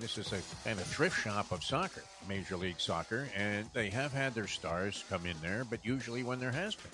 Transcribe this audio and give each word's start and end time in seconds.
this 0.00 0.18
is 0.18 0.32
a 0.32 0.40
kind 0.66 0.78
of 0.80 0.86
thrift 0.86 1.20
shop 1.20 1.52
of 1.52 1.62
soccer, 1.62 2.02
Major 2.28 2.56
League 2.56 2.80
Soccer, 2.80 3.28
and 3.36 3.66
they 3.74 3.90
have 3.90 4.12
had 4.12 4.34
their 4.34 4.46
stars 4.46 5.04
come 5.10 5.26
in 5.26 5.36
there, 5.42 5.64
but 5.68 5.80
usually 5.84 6.22
when 6.22 6.40
there 6.40 6.50
has 6.52 6.74
been. 6.74 6.90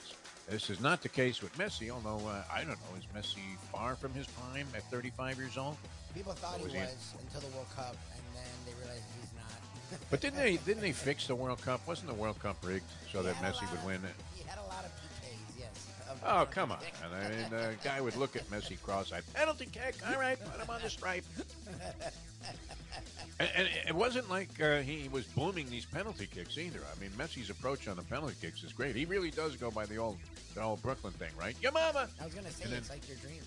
This 0.49 0.71
is 0.71 0.81
not 0.81 1.03
the 1.03 1.09
case 1.09 1.43
with 1.43 1.57
Messi, 1.59 1.91
although 1.91 2.25
uh, 2.29 2.43
I 2.53 2.59
don't 2.59 2.69
know, 2.71 2.77
is 2.97 3.05
Messi 3.17 3.57
far 3.73 3.97
from 3.97 4.13
his 4.15 4.27
prime 4.29 4.67
at 4.77 4.89
35 4.91 5.39
years 5.39 5.57
old? 5.59 5.77
People 6.15 6.33
thought 6.35 6.61
Was 6.63 6.73
he 6.73 6.79
he- 6.79 6.85
was 6.85 7.15
until 7.21 7.49
the 7.49 7.55
World 7.57 7.67
Cup, 7.75 7.97
and 8.13 8.23
then 8.35 8.45
they 8.65 8.73
realized 8.81 9.03
he's 9.21 9.31
not. 9.37 10.01
But 10.11 10.21
didn't 10.21 10.39
they 10.39 10.57
didn't 10.59 10.83
they 10.83 10.93
fix 11.09 11.27
the 11.27 11.35
World 11.35 11.61
Cup? 11.63 11.81
Wasn't 11.87 12.07
the 12.09 12.15
World 12.15 12.39
Cup 12.41 12.57
rigged 12.65 12.85
so 13.13 13.21
He 13.21 13.27
that 13.27 13.35
Messi 13.37 13.69
would 13.71 13.79
of- 13.81 13.85
win 13.85 14.05
it? 14.05 14.15
He 14.37 14.45
had 14.49 14.59
a 14.59 14.67
lot 14.69 14.85
of 14.85 14.93
PKs, 14.93 15.59
yes. 15.59 15.69
Of- 16.09 16.21
Oh, 16.25 16.43
of 16.43 16.51
come 16.53 16.71
on. 16.71 16.79
And 17.05 17.13
I 17.15 17.29
mean, 17.29 17.51
the 17.51 17.75
guy 17.83 18.01
would 18.01 18.15
look 18.17 18.37
at 18.37 18.49
Messi 18.49 18.81
cross-eyed. 18.81 19.25
Penalty 19.35 19.67
kick. 19.67 19.97
All 20.09 20.19
right, 20.21 20.39
put 20.39 20.61
him 20.61 20.71
on 20.71 20.81
the 20.81 20.91
stripe. 20.91 21.25
And, 23.39 23.51
and 23.55 23.69
it 23.87 23.95
wasn't 23.95 24.31
like 24.31 24.49
uh, 24.63 24.79
he 24.79 25.09
was 25.13 25.25
booming 25.27 25.69
these 25.69 25.85
penalty 25.85 26.27
kicks 26.27 26.57
either. 26.57 26.81
I 26.95 26.99
mean, 27.01 27.11
Messi's 27.19 27.51
approach 27.51 27.87
on 27.87 27.97
the 27.97 28.03
penalty 28.03 28.35
kicks 28.41 28.63
is 28.63 28.73
great. 28.73 28.97
He 28.97 29.05
really 29.05 29.31
does 29.31 29.57
go 29.57 29.71
by 29.71 29.85
the 29.85 29.97
old, 29.99 30.17
the 30.55 30.63
old 30.63 30.81
Brooklyn 30.83 31.13
thing, 31.15 31.29
right? 31.39 31.55
Your 31.61 31.73
mama, 31.73 32.09
I 32.21 32.25
was 32.25 32.33
gonna 32.35 32.51
say 32.51 32.65
And 32.65 32.73
then- 32.73 32.79
it's 32.79 32.89
like 32.91 33.07
your 33.07 33.19
dream. 33.19 33.43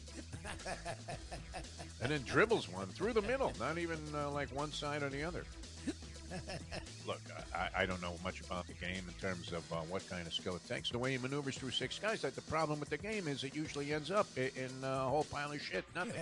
and 2.03 2.11
then 2.11 2.21
dribbles 2.23 2.69
one 2.69 2.87
through 2.89 3.13
the 3.13 3.21
middle, 3.23 3.51
not 3.59 3.79
even 3.79 3.97
uh, 4.13 4.29
like 4.29 4.49
one 4.55 4.71
side 4.71 5.01
or 5.01 5.09
the 5.09 5.23
other. 5.23 5.43
Look, 7.07 7.21
I, 7.55 7.69
I 7.75 7.85
don't 7.87 8.01
know 8.03 8.13
much 8.23 8.41
about 8.41 8.67
the 8.67 8.73
game 8.73 9.03
in 9.07 9.13
terms 9.19 9.51
of 9.51 9.63
uh, 9.73 9.77
what 9.89 10.07
kind 10.07 10.27
of 10.27 10.33
skill 10.35 10.55
it 10.55 10.67
takes. 10.67 10.91
The 10.91 10.99
way 10.99 11.13
he 11.13 11.17
maneuvers 11.17 11.57
through 11.57 11.71
six 11.71 11.97
guys, 11.97 12.21
that 12.21 12.35
the 12.35 12.41
problem 12.43 12.79
with 12.79 12.89
the 12.89 12.97
game 12.99 13.27
is 13.27 13.43
it 13.43 13.55
usually 13.55 13.91
ends 13.91 14.11
up 14.11 14.27
in 14.37 14.69
uh, 14.83 14.87
a 15.05 15.09
whole 15.09 15.23
pile 15.23 15.51
of 15.51 15.59
shit, 15.59 15.83
nothing. 15.95 16.21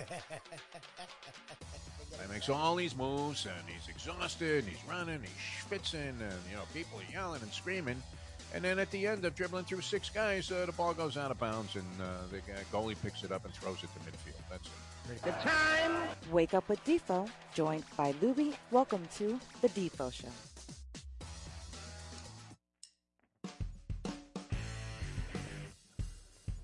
He 2.10 2.32
makes 2.32 2.48
all 2.48 2.74
these 2.74 2.96
moves, 2.96 3.46
and 3.46 3.68
he's 3.68 3.88
exhausted, 3.88 4.64
and 4.64 4.68
he's 4.68 4.84
running, 4.88 5.20
he's 5.20 5.30
schwitzing, 5.64 6.08
and 6.08 6.38
you 6.50 6.56
know 6.56 6.62
people 6.72 6.98
are 6.98 7.12
yelling 7.12 7.42
and 7.42 7.52
screaming. 7.52 8.02
And 8.54 8.64
then 8.64 8.78
at 8.78 8.90
the 8.90 9.06
end 9.06 9.24
of 9.24 9.34
dribbling 9.34 9.64
through 9.64 9.82
six 9.82 10.08
guys, 10.08 10.50
uh, 10.50 10.64
the 10.64 10.72
ball 10.72 10.94
goes 10.94 11.16
out 11.16 11.30
of 11.30 11.38
bounds, 11.38 11.76
and 11.76 11.84
uh, 12.00 12.04
the 12.30 12.40
goalie 12.76 12.96
picks 13.02 13.22
it 13.22 13.30
up 13.30 13.44
and 13.44 13.52
throws 13.52 13.82
it 13.82 13.90
to 13.92 14.00
midfield. 14.00 14.40
That's 14.50 14.66
it. 14.66 15.22
The 15.22 15.30
time. 15.30 16.08
Wake 16.30 16.54
up 16.54 16.68
with 16.68 16.84
Defo, 16.84 17.28
joined 17.54 17.84
by 17.96 18.12
Lubie. 18.14 18.54
Welcome 18.70 19.08
to 19.16 19.38
the 19.62 19.68
Defo 19.68 20.12
Show. 20.12 20.28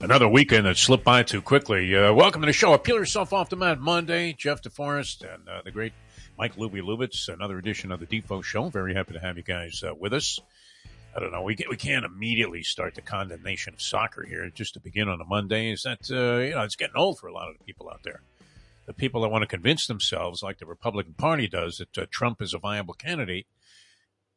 Another 0.05 0.29
weekend 0.29 0.67
that 0.67 0.77
slipped 0.77 1.03
by 1.03 1.23
too 1.23 1.41
quickly. 1.41 1.97
Uh, 1.97 2.13
welcome 2.13 2.43
to 2.43 2.47
the 2.47 2.53
show. 2.53 2.77
Peel 2.77 2.97
yourself 2.97 3.33
off 3.33 3.49
the 3.49 3.57
mat 3.57 3.81
Monday. 3.81 4.35
Jeff 4.35 4.61
DeForest 4.61 5.23
and 5.23 5.49
uh, 5.49 5.63
the 5.65 5.71
great 5.71 5.95
Mike 6.37 6.57
Lubie 6.57 6.83
Lubitz. 6.83 7.33
Another 7.33 7.57
edition 7.57 7.91
of 7.91 8.01
the 8.01 8.07
Defo 8.07 8.45
Show. 8.45 8.69
Very 8.69 8.93
happy 8.93 9.15
to 9.15 9.19
have 9.19 9.39
you 9.39 9.43
guys 9.43 9.83
uh, 9.83 9.95
with 9.99 10.13
us. 10.13 10.39
I 11.17 11.21
don't 11.21 11.33
know. 11.33 11.41
We 11.41 11.57
we 11.71 11.79
can't 11.79 12.05
immediately 12.05 12.63
start 12.63 12.97
the 12.97 13.01
condemnation 13.01 13.73
of 13.73 13.81
soccer 13.81 14.27
here 14.29 14.51
just 14.51 14.75
to 14.75 14.81
begin 14.81 15.09
on 15.09 15.23
a 15.23 15.25
Monday. 15.25 15.73
Is 15.73 15.85
that 15.85 16.01
uh, 16.11 16.43
you 16.43 16.51
know 16.51 16.61
it's 16.61 16.77
getting 16.77 16.97
old 16.97 17.19
for 17.19 17.29
a 17.29 17.33
lot 17.33 17.49
of 17.49 17.57
the 17.57 17.65
people 17.65 17.89
out 17.89 18.03
there. 18.03 18.21
The 18.85 18.93
people 18.93 19.23
that 19.23 19.31
want 19.31 19.41
to 19.41 19.49
convince 19.49 19.87
themselves, 19.87 20.43
like 20.43 20.59
the 20.59 20.67
Republican 20.67 21.15
Party 21.15 21.49
does, 21.49 21.79
that 21.79 21.97
uh, 21.97 22.05
Trump 22.11 22.43
is 22.43 22.53
a 22.53 22.59
viable 22.59 22.93
candidate. 22.93 23.47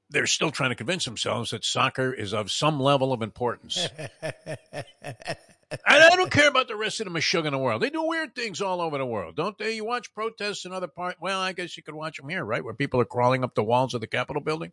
They're 0.10 0.28
still 0.28 0.52
trying 0.52 0.70
to 0.70 0.76
convince 0.76 1.04
themselves 1.04 1.52
that 1.52 1.66
soccer 1.66 2.14
is 2.14 2.34
of 2.34 2.50
some 2.50 2.80
level 2.80 3.12
of 3.12 3.22
importance. 3.22 3.90
I, 5.86 6.10
I 6.12 6.16
don't 6.16 6.32
care 6.32 6.48
about 6.48 6.68
the 6.68 6.76
rest 6.78 7.02
of 7.02 7.12
the 7.12 7.50
the 7.52 7.58
world. 7.58 7.82
They 7.82 7.90
do 7.90 8.04
weird 8.04 8.36
things 8.36 8.62
all 8.62 8.80
over 8.80 8.98
the 8.98 9.06
world, 9.06 9.36
don't 9.36 9.58
they? 9.58 9.76
You 9.76 9.86
watch 9.86 10.14
protests 10.14 10.66
in 10.66 10.72
other 10.72 10.88
parts. 10.88 11.18
Well, 11.20 11.40
I 11.40 11.52
guess 11.54 11.76
you 11.76 11.84
could 11.84 11.96
watch 11.96 12.18
them 12.18 12.30
here, 12.30 12.44
right? 12.46 12.64
Where 12.64 12.74
people 12.74 13.02
are 13.02 13.06
crawling 13.06 13.44
up 13.44 13.54
the 13.56 13.64
walls 13.64 13.94
of 13.94 14.02
the 14.02 14.08
Capitol 14.08 14.42
building. 14.42 14.72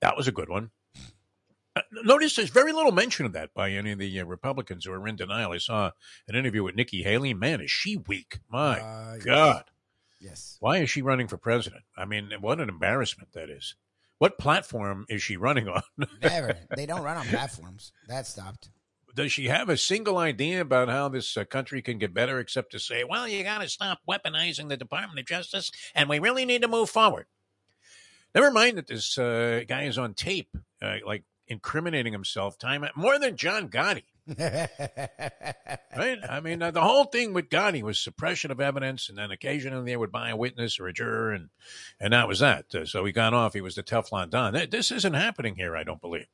That 0.00 0.16
was 0.16 0.28
a 0.28 0.32
good 0.32 0.48
one. 0.48 0.70
Uh, 1.74 1.82
Notice 2.04 2.36
there's 2.36 2.50
very 2.50 2.72
little 2.72 2.92
mention 2.92 3.26
of 3.26 3.32
that 3.32 3.52
by 3.54 3.70
any 3.72 3.92
of 3.92 3.98
the 3.98 4.20
uh, 4.20 4.24
Republicans 4.24 4.84
who 4.84 4.92
are 4.92 5.08
in 5.08 5.16
denial. 5.16 5.52
I 5.52 5.58
saw 5.58 5.90
an 6.28 6.36
interview 6.36 6.62
with 6.62 6.76
Nikki 6.76 7.02
Haley. 7.02 7.34
Man, 7.34 7.60
is 7.60 7.70
she 7.70 7.96
weak? 7.96 8.38
My 8.48 8.80
Uh, 8.80 9.14
yes. 9.16 9.24
God. 9.24 9.64
Yes. 10.20 10.56
Why 10.60 10.78
is 10.78 10.90
she 10.90 11.02
running 11.02 11.26
for 11.28 11.36
president? 11.38 11.82
I 11.96 12.04
mean, 12.04 12.30
what 12.40 12.60
an 12.60 12.68
embarrassment 12.68 13.32
that 13.32 13.50
is. 13.50 13.74
What 14.18 14.38
platform 14.38 15.06
is 15.08 15.22
she 15.22 15.36
running 15.36 15.68
on? 15.68 15.82
Never. 16.22 16.58
They 16.74 16.86
don't 16.86 17.02
run 17.02 17.16
on 17.16 17.26
platforms. 17.26 17.92
That 18.08 18.26
stopped. 18.26 18.70
Does 19.18 19.32
she 19.32 19.48
have 19.48 19.68
a 19.68 19.76
single 19.76 20.16
idea 20.16 20.60
about 20.60 20.88
how 20.88 21.08
this 21.08 21.36
uh, 21.36 21.44
country 21.44 21.82
can 21.82 21.98
get 21.98 22.14
better 22.14 22.38
except 22.38 22.70
to 22.70 22.78
say, 22.78 23.02
well, 23.02 23.26
you 23.26 23.42
got 23.42 23.60
to 23.60 23.68
stop 23.68 23.98
weaponizing 24.08 24.68
the 24.68 24.76
Department 24.76 25.18
of 25.18 25.26
Justice 25.26 25.72
and 25.92 26.08
we 26.08 26.20
really 26.20 26.44
need 26.44 26.62
to 26.62 26.68
move 26.68 26.88
forward? 26.88 27.26
Never 28.32 28.52
mind 28.52 28.78
that 28.78 28.86
this 28.86 29.18
uh, 29.18 29.64
guy 29.66 29.82
is 29.82 29.98
on 29.98 30.14
tape, 30.14 30.56
uh, 30.80 30.98
like 31.04 31.24
incriminating 31.48 32.12
himself 32.12 32.58
time 32.58 32.84
more 32.94 33.18
than 33.18 33.36
John 33.36 33.68
Gotti, 33.68 34.04
right? 35.96 36.20
I 36.30 36.38
mean, 36.40 36.60
the 36.60 36.80
whole 36.80 37.06
thing 37.06 37.32
with 37.32 37.48
Gotti 37.48 37.82
was 37.82 37.98
suppression 37.98 38.52
of 38.52 38.60
evidence, 38.60 39.08
and 39.08 39.18
then 39.18 39.32
occasionally 39.32 39.90
they 39.90 39.96
would 39.96 40.12
buy 40.12 40.30
a 40.30 40.36
witness 40.36 40.78
or 40.78 40.86
a 40.86 40.92
juror, 40.92 41.32
and 41.32 41.48
and 41.98 42.12
that 42.12 42.28
was 42.28 42.38
that. 42.38 42.72
Uh, 42.72 42.84
so 42.84 43.04
he 43.04 43.10
got 43.10 43.34
off. 43.34 43.54
He 43.54 43.62
was 43.62 43.74
the 43.74 43.82
Teflon 43.82 44.30
Don. 44.30 44.68
This 44.70 44.92
isn't 44.92 45.14
happening 45.14 45.56
here, 45.56 45.76
I 45.76 45.82
don't 45.82 46.00
believe. 46.00 46.28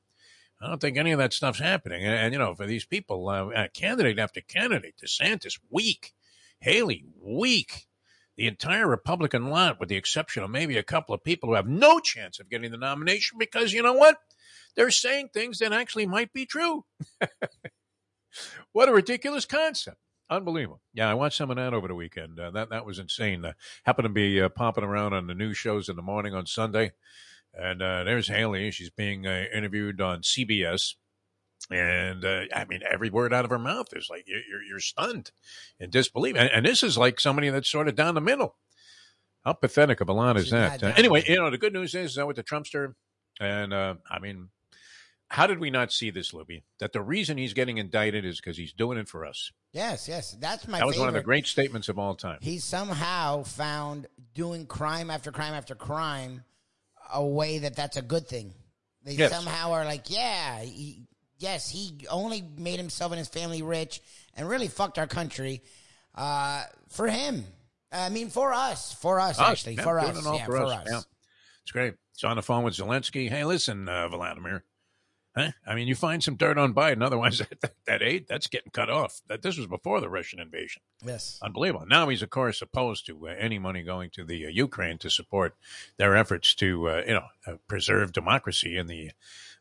I 0.60 0.68
don't 0.68 0.80
think 0.80 0.96
any 0.96 1.12
of 1.12 1.18
that 1.18 1.32
stuff's 1.32 1.58
happening. 1.58 2.04
And, 2.04 2.14
and, 2.14 2.32
you 2.32 2.38
know, 2.38 2.54
for 2.54 2.66
these 2.66 2.84
people, 2.84 3.28
uh, 3.28 3.48
uh, 3.48 3.68
candidate 3.74 4.18
after 4.18 4.40
candidate, 4.40 4.94
DeSantis 5.04 5.58
weak, 5.70 6.12
Haley 6.60 7.04
weak, 7.20 7.86
the 8.36 8.46
entire 8.46 8.88
Republican 8.88 9.50
lot, 9.50 9.78
with 9.78 9.88
the 9.88 9.96
exception 9.96 10.42
of 10.42 10.50
maybe 10.50 10.76
a 10.76 10.82
couple 10.82 11.14
of 11.14 11.22
people 11.22 11.48
who 11.48 11.54
have 11.54 11.68
no 11.68 12.00
chance 12.00 12.40
of 12.40 12.48
getting 12.48 12.70
the 12.70 12.78
nomination 12.78 13.38
because 13.38 13.72
you 13.72 13.82
know 13.82 13.92
what? 13.92 14.16
They're 14.76 14.90
saying 14.90 15.28
things 15.32 15.58
that 15.58 15.72
actually 15.72 16.06
might 16.06 16.32
be 16.32 16.46
true. 16.46 16.84
what 18.72 18.88
a 18.88 18.92
ridiculous 18.92 19.44
concept. 19.44 19.98
Unbelievable. 20.30 20.80
Yeah, 20.94 21.10
I 21.10 21.14
watched 21.14 21.36
some 21.36 21.50
of 21.50 21.56
that 21.56 21.74
over 21.74 21.86
the 21.86 21.94
weekend. 21.94 22.40
Uh, 22.40 22.50
that 22.52 22.70
that 22.70 22.86
was 22.86 22.98
insane. 22.98 23.44
Uh, 23.44 23.52
happened 23.84 24.06
to 24.06 24.12
be 24.12 24.40
uh, 24.40 24.48
popping 24.48 24.84
around 24.84 25.12
on 25.12 25.26
the 25.26 25.34
news 25.34 25.58
shows 25.58 25.88
in 25.88 25.96
the 25.96 26.02
morning 26.02 26.34
on 26.34 26.46
Sunday. 26.46 26.92
And 27.56 27.82
uh, 27.82 28.04
there's 28.04 28.28
Haley. 28.28 28.70
She's 28.70 28.90
being 28.90 29.26
uh, 29.26 29.44
interviewed 29.54 30.00
on 30.00 30.22
CBS. 30.22 30.94
And 31.70 32.24
uh, 32.24 32.42
I 32.54 32.64
mean, 32.64 32.80
every 32.90 33.10
word 33.10 33.32
out 33.32 33.44
of 33.44 33.50
her 33.50 33.58
mouth 33.58 33.88
is 33.92 34.08
like 34.10 34.24
you're, 34.26 34.40
you're, 34.50 34.62
you're 34.62 34.80
stunned 34.80 35.30
in 35.78 35.90
disbelief. 35.90 36.36
And, 36.36 36.50
and 36.50 36.66
this 36.66 36.82
is 36.82 36.98
like 36.98 37.20
somebody 37.20 37.48
that's 37.48 37.70
sort 37.70 37.88
of 37.88 37.94
down 37.94 38.14
the 38.14 38.20
middle. 38.20 38.56
How 39.44 39.52
pathetic 39.52 40.00
of 40.00 40.08
a 40.08 40.12
lot 40.12 40.36
is 40.38 40.50
that? 40.50 40.82
Uh, 40.82 40.92
anyway, 40.96 41.22
you 41.26 41.36
know, 41.36 41.50
the 41.50 41.58
good 41.58 41.74
news 41.74 41.94
is 41.94 42.18
uh, 42.18 42.26
with 42.26 42.36
the 42.36 42.42
Trumpster, 42.42 42.94
and 43.38 43.74
uh, 43.74 43.96
I 44.10 44.18
mean, 44.18 44.48
how 45.28 45.46
did 45.46 45.58
we 45.58 45.68
not 45.68 45.92
see 45.92 46.10
this, 46.10 46.32
Libby? 46.32 46.64
That 46.78 46.94
the 46.94 47.02
reason 47.02 47.36
he's 47.36 47.52
getting 47.52 47.76
indicted 47.76 48.24
is 48.24 48.40
because 48.40 48.56
he's 48.56 48.72
doing 48.72 48.96
it 48.96 49.06
for 49.06 49.26
us. 49.26 49.52
Yes, 49.72 50.08
yes. 50.08 50.36
That's 50.40 50.66
my 50.66 50.78
that 50.78 50.86
was 50.86 50.94
favorite. 50.94 51.02
one 51.02 51.08
of 51.08 51.14
the 51.14 51.24
great 51.24 51.46
statements 51.46 51.90
of 51.90 51.98
all 51.98 52.14
time. 52.14 52.38
He 52.40 52.58
somehow 52.58 53.42
found 53.42 54.06
doing 54.34 54.64
crime 54.64 55.10
after 55.10 55.30
crime 55.30 55.52
after 55.52 55.74
crime 55.74 56.44
a 57.12 57.24
way 57.24 57.58
that 57.58 57.76
that's 57.76 57.96
a 57.96 58.02
good 58.02 58.26
thing. 58.28 58.54
They 59.04 59.12
Yes. 59.14 59.30
somehow 59.32 59.72
are 59.72 59.84
like, 59.84 60.08
yeah, 60.10 60.60
he, 60.62 61.06
yes, 61.38 61.68
he 61.68 62.06
only 62.10 62.42
made 62.56 62.78
himself 62.78 63.12
and 63.12 63.18
his 63.18 63.28
family 63.28 63.62
rich 63.62 64.00
and 64.34 64.48
really 64.48 64.68
fucked 64.68 64.98
our 64.98 65.06
country 65.06 65.62
uh, 66.14 66.64
for 66.88 67.06
him. 67.08 67.44
I 67.92 68.08
mean, 68.08 68.28
for 68.30 68.52
us, 68.52 68.92
for 68.94 69.20
us, 69.20 69.38
Us, 69.38 69.50
actually, 69.50 69.74
yeah, 69.76 69.82
for 69.82 69.98
us, 70.00 70.24
yeah, 70.24 70.44
for 70.46 70.52
for 70.56 70.64
us, 70.64 70.72
us. 70.72 70.86
yeah. 70.90 71.00
It's 71.62 71.70
great. 71.72 71.94
He's 72.14 72.24
on 72.24 72.36
the 72.36 72.42
phone 72.42 72.64
with 72.64 72.74
Zelensky. 72.74 73.28
Hey, 73.28 73.44
listen, 73.44 73.88
uh, 73.88 74.08
Vladimir. 74.08 74.64
Huh? 75.36 75.50
I 75.66 75.74
mean, 75.74 75.88
you 75.88 75.96
find 75.96 76.22
some 76.22 76.36
dirt 76.36 76.58
on 76.58 76.74
Biden. 76.74 77.04
Otherwise, 77.04 77.38
that, 77.60 77.74
that 77.86 78.02
aid, 78.02 78.26
that's 78.28 78.46
getting 78.46 78.70
cut 78.70 78.88
off. 78.88 79.20
That 79.28 79.42
This 79.42 79.58
was 79.58 79.66
before 79.66 80.00
the 80.00 80.08
Russian 80.08 80.38
invasion. 80.38 80.82
Yes, 81.04 81.40
Unbelievable. 81.42 81.86
Now 81.86 82.08
he's, 82.08 82.22
of 82.22 82.30
course, 82.30 82.62
opposed 82.62 83.06
to 83.06 83.28
uh, 83.28 83.34
any 83.36 83.58
money 83.58 83.82
going 83.82 84.10
to 84.10 84.24
the 84.24 84.46
uh, 84.46 84.48
Ukraine 84.48 84.98
to 84.98 85.10
support 85.10 85.56
their 85.96 86.16
efforts 86.16 86.54
to, 86.56 86.88
uh, 86.88 87.02
you 87.06 87.14
know, 87.14 87.26
uh, 87.46 87.56
preserve 87.66 88.12
democracy 88.12 88.76
in 88.76 88.86
the 88.86 89.10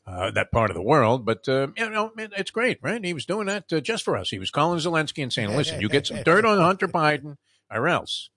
uh, 0.05 0.31
that 0.31 0.51
part 0.51 0.69
of 0.69 0.75
the 0.75 0.81
world. 0.81 1.25
But 1.25 1.47
uh, 1.47 1.67
you 1.77 1.89
know, 1.89 2.11
man, 2.15 2.31
it's 2.37 2.51
great, 2.51 2.79
right? 2.81 3.03
He 3.03 3.13
was 3.13 3.25
doing 3.25 3.47
that 3.47 3.71
uh, 3.71 3.79
just 3.79 4.03
for 4.03 4.17
us. 4.17 4.29
He 4.29 4.39
was 4.39 4.51
calling 4.51 4.79
Zelensky 4.79 5.23
and 5.23 5.31
saying, 5.31 5.55
"Listen, 5.55 5.81
you 5.81 5.89
get 5.89 6.07
some 6.07 6.23
dirt 6.23 6.45
on 6.45 6.59
Hunter 6.59 6.87
Biden, 6.87 7.37
or 7.71 7.87
else." 7.87 8.29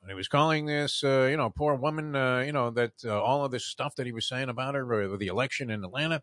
When 0.00 0.10
he 0.10 0.14
was 0.14 0.28
calling 0.28 0.66
this, 0.66 1.02
uh, 1.02 1.28
you 1.30 1.38
know, 1.38 1.48
poor 1.48 1.74
woman, 1.74 2.14
uh, 2.14 2.40
you 2.40 2.52
know, 2.52 2.68
that 2.70 2.92
uh, 3.06 3.22
all 3.22 3.42
of 3.42 3.50
this 3.50 3.64
stuff 3.64 3.96
that 3.96 4.04
he 4.04 4.12
was 4.12 4.28
saying 4.28 4.50
about 4.50 4.74
her 4.74 5.16
the 5.16 5.28
election 5.28 5.70
in 5.70 5.82
Atlanta 5.82 6.22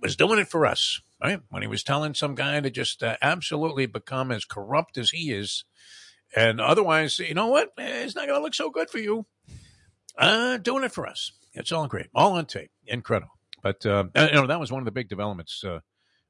was 0.00 0.16
doing 0.16 0.38
it 0.38 0.48
for 0.48 0.66
us, 0.66 1.00
right? 1.22 1.40
When 1.50 1.62
he 1.62 1.68
was 1.68 1.82
telling 1.82 2.14
some 2.14 2.34
guy 2.34 2.60
to 2.60 2.70
just 2.70 3.02
uh, 3.02 3.16
absolutely 3.22 3.86
become 3.86 4.30
as 4.30 4.44
corrupt 4.44 4.98
as 4.98 5.10
he 5.10 5.32
is, 5.32 5.64
and 6.36 6.60
otherwise, 6.60 7.18
you 7.18 7.34
know 7.34 7.46
what? 7.48 7.70
Eh, 7.78 8.04
It's 8.04 8.14
not 8.16 8.26
going 8.26 8.38
to 8.38 8.42
look 8.42 8.54
so 8.54 8.70
good 8.70 8.90
for 8.90 8.98
you. 8.98 9.26
Uh, 10.16 10.56
doing 10.58 10.84
it 10.84 10.92
for 10.92 11.06
us. 11.06 11.32
It's 11.54 11.72
all 11.72 11.86
great, 11.88 12.06
all 12.14 12.32
on 12.32 12.46
tape, 12.46 12.70
incredible. 12.86 13.32
But 13.62 13.84
uh, 13.86 14.04
you 14.16 14.32
know, 14.32 14.46
that 14.46 14.60
was 14.60 14.70
one 14.70 14.80
of 14.80 14.84
the 14.84 14.90
big 14.92 15.08
developments 15.08 15.62
uh, 15.64 15.80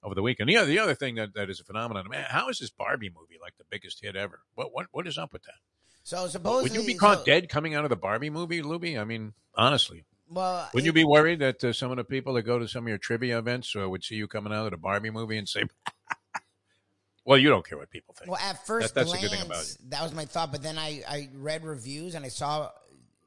over 0.02 0.14
the 0.14 0.22
weekend. 0.22 0.48
The 0.48 0.56
other, 0.58 0.66
the 0.66 0.78
other 0.78 0.94
thing 0.94 1.16
that, 1.16 1.34
that 1.34 1.50
is 1.50 1.60
a 1.60 1.64
phenomenon, 1.64 2.06
man, 2.08 2.26
how 2.28 2.48
is 2.48 2.58
this 2.58 2.70
Barbie 2.70 3.08
movie 3.10 3.38
like 3.42 3.54
the 3.58 3.64
biggest 3.70 4.00
hit 4.02 4.16
ever? 4.16 4.40
What 4.54 4.72
what 4.72 4.86
what 4.92 5.06
is 5.06 5.18
up 5.18 5.32
with 5.32 5.42
that? 5.44 5.54
So 6.02 6.26
supposedly, 6.28 6.70
Would 6.78 6.86
you 6.86 6.86
be 6.94 6.98
caught 6.98 7.18
so- 7.20 7.24
dead 7.24 7.48
coming 7.48 7.74
out 7.74 7.84
of 7.84 7.90
the 7.90 7.96
Barbie 7.96 8.30
movie, 8.30 8.60
Lubie? 8.62 9.00
I 9.00 9.04
mean, 9.04 9.32
honestly, 9.54 10.04
Well, 10.28 10.68
wouldn't 10.72 10.86
you 10.86 10.92
be 10.92 11.04
worried 11.04 11.40
that 11.40 11.62
uh, 11.62 11.72
some 11.72 11.90
of 11.90 11.96
the 11.96 12.04
people 12.04 12.34
that 12.34 12.42
go 12.42 12.58
to 12.58 12.66
some 12.66 12.84
of 12.84 12.88
your 12.88 12.98
trivia 12.98 13.38
events 13.38 13.74
uh, 13.76 13.88
would 13.88 14.02
see 14.02 14.14
you 14.14 14.26
coming 14.26 14.52
out 14.52 14.64
of 14.64 14.70
the 14.70 14.76
Barbie 14.76 15.10
movie 15.10 15.36
and 15.36 15.48
say, 15.48 15.64
"Well, 17.24 17.38
you 17.38 17.48
don't 17.48 17.66
care 17.66 17.78
what 17.78 17.90
people 17.90 18.14
think." 18.14 18.30
Well, 18.30 18.40
at 18.40 18.66
first 18.66 18.94
that's 18.94 19.12
the 19.12 19.18
glance, 19.18 19.28
good 19.28 19.38
thing 19.38 19.46
about 19.46 19.76
that 19.90 20.02
was 20.02 20.14
my 20.14 20.24
thought. 20.24 20.50
But 20.50 20.62
then 20.62 20.78
I, 20.78 21.02
I 21.08 21.28
read 21.34 21.64
reviews 21.64 22.14
and 22.14 22.24
I 22.24 22.28
saw 22.28 22.70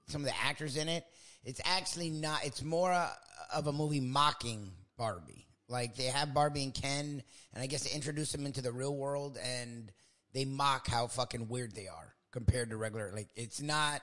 some 0.07 0.21
of 0.21 0.27
the 0.27 0.37
actors 0.43 0.75
in 0.75 0.89
it. 0.89 1.05
It's 1.43 1.61
actually 1.65 2.09
not. 2.09 2.43
It's 2.43 2.63
more 2.63 2.91
uh, 2.91 3.09
of 3.53 3.67
a 3.67 3.71
movie 3.71 4.01
mocking 4.01 4.71
Barbie. 4.97 5.47
Like 5.69 5.95
they 5.95 6.05
have 6.05 6.33
Barbie 6.33 6.63
and 6.63 6.73
Ken, 6.73 7.21
and 7.53 7.63
I 7.63 7.67
guess 7.67 7.83
they 7.83 7.95
introduce 7.95 8.31
them 8.31 8.45
into 8.45 8.61
the 8.61 8.71
real 8.71 8.95
world, 8.95 9.37
and 9.41 9.91
they 10.33 10.45
mock 10.45 10.87
how 10.87 11.07
fucking 11.07 11.47
weird 11.47 11.75
they 11.75 11.87
are 11.87 12.15
compared 12.31 12.69
to 12.71 12.77
regular. 12.77 13.11
Like 13.13 13.29
it's 13.35 13.61
not 13.61 14.01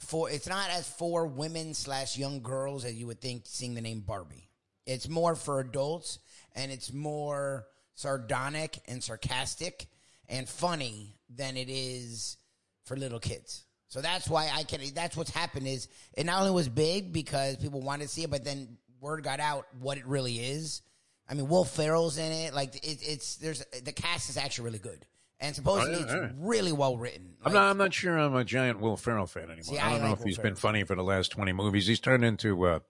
for. 0.00 0.30
It's 0.30 0.48
not 0.48 0.70
as 0.70 0.88
for 0.88 1.26
women 1.26 1.74
slash 1.74 2.18
young 2.18 2.42
girls 2.42 2.84
as 2.84 2.94
you 2.94 3.06
would 3.06 3.20
think 3.20 3.42
seeing 3.46 3.74
the 3.74 3.80
name 3.80 4.00
Barbie. 4.00 4.50
It's 4.86 5.08
more 5.08 5.34
for 5.34 5.60
adults, 5.60 6.18
and 6.54 6.72
it's 6.72 6.92
more 6.92 7.66
sardonic 7.94 8.78
and 8.88 9.02
sarcastic 9.02 9.86
and 10.28 10.48
funny 10.48 11.16
than 11.34 11.56
it 11.56 11.68
is 11.68 12.36
for 12.84 12.96
little 12.96 13.20
kids. 13.20 13.64
So 13.88 14.00
that's 14.00 14.28
why 14.28 14.50
I 14.54 14.62
can. 14.62 14.80
That's 14.94 15.16
what's 15.16 15.30
happened 15.30 15.66
is 15.66 15.88
it 16.16 16.24
not 16.24 16.40
only 16.40 16.52
was 16.52 16.68
big 16.68 17.12
because 17.12 17.56
people 17.56 17.80
wanted 17.80 18.04
to 18.04 18.08
see 18.08 18.22
it, 18.22 18.30
but 18.30 18.44
then 18.44 18.78
word 19.00 19.24
got 19.24 19.40
out 19.40 19.66
what 19.80 19.98
it 19.98 20.06
really 20.06 20.36
is. 20.36 20.82
I 21.28 21.34
mean, 21.34 21.48
Will 21.48 21.64
Ferrell's 21.64 22.18
in 22.18 22.30
it. 22.30 22.54
Like 22.54 22.74
it, 22.76 22.98
it's 23.02 23.36
there's 23.36 23.64
the 23.82 23.92
cast 23.92 24.30
is 24.30 24.36
actually 24.36 24.66
really 24.66 24.78
good, 24.78 25.04
and 25.40 25.54
supposedly 25.56 25.94
Oh, 25.94 25.98
yeah, 25.98 26.04
it's 26.04 26.12
right. 26.14 26.30
really 26.38 26.72
well 26.72 26.96
written. 26.96 27.34
I'm 27.44 27.52
not. 27.52 27.70
I'm 27.70 27.78
not 27.78 27.94
sure. 27.94 28.18
I'm 28.18 28.34
a 28.34 28.44
giant 28.44 28.80
Will 28.80 28.96
Ferrell 28.96 29.26
fan 29.26 29.44
anymore. 29.44 29.62
See, 29.62 29.78
I 29.78 29.88
I 29.88 29.90
don't 29.92 30.02
know 30.02 30.12
if 30.12 30.18
Will 30.20 30.26
he's 30.26 30.38
been 30.38 30.54
funny 30.56 30.84
for 30.84 30.94
the 30.94 31.02
last 31.04 31.30
20 31.32 31.52
movies. 31.52 31.86
He's 31.86 32.00
turned 32.00 32.24
into, 32.24 32.66
uh, 32.66 32.80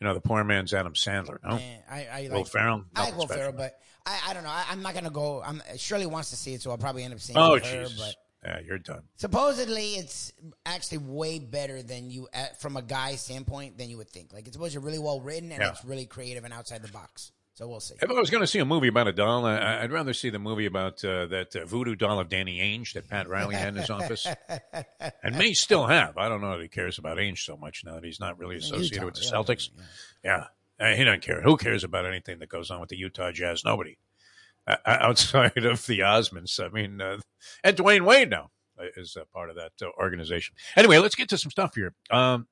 you 0.00 0.06
know, 0.06 0.14
the 0.14 0.20
poor 0.20 0.42
man's 0.44 0.74
Adam 0.74 0.94
Sandler. 0.94 1.38
No, 1.44 1.56
eh, 1.56 1.60
I, 1.90 2.06
I 2.06 2.28
Will 2.30 2.38
like, 2.38 2.48
Ferrell. 2.48 2.84
I 2.96 3.04
like 3.04 3.16
Will 3.16 3.26
special. 3.26 3.36
Ferrell, 3.42 3.52
but 3.56 3.78
I, 4.06 4.18
I 4.28 4.34
don't 4.34 4.42
know. 4.42 4.50
I, 4.50 4.64
I'm 4.70 4.82
not 4.82 4.94
gonna 4.94 5.10
go. 5.10 5.42
I'm 5.42 5.62
Shirley 5.76 6.06
wants 6.06 6.30
to 6.30 6.36
see 6.36 6.54
it, 6.54 6.62
so 6.62 6.70
I'll 6.72 6.78
probably 6.78 7.04
end 7.04 7.14
up 7.14 7.20
seeing 7.20 7.38
oh 7.38 7.54
it 7.54 7.64
her. 7.66 7.86
But 7.96 8.14
Yeah, 8.44 8.58
you're 8.66 8.78
done. 8.78 9.02
supposedly, 9.16 9.94
it's 9.94 10.32
actually 10.66 10.98
way 10.98 11.38
better 11.38 11.82
than 11.82 12.10
you, 12.10 12.28
from 12.58 12.76
a 12.76 12.82
guy 12.82 13.14
standpoint, 13.14 13.78
than 13.78 13.88
you 13.88 13.96
would 13.98 14.10
think. 14.10 14.32
Like 14.32 14.46
it's 14.46 14.54
supposed 14.56 14.74
to 14.74 14.80
be 14.80 14.86
really 14.86 14.98
well 14.98 15.20
written 15.20 15.52
and 15.52 15.62
Yeah. 15.62 15.70
it's 15.70 15.84
really 15.84 16.06
creative 16.06 16.44
and 16.44 16.52
outside 16.52 16.82
the 16.82 16.88
box. 16.92 17.30
So 17.54 17.68
we'll 17.68 17.78
see. 17.78 17.94
If 18.02 18.10
I 18.10 18.14
was 18.14 18.30
going 18.30 18.42
to 18.42 18.48
see 18.48 18.58
a 18.58 18.64
movie 18.64 18.88
about 18.88 19.06
a 19.06 19.12
doll, 19.12 19.46
I, 19.46 19.80
I'd 19.82 19.92
rather 19.92 20.12
see 20.12 20.28
the 20.28 20.40
movie 20.40 20.66
about 20.66 21.04
uh, 21.04 21.26
that 21.26 21.54
uh, 21.54 21.64
voodoo 21.64 21.94
doll 21.94 22.18
of 22.18 22.28
Danny 22.28 22.58
Ainge 22.58 22.94
that 22.94 23.08
Pat 23.08 23.28
Riley 23.28 23.54
had 23.54 23.68
in 23.68 23.76
his 23.76 23.90
office, 23.90 24.26
and 25.22 25.38
may 25.38 25.52
still 25.52 25.86
have. 25.86 26.18
I 26.18 26.28
don't 26.28 26.40
know 26.40 26.56
that 26.56 26.62
he 26.62 26.68
cares 26.68 26.98
about 26.98 27.18
Ainge 27.18 27.38
so 27.38 27.56
much 27.56 27.82
now 27.84 27.94
that 27.94 28.04
he's 28.04 28.18
not 28.18 28.40
really 28.40 28.56
associated 28.56 28.94
Utah, 28.94 29.04
with 29.06 29.14
the 29.14 29.24
yeah, 29.24 29.30
Celtics. 29.30 29.68
yeah. 30.24 30.44
Yeah, 30.80 30.86
Uh, 30.86 30.96
he 30.96 31.04
doesn't 31.04 31.22
care. 31.22 31.42
Who 31.42 31.56
cares 31.56 31.84
about 31.84 32.06
anything 32.06 32.40
that 32.40 32.48
goes 32.48 32.72
on 32.72 32.80
with 32.80 32.88
the 32.88 32.96
Utah 32.96 33.30
Jazz? 33.30 33.64
Nobody. 33.64 33.98
Uh, 34.66 34.76
outside 34.86 35.64
of 35.64 35.86
the 35.86 36.00
Osmonds, 36.00 36.58
I 36.58 36.70
mean, 36.70 37.00
uh, 37.00 37.18
and 37.62 37.76
Dwyane 37.76 38.04
Wade 38.04 38.30
now 38.30 38.50
is 38.96 39.16
uh, 39.16 39.24
part 39.32 39.50
of 39.50 39.56
that 39.56 39.72
uh, 39.80 39.90
organization. 39.96 40.56
Anyway, 40.74 40.98
let's 40.98 41.14
get 41.14 41.28
to 41.28 41.38
some 41.38 41.52
stuff 41.52 41.76
here. 41.76 41.94
Um, 42.10 42.48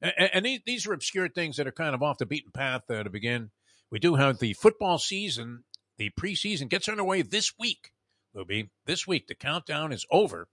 and, 0.00 0.30
and 0.32 0.46
these, 0.46 0.60
these 0.64 0.86
are 0.86 0.94
obscure 0.94 1.28
things 1.28 1.56
that 1.58 1.66
are 1.66 1.72
kind 1.72 1.94
of 1.94 2.02
off 2.02 2.16
the 2.16 2.24
beaten 2.24 2.52
path 2.52 2.90
uh, 2.90 3.02
to 3.02 3.10
begin. 3.10 3.50
We 3.90 3.98
do 3.98 4.16
have 4.16 4.38
the 4.38 4.52
football 4.54 4.98
season. 4.98 5.64
The 5.98 6.10
preseason 6.20 6.68
gets 6.68 6.88
underway 6.88 7.22
this 7.22 7.52
week, 7.58 7.92
Lubie. 8.34 8.70
This 8.84 9.06
week, 9.06 9.28
the 9.28 9.34
countdown 9.34 9.92
is 9.92 10.04
over. 10.10 10.48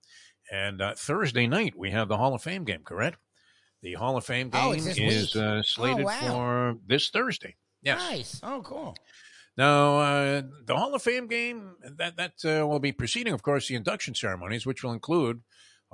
And 0.51 0.81
uh, 0.81 0.94
Thursday 0.95 1.47
night, 1.47 1.74
we 1.77 1.91
have 1.91 2.07
the 2.07 2.18
Hall 2.18 2.33
of 2.33 2.41
Fame 2.44 2.63
game, 2.63 2.83
correct? 2.83 3.18
The 3.81 3.94
Hall 3.94 4.15
of 4.18 4.25
Fame 4.25 4.50
Oh, 4.53 4.74
game 4.74 4.83
this 4.83 4.97
is 4.97 5.35
uh, 5.35 5.62
slated 5.63 6.03
Oh, 6.03 6.07
wow. 6.07 6.19
for 6.19 6.75
this 6.85 7.09
Thursday. 7.09 7.56
Yes. 7.81 8.00
Nice. 8.00 8.39
Oh, 8.44 8.62
cool. 8.63 8.95
Now, 9.57 10.00
uh, 10.00 10.41
the 10.65 10.75
Hall 10.77 10.95
of 10.95 11.01
Fame 11.01 11.27
game 11.27 11.75
that 11.97 12.15
that 12.18 12.33
uh, 12.45 12.65
will 12.65 12.79
be 12.79 12.91
preceding, 12.91 13.33
of 13.33 13.44
course, 13.44 13.68
the 13.68 13.75
induction 13.75 14.15
ceremonies, 14.15 14.65
which 14.65 14.83
will 14.83 14.94
include 14.94 15.41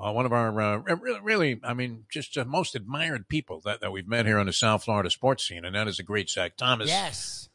uh, 0.02 0.12
one 0.12 0.26
of 0.26 0.34
our 0.34 0.60
uh, 0.60 0.78
really, 0.78 1.20
really, 1.22 1.60
I 1.64 1.74
mean, 1.74 2.06
just 2.12 2.38
uh, 2.38 2.46
most 2.46 2.76
admired 2.76 3.28
people 3.28 3.62
that, 3.66 3.82
that 3.82 3.92
we've 3.92 4.08
met 4.08 4.26
here 4.26 4.40
on 4.40 4.46
the 4.46 4.54
South 4.54 4.84
Florida 4.84 5.10
sports 5.10 5.48
scene, 5.48 5.66
and 5.66 5.76
that 5.76 5.88
is 5.88 5.98
the 5.98 6.04
great 6.04 6.30
Zach 6.30 6.58
Thomas. 6.58 6.90
Yes. 6.90 7.50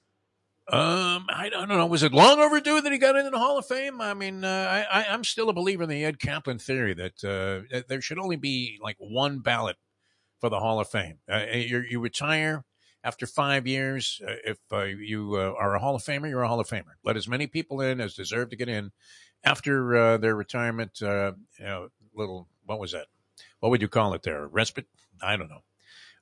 Um, 0.66 1.26
I 1.28 1.50
don't 1.50 1.68
know. 1.68 1.84
Was 1.86 2.02
it 2.02 2.12
long 2.12 2.40
overdue 2.40 2.80
that 2.80 2.92
he 2.92 2.96
got 2.96 3.16
into 3.16 3.30
the 3.30 3.38
Hall 3.38 3.58
of 3.58 3.66
Fame? 3.66 4.00
I 4.00 4.14
mean, 4.14 4.44
uh, 4.44 4.84
I, 4.90 5.04
I'm 5.10 5.22
still 5.22 5.50
a 5.50 5.52
believer 5.52 5.82
in 5.82 5.90
the 5.90 6.04
Ed 6.04 6.18
Kaplan 6.18 6.58
theory 6.58 6.94
that 6.94 7.22
uh, 7.22 7.68
that 7.70 7.88
there 7.88 8.00
should 8.00 8.18
only 8.18 8.36
be 8.36 8.78
like 8.82 8.96
one 8.98 9.40
ballot 9.40 9.76
for 10.40 10.48
the 10.48 10.60
Hall 10.60 10.80
of 10.80 10.88
Fame. 10.88 11.18
Uh, 11.30 11.44
you 11.52 11.80
you 11.80 12.00
retire 12.00 12.64
after 13.04 13.26
five 13.26 13.66
years. 13.66 14.20
Uh, 14.26 14.32
if 14.44 14.58
uh, 14.72 14.84
you 14.84 15.34
uh, 15.34 15.52
are 15.58 15.74
a 15.74 15.78
Hall 15.78 15.94
of 15.94 16.02
Famer, 16.02 16.28
you're 16.30 16.42
a 16.42 16.48
Hall 16.48 16.60
of 16.60 16.68
Famer. 16.68 16.94
Let 17.04 17.18
as 17.18 17.28
many 17.28 17.46
people 17.46 17.82
in 17.82 18.00
as 18.00 18.14
deserve 18.14 18.48
to 18.50 18.56
get 18.56 18.68
in 18.68 18.90
after 19.44 19.94
uh, 19.94 20.16
their 20.16 20.34
retirement. 20.34 21.02
Uh, 21.02 21.32
you 21.58 21.66
know, 21.66 21.88
little 22.14 22.48
what 22.66 22.78
was 22.78 22.92
that? 22.92 23.06
What 23.60 23.70
would 23.70 23.82
you 23.82 23.88
call 23.88 24.14
it 24.14 24.22
there? 24.22 24.46
Respite? 24.46 24.86
I 25.22 25.36
don't 25.36 25.48
know. 25.48 25.62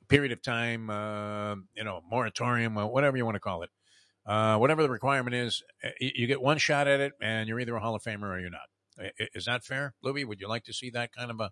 Period 0.08 0.32
of 0.32 0.42
time. 0.42 0.90
Uh, 0.90 1.56
you 1.74 1.84
know, 1.84 2.00
moratorium, 2.10 2.76
uh, 2.76 2.86
whatever 2.86 3.16
you 3.16 3.24
want 3.24 3.36
to 3.36 3.40
call 3.40 3.62
it. 3.62 3.70
Uh, 4.24 4.56
whatever 4.56 4.82
the 4.82 4.90
requirement 4.90 5.34
is, 5.34 5.64
uh, 5.84 5.88
you, 6.00 6.28
get 6.28 6.40
one 6.40 6.56
shot 6.56 6.86
at 6.86 7.00
it, 7.00 7.12
and 7.20 7.48
you're 7.48 7.58
either 7.58 7.74
a 7.74 7.80
Hall 7.80 7.96
of 7.96 8.02
Famer 8.02 8.30
or 8.30 8.38
you're 8.38 8.50
not. 8.50 9.10
Is 9.34 9.46
that 9.46 9.64
fair, 9.64 9.94
Louie? 10.02 10.24
Would 10.24 10.40
you 10.40 10.48
like 10.48 10.64
to 10.64 10.72
see 10.72 10.90
that 10.90 11.12
kind 11.12 11.30
of 11.30 11.40
a 11.40 11.50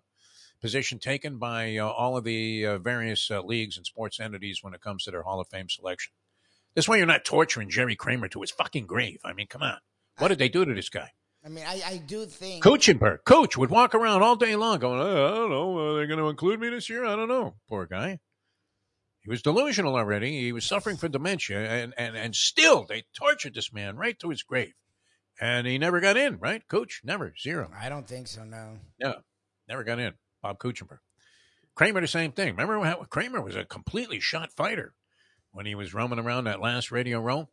position 0.61 0.99
taken 0.99 1.37
by 1.37 1.75
uh, 1.75 1.87
all 1.87 2.15
of 2.15 2.23
the 2.23 2.65
uh, 2.65 2.77
various 2.77 3.29
uh, 3.29 3.41
leagues 3.41 3.75
and 3.75 3.85
sports 3.85 4.19
entities 4.19 4.59
when 4.61 4.73
it 4.73 4.79
comes 4.79 5.03
to 5.03 5.11
their 5.11 5.23
Hall 5.23 5.41
of 5.41 5.47
Fame 5.49 5.67
selection? 5.67 6.13
This 6.75 6.87
way, 6.87 6.99
you're 6.99 7.07
not 7.07 7.25
torturing 7.25 7.69
Jerry 7.69 7.95
Kramer 7.95 8.29
to 8.29 8.41
his 8.41 8.51
fucking 8.51 8.85
grave. 8.85 9.19
I 9.25 9.33
mean, 9.33 9.47
come 9.47 9.63
on. 9.63 9.79
What 10.17 10.29
did 10.29 10.39
they 10.39 10.49
do 10.49 10.63
to 10.63 10.73
this 10.73 10.89
guy? 10.89 11.11
I 11.43 11.49
mean, 11.49 11.65
I, 11.67 11.81
I 11.85 11.97
do 11.97 12.25
think. 12.25 12.63
Kuechenberg, 12.63 13.23
coach, 13.25 13.57
would 13.57 13.71
walk 13.71 13.95
around 13.95 14.21
all 14.21 14.35
day 14.35 14.55
long 14.55 14.79
going, 14.79 14.99
oh, 14.99 15.27
I 15.27 15.35
don't 15.35 15.49
know. 15.49 15.77
Uh, 15.77 15.81
Are 15.81 15.99
they 15.99 16.07
going 16.07 16.19
to 16.19 16.29
include 16.29 16.59
me 16.59 16.69
this 16.69 16.89
year? 16.89 17.03
I 17.03 17.15
don't 17.15 17.29
know. 17.29 17.55
Poor 17.67 17.87
guy. 17.87 18.19
He 19.21 19.29
was 19.29 19.41
delusional 19.41 19.95
already. 19.95 20.41
He 20.41 20.51
was 20.51 20.65
suffering 20.65 20.97
from 20.97 21.11
dementia, 21.11 21.59
and, 21.59 21.93
and, 21.97 22.15
and 22.15 22.35
still 22.35 22.85
they 22.85 23.03
tortured 23.13 23.53
this 23.53 23.71
man 23.71 23.95
right 23.95 24.17
to 24.19 24.29
his 24.29 24.43
grave. 24.43 24.73
And 25.39 25.65
he 25.65 25.77
never 25.77 25.99
got 25.99 26.17
in, 26.17 26.37
right? 26.37 26.67
Coach, 26.67 27.01
never, 27.03 27.33
zero. 27.39 27.71
I 27.79 27.89
don't 27.89 28.07
think 28.07 28.27
so. 28.27 28.43
No. 28.43 28.77
Yeah, 28.99 29.13
never 29.67 29.83
got 29.83 29.99
in. 29.99 30.13
Bob 30.41 30.59
Kuechenberg. 30.59 30.99
Kramer, 31.75 32.01
the 32.01 32.07
same 32.07 32.31
thing. 32.31 32.49
Remember 32.49 32.79
how 32.83 33.03
Kramer 33.09 33.41
was 33.41 33.55
a 33.55 33.63
completely 33.63 34.19
shot 34.19 34.51
fighter 34.51 34.93
when 35.51 35.65
he 35.65 35.75
was 35.75 35.93
roaming 35.93 36.19
around 36.19 36.43
that 36.43 36.61
last 36.61 36.91
radio 36.91 37.19
row 37.19 37.49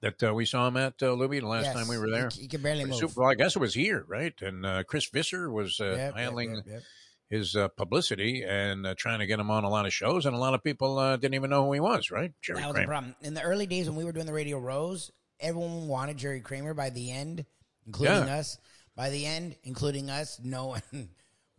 that 0.00 0.22
uh, 0.22 0.34
we 0.34 0.44
saw 0.44 0.68
him 0.68 0.76
at, 0.76 0.94
uh, 1.02 1.12
Louis, 1.12 1.40
the 1.40 1.46
last 1.46 1.64
Yes. 1.64 1.74
time 1.74 1.88
we 1.88 1.98
were 1.98 2.10
there? 2.10 2.28
He, 2.32 2.42
he 2.42 2.48
can 2.48 2.62
barely 2.62 2.84
move. 2.84 2.98
Super 2.98 3.14
Bowl, 3.14 3.26
I 3.30 3.34
guess 3.34 3.56
it 3.56 3.60
was 3.60 3.74
here, 3.74 4.04
right? 4.08 4.34
And 4.42 4.64
uh, 4.66 4.84
Chris 4.84 5.06
Visser 5.08 5.50
was 5.50 5.80
uh, 5.80 5.94
Yep, 5.96 6.14
handling 6.16 6.54
yep, 6.56 6.64
yep. 6.66 6.82
his 7.30 7.56
uh, 7.56 7.68
publicity 7.68 8.42
and 8.46 8.86
uh, 8.86 8.94
trying 8.96 9.20
to 9.20 9.26
get 9.26 9.38
him 9.40 9.50
on 9.50 9.64
a 9.64 9.68
lot 9.70 9.86
of 9.86 9.92
shows, 9.92 10.26
and 10.26 10.34
a 10.34 10.38
lot 10.38 10.54
of 10.54 10.62
people 10.62 10.98
uh, 10.98 11.16
didn't 11.16 11.34
even 11.34 11.50
know 11.50 11.64
who 11.66 11.72
he 11.72 11.80
was, 11.80 12.10
right? 12.10 12.32
Jerry 12.42 12.60
That 12.60 12.66
was 12.68 12.74
the 12.74 12.78
Kramer. 12.80 12.88
problem. 12.88 13.16
In 13.22 13.34
the 13.34 13.42
early 13.42 13.66
days 13.66 13.86
when 13.88 13.96
we 13.96 14.04
were 14.04 14.12
doing 14.12 14.26
the 14.26 14.32
Radio 14.32 14.58
Rose, 14.58 15.10
everyone 15.40 15.88
wanted 15.88 16.16
Jerry 16.18 16.40
Kramer. 16.40 16.74
By 16.74 16.90
the 16.90 17.10
end, 17.10 17.44
including 17.86 18.26
Yeah. 18.26 18.36
us, 18.36 18.58
by 18.94 19.10
the 19.10 19.24
end, 19.26 19.56
including 19.64 20.10
us, 20.10 20.38
no 20.42 20.66
one 20.66 20.82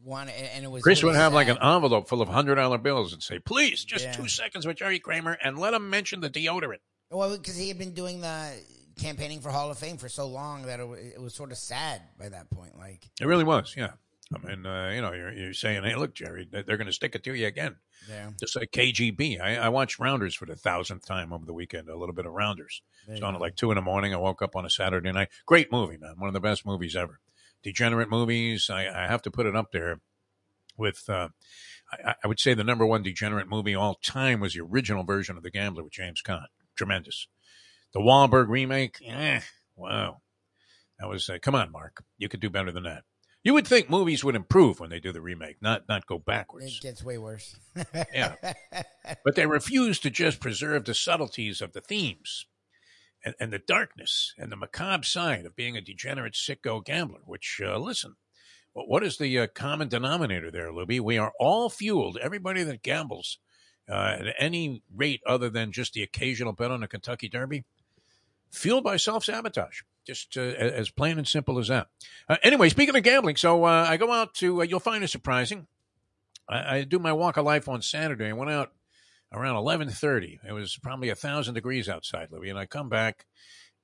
wanted. 0.04 0.34
And 0.34 0.64
it 0.64 0.68
was 0.70 0.84
Chris 0.84 1.02
really 1.04 1.14
would 1.14 1.20
have 1.20 1.34
like 1.34 1.48
an 1.48 1.58
envelope 1.62 2.08
full 2.08 2.22
of 2.22 2.30
hundred 2.30 2.56
dollar 2.56 2.78
bills 2.78 3.14
and 3.14 3.22
say, 3.24 3.40
"Please, 3.40 3.84
just 3.84 4.06
Yeah. 4.06 4.12
two 4.14 4.28
seconds 4.28 4.66
with 4.66 4.78
Jerry 4.78 5.00
Kramer, 5.00 5.38
and 5.44 5.58
let 5.58 5.74
him 5.74 5.90
mention 5.90 6.22
the 6.22 6.30
deodorant." 6.30 6.80
Well, 7.10 7.38
because 7.38 7.56
he 7.56 7.68
had 7.70 7.78
been 7.78 7.94
doing 7.94 8.22
the 8.22 8.54
campaigning 9.00 9.40
for 9.42 9.50
Hall 9.50 9.72
of 9.72 9.78
Fame 9.78 9.98
for 9.98 10.10
so 10.10 10.28
long 10.28 10.64
that 10.64 10.80
it, 10.80 10.88
it 11.16 11.22
was 11.22 11.34
sort 11.34 11.52
of 11.52 11.58
sad 11.58 12.02
by 12.20 12.30
that 12.30 12.50
point. 12.50 12.78
Like, 12.78 13.10
It 13.22 13.26
really 13.28 13.44
was, 13.44 13.76
yeah. 13.78 13.92
I 14.36 14.46
mean, 14.46 14.66
uh, 14.66 14.90
you 14.94 15.00
know, 15.02 15.14
you're, 15.14 15.32
you're 15.32 15.54
saying, 15.54 15.86
"Hey, 15.86 15.96
look, 15.96 16.14
Jerry, 16.14 16.46
they- 16.52 16.62
they're 16.64 16.76
going 16.76 16.88
to 16.88 16.92
stick 16.94 17.16
it 17.16 17.24
to 17.24 17.34
you 17.34 17.48
again." 17.48 17.78
yeah, 18.10 18.32
Just 18.38 18.58
like 18.58 18.72
KGB. 18.72 19.40
I, 19.40 19.56
I 19.56 19.70
watched 19.70 20.00
Rounders 20.00 20.36
for 20.36 20.46
the 20.46 20.56
thousandth 20.58 21.06
time 21.06 21.32
over 21.32 21.46
the 21.46 21.54
weekend. 21.54 21.88
A 21.88 21.96
little 21.96 22.14
bit 22.14 22.26
of 22.26 22.34
Rounders. 22.34 22.82
It's 23.08 23.22
on 23.22 23.36
at 23.36 23.40
like 23.42 23.56
two 23.56 23.72
in 23.72 23.76
the 23.76 23.82
morning. 23.82 24.14
I 24.14 24.18
woke 24.18 24.42
up 24.42 24.58
on 24.58 24.66
a 24.66 24.70
Saturday 24.70 25.14
night. 25.14 25.30
Great 25.46 25.72
movie, 25.72 25.96
man. 25.98 26.16
One 26.18 26.28
of 26.28 26.34
the 26.34 26.42
best 26.42 26.66
movies 26.66 26.94
ever. 26.94 27.22
Degenerate 27.64 28.10
movies. 28.10 28.70
I, 28.70 28.88
I 28.88 29.08
have 29.08 29.22
to 29.22 29.32
put 29.32 29.46
it 29.46 29.56
up 29.56 29.72
there 29.72 30.02
with. 30.78 31.06
Uh, 31.08 31.30
I, 31.90 32.16
I 32.22 32.28
would 32.28 32.42
say 32.42 32.54
the 32.54 32.66
number 32.66 32.86
one 32.86 33.04
degenerate 33.04 33.48
movie 33.48 33.76
all 33.76 33.96
time 34.04 34.42
was 34.42 34.56
the 34.56 34.60
original 34.62 35.06
version 35.06 35.38
of 35.38 35.44
The 35.44 35.52
Gambler 35.52 35.86
with 35.86 35.94
James 35.94 36.22
Caan. 36.22 36.48
Tremendous. 36.78 37.28
The 37.94 38.00
Wahlberg 38.00 38.48
remake. 38.50 39.00
Eh, 39.06 39.42
wow. 39.76 40.22
That 41.00 41.10
was. 41.10 41.30
Uh, 41.30 41.38
come 41.42 41.56
on, 41.56 41.72
Mark. 41.72 42.04
You 42.18 42.30
could 42.30 42.40
do 42.40 42.50
better 42.50 42.72
than 42.72 42.84
that. 42.84 43.04
You 43.44 43.54
would 43.54 43.68
think 43.68 43.90
movies 43.90 44.24
would 44.24 44.36
improve 44.36 44.80
when 44.80 44.90
they 44.90 45.00
do 45.00 45.12
the 45.12 45.22
remake, 45.22 45.58
not 45.62 45.84
not 45.88 46.06
go 46.06 46.20
backwards 46.20 46.78
it 46.78 46.82
gets 46.82 47.04
way 47.04 47.18
worse. 47.18 47.56
Yeah. 48.14 48.36
but 49.24 49.36
they 49.36 49.46
refuse 49.46 50.00
to 50.00 50.10
just 50.10 50.40
preserve 50.40 50.86
the 50.86 50.94
subtleties 50.94 51.62
of 51.62 51.72
the 51.72 51.82
themes 51.82 52.46
and, 53.24 53.36
and 53.40 53.54
the 53.54 53.60
darkness 53.60 54.34
and 54.38 54.52
the 54.52 54.58
macabre 54.58 55.06
side 55.06 55.46
of 55.46 55.56
being 55.56 55.78
a 55.78 55.82
degenerate 55.82 56.34
sicko 56.34 56.84
gambler 56.84 57.22
which 57.26 57.62
uh, 57.64 57.78
listen 57.78 58.16
what 58.86 59.04
is 59.04 59.18
the 59.18 59.40
uh, 59.40 59.48
common 59.48 59.88
denominator 59.88 60.52
there, 60.52 60.72
Lubie? 60.72 61.00
We 61.00 61.18
are 61.18 61.34
all 61.40 61.70
fueled. 61.70 62.18
Everybody 62.22 62.64
that 62.64 62.84
gambles 62.84 63.40
uh, 63.90 64.18
at 64.20 64.36
any 64.38 64.82
rate 64.96 65.22
other 65.26 65.50
than 65.50 65.72
just 65.72 65.94
the 65.94 66.04
occasional 66.04 66.54
bet 66.54 66.72
on 66.72 66.84
a 66.84 66.88
Kentucky 66.88 67.30
Derby, 67.30 67.64
fueled 68.52 68.84
by 68.84 68.98
self 68.98 69.26
sabotage. 69.26 69.82
Just 70.06 70.38
uh, 70.38 70.42
as 70.42 70.90
plain 70.90 71.18
and 71.18 71.28
simple 71.28 71.60
as 71.60 71.68
that. 71.68 71.88
Uh, 72.30 72.38
anyway, 72.42 72.70
speaking 72.70 72.96
of 72.96 73.04
gambling, 73.04 73.36
so 73.36 73.66
uh, 73.66 73.86
I 73.90 73.98
go 73.98 74.12
out 74.14 74.34
to, 74.36 74.62
uh, 74.62 74.64
you'll 74.64 74.80
find 74.80 75.04
it 75.04 75.10
surprising. 75.10 75.68
I, 76.48 76.78
I, 76.78 76.84
do 76.84 76.98
my 76.98 77.12
walk 77.12 77.36
of 77.36 77.44
life 77.44 77.68
on 77.68 77.82
Saturday. 77.82 78.30
I 78.30 78.34
went 78.34 78.50
out 78.50 78.72
around 79.34 79.56
11.30. 79.56 80.40
It 80.48 80.54
was 80.54 80.78
probably 80.82 81.10
a 81.10 81.16
thousand 81.16 81.56
degrees 81.56 81.90
outside, 81.90 82.30
Libby. 82.32 82.50
And 82.50 82.58
I 82.58 82.66
come 82.66 82.88
back 82.88 83.26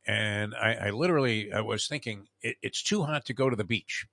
and 0.07 0.53
I, 0.55 0.75
I 0.75 0.89
literally 0.91 1.51
I 1.51 1.61
was 1.61 1.87
thinking 1.87 2.27
it, 2.41 2.57
it's 2.61 2.83
too 2.83 3.03
hot 3.03 3.25
to 3.25 3.33
go 3.33 3.49
to 3.49 3.55
the 3.55 3.63
beach. 3.63 4.05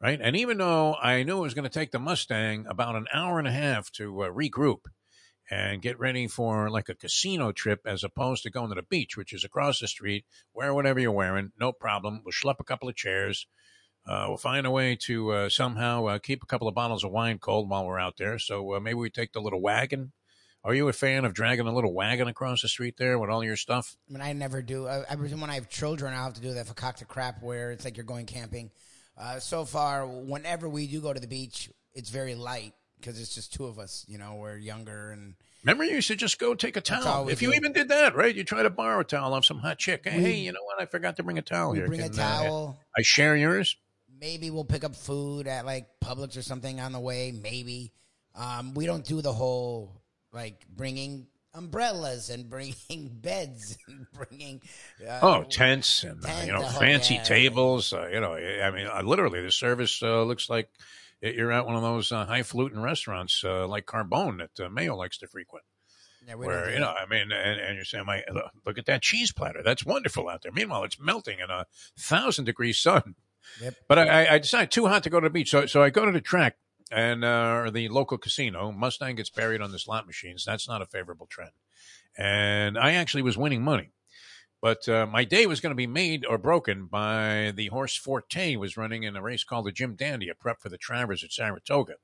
Right. 0.00 0.20
And 0.22 0.36
even 0.36 0.58
though 0.58 0.94
I 0.94 1.22
knew 1.22 1.38
it 1.38 1.42
was 1.42 1.54
going 1.54 1.64
to 1.64 1.70
take 1.70 1.90
the 1.90 1.98
Mustang 1.98 2.66
about 2.68 2.96
an 2.96 3.06
hour 3.14 3.38
and 3.38 3.48
a 3.48 3.52
half 3.52 3.90
to 3.92 4.24
uh, 4.24 4.28
regroup, 4.28 4.80
and 5.50 5.82
get 5.82 5.98
ready 5.98 6.26
for 6.26 6.70
like 6.70 6.88
a 6.88 6.94
casino 6.94 7.52
trip 7.52 7.80
as 7.86 8.02
opposed 8.02 8.42
to 8.42 8.50
going 8.50 8.68
to 8.68 8.74
the 8.74 8.82
beach, 8.82 9.16
which 9.16 9.32
is 9.32 9.44
across 9.44 9.80
the 9.80 9.88
street. 9.88 10.24
Wear 10.52 10.74
whatever 10.74 11.00
you're 11.00 11.12
wearing, 11.12 11.52
no 11.58 11.72
problem. 11.72 12.22
We'll 12.24 12.32
schlep 12.32 12.56
a 12.60 12.64
couple 12.64 12.88
of 12.88 12.96
chairs. 12.96 13.46
Uh, 14.06 14.26
we'll 14.28 14.36
find 14.36 14.66
a 14.66 14.70
way 14.70 14.96
to 14.96 15.30
uh, 15.32 15.48
somehow 15.48 16.06
uh, 16.06 16.18
keep 16.18 16.42
a 16.42 16.46
couple 16.46 16.68
of 16.68 16.74
bottles 16.74 17.04
of 17.04 17.10
wine 17.10 17.38
cold 17.38 17.68
while 17.68 17.84
we're 17.84 17.98
out 17.98 18.16
there. 18.18 18.38
So 18.38 18.74
uh, 18.74 18.80
maybe 18.80 18.94
we 18.94 19.10
take 19.10 19.32
the 19.32 19.40
little 19.40 19.60
wagon. 19.60 20.12
Are 20.62 20.74
you 20.74 20.88
a 20.88 20.92
fan 20.92 21.24
of 21.24 21.32
dragging 21.32 21.66
a 21.66 21.74
little 21.74 21.94
wagon 21.94 22.26
across 22.26 22.62
the 22.62 22.68
street 22.68 22.96
there 22.98 23.18
with 23.18 23.30
all 23.30 23.44
your 23.44 23.56
stuff? 23.56 23.96
I 24.08 24.12
mean, 24.12 24.22
I 24.22 24.32
never 24.32 24.62
do. 24.62 24.88
I, 24.88 25.04
I 25.08 25.14
when 25.14 25.50
I 25.50 25.54
have 25.54 25.68
children, 25.68 26.12
I'll 26.12 26.24
have 26.24 26.34
to 26.34 26.40
do 26.40 26.54
that 26.54 26.66
for 26.66 26.74
cock 26.74 26.96
to 26.96 27.04
crap 27.04 27.42
where 27.42 27.70
it's 27.70 27.84
like 27.84 27.96
you're 27.96 28.04
going 28.04 28.26
camping. 28.26 28.70
Uh, 29.16 29.38
so 29.38 29.64
far, 29.64 30.06
whenever 30.06 30.68
we 30.68 30.86
do 30.88 31.00
go 31.00 31.12
to 31.12 31.20
the 31.20 31.28
beach, 31.28 31.70
it's 31.94 32.10
very 32.10 32.34
light 32.34 32.74
because 32.98 33.20
it's 33.20 33.34
just 33.34 33.52
two 33.52 33.66
of 33.66 33.78
us. 33.78 34.04
You 34.08 34.18
know, 34.18 34.36
we're 34.36 34.56
younger 34.56 35.10
and. 35.10 35.34
Remember, 35.64 35.84
you 35.84 35.96
used 35.96 36.08
to 36.08 36.16
just 36.16 36.38
go 36.38 36.54
take 36.54 36.76
a 36.76 36.80
towel. 36.80 37.28
If 37.28 37.42
you 37.42 37.50
do. 37.50 37.56
even 37.56 37.72
did 37.72 37.88
that, 37.88 38.14
right? 38.14 38.32
You 38.32 38.44
try 38.44 38.62
to 38.62 38.70
borrow 38.70 39.00
a 39.00 39.04
towel 39.04 39.34
off 39.34 39.44
some 39.44 39.58
hot 39.58 39.78
chick. 39.78 40.02
Hey, 40.04 40.22
we, 40.22 40.32
you 40.34 40.52
know 40.52 40.62
what? 40.62 40.80
I 40.80 40.86
forgot 40.86 41.16
to 41.16 41.24
bring 41.24 41.38
a 41.38 41.42
towel 41.42 41.72
here. 41.72 41.88
Bring 41.88 42.00
Can, 42.00 42.10
a 42.10 42.12
uh, 42.12 42.16
towel. 42.16 42.78
Uh, 42.78 43.00
I 43.00 43.02
share 43.02 43.36
yours. 43.36 43.76
Maybe 44.20 44.50
we'll 44.50 44.64
pick 44.64 44.84
up 44.84 44.94
food 44.94 45.48
at 45.48 45.66
like 45.66 45.88
Publix 46.00 46.36
or 46.36 46.42
something 46.42 46.78
on 46.78 46.92
the 46.92 47.00
way. 47.00 47.32
Maybe. 47.32 47.92
Um, 48.36 48.74
we 48.74 48.86
don't 48.86 49.04
do 49.04 49.22
the 49.22 49.32
whole 49.32 50.00
like 50.32 50.64
bringing 50.68 51.26
umbrellas 51.56 52.30
and 52.30 52.48
bringing 52.48 52.74
beds 53.20 53.78
and 53.88 54.06
bringing 54.12 54.60
uh, 55.06 55.18
oh 55.22 55.42
tents 55.44 56.04
and 56.04 56.24
uh, 56.24 56.42
you 56.44 56.52
know 56.52 56.62
fancy 56.62 57.14
yeah, 57.14 57.22
tables. 57.22 57.92
Uh, 57.92 58.08
you 58.12 58.20
know, 58.20 58.34
I 58.34 58.70
mean, 58.70 58.86
uh, 58.86 59.02
literally, 59.02 59.40
the 59.42 59.50
service 59.50 60.02
uh, 60.02 60.22
looks 60.22 60.48
like 60.48 60.68
you're 61.20 61.52
at 61.52 61.66
one 61.66 61.76
of 61.76 61.82
those 61.82 62.12
uh, 62.12 62.26
highfalutin 62.26 62.80
restaurants 62.80 63.42
uh, 63.44 63.66
like 63.66 63.86
Carbone 63.86 64.38
that 64.38 64.64
uh, 64.64 64.68
Mayo 64.68 64.96
likes 64.96 65.18
to 65.18 65.26
frequent. 65.26 65.64
Yeah, 66.26 66.34
where 66.34 66.70
you 66.70 66.80
know, 66.80 66.92
I 66.92 67.06
mean, 67.06 67.30
and, 67.30 67.60
and 67.60 67.76
you're 67.76 67.84
saying, 67.84 68.04
"My 68.04 68.24
look 68.64 68.78
at 68.78 68.86
that 68.86 69.02
cheese 69.02 69.32
platter. 69.32 69.62
That's 69.64 69.86
wonderful 69.86 70.28
out 70.28 70.42
there." 70.42 70.50
Meanwhile, 70.52 70.84
it's 70.84 70.98
melting 70.98 71.38
in 71.38 71.50
a 71.50 71.66
thousand 71.96 72.46
degree 72.46 72.72
sun. 72.72 73.14
Yep. 73.60 73.74
But 73.86 73.98
I, 74.00 74.34
I 74.34 74.38
decided 74.38 74.72
too 74.72 74.86
hot 74.86 75.04
to 75.04 75.10
go 75.10 75.20
to 75.20 75.26
the 75.26 75.32
beach, 75.32 75.50
so 75.50 75.66
so 75.66 75.82
I 75.82 75.90
go 75.90 76.04
to 76.04 76.10
the 76.10 76.20
track 76.20 76.56
and 76.90 77.24
uh, 77.24 77.62
or 77.62 77.70
the 77.70 77.88
local 77.88 78.18
casino. 78.18 78.72
Mustang 78.72 79.16
gets 79.16 79.30
buried 79.30 79.60
on 79.60 79.72
the 79.72 79.78
slot 79.78 80.06
machines. 80.06 80.44
That's 80.44 80.68
not 80.68 80.82
a 80.82 80.86
favorable 80.86 81.26
trend. 81.26 81.52
And 82.18 82.78
I 82.78 82.92
actually 82.92 83.22
was 83.22 83.36
winning 83.36 83.62
money. 83.62 83.90
But 84.62 84.88
uh, 84.88 85.06
my 85.06 85.24
day 85.24 85.46
was 85.46 85.60
going 85.60 85.70
to 85.70 85.76
be 85.76 85.86
made 85.86 86.24
or 86.24 86.38
broken 86.38 86.86
by 86.86 87.52
the 87.54 87.68
horse 87.68 87.96
Forte 87.96 88.56
was 88.56 88.76
running 88.76 89.02
in 89.02 89.16
a 89.16 89.22
race 89.22 89.44
called 89.44 89.66
the 89.66 89.72
Jim 89.72 89.94
Dandy, 89.94 90.28
a 90.28 90.34
prep 90.34 90.60
for 90.60 90.68
the 90.68 90.78
Travers 90.78 91.22
at 91.22 91.32
Saratoga, 91.32 91.94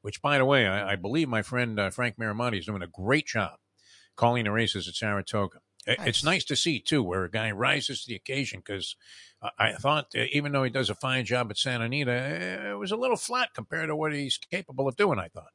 which, 0.00 0.22
by 0.22 0.38
the 0.38 0.44
way, 0.44 0.66
I, 0.66 0.92
I 0.92 0.96
believe 0.96 1.28
my 1.28 1.42
friend 1.42 1.78
uh, 1.78 1.90
Frank 1.90 2.16
Mirahmadi 2.18 2.58
is 2.58 2.66
doing 2.66 2.82
a 2.82 2.86
great 2.86 3.26
job 3.26 3.58
calling 4.16 4.44
the 4.44 4.52
races 4.52 4.88
at 4.88 4.94
Saratoga. 4.94 5.58
Nice. 5.86 5.98
It's 6.04 6.24
nice 6.24 6.44
to 6.46 6.56
see, 6.56 6.80
too, 6.80 7.02
where 7.02 7.24
a 7.24 7.30
guy 7.30 7.50
rises 7.50 8.02
to 8.02 8.08
the 8.08 8.16
occasion 8.16 8.60
because 8.60 8.96
I 9.58 9.72
thought, 9.72 10.06
uh, 10.16 10.24
even 10.32 10.52
though 10.52 10.64
he 10.64 10.70
does 10.70 10.90
a 10.90 10.94
fine 10.94 11.24
job 11.24 11.48
at 11.50 11.58
Santa 11.58 11.84
Anita, 11.84 12.70
it 12.70 12.78
was 12.78 12.90
a 12.90 12.96
little 12.96 13.16
flat 13.16 13.50
compared 13.54 13.88
to 13.88 13.96
what 13.96 14.12
he's 14.12 14.38
capable 14.50 14.88
of 14.88 14.96
doing, 14.96 15.18
I 15.18 15.28
thought. 15.28 15.52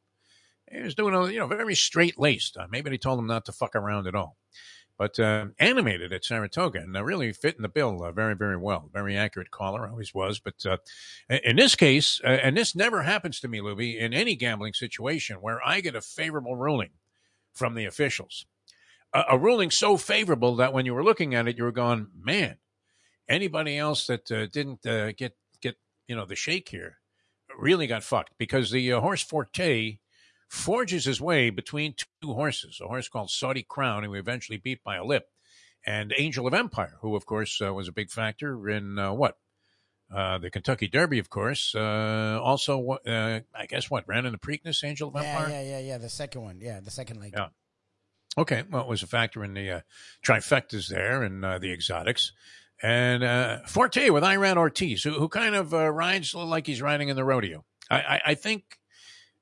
He 0.72 0.82
was 0.82 0.96
doing 0.96 1.14
a, 1.14 1.28
you 1.28 1.40
know, 1.40 1.48
very 1.48 1.76
straight 1.76 2.18
laced. 2.18 2.58
Uh, 2.58 2.68
maybe 2.70 2.90
they 2.90 2.98
told 2.98 3.20
him 3.20 3.28
not 3.28 3.46
to 3.46 3.52
fuck 3.52 3.76
around 3.76 4.08
at 4.08 4.16
all 4.16 4.38
but 5.04 5.20
uh, 5.20 5.48
animated 5.60 6.14
at 6.14 6.24
Saratoga 6.24 6.80
and 6.80 6.96
uh, 6.96 7.04
really 7.04 7.34
fit 7.34 7.58
in 7.58 7.62
the 7.62 7.68
bill 7.68 8.02
uh, 8.06 8.14
very, 8.14 8.38
very 8.38 8.56
well. 8.56 8.90
Very 8.94 9.18
accurate 9.18 9.52
caller, 9.52 9.86
always 9.86 10.14
was. 10.14 10.40
But 10.40 10.66
uh, 10.66 10.78
in 11.44 11.58
this 11.58 11.76
case, 11.76 12.22
uh, 12.24 12.30
and 12.30 12.56
this 12.56 12.74
never 12.74 13.02
happens 13.02 13.42
to 13.42 13.50
me, 13.50 13.60
Lubie, 13.60 14.00
in 14.00 14.14
any 14.14 14.38
gambling 14.38 14.72
situation 14.72 15.42
where 15.42 15.60
I 15.66 15.82
get 15.82 15.98
a 15.98 16.00
favorable 16.00 16.56
ruling 16.56 16.92
from 17.52 17.76
the 17.76 17.84
officials, 17.84 18.46
a, 19.14 19.24
a 19.32 19.38
ruling 19.38 19.72
so 19.72 19.98
favorable 19.98 20.56
that 20.56 20.72
when 20.72 20.86
you 20.86 20.94
were 20.94 21.04
looking 21.04 21.36
at 21.36 21.50
it, 21.50 21.58
you 21.58 21.66
were 21.66 21.74
going, 21.74 22.08
man, 22.18 22.56
anybody 23.28 23.78
else 23.78 24.08
that 24.08 24.32
uh, 24.32 24.46
didn't 24.46 24.84
get 24.84 25.36
get 25.60 25.76
you 26.08 26.16
know 26.16 26.26
the 26.26 26.38
shake 26.38 26.70
here 26.70 27.00
really 27.60 27.88
got 27.88 28.04
fucked 28.04 28.38
because 28.38 28.72
the 28.72 28.92
horse 28.92 29.22
Forte 29.22 29.98
forges 30.54 31.06
his 31.06 31.20
way 31.20 31.50
between 31.50 31.96
two 32.22 32.34
horses, 32.34 32.80
a 32.80 32.88
horse 32.88 33.10
called 33.10 33.32
Saudi 33.32 33.64
Crown, 33.64 34.04
who 34.04 34.14
he 34.14 34.20
eventually 34.20 34.58
beat 34.58 34.84
by 34.84 34.98
a 34.98 35.04
lip, 35.04 35.28
and 35.84 36.14
Angel 36.16 36.46
of 36.46 36.54
Empire, 36.54 36.98
who, 37.02 37.16
of 37.16 37.26
course, 37.26 37.60
uh, 37.60 37.74
was 37.74 37.88
a 37.88 37.92
big 37.92 38.12
factor 38.12 38.70
in 38.70 39.00
uh, 39.00 39.12
what? 39.12 39.38
Uh, 40.14 40.38
the 40.38 40.52
Kentucky 40.52 40.88
Derby, 40.88 41.18
of 41.18 41.32
course. 41.32 41.74
Uh, 41.74 42.40
also, 42.42 42.88
uh, 42.88 43.40
I 43.56 43.66
guess 43.66 43.90
what 43.90 44.08
ran 44.08 44.28
in 44.28 44.32
the 44.32 44.38
Preakness, 44.38 44.84
Angel 44.84 45.10
of 45.10 45.16
yeah, 45.16 45.22
Empire. 45.22 45.50
Yeah, 45.50 45.62
yeah, 45.64 45.80
yeah. 45.80 45.98
The 45.98 46.10
second 46.10 46.42
one, 46.44 46.60
yeah, 46.62 46.80
the 46.82 46.92
second 46.92 47.20
leg. 47.20 47.34
Yeah. 47.36 47.48
Okay, 48.38 48.64
well, 48.70 48.84
it 48.84 48.88
was 48.88 49.02
a 49.02 49.08
factor 49.08 49.44
in 49.44 49.56
the 49.56 49.72
uh, 49.72 49.80
trifectas 50.24 50.88
there 50.88 51.24
and 51.24 51.44
the 51.44 51.74
exotics. 51.74 52.32
And 52.82 53.24
Forte 53.68 54.12
with 54.12 54.24
Irad 54.24 54.58
Ortiz, 54.58 55.04
who, 55.04 55.14
who 55.14 55.30
kind 55.30 55.56
of 55.56 55.74
rides 55.74 56.36
like 56.36 56.68
he's 56.68 56.82
riding 56.82 57.10
in 57.10 57.16
the 57.16 57.24
rodeo. 57.24 57.66
I, 57.90 57.98
I, 57.98 58.22
I 58.28 58.36
think 58.36 58.78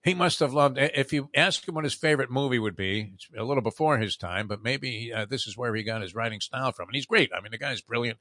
he 0.03 0.13
must 0.15 0.39
have 0.39 0.53
loved. 0.53 0.77
If 0.79 1.13
you 1.13 1.29
ask 1.35 1.67
him 1.67 1.75
what 1.75 1.83
his 1.83 1.93
favorite 1.93 2.31
movie 2.31 2.57
would 2.57 2.75
be, 2.75 3.11
it's 3.13 3.27
a 3.37 3.43
little 3.43 3.61
before 3.61 3.99
his 3.99 4.17
time, 4.17 4.47
but 4.47 4.63
maybe 4.63 5.13
uh, 5.13 5.25
this 5.25 5.45
is 5.45 5.55
where 5.55 5.75
he 5.75 5.83
got 5.83 6.01
his 6.01 6.15
writing 6.15 6.39
style 6.39 6.71
from. 6.71 6.89
And 6.89 6.95
he's 6.95 7.05
great. 7.05 7.31
I 7.35 7.41
mean, 7.41 7.51
the 7.51 7.59
guy's 7.59 7.81
brilliant. 7.81 8.17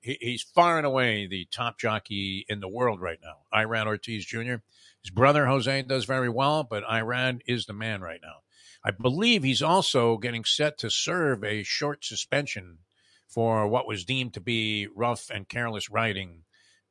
He, 0.00 0.16
he's 0.20 0.42
far 0.42 0.78
and 0.78 0.86
away 0.86 1.26
the 1.26 1.46
top 1.50 1.78
jockey 1.78 2.46
in 2.48 2.60
the 2.60 2.68
world 2.68 3.00
right 3.00 3.18
now. 3.22 3.38
Irad 3.52 3.86
Ortiz 3.86 4.24
Jr. 4.24 4.56
His 5.02 5.10
brother 5.12 5.46
Jose 5.46 5.82
does 5.82 6.06
very 6.06 6.30
well, 6.30 6.64
but 6.64 6.84
Irad 6.84 7.40
is 7.46 7.66
the 7.66 7.74
man 7.74 8.00
right 8.00 8.20
now. 8.22 8.38
I 8.82 8.92
believe 8.92 9.42
he's 9.42 9.62
also 9.62 10.16
getting 10.16 10.44
set 10.44 10.78
to 10.78 10.90
serve 10.90 11.44
a 11.44 11.62
short 11.62 12.04
suspension 12.04 12.78
for 13.26 13.68
what 13.68 13.86
was 13.86 14.04
deemed 14.04 14.32
to 14.34 14.40
be 14.40 14.88
rough 14.94 15.28
and 15.30 15.48
careless 15.48 15.90
riding 15.90 16.44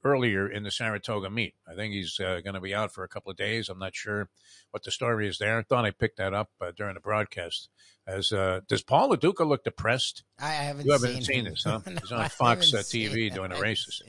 earlier 0.08 0.50
in 0.50 0.64
the 0.64 0.72
Saratoga 0.72 1.30
meet. 1.30 1.56
I 1.68 1.76
think 1.76 1.94
he's 1.94 2.20
uh, 2.20 2.42
going 2.44 2.54
to 2.54 2.62
be 2.62 2.74
out 2.74 2.92
for 2.92 3.04
a 3.04 3.08
couple 3.08 3.32
of 3.32 3.38
days. 3.38 3.70
I'm 3.70 3.80
not 3.80 3.96
sure 3.96 4.30
what 4.72 4.84
the 4.84 4.92
story 4.92 5.28
is 5.28 5.38
there. 5.38 5.60
I 5.60 5.64
thought 5.64 5.86
I 5.86 5.92
picked 5.92 6.18
that 6.18 6.34
up 6.34 6.50
uh, 6.62 6.72
during 6.76 6.94
the 6.94 7.00
broadcast. 7.00 7.70
As 8.08 8.32
uh, 8.32 8.62
does 8.68 8.84
Paul 8.84 9.10
Lo 9.10 9.16
Duca 9.16 9.44
look 9.44 9.64
depressed? 9.64 10.24
I 10.40 10.50
haven't. 10.50 10.86
You 10.86 10.94
haven't 10.94 11.12
seen, 11.12 11.24
seen 11.24 11.44
this, 11.46 11.64
huh? 11.64 11.82
no, 11.86 11.94
he's 12.00 12.12
on 12.12 12.30
Fox 12.30 12.74
uh, 12.74 12.78
TV 12.78 13.34
doing 13.34 13.52
the 13.52 13.58
races. 13.62 14.02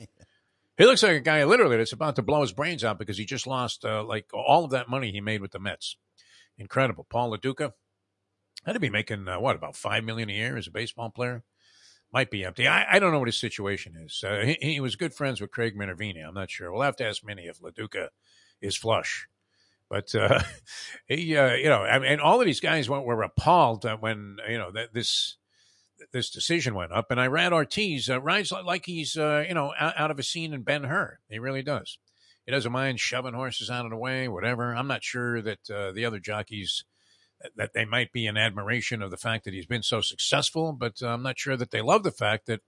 He 0.77 0.85
looks 0.85 1.03
like 1.03 1.17
a 1.17 1.19
guy 1.19 1.43
literally 1.43 1.75
that's 1.75 1.91
about 1.91 2.15
to 2.15 2.21
blow 2.21 2.41
his 2.41 2.53
brains 2.53 2.85
out 2.85 2.97
because 2.97 3.17
he 3.17 3.25
just 3.25 3.45
lost 3.45 3.83
uh, 3.83 4.03
like 4.03 4.27
all 4.33 4.63
of 4.63 4.71
that 4.71 4.87
money 4.87 5.11
he 5.11 5.19
made 5.19 5.41
with 5.41 5.51
the 5.51 5.59
Mets. 5.59 5.97
Incredible, 6.57 7.05
Paul 7.09 7.31
Lo 7.31 7.37
Duca. 7.37 7.73
Had 8.65 8.73
to 8.73 8.79
be 8.79 8.89
making 8.89 9.27
uh, 9.27 9.39
what 9.39 9.55
about 9.55 9.75
five 9.75 10.03
million 10.03 10.29
a 10.29 10.33
year 10.33 10.57
as 10.57 10.67
a 10.67 10.71
baseball 10.71 11.09
player 11.09 11.43
might 12.11 12.31
be 12.31 12.43
empty. 12.43 12.67
I, 12.67 12.95
I 12.95 12.99
don't 12.99 13.11
know 13.11 13.19
what 13.19 13.27
his 13.27 13.39
situation 13.39 13.95
is. 14.03 14.23
Uh, 14.25 14.41
he, 14.43 14.57
he, 14.61 14.79
was 14.79 14.95
good 14.95 15.13
friends 15.13 15.39
with 15.39 15.51
Craig 15.51 15.77
Minervini. 15.77 16.25
I'm 16.25 16.33
not 16.33 16.49
sure. 16.49 16.71
We'll 16.71 16.81
have 16.81 16.95
to 16.97 17.05
ask 17.05 17.23
Minnie 17.23 17.47
if 17.47 17.61
Lo 17.61 17.69
Duca 17.69 18.09
is 18.61 18.75
flush. 18.75 19.27
But 19.89 20.13
uh, 20.15 20.41
he, 21.07 21.35
uh, 21.35 21.53
you 21.53 21.69
know, 21.69 21.83
I 21.83 21.99
mean, 21.99 22.11
and 22.11 22.21
all 22.21 22.39
of 22.39 22.45
these 22.45 22.59
guys 22.59 22.89
were, 22.89 23.01
were 23.01 23.23
appalled 23.23 23.85
when 23.99 24.37
you 24.47 24.57
know 24.57 24.71
this 24.93 25.37
this 26.11 26.29
decision 26.29 26.75
went 26.75 26.91
up. 26.91 27.11
And 27.11 27.19
Irad 27.19 27.51
Ortiz 27.51 28.09
uh, 28.09 28.21
rides 28.21 28.51
like 28.51 28.85
he's 28.85 29.17
uh, 29.17 29.45
you 29.47 29.53
know 29.53 29.73
out, 29.79 29.93
out, 29.97 30.11
of 30.11 30.19
a 30.19 30.23
scene 30.23 30.53
in 30.53 30.61
Ben 30.61 30.83
Hur. 30.83 31.19
He 31.29 31.39
really 31.39 31.63
does. 31.63 31.97
He 32.45 32.51
doesn't 32.51 32.71
mind 32.71 32.99
shoving 32.99 33.33
horses 33.33 33.69
out 33.69 33.85
of 33.85 33.91
the 33.91 33.97
way, 33.97 34.27
whatever. 34.27 34.75
I'm 34.75 34.87
not 34.87 35.03
sure 35.03 35.41
that 35.41 35.69
uh, 35.69 35.91
the 35.91 36.05
other 36.05 36.19
jockeys 36.19 36.83
that 37.55 37.73
they 37.73 37.85
might 37.85 38.11
be 38.11 38.25
in 38.25 38.37
admiration 38.37 39.01
of 39.01 39.11
the 39.11 39.17
fact 39.17 39.45
that 39.45 39.53
he's 39.53 39.65
been 39.65 39.83
so 39.83 40.01
successful, 40.01 40.73
but 40.73 41.01
uh, 41.01 41.07
I'm 41.07 41.23
not 41.23 41.39
sure 41.39 41.55
that 41.57 41.71
they 41.71 41.81
love 41.81 42.03
the 42.03 42.11
fact 42.11 42.47
that, 42.47 42.61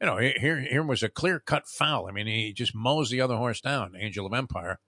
you 0.00 0.06
know, 0.06 0.16
here 0.16 0.60
here 0.60 0.82
was 0.82 1.02
a 1.02 1.08
clear 1.08 1.40
cut 1.40 1.66
foul. 1.66 2.06
I 2.08 2.12
mean, 2.12 2.26
he 2.26 2.52
just 2.52 2.74
mows 2.74 3.10
the 3.10 3.20
other 3.20 3.36
horse 3.36 3.60
down, 3.60 3.94
Angel 3.98 4.26
of 4.26 4.32
Empire, 4.32 4.78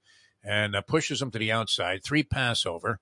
and 0.42 0.74
uh, 0.74 0.82
pushes 0.82 1.20
him 1.20 1.30
to 1.32 1.38
the 1.38 1.52
outside, 1.52 2.02
three 2.02 2.22
pass 2.22 2.64
over, 2.64 3.00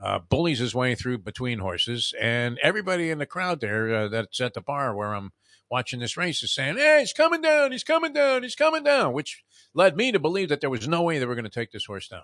uh, 0.00 0.20
bullies 0.20 0.60
his 0.60 0.74
way 0.74 0.94
through 0.94 1.18
between 1.18 1.58
horses, 1.58 2.14
and 2.20 2.58
everybody 2.62 3.10
in 3.10 3.18
the 3.18 3.26
crowd 3.26 3.60
there 3.60 3.94
uh, 3.94 4.08
that's 4.08 4.40
at 4.40 4.54
the 4.54 4.60
bar 4.60 4.94
where 4.94 5.14
I'm 5.14 5.32
watching 5.70 6.00
this 6.00 6.16
race 6.16 6.42
is 6.42 6.54
saying, 6.54 6.78
"Hey, 6.78 7.00
he's 7.00 7.12
coming 7.12 7.42
down, 7.42 7.72
he's 7.72 7.84
coming 7.84 8.12
down, 8.12 8.42
he's 8.42 8.56
coming 8.56 8.82
down," 8.82 9.12
which 9.12 9.42
led 9.74 9.96
me 9.96 10.10
to 10.12 10.18
believe 10.18 10.48
that 10.48 10.60
there 10.60 10.70
was 10.70 10.88
no 10.88 11.02
way 11.02 11.18
they 11.18 11.26
were 11.26 11.34
going 11.34 11.44
to 11.44 11.50
take 11.50 11.72
this 11.72 11.86
horse 11.86 12.08
down. 12.08 12.22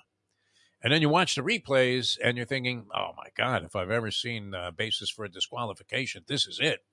And 0.87 0.93
then 0.93 1.02
you 1.02 1.09
watch 1.09 1.35
the 1.35 1.43
replays 1.43 2.16
and 2.23 2.37
you're 2.37 2.47
thinking, 2.47 2.87
"Oh 2.95 3.11
my 3.16 3.26
God, 3.37 3.64
if 3.64 3.75
I've 3.75 3.90
ever 3.90 4.12
seen 4.12 4.55
a 4.55 4.71
basis 4.71 5.11
for 5.11 5.25
a 5.25 5.28
disqualification, 5.28 6.23
this 6.28 6.47
is 6.47 6.61
it." 6.61 6.85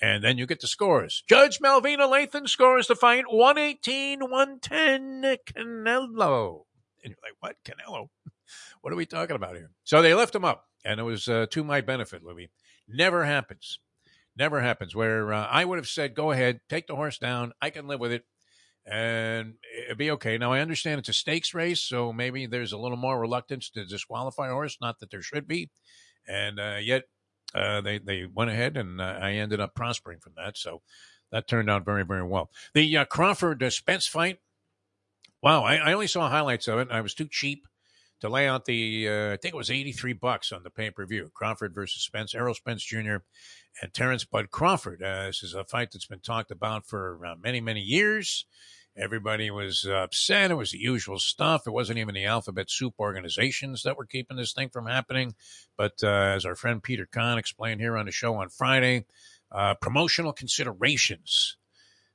And 0.00 0.24
then 0.24 0.38
you 0.38 0.44
get 0.44 0.58
the 0.58 0.66
scores. 0.66 1.22
Judge 1.28 1.60
Malvina 1.60 2.10
Lathan 2.10 2.48
scores 2.48 2.88
the 2.88 2.96
fight 2.96 3.26
118 3.30 4.28
110 4.28 5.36
Canelo. 5.46 6.64
And 7.04 7.12
you're 7.12 7.22
like, 7.22 7.36
what? 7.38 7.58
Canelo? 7.64 8.08
What 8.80 8.92
are 8.92 8.96
we 8.96 9.06
talking 9.06 9.36
about 9.36 9.54
here? 9.54 9.70
So 9.84 10.02
they 10.02 10.14
left 10.14 10.34
him 10.34 10.44
up, 10.44 10.64
and 10.84 10.98
it 10.98 11.04
was 11.04 11.28
uh, 11.28 11.46
to 11.50 11.62
my 11.62 11.80
benefit, 11.80 12.24
Louis. 12.24 12.50
Never 12.88 13.24
happens. 13.24 13.78
Never 14.36 14.62
happens 14.62 14.96
where 14.96 15.32
uh, 15.32 15.46
I 15.46 15.64
would 15.64 15.78
have 15.78 15.86
said, 15.86 16.16
go 16.16 16.32
ahead, 16.32 16.58
take 16.68 16.88
the 16.88 16.96
horse 16.96 17.18
down. 17.18 17.52
I 17.62 17.70
can 17.70 17.86
live 17.86 18.00
with 18.00 18.10
it 18.10 18.24
and 18.90 19.54
it'd 19.84 19.98
be 19.98 20.10
okay. 20.12 20.38
Now, 20.38 20.52
I 20.52 20.60
understand 20.60 20.98
it's 20.98 21.10
a 21.10 21.12
stakes 21.12 21.52
race, 21.52 21.80
so 21.80 22.12
maybe 22.12 22.46
there's 22.46 22.72
a 22.72 22.78
little 22.78 22.96
more 22.96 23.20
reluctance 23.20 23.68
to 23.70 23.84
disqualify 23.84 24.48
a 24.48 24.52
horse, 24.52 24.78
not 24.80 24.98
that 25.00 25.10
there 25.10 25.22
should 25.22 25.46
be. 25.46 25.70
And 26.26 26.58
uh, 26.58 26.78
yet, 26.80 27.04
uh, 27.54 27.80
they 27.80 27.98
they 27.98 28.26
went 28.26 28.50
ahead, 28.50 28.76
and 28.76 29.00
uh, 29.00 29.18
I 29.20 29.32
ended 29.32 29.60
up 29.60 29.74
prospering 29.74 30.20
from 30.20 30.34
that. 30.36 30.56
So 30.56 30.82
that 31.32 31.48
turned 31.48 31.70
out 31.70 31.84
very 31.84 32.04
very 32.04 32.22
well. 32.22 32.50
The 32.74 32.96
uh, 32.96 33.04
Crawford 33.04 33.62
Spence 33.72 34.06
fight. 34.06 34.38
Wow, 35.42 35.62
I, 35.62 35.76
I, 35.76 35.92
only 35.92 36.08
saw 36.08 36.28
highlights 36.28 36.66
of 36.66 36.80
it. 36.80 36.88
I 36.90 37.00
was 37.00 37.14
too 37.14 37.28
cheap 37.30 37.68
to 38.20 38.28
lay 38.28 38.48
out 38.48 38.64
the. 38.64 39.08
Uh, 39.08 39.32
I 39.32 39.36
think 39.36 39.54
it 39.54 39.58
was 39.58 39.70
eighty 39.70 39.92
three 39.92 40.14
bucks 40.14 40.50
on 40.50 40.62
the 40.62 40.70
pay 40.70 40.90
per 40.90 41.06
view. 41.06 41.30
Crawford 41.34 41.74
versus 41.74 42.02
Spence, 42.02 42.34
Errol 42.34 42.54
Spence 42.54 42.82
Jr. 42.82 43.18
and 43.82 43.92
Terrence 43.92 44.24
Bud 44.24 44.50
Crawford. 44.50 45.02
Uh, 45.02 45.26
this 45.26 45.42
is 45.42 45.54
a 45.54 45.64
fight 45.64 45.90
that's 45.92 46.06
been 46.06 46.20
talked 46.20 46.50
about 46.50 46.86
for 46.86 47.18
many 47.42 47.60
many 47.60 47.80
years. 47.80 48.46
Everybody 49.00 49.50
was 49.50 49.84
upset. 49.84 50.50
It 50.50 50.54
was 50.54 50.72
the 50.72 50.78
usual 50.78 51.18
stuff. 51.18 51.66
It 51.66 51.72
wasn't 51.72 51.98
even 51.98 52.14
the 52.14 52.24
alphabet 52.24 52.68
soup 52.68 52.94
organizations 52.98 53.84
that 53.84 53.96
were 53.96 54.06
keeping 54.06 54.36
this 54.36 54.52
thing 54.52 54.70
from 54.70 54.86
happening. 54.86 55.34
But 55.76 56.02
uh, 56.02 56.08
as 56.08 56.44
our 56.44 56.56
friend 56.56 56.82
Peter 56.82 57.06
Kahn 57.06 57.38
explained 57.38 57.80
here 57.80 57.96
on 57.96 58.06
the 58.06 58.12
show 58.12 58.34
on 58.34 58.48
Friday, 58.48 59.06
uh, 59.52 59.74
promotional 59.74 60.32
considerations 60.32 61.56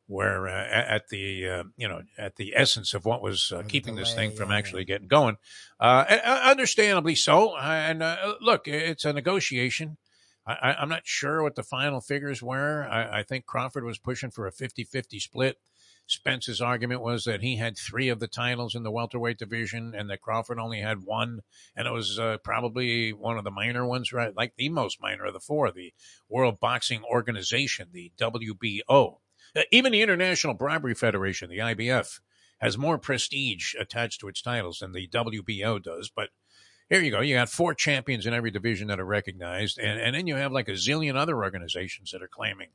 were 0.07 0.47
uh, 0.47 0.51
at 0.51 1.07
the 1.07 1.47
uh, 1.47 1.63
you 1.77 1.87
know 1.87 2.01
at 2.17 2.35
the 2.35 2.53
essence 2.55 2.93
of 2.93 3.05
what 3.05 3.21
was 3.21 3.51
uh, 3.51 3.63
keeping 3.67 3.95
delay, 3.95 4.03
this 4.03 4.13
thing 4.13 4.31
from 4.31 4.49
yeah, 4.49 4.57
actually 4.57 4.81
yeah. 4.81 4.87
getting 4.87 5.07
going. 5.07 5.37
Uh, 5.79 6.03
understandably 6.43 7.15
so. 7.15 7.55
And 7.55 8.03
look, 8.41 8.67
it's 8.67 9.05
a 9.05 9.13
negotiation. 9.13 9.97
I, 10.45 10.75
am 10.77 10.89
not 10.89 11.03
sure 11.05 11.41
what 11.41 11.55
the 11.55 11.63
final 11.63 12.01
figures 12.01 12.43
were. 12.43 12.85
I, 12.89 13.19
I 13.19 13.23
think 13.23 13.45
Crawford 13.45 13.85
was 13.85 13.97
pushing 13.97 14.29
for 14.29 14.45
a 14.45 14.51
50 14.51 14.83
50 14.83 15.19
split. 15.19 15.57
Spence's 16.05 16.61
argument 16.61 17.01
was 17.01 17.23
that 17.23 17.41
he 17.41 17.57
had 17.57 17.77
three 17.77 18.09
of 18.09 18.19
the 18.19 18.27
titles 18.27 18.75
in 18.75 18.83
the 18.83 18.91
welterweight 18.91 19.37
division 19.37 19.93
and 19.95 20.09
that 20.09 20.21
Crawford 20.21 20.59
only 20.59 20.81
had 20.81 21.03
one. 21.03 21.41
And 21.75 21.87
it 21.87 21.91
was 21.91 22.19
uh, 22.19 22.37
probably 22.43 23.13
one 23.13 23.37
of 23.37 23.43
the 23.43 23.51
minor 23.51 23.85
ones, 23.85 24.11
right? 24.11 24.35
Like 24.35 24.53
the 24.55 24.69
most 24.69 25.01
minor 25.01 25.25
of 25.25 25.33
the 25.33 25.39
four, 25.39 25.71
the 25.71 25.93
World 26.29 26.59
Boxing 26.59 27.03
Organization, 27.03 27.89
the 27.91 28.11
WBO. 28.17 29.17
Uh, 29.55 29.61
even 29.71 29.91
the 29.91 30.01
International 30.01 30.53
Bribery 30.53 30.93
Federation, 30.93 31.49
the 31.49 31.59
IBF, 31.59 32.19
has 32.59 32.77
more 32.77 32.97
prestige 32.97 33.73
attached 33.79 34.19
to 34.19 34.27
its 34.27 34.41
titles 34.41 34.79
than 34.79 34.91
the 34.91 35.07
WBO 35.07 35.81
does. 35.81 36.11
But 36.13 36.29
here 36.89 37.01
you 37.01 37.11
go. 37.11 37.21
You 37.21 37.35
got 37.35 37.49
four 37.49 37.73
champions 37.73 38.25
in 38.25 38.33
every 38.33 38.51
division 38.51 38.87
that 38.87 38.99
are 38.99 39.05
recognized. 39.05 39.79
And, 39.79 39.99
and 39.99 40.15
then 40.15 40.27
you 40.27 40.35
have 40.35 40.51
like 40.51 40.67
a 40.67 40.73
zillion 40.73 41.15
other 41.15 41.43
organizations 41.43 42.11
that 42.11 42.21
are 42.21 42.27
claiming 42.27 42.69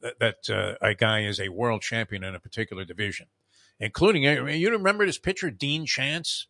that, 0.00 0.18
that 0.18 0.50
uh, 0.50 0.74
a 0.80 0.94
guy 0.94 1.20
is 1.20 1.40
a 1.40 1.48
world 1.48 1.82
champion 1.82 2.24
in 2.24 2.34
a 2.34 2.40
particular 2.40 2.84
division, 2.84 3.26
including 3.78 4.22
you 4.22 4.70
remember 4.70 5.06
this 5.06 5.18
pitcher 5.18 5.50
Dean 5.50 5.86
Chance. 5.86 6.46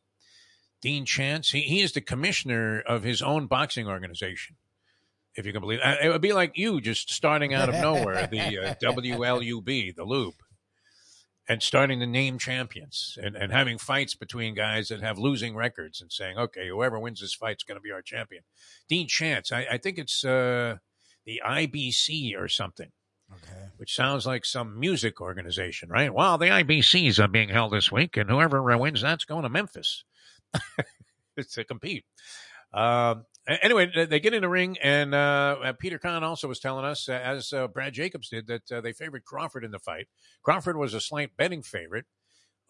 Dean 0.81 1.05
Chance, 1.05 1.51
he, 1.51 1.61
he 1.61 1.81
is 1.81 1.93
the 1.93 2.01
commissioner 2.01 2.81
of 2.81 3.03
his 3.03 3.21
own 3.21 3.47
boxing 3.47 3.87
organization, 3.87 4.57
if 5.35 5.45
you 5.45 5.53
can 5.53 5.61
believe. 5.61 5.81
It. 5.85 6.07
it 6.07 6.09
would 6.09 6.23
be 6.23 6.33
like 6.33 6.57
you 6.57 6.81
just 6.81 7.13
starting 7.13 7.53
out 7.53 7.69
of 7.69 7.75
nowhere, 7.75 8.27
the 8.27 8.59
uh, 8.59 8.75
WLUB, 8.83 9.95
the 9.95 10.05
Lube, 10.05 10.35
and 11.47 11.63
starting 11.63 12.01
to 12.01 12.07
name 12.07 12.39
champions 12.39 13.19
and, 13.23 13.37
and 13.37 13.53
having 13.53 13.77
fights 13.77 14.15
between 14.15 14.55
guys 14.55 14.89
that 14.89 15.03
have 15.03 15.19
losing 15.19 15.55
records 15.55 16.01
and 16.01 16.11
saying, 16.11 16.39
okay, 16.39 16.69
whoever 16.69 16.99
wins 16.99 17.21
this 17.21 17.35
fight 17.35 17.57
is 17.57 17.65
going 17.65 17.77
to 17.77 17.83
be 17.83 17.93
our 17.93 18.03
champion. 18.03 18.45
Dean 18.89 19.07
Chance, 19.07 19.53
I, 19.53 19.67
I 19.73 19.77
think 19.77 19.99
it's 19.99 20.25
uh, 20.25 20.77
the 21.27 21.43
IBC 21.47 22.39
or 22.39 22.49
something 22.49 22.93
Okay. 23.33 23.69
Which 23.77 23.95
sounds 23.95 24.27
like 24.27 24.45
some 24.45 24.79
music 24.79 25.21
organization, 25.21 25.89
right? 25.89 26.13
Well, 26.13 26.39
the 26.39 26.47
IBCs 26.47 27.19
are 27.19 27.29
being 27.29 27.49
held 27.49 27.73
this 27.73 27.91
week, 27.93 28.17
and 28.17 28.29
whoever 28.29 28.63
wins 28.77 29.03
that's 29.03 29.25
going 29.25 29.43
to 29.43 29.49
Memphis 29.49 30.05
It's 31.37 31.55
to 31.55 31.65
compete. 31.65 32.05
Uh, 32.73 33.17
anyway, 33.63 33.91
they 34.07 34.21
get 34.21 34.35
in 34.35 34.43
the 34.43 34.49
ring, 34.49 34.77
and 34.83 35.15
uh, 35.15 35.73
Peter 35.79 35.99
Kahn 35.99 36.25
also 36.25 36.49
was 36.49 36.61
telling 36.61 36.85
us, 36.85 37.09
uh, 37.09 37.13
as 37.13 37.53
uh, 37.53 37.69
Brad 37.69 37.95
Jacobs 37.95 38.29
did, 38.29 38.47
that 38.49 38.73
uh, 38.73 38.81
they 38.81 38.93
favored 38.93 39.25
Crawford 39.25 39.65
in 39.65 39.71
the 39.71 39.79
fight. 39.79 40.09
Crawford 40.43 40.77
was 40.77 40.93
a 40.93 41.01
slight 41.01 41.37
betting 41.37 41.63
favorite. 41.63 42.05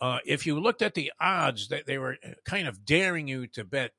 Uh, 0.01 0.19
if 0.25 0.47
you 0.47 0.59
looked 0.59 0.83
at 0.83 0.95
the 0.95 1.13
odds, 1.21 1.69
that 1.69 1.87
they 1.87 1.99
were 1.99 2.17
kind 2.45 2.69
of 2.69 2.85
daring 2.85 3.29
you 3.29 3.47
to 3.49 3.65
bet 3.65 3.93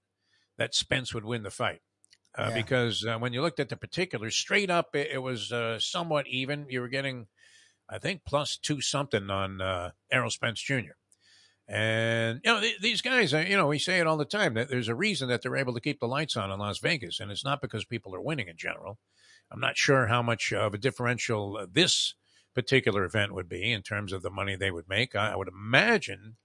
that 0.58 0.74
Spence 0.74 1.13
would 1.13 1.26
win 1.26 1.43
the 1.43 1.52
fight 1.52 1.82
uh, 2.38 2.48
yeah. 2.50 2.56
because 2.56 3.06
uh, 3.06 3.17
when 3.17 3.34
you 3.34 3.41
looked 3.41 3.60
at 3.60 3.70
the 3.70 3.78
particulars, 3.78 4.36
straight 4.36 4.70
up, 4.70 4.96
it, 4.96 5.10
it 5.13 5.17
was 5.20 5.52
uh, 5.52 5.80
somewhat 5.80 6.28
even. 6.28 6.65
You 6.70 6.82
were 6.82 6.88
getting, 6.88 7.28
I 7.89 7.98
think, 7.98 8.22
plus 8.26 8.58
two 8.58 8.82
something 8.82 9.30
on 9.30 9.62
uh, 9.62 9.91
Errol 10.12 10.30
Spence 10.30 10.62
Jr. 10.62 10.96
And 11.67 12.41
you 12.44 12.52
know 12.52 12.60
th- 12.60 12.82
these 12.82 13.02
guys, 13.02 13.32
you 13.32 13.56
know, 13.56 13.67
we 13.67 13.80
say 13.80 14.00
it 14.00 14.08
all 14.08 14.17
the 14.17 14.26
time 14.26 14.56
that 14.56 14.70
there's 14.70 14.89
a 14.89 14.96
reason 14.96 15.30
that 15.30 15.41
they're 15.41 15.56
able 15.56 15.74
to 15.74 15.80
keep 15.80 16.00
the 16.00 16.08
lights 16.08 16.36
on 16.36 16.52
in 16.52 16.60
Las 16.60 16.80
Vegas, 16.80 17.20
and 17.20 17.32
it's 17.32 17.46
not 17.46 17.62
because 17.62 17.86
people 17.86 18.13
are 18.15 18.22
winning 18.22 18.48
in 18.48 18.58
general. 18.58 18.98
I'm 19.52 19.60
not 19.60 19.78
sure 19.78 20.08
how 20.08 20.22
much 20.22 20.54
of 20.54 20.74
a 20.74 20.78
differential 20.78 21.58
uh, 21.58 21.67
this 21.72 22.15
particular 22.54 23.04
event 23.06 23.34
would 23.34 23.48
be 23.48 23.72
in 23.72 23.82
terms 23.82 24.12
of 24.12 24.22
the 24.22 24.30
money 24.30 24.56
they 24.56 24.72
would 24.72 24.89
make. 24.89 25.15
I, 25.15 25.32
I 25.32 25.36
would 25.36 25.48
imagine 25.48 26.38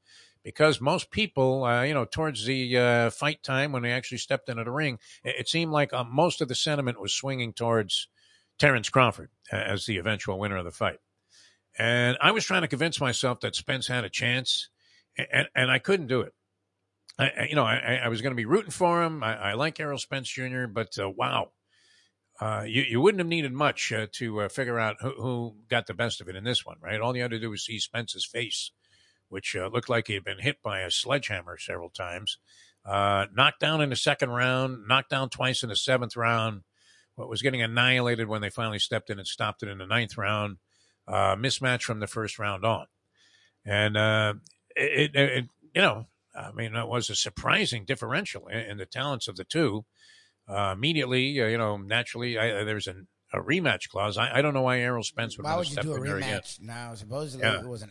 because 0.46 0.80
most 0.80 1.10
people, 1.10 1.64
uh, 1.64 1.82
you 1.82 1.92
know, 1.92 2.04
towards 2.04 2.44
the 2.44 2.78
uh, 2.78 3.10
fight 3.10 3.42
time 3.42 3.72
when 3.72 3.82
they 3.82 3.90
actually 3.90 4.18
stepped 4.18 4.48
into 4.48 4.62
the 4.62 4.70
ring, 4.70 4.96
it, 5.24 5.34
it 5.40 5.48
seemed 5.48 5.72
like 5.72 5.92
uh, 5.92 6.04
most 6.04 6.40
of 6.40 6.46
the 6.46 6.54
sentiment 6.54 7.00
was 7.00 7.12
swinging 7.12 7.52
towards 7.52 8.06
Terrence 8.56 8.88
Crawford 8.88 9.30
as 9.50 9.86
the 9.86 9.98
eventual 9.98 10.38
winner 10.38 10.56
of 10.56 10.64
the 10.64 10.70
fight. 10.70 11.00
And 11.76 12.16
I 12.20 12.30
was 12.30 12.44
trying 12.44 12.62
to 12.62 12.68
convince 12.68 13.00
myself 13.00 13.40
that 13.40 13.56
Spence 13.56 13.88
had 13.88 14.04
a 14.04 14.08
chance, 14.08 14.68
and, 15.18 15.48
and 15.56 15.68
I 15.68 15.80
couldn't 15.80 16.06
do 16.06 16.20
it. 16.20 16.32
I, 17.18 17.48
you 17.48 17.56
know, 17.56 17.64
I, 17.64 18.02
I 18.04 18.08
was 18.08 18.22
going 18.22 18.30
to 18.30 18.36
be 18.36 18.44
rooting 18.44 18.70
for 18.70 19.02
him. 19.02 19.24
I, 19.24 19.50
I 19.50 19.52
like 19.54 19.80
Errol 19.80 19.98
Spence 19.98 20.28
Jr., 20.28 20.66
but 20.66 20.96
uh, 20.96 21.10
wow, 21.10 21.50
uh, 22.40 22.62
you, 22.64 22.82
you 22.82 23.00
wouldn't 23.00 23.18
have 23.18 23.26
needed 23.26 23.52
much 23.52 23.92
uh, 23.92 24.06
to 24.12 24.42
uh, 24.42 24.48
figure 24.48 24.78
out 24.78 24.98
who, 25.00 25.10
who, 25.10 25.56
got 25.68 25.88
the 25.88 25.94
best 25.94 26.20
of 26.20 26.28
it 26.28 26.36
in 26.36 26.44
this 26.44 26.64
one, 26.64 26.76
right? 26.80 27.00
All 27.00 27.16
you 27.16 27.22
had 27.22 27.32
to 27.32 27.40
do 27.40 27.50
was 27.50 27.64
see 27.64 27.80
Spence's 27.80 28.24
face 28.24 28.70
which 29.36 29.54
uh, 29.54 29.68
looked 29.70 29.90
like 29.90 30.06
he 30.06 30.14
had 30.14 30.24
been 30.24 30.38
hit 30.38 30.62
by 30.62 30.80
a 30.80 30.90
sledgehammer 30.90 31.58
several 31.58 31.90
times. 31.90 32.38
Uh, 32.86 33.26
knocked 33.34 33.60
down 33.60 33.82
in 33.82 33.90
the 33.90 33.94
second 33.96 34.30
round, 34.30 34.88
knocked 34.88 35.10
down 35.10 35.28
twice 35.28 35.62
in 35.62 35.68
the 35.68 35.76
seventh 35.76 36.16
round. 36.16 36.62
What 37.16 37.28
was 37.28 37.42
getting 37.42 37.60
annihilated 37.60 38.28
when 38.28 38.40
they 38.40 38.48
finally 38.48 38.78
stepped 38.78 39.10
in 39.10 39.18
and 39.18 39.28
stopped 39.28 39.62
it 39.62 39.68
in 39.68 39.76
the 39.76 39.86
ninth 39.86 40.16
round. 40.16 40.56
Uh, 41.06 41.36
mismatch 41.36 41.82
from 41.82 42.00
the 42.00 42.06
first 42.06 42.38
round 42.38 42.64
on, 42.64 42.86
and 43.66 43.94
uh, 43.98 44.32
it, 44.74 45.14
it, 45.14 45.30
it, 45.30 45.44
you 45.74 45.82
know, 45.82 46.06
I 46.34 46.52
mean, 46.52 46.74
it 46.74 46.88
was 46.88 47.10
a 47.10 47.14
surprising 47.14 47.84
differential 47.84 48.46
in, 48.46 48.60
in 48.60 48.78
the 48.78 48.86
talents 48.86 49.28
of 49.28 49.36
the 49.36 49.44
two. 49.44 49.84
Uh, 50.48 50.72
immediately, 50.74 51.38
uh, 51.42 51.46
you 51.46 51.58
know, 51.58 51.76
naturally, 51.76 52.38
I, 52.38 52.64
there's 52.64 52.86
an 52.86 53.06
a 53.36 53.42
rematch 53.42 53.88
clause. 53.88 54.18
I, 54.18 54.38
I 54.38 54.42
don't 54.42 54.54
know 54.54 54.62
why 54.62 54.80
Errol 54.80 55.02
Spence 55.02 55.36
would. 55.36 55.44
Why 55.44 55.56
would 55.56 55.70
you 55.70 55.76
do 55.76 55.94
a 55.94 55.98
rematch 55.98 56.60
now? 56.60 56.94
Supposedly 56.94 57.46
yeah. 57.46 57.60
it 57.60 57.66
was 57.66 57.82
an. 57.82 57.90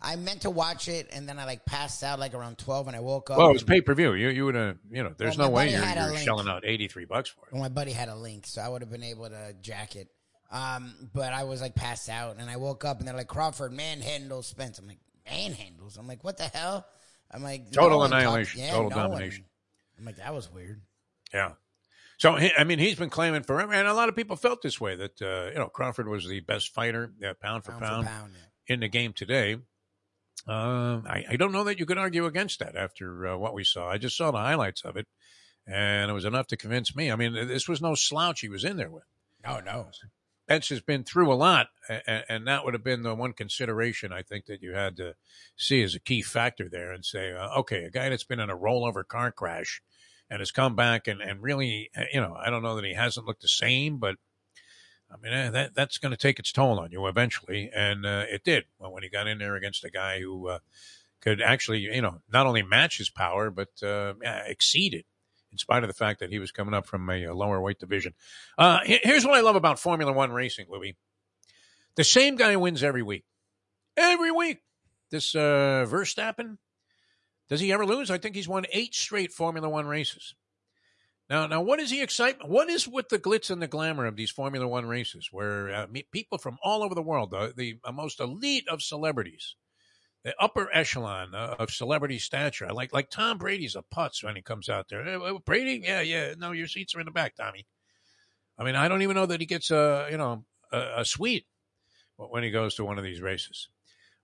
I 0.00 0.16
meant 0.16 0.42
to 0.42 0.50
watch 0.50 0.88
it, 0.88 1.08
and 1.12 1.28
then 1.28 1.38
I 1.38 1.44
like 1.44 1.64
passed 1.64 2.02
out 2.02 2.18
like 2.18 2.34
around 2.34 2.58
twelve, 2.58 2.86
and 2.86 2.96
I 2.96 3.00
woke 3.00 3.30
up. 3.30 3.38
Well, 3.38 3.50
it 3.50 3.52
was 3.52 3.62
pay 3.62 3.80
per 3.80 3.94
view. 3.94 4.14
You 4.14 4.28
you 4.28 4.44
would 4.44 4.54
have 4.54 4.78
you 4.90 5.02
know. 5.02 5.14
There's 5.16 5.36
well, 5.36 5.48
no 5.48 5.54
way 5.54 5.72
you're, 5.72 5.84
you're 5.84 6.16
shelling 6.16 6.48
out 6.48 6.64
eighty 6.64 6.88
three 6.88 7.04
bucks 7.04 7.30
for 7.30 7.46
it. 7.46 7.52
Well, 7.52 7.62
my 7.62 7.68
buddy 7.68 7.92
had 7.92 8.08
a 8.08 8.16
link, 8.16 8.46
so 8.46 8.62
I 8.62 8.68
would 8.68 8.82
have 8.82 8.90
been 8.90 9.04
able 9.04 9.28
to 9.28 9.54
jack 9.60 9.96
it. 9.96 10.08
Um, 10.50 11.10
but 11.12 11.32
I 11.32 11.44
was 11.44 11.60
like 11.60 11.74
passed 11.74 12.08
out, 12.08 12.36
and 12.38 12.48
I 12.48 12.56
woke 12.56 12.84
up, 12.84 12.98
and 12.98 13.08
they're 13.08 13.16
like 13.16 13.28
Crawford 13.28 13.72
manhandles 13.72 14.44
Spence. 14.44 14.78
I'm 14.78 14.86
like 14.86 15.00
manhandles. 15.30 15.98
I'm 15.98 16.06
like, 16.06 16.24
what 16.24 16.38
the 16.38 16.44
hell? 16.44 16.86
I'm 17.30 17.42
like 17.42 17.70
total 17.72 17.98
no 17.98 18.04
annihilation, 18.04 18.60
yeah, 18.62 18.70
total 18.70 18.90
no 18.90 18.96
domination. 18.96 19.44
One. 19.44 19.98
I'm 19.98 20.04
like 20.06 20.16
that 20.16 20.32
was 20.32 20.50
weird. 20.50 20.80
Yeah. 21.34 21.52
So 22.18 22.36
I 22.36 22.64
mean, 22.64 22.80
he's 22.80 22.96
been 22.96 23.10
claiming 23.10 23.44
forever, 23.44 23.72
and 23.72 23.86
a 23.86 23.94
lot 23.94 24.08
of 24.08 24.16
people 24.16 24.34
felt 24.34 24.60
this 24.60 24.80
way 24.80 24.96
that 24.96 25.22
uh, 25.22 25.50
you 25.52 25.58
know 25.58 25.68
Crawford 25.68 26.08
was 26.08 26.26
the 26.26 26.40
best 26.40 26.74
fighter, 26.74 27.12
uh, 27.24 27.34
pound 27.40 27.64
for 27.64 27.72
pound, 27.72 27.82
pound, 27.82 28.06
for 28.06 28.12
pound 28.12 28.32
yeah. 28.34 28.74
in 28.74 28.80
the 28.80 28.88
game 28.88 29.12
today. 29.12 29.56
Uh, 30.46 31.00
I, 31.06 31.24
I, 31.30 31.36
don't 31.36 31.52
know 31.52 31.64
that 31.64 31.78
you 31.78 31.86
could 31.86 31.98
argue 31.98 32.24
against 32.24 32.60
that 32.60 32.74
after 32.74 33.26
uh, 33.26 33.36
what 33.36 33.54
we 33.54 33.64
saw. 33.64 33.88
I 33.88 33.98
just 33.98 34.16
saw 34.16 34.30
the 34.30 34.38
highlights 34.38 34.82
of 34.82 34.96
it, 34.96 35.06
and 35.66 36.10
it 36.10 36.14
was 36.14 36.24
enough 36.24 36.46
to 36.48 36.56
convince 36.56 36.96
me. 36.96 37.12
I 37.12 37.16
mean, 37.16 37.34
this 37.34 37.68
was 37.68 37.82
no 37.82 37.94
slouch 37.94 38.40
he 38.40 38.48
was 38.48 38.64
in 38.64 38.76
there 38.76 38.90
with. 38.90 39.04
No, 39.44 39.60
no. 39.60 39.88
Spence 40.48 40.70
has 40.70 40.80
been 40.80 41.04
through 41.04 41.32
a 41.32 41.34
lot, 41.34 41.68
and, 41.88 42.24
and, 42.28 42.48
that 42.48 42.64
would 42.64 42.72
have 42.72 42.82
been 42.82 43.02
the 43.02 43.14
one 43.14 43.34
consideration 43.34 44.12
I 44.12 44.22
think 44.22 44.46
that 44.46 44.62
you 44.62 44.72
had 44.72 44.96
to 44.96 45.14
see 45.56 45.82
as 45.82 45.94
a 45.94 46.00
key 46.00 46.22
factor 46.22 46.68
there 46.70 46.92
and 46.92 47.04
say, 47.04 47.32
uh, 47.32 47.58
okay, 47.58 47.84
a 47.84 47.90
guy 47.90 48.08
that's 48.08 48.24
been 48.24 48.40
in 48.40 48.48
a 48.48 48.56
rollover 48.56 49.06
car 49.06 49.30
crash 49.30 49.82
and 50.30 50.40
has 50.40 50.50
come 50.50 50.76
back 50.76 51.08
and, 51.08 51.20
and 51.20 51.42
really, 51.42 51.90
uh, 51.96 52.02
you 52.12 52.20
know, 52.20 52.36
I 52.38 52.50
don't 52.50 52.62
know 52.62 52.76
that 52.76 52.84
he 52.84 52.94
hasn't 52.94 53.26
looked 53.26 53.42
the 53.42 53.48
same, 53.48 53.98
but 53.98 54.16
I 55.10 55.16
mean, 55.22 55.32
uh, 55.32 55.50
that 55.52 55.74
that's 55.74 55.98
going 55.98 56.10
to 56.10 56.18
take 56.18 56.38
its 56.38 56.52
toll 56.52 56.78
on 56.78 56.92
you 56.92 57.06
eventually. 57.06 57.70
And 57.74 58.04
uh, 58.04 58.24
it 58.30 58.44
did 58.44 58.64
when 58.78 59.02
he 59.02 59.08
got 59.08 59.26
in 59.26 59.38
there 59.38 59.56
against 59.56 59.84
a 59.84 59.90
guy 59.90 60.20
who 60.20 60.48
uh, 60.48 60.58
could 61.20 61.40
actually, 61.40 61.80
you 61.80 62.02
know, 62.02 62.20
not 62.30 62.46
only 62.46 62.62
match 62.62 62.98
his 62.98 63.10
power, 63.10 63.50
but 63.50 63.82
uh, 63.82 64.14
exceed 64.46 64.94
it 64.94 65.06
in 65.50 65.58
spite 65.58 65.82
of 65.82 65.88
the 65.88 65.94
fact 65.94 66.20
that 66.20 66.30
he 66.30 66.38
was 66.38 66.52
coming 66.52 66.74
up 66.74 66.86
from 66.86 67.08
a, 67.08 67.24
a 67.24 67.34
lower 67.34 67.60
weight 67.60 67.78
division. 67.78 68.14
Uh, 68.56 68.80
here's 68.84 69.24
what 69.24 69.34
I 69.34 69.40
love 69.40 69.56
about 69.56 69.78
Formula 69.78 70.12
One 70.12 70.30
racing, 70.30 70.66
Louis. 70.68 70.96
The 71.96 72.04
same 72.04 72.36
guy 72.36 72.54
wins 72.56 72.82
every 72.82 73.02
week. 73.02 73.24
Every 73.96 74.30
week. 74.30 74.60
This 75.10 75.34
uh, 75.34 75.86
Verstappen, 75.88 76.58
does 77.48 77.60
he 77.60 77.72
ever 77.72 77.86
lose? 77.86 78.10
I 78.10 78.18
think 78.18 78.34
he's 78.34 78.48
won 78.48 78.66
eight 78.72 78.94
straight 78.94 79.32
Formula 79.32 79.68
One 79.68 79.86
races. 79.86 80.34
Now, 81.30 81.46
now, 81.46 81.60
what 81.60 81.78
is 81.78 81.90
the 81.90 82.00
excitement? 82.00 82.50
What 82.50 82.70
is 82.70 82.88
with 82.88 83.10
the 83.10 83.18
glitz 83.18 83.50
and 83.50 83.60
the 83.60 83.66
glamour 83.66 84.06
of 84.06 84.16
these 84.16 84.30
Formula 84.30 84.66
One 84.66 84.86
races, 84.86 85.28
where 85.30 85.70
uh, 85.70 85.86
people 86.10 86.38
from 86.38 86.58
all 86.62 86.82
over 86.82 86.94
the 86.94 87.02
world, 87.02 87.30
the, 87.30 87.52
the 87.56 87.92
most 87.92 88.18
elite 88.18 88.66
of 88.68 88.80
celebrities, 88.80 89.54
the 90.24 90.34
upper 90.40 90.70
echelon 90.72 91.34
uh, 91.34 91.56
of 91.58 91.70
celebrity 91.70 92.18
stature. 92.18 92.72
Like 92.72 92.92
like 92.94 93.10
Tom 93.10 93.36
Brady's 93.36 93.76
a 93.76 93.82
putz 93.94 94.24
when 94.24 94.36
he 94.36 94.42
comes 94.42 94.68
out 94.68 94.88
there. 94.88 95.04
Hey, 95.04 95.38
Brady, 95.44 95.82
yeah, 95.84 96.00
yeah. 96.00 96.34
No, 96.38 96.52
your 96.52 96.66
seats 96.66 96.94
are 96.94 97.00
in 97.00 97.06
the 97.06 97.12
back, 97.12 97.36
Tommy. 97.36 97.66
I 98.58 98.64
mean, 98.64 98.74
I 98.74 98.88
don't 98.88 99.02
even 99.02 99.14
know 99.14 99.26
that 99.26 99.40
he 99.40 99.46
gets 99.46 99.70
a 99.70 100.08
you 100.10 100.16
know 100.16 100.44
a, 100.72 101.00
a 101.00 101.04
suite 101.04 101.46
when 102.16 102.42
he 102.42 102.50
goes 102.50 102.74
to 102.76 102.84
one 102.84 102.98
of 102.98 103.04
these 103.04 103.20
races. 103.20 103.68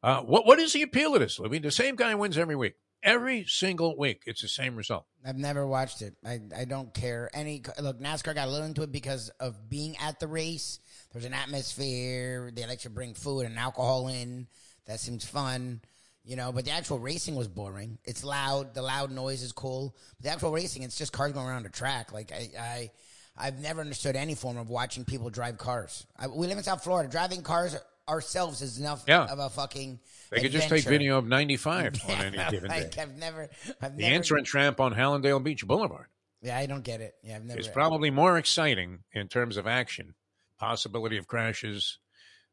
Uh, 0.03 0.21
what 0.23 0.47
what 0.47 0.59
is 0.59 0.73
the 0.73 0.83
appeal 0.83 1.15
of 1.15 1.21
this, 1.21 1.39
I 1.43 1.49
mean, 1.49 1.63
The 1.63 1.71
same 1.71 1.97
guy 1.97 2.15
wins 2.15 2.39
every 2.39 2.57
week. 2.57 2.75
Every 3.05 3.45
single 3.45 3.99
week, 3.99 4.23
it's 4.25 4.41
the 4.41 4.49
same 4.49 4.77
result. 4.77 5.05
I've 5.27 5.37
never 5.37 5.67
watched 5.67 6.01
it. 6.01 6.15
I, 6.25 6.41
I 6.57 6.65
don't 6.65 6.93
care. 6.95 7.29
Any 7.35 7.63
look, 7.79 8.01
NASCAR 8.01 8.35
got 8.35 8.49
a 8.49 8.51
little 8.51 8.67
into 8.67 8.81
it 8.81 8.91
because 8.91 9.29
of 9.41 9.69
being 9.69 9.95
at 9.99 10.21
the 10.21 10.27
race. 10.27 10.79
There's 11.13 11.27
an 11.27 11.35
atmosphere. 11.35 12.51
They 12.51 12.67
let 12.67 12.83
you 12.83 12.89
bring 12.89 13.13
food 13.13 13.41
and 13.41 13.59
alcohol 13.59 14.09
in. 14.09 14.47
That 14.87 15.01
seems 15.01 15.23
fun, 15.23 15.83
you 16.25 16.35
know. 16.35 16.51
But 16.51 16.65
the 16.65 16.71
actual 16.71 16.99
racing 16.99 17.35
was 17.35 17.47
boring. 17.47 17.99
It's 18.05 18.25
loud. 18.25 18.73
The 18.73 18.81
loud 18.81 19.13
noise 19.13 19.43
is 19.43 19.53
cool. 19.53 19.95
But 20.17 20.25
the 20.25 20.31
actual 20.31 20.53
racing, 20.53 20.83
it's 20.83 20.97
just 20.97 21.13
cars 21.13 21.33
going 21.33 21.47
around 21.47 21.67
a 21.67 21.71
track. 21.71 22.11
Like 22.11 22.33
I, 22.33 22.49
I 22.59 22.91
I've 23.37 23.61
never 23.61 23.83
understood 23.83 24.17
any 24.17 24.35
form 24.35 24.57
of 24.57 24.71
watching 24.71 25.05
people 25.05 25.29
drive 25.29 25.59
cars. 25.59 26.07
I, 26.19 26.29
we 26.29 26.47
live 26.47 26.57
in 26.57 26.65
South 26.65 26.83
Florida. 26.83 27.11
Driving 27.11 27.43
cars 27.43 27.77
ourselves 28.09 28.63
is 28.63 28.79
enough 28.79 29.05
yeah. 29.07 29.25
of 29.25 29.39
a 29.39 29.51
fucking. 29.51 30.01
They 30.31 30.41
could 30.41 30.53
just 30.53 30.69
take 30.69 30.85
video 30.85 31.19
of 31.19 31.27
95 31.27 32.01
on 32.09 32.11
any 32.11 32.39
given 32.51 32.69
like, 32.69 32.95
day. 32.95 33.03
I've 33.03 33.17
never. 33.17 33.49
I've 33.81 33.97
the 33.97 34.03
never, 34.03 34.15
entrance 34.15 34.55
ramp 34.55 34.81
on 34.81 34.95
Hallandale 34.95 35.43
Beach 35.43 35.67
Boulevard. 35.67 36.07
Yeah, 36.43 36.59
I 36.59 36.67
don't 36.67 36.85
get 36.85 37.01
it. 37.01 37.15
Yeah, 37.23 37.37
I've 37.37 37.45
never. 37.45 37.59
It's 37.59 37.69
probably 37.69 38.11
more 38.11 38.37
exciting 38.37 39.01
in 39.13 39.29
terms 39.29 39.57
of 39.57 39.67
action, 39.67 40.15
possibility 40.59 41.17
of 41.17 41.27
crashes, 41.27 41.99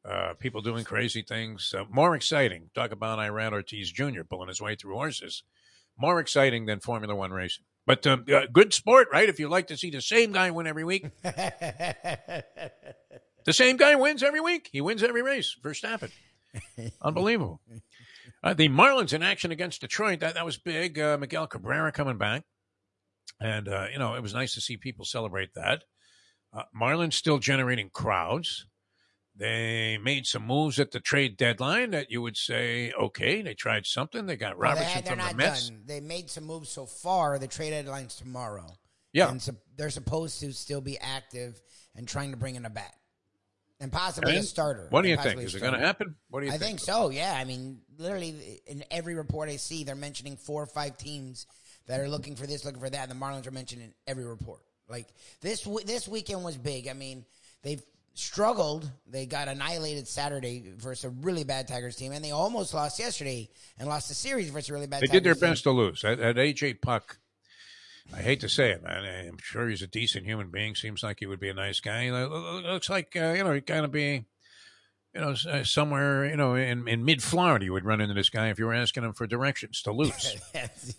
uh, 0.05 0.33
people 0.39 0.61
doing 0.61 0.83
crazy 0.83 1.21
things. 1.21 1.73
Uh, 1.77 1.83
more 1.89 2.15
exciting. 2.15 2.69
Talk 2.73 2.91
about 2.91 3.19
Irad 3.19 3.51
Ortiz 3.51 3.91
Jr. 3.91 4.23
pulling 4.29 4.47
his 4.47 4.61
way 4.61 4.75
through 4.75 4.93
horses. 4.93 5.43
More 5.97 6.19
exciting 6.19 6.65
than 6.65 6.79
Formula 6.79 7.13
One 7.13 7.31
racing. 7.31 7.65
But 7.85 8.05
uh, 8.07 8.17
good 8.53 8.73
sport, 8.73 9.09
right? 9.11 9.27
If 9.27 9.39
you 9.39 9.49
like 9.49 9.67
to 9.67 9.77
see 9.77 9.89
the 9.89 10.01
same 10.01 10.31
guy 10.31 10.51
win 10.51 10.67
every 10.67 10.83
week. 10.83 11.07
the 13.45 13.53
same 13.53 13.77
guy 13.77 13.95
wins 13.95 14.23
every 14.23 14.41
week. 14.41 14.69
He 14.71 14.81
wins 14.81 15.03
every 15.03 15.21
race. 15.21 15.55
Verstappen. 15.61 16.11
Unbelievable. 17.01 17.61
Uh, 18.43 18.53
the 18.53 18.69
Marlins 18.69 19.13
in 19.13 19.23
action 19.23 19.51
against 19.51 19.81
Detroit. 19.81 20.19
That, 20.19 20.35
that 20.35 20.45
was 20.45 20.57
big. 20.57 20.99
Uh, 20.99 21.17
Miguel 21.19 21.47
Cabrera 21.47 21.91
coming 21.91 22.17
back. 22.17 22.43
And, 23.39 23.67
uh, 23.67 23.87
you 23.91 23.99
know, 23.99 24.15
it 24.15 24.21
was 24.21 24.33
nice 24.33 24.53
to 24.55 24.61
see 24.61 24.77
people 24.77 25.05
celebrate 25.05 25.53
that. 25.55 25.83
Uh, 26.53 26.63
Marlins 26.79 27.13
still 27.13 27.39
generating 27.39 27.89
crowds. 27.89 28.65
They 29.35 29.97
made 29.97 30.27
some 30.27 30.45
moves 30.45 30.77
at 30.79 30.91
the 30.91 30.99
trade 30.99 31.37
deadline 31.37 31.91
that 31.91 32.11
you 32.11 32.21
would 32.21 32.35
say, 32.35 32.91
okay, 32.91 33.41
they 33.41 33.53
tried 33.53 33.85
something. 33.85 34.25
They 34.25 34.35
got 34.35 34.57
Robertson 34.57 34.87
well, 34.93 35.03
they, 35.03 35.09
from 35.09 35.37
the 35.37 35.43
Mets. 35.43 35.69
Done. 35.69 35.81
They 35.85 35.99
made 36.01 36.29
some 36.29 36.43
moves 36.43 36.69
so 36.69 36.85
far. 36.85 37.39
The 37.39 37.47
trade 37.47 37.71
deadline's 37.71 38.15
tomorrow. 38.15 38.67
Yeah, 39.13 39.29
and 39.29 39.41
so 39.41 39.53
they're 39.75 39.89
supposed 39.89 40.39
to 40.39 40.53
still 40.53 40.79
be 40.79 40.97
active 40.99 41.59
and 41.95 42.07
trying 42.07 42.31
to 42.31 42.37
bring 42.37 42.55
in 42.55 42.65
a 42.65 42.69
bat 42.69 42.93
and 43.81 43.91
possibly 43.91 44.35
and 44.35 44.43
a 44.43 44.47
starter. 44.47 44.87
What 44.91 45.01
do 45.01 45.09
you 45.09 45.17
think? 45.17 45.41
Is 45.41 45.55
it 45.55 45.59
going 45.59 45.73
to 45.73 45.79
happen? 45.79 46.15
What 46.29 46.41
do 46.41 46.45
you 46.45 46.51
I 46.53 46.57
think? 46.57 46.79
think 46.79 46.79
so. 46.79 47.09
Yeah, 47.09 47.35
I 47.35 47.43
mean, 47.43 47.79
literally 47.97 48.61
in 48.67 48.85
every 48.91 49.15
report 49.15 49.49
I 49.49 49.57
see, 49.57 49.83
they're 49.83 49.95
mentioning 49.95 50.37
four 50.37 50.61
or 50.61 50.67
five 50.67 50.97
teams 50.97 51.47
that 51.87 51.99
are 51.99 52.07
looking 52.07 52.35
for 52.35 52.47
this, 52.47 52.63
looking 52.63 52.79
for 52.79 52.89
that, 52.89 53.09
and 53.09 53.11
the 53.11 53.25
Marlins 53.25 53.47
are 53.47 53.51
mentioned 53.51 53.81
in 53.81 53.93
every 54.07 54.23
report. 54.23 54.61
Like 54.87 55.07
this, 55.41 55.67
this 55.85 56.07
weekend 56.07 56.43
was 56.43 56.57
big. 56.57 56.87
I 56.87 56.93
mean, 56.93 57.25
they've 57.63 57.81
struggled. 58.13 58.89
They 59.07 59.25
got 59.25 59.47
annihilated 59.47 60.07
Saturday 60.07 60.73
versus 60.77 61.05
a 61.05 61.09
really 61.09 61.43
bad 61.43 61.67
Tigers 61.67 61.95
team, 61.95 62.11
and 62.11 62.23
they 62.23 62.31
almost 62.31 62.73
lost 62.73 62.99
yesterday 62.99 63.49
and 63.79 63.87
lost 63.87 64.09
the 64.09 64.15
series 64.15 64.49
versus 64.49 64.69
a 64.69 64.73
really 64.73 64.87
bad. 64.87 65.01
They 65.01 65.07
Tigers 65.07 65.21
did 65.21 65.23
their 65.23 65.33
team. 65.33 65.49
best 65.49 65.63
to 65.63 65.71
lose. 65.71 66.03
At, 66.03 66.19
AJ 66.19 66.81
Puk, 66.81 67.17
I 68.13 68.21
hate 68.21 68.41
to 68.41 68.49
say 68.49 68.71
it, 68.71 68.83
man. 68.83 69.27
I'm 69.27 69.37
sure 69.41 69.69
he's 69.69 69.81
a 69.81 69.87
decent 69.87 70.25
human 70.25 70.49
being. 70.51 70.75
Seems 70.75 71.03
like 71.03 71.17
he 71.19 71.25
would 71.25 71.39
be 71.39 71.49
a 71.49 71.53
nice 71.53 71.79
guy. 71.79 72.11
Looks 72.11 72.89
like 72.89 73.15
uh, 73.15 73.33
you 73.37 73.43
know 73.43 73.53
he 73.53 73.61
kind 73.61 73.85
of 73.85 73.91
be. 73.91 74.25
You 75.13 75.19
know, 75.19 75.35
uh, 75.49 75.65
somewhere 75.65 76.25
you 76.25 76.37
know 76.37 76.55
in, 76.55 76.87
in 76.87 77.03
mid 77.03 77.21
Florida, 77.21 77.65
you 77.65 77.73
would 77.73 77.83
run 77.83 77.99
into 77.99 78.13
this 78.13 78.29
guy 78.29 78.49
if 78.49 78.57
you 78.57 78.65
were 78.65 78.73
asking 78.73 79.03
him 79.03 79.11
for 79.11 79.27
directions 79.27 79.81
to 79.81 79.91
yes 80.53 80.95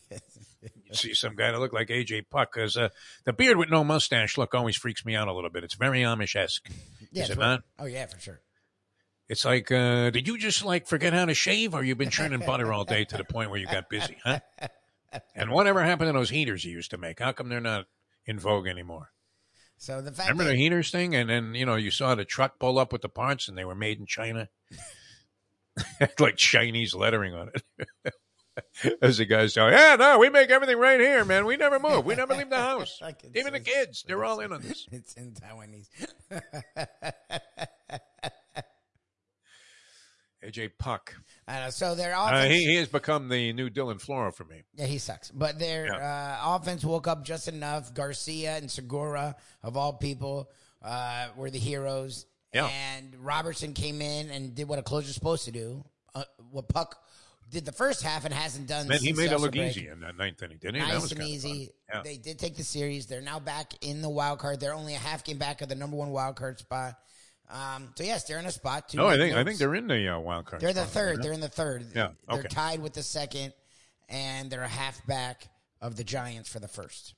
you 0.93 0.95
see 0.95 1.15
some 1.15 1.35
guy 1.35 1.51
that 1.51 1.59
look 1.59 1.73
like 1.73 1.89
AJ 1.89 2.27
Puk 2.31 2.53
because 2.53 2.77
uh, 2.77 2.91
the 3.25 3.33
beard 3.33 3.57
with 3.57 3.71
no 3.71 3.85
mustache 3.85 4.37
look 4.39 4.55
always 4.55 4.77
freaks 4.77 5.05
me 5.05 5.17
out 5.17 5.29
a 5.29 5.33
little 5.33 5.51
bit. 5.51 5.65
It's 5.65 5.75
very 5.75 6.01
Amish 6.01 6.37
esque. 6.37 6.69
Yeah, 7.11 7.25
is 7.25 7.31
it 7.31 7.39
not? 7.39 7.63
Oh 7.79 7.87
yeah, 7.87 8.07
for 8.07 8.21
sure. 8.21 8.41
It's 9.29 9.45
like, 9.45 9.73
uh, 9.73 10.11
did 10.11 10.29
you 10.29 10.37
just 10.37 10.65
like 10.65 10.87
forget 10.87 11.13
how 11.13 11.25
to 11.25 11.35
shave, 11.35 11.75
or 11.75 11.83
you've 11.83 11.99
been 11.99 12.11
churning 12.11 12.41
butter 12.41 12.73
all 12.73 12.85
day 12.85 13.05
to 13.05 13.17
the 13.17 13.25
point 13.25 13.51
where 13.51 13.59
you 13.59 13.67
got 13.67 13.89
busy, 13.89 14.17
huh? 14.23 14.41
And 15.35 15.51
whatever 15.51 15.83
happened 15.83 16.09
to 16.09 16.13
those 16.13 16.31
heaters 16.31 16.65
you 16.65 16.73
used 16.73 16.91
to 16.91 16.99
make? 16.99 17.19
How 17.21 17.33
come 17.33 17.49
they're 17.49 17.61
not 17.61 17.87
in 18.27 18.39
vogue 18.39 18.67
anymore? 18.67 19.11
So 19.79 20.01
the 20.01 20.13
fact 20.13 20.29
remember 20.31 20.45
that- 20.45 20.51
the 20.51 20.57
heaters 20.57 20.91
thing, 20.91 21.15
and 21.15 21.29
then 21.29 21.55
you 21.55 21.67
know 21.67 21.75
you 21.75 21.91
saw 21.91 22.15
the 22.15 22.25
truck 22.25 22.59
pull 22.59 22.79
up 22.79 22.93
with 22.93 23.03
the 23.03 23.09
parts, 23.09 23.49
and 23.49 23.59
they 23.59 23.65
were 23.65 23.75
made 23.75 23.99
in 23.99 24.07
China, 24.07 24.49
like 26.19 26.37
Chinese 26.37 26.95
lettering 26.95 27.35
on 27.35 27.51
it. 27.55 28.95
As 29.01 29.17
the 29.17 29.25
guys 29.25 29.55
say, 29.55 29.71
yeah, 29.71 29.97
no, 29.99 30.19
we 30.19 30.29
make 30.29 30.51
everything 30.51 30.77
right 30.77 31.01
here, 31.01 31.25
man. 31.25 31.47
We 31.47 31.57
never 31.57 31.81
move. 31.81 32.05
We 32.05 32.15
never 32.15 32.35
leave 32.35 32.51
the 32.51 32.57
house. 32.59 33.01
Even 33.35 33.55
the 33.55 33.61
kids, 33.61 34.05
they're 34.07 34.23
all 34.25 34.41
in 34.41 34.53
on 34.53 34.61
this. 34.61 34.87
It's 34.93 35.15
in 35.15 35.33
Taiwanese. 35.33 35.89
AJ 40.45 40.73
Puk. 40.79 41.15
I 41.49 41.61
know. 41.61 41.71
So 41.71 41.95
their 41.95 42.15
Uh, 42.15 42.27
offense, 42.27 42.55
he, 42.55 42.65
he 42.67 42.75
has 42.77 42.89
become 42.89 43.29
the 43.29 43.53
new 43.53 43.69
Dylan 43.69 44.01
Floro 44.05 44.33
for 44.35 44.45
me. 44.45 44.63
yeah, 44.75 44.87
he 44.87 44.99
sucks. 44.99 45.31
But 45.31 45.59
their 45.59 45.93
uh, 45.93 46.39
offense 46.57 46.85
woke 46.85 47.09
up 47.09 47.25
just 47.25 47.49
enough. 47.49 47.93
Garcia 47.95 48.57
and 48.57 48.71
Segura, 48.71 49.35
of 49.63 49.77
all 49.77 49.93
people, 49.95 50.51
uh, 50.83 51.29
were 51.37 51.51
the 51.51 51.59
heroes. 51.59 52.27
Yeah. 52.55 52.69
And 52.95 53.17
Robertson 53.21 53.73
came 53.73 54.01
in 54.03 54.31
and 54.31 54.55
did 54.55 54.69
what 54.69 54.79
a 54.79 54.83
closer's 54.83 55.15
supposed 55.15 55.45
to 55.47 55.51
do. 55.53 55.85
Uh, 56.15 56.25
what 56.51 56.69
Puk 56.69 56.97
did 57.51 57.65
the 57.65 57.73
first 57.73 58.03
half 58.03 58.25
and 58.25 58.33
hasn't 58.33 58.67
done. 58.69 58.89
Man, 58.89 58.99
he 59.01 59.13
made 59.13 59.33
it 59.33 59.39
look 59.39 59.53
break. 59.53 59.71
easy 59.77 59.89
in 59.89 60.01
that 60.01 60.17
ninth 60.17 60.43
inning, 60.43 60.59
didn't 60.59 60.77
he? 60.77 60.81
Nice 60.81 60.93
that 60.93 61.03
was 61.03 61.13
and 61.13 61.23
easy. 61.23 61.71
Yeah. 61.93 62.03
They 62.03 62.17
did 62.19 62.39
take 62.39 62.57
the 62.57 62.63
series. 62.63 63.07
They're 63.07 63.21
now 63.21 63.41
back 63.41 63.73
in 63.83 64.01
the 64.01 64.09
wild 64.09 64.39
card. 64.39 64.61
They're 64.61 64.75
only 64.75 64.95
a 64.95 64.99
half 64.99 65.25
game 65.25 65.39
back 65.39 65.61
of 65.61 65.69
the 65.69 65.75
number 65.75 65.97
one 65.97 66.11
wild 66.11 66.37
card 66.37 66.59
spot. 66.59 66.95
Um, 67.53 67.93
so 67.97 68.05
yes, 68.05 68.25
they're 68.25 68.39
in 68.39 68.47
a 68.47 68.51
spot. 68.51 68.89
Two 68.89 68.97
No, 68.99 69.07
I 69.09 69.17
think 69.19 69.35
I 69.37 69.45
think 69.45 69.59
they're 69.59 69.75
in 69.75 69.87
the 69.87 70.09
uh, 70.17 70.19
wild 70.19 70.47
card. 70.47 70.63
They're 70.63 70.73
the 70.73 70.83
spot, 70.85 70.93
third. 70.93 71.17
right? 71.17 71.23
They're 71.23 71.33
in 71.33 71.41
the 71.41 71.49
third. 71.49 71.87
Yeah, 71.95 72.09
They're 72.31 72.43
tied 72.45 72.81
with 72.81 72.95
the 72.95 73.03
second, 73.03 73.53
and 74.09 74.51
they're 74.51 74.63
a 74.63 74.69
half 74.69 75.05
back 75.07 75.49
of 75.81 75.97
the 75.97 76.05
Giants 76.05 76.49
for 76.49 76.61
the 76.61 76.69
first. 76.69 77.15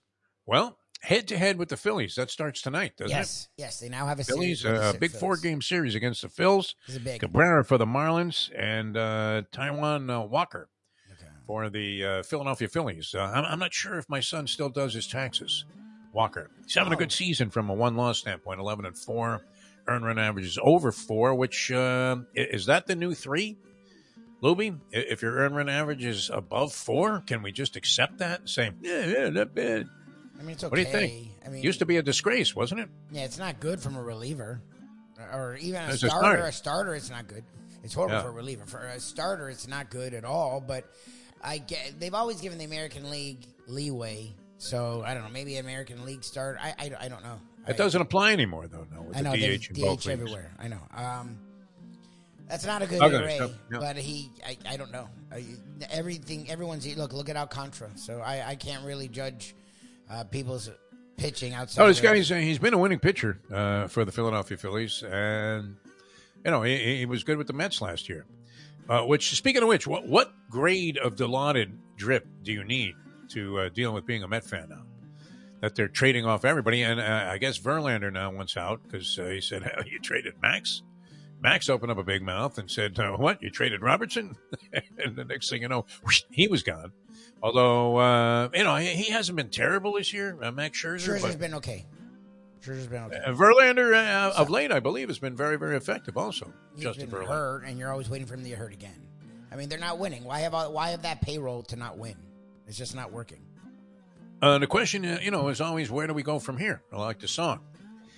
Well, 0.47 0.77
head 1.03 1.29
to 1.29 1.39
head 1.39 1.57
with 1.57 1.69
the 1.69 1.77
Phillies. 1.77 2.17
That 2.17 2.31
starts 2.31 2.63
tonight, 2.63 2.97
doesn't 2.97 3.15
it? 3.15 3.19
yes, 3.21 3.49
yes, 3.57 3.79
they 3.81 3.89
now 3.89 4.07
have 4.07 4.19
a? 4.19 4.25
Phillies, 4.25 4.63
series. 4.63 4.81
uh, 4.81 4.93
a 4.95 4.99
big 4.99 5.11
Phillies. 5.13 5.21
four 5.21 5.37
game 5.37 5.63
series 5.63 5.95
against 5.95 6.23
the 6.23 6.29
Phils. 6.29 6.75
This 6.87 6.97
is 6.97 7.03
big. 7.03 7.21
Cabrera 7.21 7.65
for 7.65 7.79
the 7.79 7.87
Marlins 7.87 8.51
and 8.59 8.97
uh, 8.97 9.43
Taijuan 9.53 10.11
uh, 10.15 10.27
Walker 10.27 10.69
Okay. 11.13 11.31
for 11.47 11.71
the 11.71 12.05
uh, 12.05 12.23
Philadelphia 12.25 12.67
Phillies. 12.69 13.15
Uh, 13.15 13.21
I'm, 13.23 13.45
I'm 13.45 13.59
not 13.61 13.73
sure 13.73 13.99
if 13.99 14.09
my 14.09 14.21
son 14.21 14.47
still 14.49 14.69
does 14.69 14.95
his 14.95 15.07
taxes. 15.07 15.65
Walker, 16.13 16.51
he's 16.65 16.75
having 16.75 16.93
a 16.93 16.97
Oh. 16.97 16.99
good 16.99 17.13
season 17.13 17.51
from 17.51 17.69
a 17.71 17.75
one 17.75 17.97
loss 17.97 18.19
standpoint. 18.19 18.61
Eleven 18.61 18.85
and 18.87 18.97
four, 18.97 19.45
earn 19.89 20.03
run 20.03 20.19
average 20.19 20.47
is 20.47 20.59
over 20.63 20.93
four. 20.93 21.35
Which 21.35 21.71
uh, 21.71 22.17
is 22.35 22.67
that 22.67 22.87
the 22.87 22.97
new 22.97 23.15
three? 23.15 23.57
Lubie, 24.43 24.79
if 24.93 25.23
your 25.23 25.37
earn 25.39 25.55
run 25.55 25.69
average 25.69 26.05
is 26.05 26.29
above 26.31 26.73
four, 26.75 27.21
can 27.27 27.43
we 27.43 27.51
just 27.53 27.77
accept 27.77 28.19
that 28.19 28.41
and 28.41 28.49
say, 28.49 28.71
yeah, 28.83 29.07
yeah, 29.07 29.29
not 29.31 29.55
bad? 29.55 29.89
I 30.39 30.43
mean, 30.43 30.51
it's 30.51 30.65
okay. 30.65 30.71
What 30.71 30.77
do 30.77 30.83
you 30.83 30.87
think? 30.89 31.29
I 31.47 31.49
mean, 31.49 31.63
Used 31.63 31.79
to 31.79 31.87
be 31.87 31.97
a 31.97 32.03
disgrace, 32.03 32.55
wasn't 32.55 32.81
it? 32.81 32.89
yeah, 33.11 33.23
it's 33.25 33.39
not 33.39 33.61
good 33.61 33.81
from 33.81 33.97
a 33.97 34.03
reliever. 34.03 34.61
or 35.33 35.57
even 35.61 35.81
a 35.81 35.85
As 35.85 36.03
a 36.03 36.09
starter. 36.09 36.19
starter. 36.27 36.43
A 36.47 36.53
starter, 36.53 36.95
it's 36.95 37.09
not 37.11 37.27
good. 37.29 37.45
It's 37.85 37.95
horrible 37.95 38.17
Yeah. 38.17 38.23
for 38.23 38.29
a 38.29 38.33
reliever. 38.33 38.67
For 38.67 38.79
a 38.81 38.99
starter, 39.01 39.49
it's 39.49 39.69
not 39.69 39.89
good 39.91 40.13
at 40.13 40.25
all. 40.25 40.61
But 40.61 40.85
I 41.43 41.59
get 41.59 41.99
they've 42.01 42.15
always 42.15 42.41
given 42.41 42.59
the 42.59 42.65
American 42.65 43.11
League 43.11 43.47
leeway. 43.67 44.35
So 44.59 45.03
I 45.07 45.15
don't 45.15 45.23
know. 45.23 45.31
Maybe 45.31 45.57
American 45.57 46.05
League 46.05 46.25
start. 46.25 46.59
I 46.61 46.75
I, 46.79 46.91
I 47.03 47.09
don't 47.09 47.23
know. 47.23 47.39
I, 47.67 47.71
It 47.71 47.77
doesn't 47.77 48.01
apply 48.01 48.33
anymore, 48.33 48.67
though. 48.67 48.87
No, 48.93 49.03
with 49.03 49.17
I 49.17 49.21
know 49.21 49.33
the 49.33 49.59
DH 49.59 49.73
DH 49.73 50.09
everywhere. 50.09 50.53
I 50.59 50.69
know. 50.69 50.81
Um, 50.95 51.39
that's 52.49 52.67
not 52.67 52.83
a 52.83 52.87
good 52.87 53.03
Okay, 53.03 53.17
array, 53.17 53.39
so, 53.39 53.51
but 53.71 53.97
he. 53.97 54.31
I, 54.47 54.57
I 54.69 54.77
don't 54.77 54.93
know. 54.93 55.09
Everything. 55.91 56.51
Everyone's 56.51 56.87
look. 56.97 57.13
Look 57.13 57.29
at 57.29 57.37
Alcantara. 57.37 57.91
So 57.97 58.21
I, 58.21 58.51
I 58.51 58.55
can't 58.55 58.85
really 58.85 59.09
judge 59.09 59.55
uh, 60.11 60.25
people's 60.25 60.71
pitching 61.17 61.55
outside. 61.55 61.83
Oh, 61.83 61.89
this 61.89 62.01
guy's 62.01 62.31
uh, 62.31 62.37
he's 62.37 62.59
been 62.59 62.75
a 62.75 62.79
winning 62.79 62.99
pitcher 62.99 63.41
uh, 63.53 63.87
for 63.87 64.05
the 64.05 64.13
Philadelphia 64.13 64.57
Phillies, 64.57 65.03
and 65.03 65.77
you 66.45 66.51
know 66.51 66.63
he, 66.63 66.99
he 66.99 67.07
was 67.07 67.25
good 67.25 67.39
with 67.39 67.47
the 67.47 67.53
Mets 67.53 67.81
last 67.81 68.09
year. 68.09 68.27
Uh, 68.89 69.03
which, 69.03 69.35
speaking 69.35 69.63
of 69.63 69.69
which, 69.69 69.87
what 69.87 70.07
what 70.07 70.33
grade 70.51 70.99
of 70.99 71.17
Dilaudid 71.17 71.73
drip 71.97 72.27
do 72.43 72.53
you 72.53 72.65
need 72.65 72.95
to 73.31 73.59
uh, 73.61 73.69
deal 73.71 73.95
with 73.95 74.05
being 74.05 74.23
a 74.23 74.29
Met 74.29 74.45
fan 74.45 74.69
now? 74.69 74.83
That 75.65 75.77
they're 75.77 75.89
trading 75.89 76.27
off 76.27 76.45
everybody, 76.45 76.83
and 76.83 77.01
uh, 77.01 77.31
I 77.31 77.39
guess 77.39 77.59
Verlander 77.59 78.13
now 78.13 78.31
wants 78.31 78.55
out 78.55 78.83
because 78.83 79.19
uh, 79.19 79.29
he 79.29 79.41
said 79.41 79.63
"Hell, 79.75 79.83
you 79.87 79.99
traded 79.99 80.35
Max. 80.43 80.83
Max 81.41 81.71
opened 81.71 81.91
up 81.91 81.97
a 81.97 82.05
big 82.05 82.21
mouth 82.21 82.59
and 82.59 82.71
said, 82.71 82.99
uh, 83.01 83.13
"What? 83.13 83.43
You 83.43 83.49
traded 83.49 83.81
Robertson?" 83.81 84.37
and 85.03 85.17
the 85.17 85.25
next 85.25 85.49
thing 85.49 85.63
you 85.63 85.69
know, 85.69 85.87
whoosh, 86.03 86.25
he 86.31 86.49
was 86.49 86.63
gone. 86.63 86.93
Although 87.43 87.97
uh, 87.97 88.51
you 88.53 88.63
know 88.63 88.77
he, 88.77 88.89
he 88.89 89.11
hasn't 89.11 89.37
been 89.37 89.49
terrible 89.49 89.95
this 89.95 90.13
year, 90.13 90.37
uh, 90.43 90.53
Max 90.53 90.79
Scherzer. 90.79 91.17
Scherzer's 91.17 91.23
but, 91.23 91.39
been 91.39 91.55
okay. 91.55 91.87
Scherzer's 92.61 92.87
been 92.87 93.05
okay. 93.05 93.23
uh, 93.25 93.33
Verlander 93.33 93.95
uh, 93.95 94.35
of 94.37 94.51
late, 94.51 94.71
I 94.71 94.81
believe, 94.81 95.09
has 95.09 95.19
been 95.19 95.35
very, 95.35 95.57
very 95.57 95.79
effective. 95.79 96.19
Also, 96.19 96.53
He's 96.75 96.85
Justin 96.85 97.09
been 97.09 97.21
Verlander. 97.21 97.29
hurt, 97.29 97.65
and 97.65 97.79
you're 97.79 97.91
always 97.91 98.11
waiting 98.11 98.27
for 98.27 98.35
him 98.35 98.43
to 98.43 98.51
get 98.51 98.59
hurt 98.59 98.75
again. 98.75 99.01
I 99.51 99.57
mean, 99.57 99.71
they're 99.71 99.79
not 99.79 99.99
winning. 99.99 100.25
Why 100.25 100.41
have 100.41 100.53
all- 100.53 100.75
why 100.75 100.91
have 100.91 101.01
that 101.05 101.23
payroll 101.23 101.63
to 101.65 101.77
not 101.77 101.97
win? 101.97 102.17
It's 102.67 102.77
just 102.77 102.95
not 102.95 103.13
working. 103.13 103.41
Uh, 104.43 104.59
the 104.59 104.67
question, 104.67 105.05
uh, 105.07 105.19
you 105.23 105.31
know, 105.31 105.49
is 105.49 105.61
always 105.61 105.91
where 105.91 106.07
do 106.07 106.13
we 106.15 106.23
go 106.23 106.39
from 106.39 106.59
here? 106.59 106.83
I 106.93 106.97
like 106.99 107.19
the 107.21 107.29
song, 107.29 107.61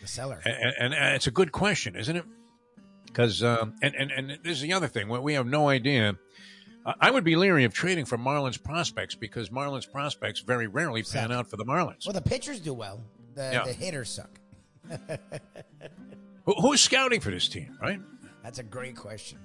The 0.03 0.09
seller. 0.09 0.41
and, 0.45 0.75
and, 0.81 0.95
and 0.95 1.15
it's 1.15 1.27
a 1.27 1.31
good 1.31 1.53
question, 1.53 1.95
isn't 1.97 2.17
it? 2.17 2.25
Because 3.07 3.43
um, 3.43 3.75
and, 3.83 3.95
and 3.95 4.11
and 4.11 4.31
this 4.43 4.57
is 4.57 4.61
the 4.63 4.73
other 4.73 4.89
thing. 4.89 5.09
We 5.09 5.35
have 5.35 5.47
no 5.47 5.69
idea. 5.69 6.17
I- 7.01 7.11
would 7.11 7.25
be 7.25 7.35
leery 7.37 7.65
of 7.65 7.73
trading 7.75 8.05
for 8.05 8.17
Marlins 8.19 8.63
prospects 8.63 9.15
because 9.15 9.49
Marlins 9.51 9.91
prospects 9.91 10.41
very 10.41 10.67
rarely 10.67 11.03
pan 11.03 11.33
out 11.33 11.49
for 11.49 11.57
the 11.57 11.65
Marlins. 11.65 12.07
Well, 12.07 12.13
the 12.13 12.21
pitchers 12.21 12.61
do 12.61 12.75
well. 12.75 13.03
The 13.35 13.51
Yeah. 13.53 13.65
the 13.65 13.73
hitters 13.73 14.09
suck. 14.11 14.31
Who, 16.45 16.55
who's 16.61 16.81
scouting 16.81 17.21
for 17.21 17.31
this 17.31 17.49
team? 17.49 17.77
Right? 17.83 18.01
That's 18.45 18.59
a 18.61 18.63
great 18.63 18.95
question. 18.97 19.39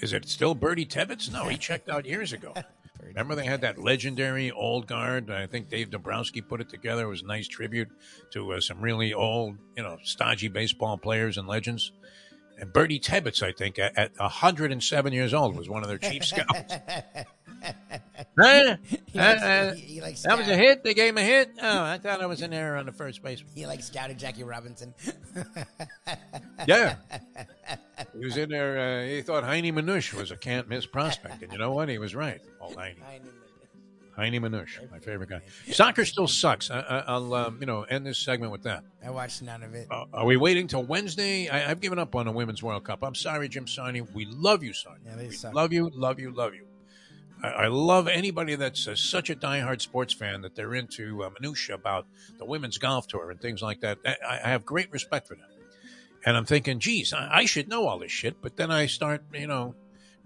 Is 0.00 0.12
it 0.12 0.28
still 0.28 0.54
Birdie 0.54 0.84
Tebbetts? 0.84 1.32
No, 1.32 1.44
he 1.48 1.56
checked 1.68 1.88
out 1.88 2.04
years 2.04 2.32
ago. 2.34 2.52
Remember 3.06 3.34
they 3.34 3.44
had 3.44 3.60
that 3.62 3.78
legendary 3.78 4.50
old 4.50 4.86
guard. 4.86 5.30
I 5.30 5.46
think 5.46 5.68
Dave 5.68 5.90
Dombrowski 5.90 6.40
put 6.40 6.60
it 6.60 6.68
together. 6.68 7.04
It 7.04 7.08
was 7.08 7.22
a 7.22 7.26
nice 7.26 7.48
tribute 7.48 7.88
to 8.32 8.54
uh, 8.54 8.60
some 8.60 8.80
really 8.80 9.14
old, 9.14 9.56
you 9.76 9.82
know, 9.82 9.98
stodgy 10.02 10.48
baseball 10.48 10.98
players 10.98 11.38
and 11.38 11.46
legends. 11.46 11.92
And 12.58 12.72
Birdie 12.72 13.00
Tebbetts, 13.00 13.42
I 13.42 13.52
think, 13.52 13.78
at, 13.78 13.96
at 13.98 14.12
107 14.18 15.12
years 15.12 15.34
old, 15.34 15.56
was 15.56 15.68
one 15.68 15.82
of 15.82 15.88
their 15.88 15.98
chief 15.98 16.24
scouts. 16.24 16.74
Huh? 18.38 18.76
He 19.06 19.18
likes- 19.18 19.42
uh, 19.42 19.74
he- 19.76 19.80
he 19.82 20.00
likes 20.00 20.22
that 20.22 20.36
was 20.38 20.46
a 20.48 20.56
hit. 20.56 20.84
They 20.84 20.94
gave 20.94 21.10
him 21.10 21.18
a 21.18 21.22
hit. 21.22 21.50
Oh, 21.60 21.82
I 21.82 21.98
thought 21.98 22.20
I 22.20 22.26
was 22.26 22.42
in 22.42 22.50
there 22.50 22.76
on 22.76 22.84
the 22.86 22.92
first 22.92 23.22
base. 23.22 23.42
He 23.54 23.66
like 23.66 23.82
scouted 23.82 24.18
Jackie 24.18 24.44
Robinson. 24.44 24.94
Yeah, 26.66 26.96
he 28.18 28.24
was 28.24 28.36
in 28.36 28.48
there. 28.48 28.78
Uh, 29.04 29.06
he 29.08 29.22
thought 29.22 29.44
Heinie 29.44 29.70
Manush 29.72 30.12
was 30.14 30.30
a 30.30 30.36
can't 30.36 30.68
miss 30.68 30.84
prospect, 30.86 31.42
and 31.42 31.52
you 31.52 31.58
know 31.58 31.70
what? 31.72 31.88
He 31.88 31.98
was 31.98 32.14
right. 32.14 32.40
All 32.60 32.74
Heinie. 32.74 32.96
Heinie 34.16 34.40
Manush, 34.40 34.90
my 34.90 34.98
favorite 34.98 35.28
guy. 35.28 35.42
Soccer 35.70 36.04
still 36.06 36.26
sucks. 36.26 36.70
I, 36.70 36.80
I, 36.80 36.98
I'll, 37.06 37.34
um, 37.34 37.58
you 37.60 37.66
know, 37.66 37.82
end 37.82 38.06
this 38.06 38.18
segment 38.18 38.50
with 38.50 38.62
that. 38.62 38.82
I 39.04 39.10
watched 39.10 39.42
none 39.42 39.62
of 39.62 39.74
it. 39.74 39.86
Uh, 39.90 40.06
are 40.12 40.24
we 40.24 40.36
waiting 40.38 40.66
till 40.66 40.82
Wednesday? 40.82 41.48
I, 41.50 41.70
I've 41.70 41.80
given 41.80 41.98
up 41.98 42.14
on 42.16 42.24
the 42.24 42.32
Women's 42.32 42.62
World 42.62 42.82
Cup. 42.84 43.00
I'm 43.02 43.14
sorry, 43.14 43.48
Jim 43.48 43.66
Sarney. 43.66 44.00
We 44.14 44.24
love 44.24 44.64
you, 44.64 44.70
Sarney. 44.72 45.04
Yeah, 45.04 45.16
We 45.18 45.30
suck. 45.30 45.54
love 45.54 45.72
you, 45.72 45.90
love 45.94 46.18
you, 46.18 46.30
love 46.32 46.54
you. 46.54 46.66
I, 47.42 47.48
I 47.48 47.66
love 47.68 48.08
anybody 48.08 48.54
that's 48.54 48.88
uh, 48.88 48.94
such 48.94 49.30
a 49.30 49.34
diehard 49.36 49.80
sports 49.80 50.12
fan 50.12 50.42
that 50.42 50.54
they're 50.54 50.74
into 50.74 51.22
uh, 51.24 51.30
minutia 51.40 51.74
about 51.74 52.06
the 52.38 52.44
women's 52.44 52.78
golf 52.78 53.06
tour 53.06 53.30
and 53.30 53.40
things 53.40 53.62
like 53.62 53.80
that. 53.80 53.98
I, 54.04 54.40
I 54.44 54.48
have 54.48 54.64
great 54.64 54.90
respect 54.92 55.28
for 55.28 55.34
them. 55.34 55.46
And 56.24 56.36
I'm 56.36 56.44
thinking, 56.44 56.80
geez, 56.80 57.12
I, 57.12 57.38
I 57.38 57.44
should 57.44 57.68
know 57.68 57.86
all 57.86 57.98
this 57.98 58.12
shit. 58.12 58.42
But 58.42 58.56
then 58.56 58.70
I 58.70 58.86
start, 58.86 59.22
you 59.32 59.46
know, 59.46 59.74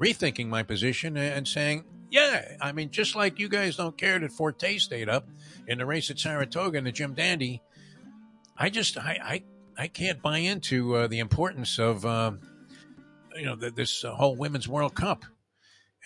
rethinking 0.00 0.48
my 0.48 0.62
position 0.62 1.16
and 1.16 1.46
saying, 1.46 1.84
yeah, 2.10 2.56
I 2.60 2.72
mean, 2.72 2.90
just 2.90 3.14
like 3.14 3.38
you 3.38 3.48
guys 3.48 3.76
don't 3.76 3.96
care 3.96 4.18
that 4.18 4.32
Forte 4.32 4.78
stayed 4.78 5.08
up 5.08 5.28
in 5.68 5.78
the 5.78 5.86
race 5.86 6.10
at 6.10 6.18
Saratoga 6.18 6.78
and 6.78 6.86
the 6.86 6.92
Jim 6.92 7.14
Dandy, 7.14 7.62
I 8.56 8.70
just, 8.70 8.98
I, 8.98 9.18
I, 9.22 9.42
I 9.82 9.88
can't 9.88 10.20
buy 10.20 10.38
into 10.38 10.96
uh, 10.96 11.06
the 11.06 11.20
importance 11.20 11.78
of, 11.78 12.04
um, 12.04 12.40
you 13.36 13.46
know, 13.46 13.56
th- 13.56 13.74
this 13.74 14.04
uh, 14.04 14.12
whole 14.12 14.36
Women's 14.36 14.66
World 14.66 14.94
Cup 14.94 15.24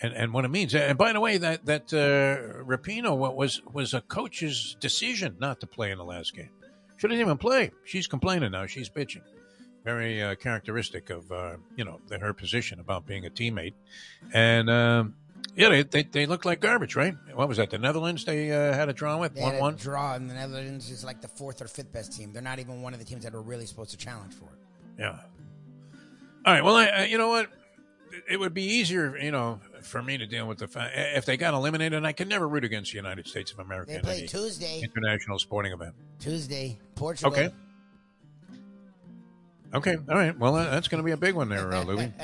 and, 0.01 0.13
and 0.13 0.33
what 0.33 0.45
it 0.45 0.49
means. 0.49 0.75
And 0.75 0.97
by 0.97 1.13
the 1.13 1.19
way, 1.19 1.37
that 1.37 1.65
that 1.65 1.93
uh, 1.93 2.63
Rapinoe 2.63 3.35
was 3.35 3.61
was 3.71 3.93
a 3.93 4.01
coach's 4.01 4.75
decision 4.79 5.37
not 5.39 5.59
to 5.61 5.67
play 5.67 5.91
in 5.91 5.97
the 5.97 6.05
last 6.05 6.35
game. 6.35 6.49
She 6.97 7.07
didn't 7.07 7.21
even 7.21 7.37
play. 7.37 7.71
She's 7.83 8.07
complaining 8.07 8.51
now. 8.51 8.65
She's 8.65 8.89
bitching. 8.89 9.21
Very 9.83 10.21
uh, 10.23 10.35
characteristic 10.35 11.09
of 11.09 11.31
uh, 11.31 11.57
you 11.75 11.85
know 11.85 11.99
the, 12.07 12.17
her 12.19 12.33
position 12.33 12.79
about 12.79 13.05
being 13.05 13.25
a 13.25 13.29
teammate. 13.29 13.73
And 14.33 14.69
um, 14.69 15.15
yeah, 15.55 15.69
they, 15.69 15.83
they 15.83 16.03
they 16.03 16.25
look 16.25 16.43
like 16.43 16.59
garbage, 16.59 16.95
right? 16.95 17.15
What 17.33 17.47
was 17.47 17.57
that? 17.57 17.69
The 17.69 17.77
Netherlands 17.77 18.25
they 18.25 18.51
uh, 18.51 18.73
had 18.73 18.89
a 18.89 18.93
draw 18.93 19.17
with 19.17 19.35
They 19.35 19.41
one 19.41 19.59
one 19.59 19.75
draw, 19.75 20.15
and 20.15 20.29
the 20.29 20.33
Netherlands 20.33 20.89
is 20.89 21.03
like 21.03 21.21
the 21.21 21.27
fourth 21.27 21.61
or 21.61 21.67
fifth 21.67 21.93
best 21.93 22.13
team. 22.13 22.33
They're 22.33 22.41
not 22.41 22.59
even 22.59 22.81
one 22.81 22.93
of 22.93 22.99
the 22.99 23.05
teams 23.05 23.23
that 23.23 23.35
are 23.35 23.41
really 23.41 23.65
supposed 23.65 23.91
to 23.91 23.97
challenge 23.97 24.33
for 24.33 24.45
it. 24.45 24.99
Yeah. 24.99 25.19
All 26.45 26.53
right. 26.53 26.63
Well, 26.63 26.75
I, 26.75 26.85
I 26.85 27.05
you 27.05 27.17
know 27.17 27.29
what? 27.29 27.49
It 28.29 28.39
would 28.39 28.53
be 28.53 28.63
easier, 28.63 29.17
you 29.17 29.31
know, 29.31 29.59
for 29.85 30.01
me 30.01 30.17
to 30.17 30.25
deal 30.25 30.47
with 30.47 30.57
the 30.57 30.67
fact 30.67 30.93
if 30.95 31.25
they 31.25 31.37
got 31.37 31.53
eliminated. 31.53 31.93
And 31.93 32.05
I 32.07 32.11
can 32.11 32.27
never 32.27 32.47
root 32.47 32.63
against 32.65 32.91
the 32.91 32.97
United 32.97 33.27
States 33.27 33.51
of 33.51 33.59
America 33.59 33.93
They 33.93 33.99
play 33.99 34.25
Tuesday. 34.27 34.81
international 34.83 35.39
sporting 35.39 35.71
event. 35.73 35.93
Tuesday, 36.19 36.79
Portugal. 36.95 37.31
Okay. 37.31 37.49
Okay. 39.73 39.95
All 40.09 40.15
right. 40.15 40.37
Well, 40.37 40.53
that's 40.53 40.87
going 40.87 40.99
to 41.01 41.05
be 41.05 41.11
a 41.11 41.17
big 41.17 41.35
one 41.35 41.49
there, 41.49 41.73
uh, 41.73 41.83
Louis. 41.83 42.11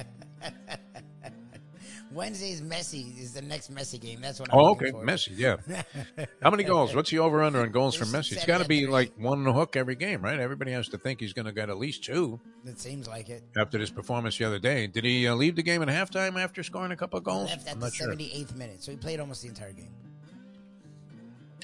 Wednesday's 2.13 2.61
Messi 2.61 3.17
is 3.19 3.33
the 3.33 3.41
next 3.41 3.73
Messi 3.73 3.99
game. 3.99 4.19
That's 4.21 4.39
what 4.39 4.51
I'm 4.53 4.59
Oh, 4.59 4.71
okay. 4.71 4.91
for. 4.91 5.03
Messi. 5.05 5.31
Yeah. 5.35 5.57
How 6.41 6.49
many 6.51 6.63
goals? 6.63 6.93
What's 6.93 7.09
the 7.09 7.19
over 7.19 7.41
under 7.41 7.61
on 7.61 7.71
goals 7.71 7.95
from 7.95 8.11
There's 8.11 8.27
Messi? 8.27 8.31
It's 8.33 8.41
seven 8.41 8.47
got 8.57 8.63
to 8.63 8.67
be 8.67 8.81
three. 8.83 8.91
like 8.91 9.13
one 9.17 9.45
hook 9.45 9.75
every 9.75 9.95
game, 9.95 10.21
right? 10.21 10.39
Everybody 10.39 10.71
has 10.73 10.89
to 10.89 10.97
think 10.97 11.19
he's 11.21 11.33
going 11.33 11.45
to 11.45 11.51
get 11.53 11.69
at 11.69 11.77
least 11.77 12.03
two 12.03 12.39
It 12.65 12.79
seems 12.79 13.07
like 13.07 13.29
it. 13.29 13.43
after 13.57 13.77
this 13.77 13.89
performance 13.89 14.37
the 14.37 14.45
other 14.45 14.59
day. 14.59 14.87
Did 14.87 15.05
he 15.05 15.27
uh, 15.27 15.35
leave 15.35 15.55
the 15.55 15.63
game 15.63 15.81
at 15.81 15.87
halftime 15.87 16.41
after 16.41 16.63
scoring 16.63 16.91
a 16.91 16.97
couple 16.97 17.17
of 17.17 17.23
goals? 17.23 17.49
Left 17.49 17.67
at 17.67 17.73
I'm 17.75 17.79
the 17.79 17.85
not 17.85 17.93
sure. 17.93 18.13
78th 18.13 18.55
minute, 18.55 18.83
so 18.83 18.91
he 18.91 18.97
played 18.97 19.19
almost 19.19 19.41
the 19.43 19.47
entire 19.47 19.71
game. 19.73 19.93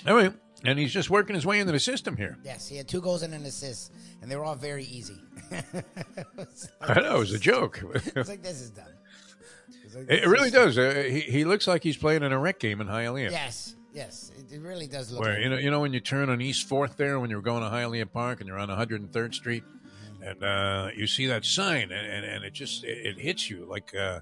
All 0.07 0.15
right. 0.15 0.33
And 0.63 0.79
he's 0.79 0.91
just 0.91 1.09
working 1.11 1.35
his 1.35 1.45
way 1.45 1.59
into 1.59 1.71
the 1.71 1.79
system 1.79 2.17
here. 2.17 2.37
Yes, 2.43 2.67
he 2.67 2.77
had 2.77 2.87
two 2.87 2.99
goals 3.01 3.21
and 3.21 3.31
an 3.33 3.45
assist, 3.45 3.91
and 4.21 4.31
they 4.31 4.35
were 4.35 4.43
all 4.45 4.55
very 4.55 4.85
easy. 4.85 5.21
like, 5.51 5.65
I 6.81 6.99
know 7.01 7.17
it 7.17 7.19
was 7.19 7.33
a 7.33 7.37
joke. 7.39 7.79
it's 8.15 8.27
like 8.29 8.41
this 8.41 8.61
is 8.61 8.71
dumb. 8.71 8.85
It 9.95 10.25
really 10.27 10.49
does. 10.49 10.77
Uh, 10.77 11.03
he, 11.09 11.19
he 11.21 11.45
looks 11.45 11.67
like 11.67 11.83
he's 11.83 11.97
playing 11.97 12.23
in 12.23 12.31
a 12.31 12.39
rec 12.39 12.59
game 12.59 12.81
in 12.81 12.87
Hialeah. 12.87 13.31
Yes, 13.31 13.75
yes, 13.93 14.31
it, 14.37 14.55
it 14.55 14.61
really 14.61 14.87
does 14.87 15.11
look. 15.11 15.21
Where 15.23 15.33
like 15.33 15.43
you 15.43 15.49
know, 15.49 15.57
you 15.57 15.71
know 15.71 15.79
when 15.81 15.93
you 15.93 15.99
turn 15.99 16.29
on 16.29 16.41
East 16.41 16.67
Fourth 16.67 16.97
there, 16.97 17.19
when 17.19 17.29
you're 17.29 17.41
going 17.41 17.63
to 17.63 17.69
Hialeah 17.69 18.11
Park 18.11 18.39
and 18.39 18.47
you're 18.47 18.57
on 18.59 18.69
103rd 18.69 19.33
Street, 19.33 19.63
and 20.21 20.43
uh, 20.43 20.89
you 20.95 21.07
see 21.07 21.27
that 21.27 21.45
sign, 21.45 21.91
and, 21.91 22.05
and, 22.07 22.25
and 22.25 22.43
it 22.45 22.53
just 22.53 22.83
it, 22.83 23.05
it 23.05 23.19
hits 23.19 23.49
you 23.49 23.65
like 23.69 23.93
uh, 23.95 24.19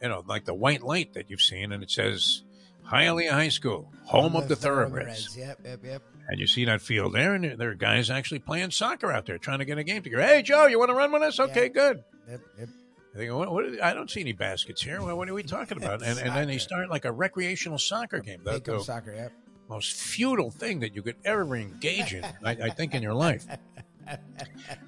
you 0.00 0.08
know 0.08 0.22
like 0.26 0.44
the 0.44 0.54
white 0.54 0.82
light 0.82 1.14
that 1.14 1.30
you've 1.30 1.40
seen, 1.42 1.72
and 1.72 1.82
it 1.82 1.90
says 1.90 2.42
Hialeah 2.86 3.30
High 3.32 3.48
School, 3.48 3.92
home 4.04 4.36
of 4.36 4.48
the 4.48 4.56
thoroughbreds. 4.56 5.36
Yep, 5.36 5.58
yep, 5.64 5.80
yep. 5.84 6.02
And 6.28 6.38
you 6.38 6.46
see 6.46 6.64
that 6.66 6.80
field 6.80 7.14
there, 7.14 7.34
and 7.34 7.58
there- 7.58 7.70
are 7.70 7.74
guys 7.74 8.08
actually 8.08 8.38
playing 8.38 8.70
soccer 8.70 9.10
out 9.10 9.26
there, 9.26 9.38
trying 9.38 9.58
to 9.58 9.64
get 9.64 9.76
a 9.78 9.84
game 9.84 10.02
together. 10.02 10.22
Hey, 10.22 10.42
Joe, 10.42 10.66
you 10.66 10.78
want 10.78 10.90
to 10.90 10.94
run 10.94 11.10
with 11.12 11.22
us? 11.22 11.38
Okay, 11.40 11.62
Yeah. 11.64 11.68
good. 11.68 12.04
Yep, 12.30 12.40
yep. 12.60 12.68
I 13.14 13.18
think, 13.18 13.32
what, 13.32 13.52
what, 13.52 13.82
I 13.82 13.92
don't 13.92 14.10
see 14.10 14.20
any 14.20 14.32
baskets 14.32 14.82
here. 14.82 15.02
What, 15.02 15.16
what 15.16 15.28
are 15.28 15.34
we 15.34 15.42
talking 15.42 15.76
about? 15.76 16.02
And, 16.02 16.18
and 16.18 16.34
then 16.34 16.48
they 16.48 16.58
start 16.58 16.88
like 16.88 17.04
a 17.04 17.12
recreational 17.12 17.78
soccer 17.78 18.20
game. 18.20 18.40
The 18.44 18.80
soccer. 18.80 19.14
Yep. 19.14 19.32
most 19.68 19.92
futile 19.94 20.50
thing 20.50 20.80
that 20.80 20.94
you 20.94 21.02
could 21.02 21.16
ever 21.24 21.54
engage 21.56 22.14
in, 22.14 22.24
I, 22.44 22.50
I 22.52 22.70
think, 22.70 22.94
in 22.94 23.02
your 23.02 23.14
life. 23.14 23.46
All 24.08 24.16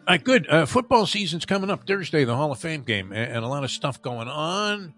right, 0.09 0.25
good. 0.25 0.49
Uh, 0.49 0.67
football 0.67 1.07
season's 1.07 1.45
coming 1.45 1.71
up 1.71 1.87
Thursday, 1.87 2.25
the 2.25 2.35
Hall 2.35 2.51
of 2.51 2.59
Fame 2.59 2.83
game, 2.83 3.13
and, 3.13 3.33
and 3.37 3.45
a 3.45 3.49
lot 3.49 3.63
of 3.63 3.71
stuff 3.71 4.01
going 4.01 4.29
on. 4.29 4.95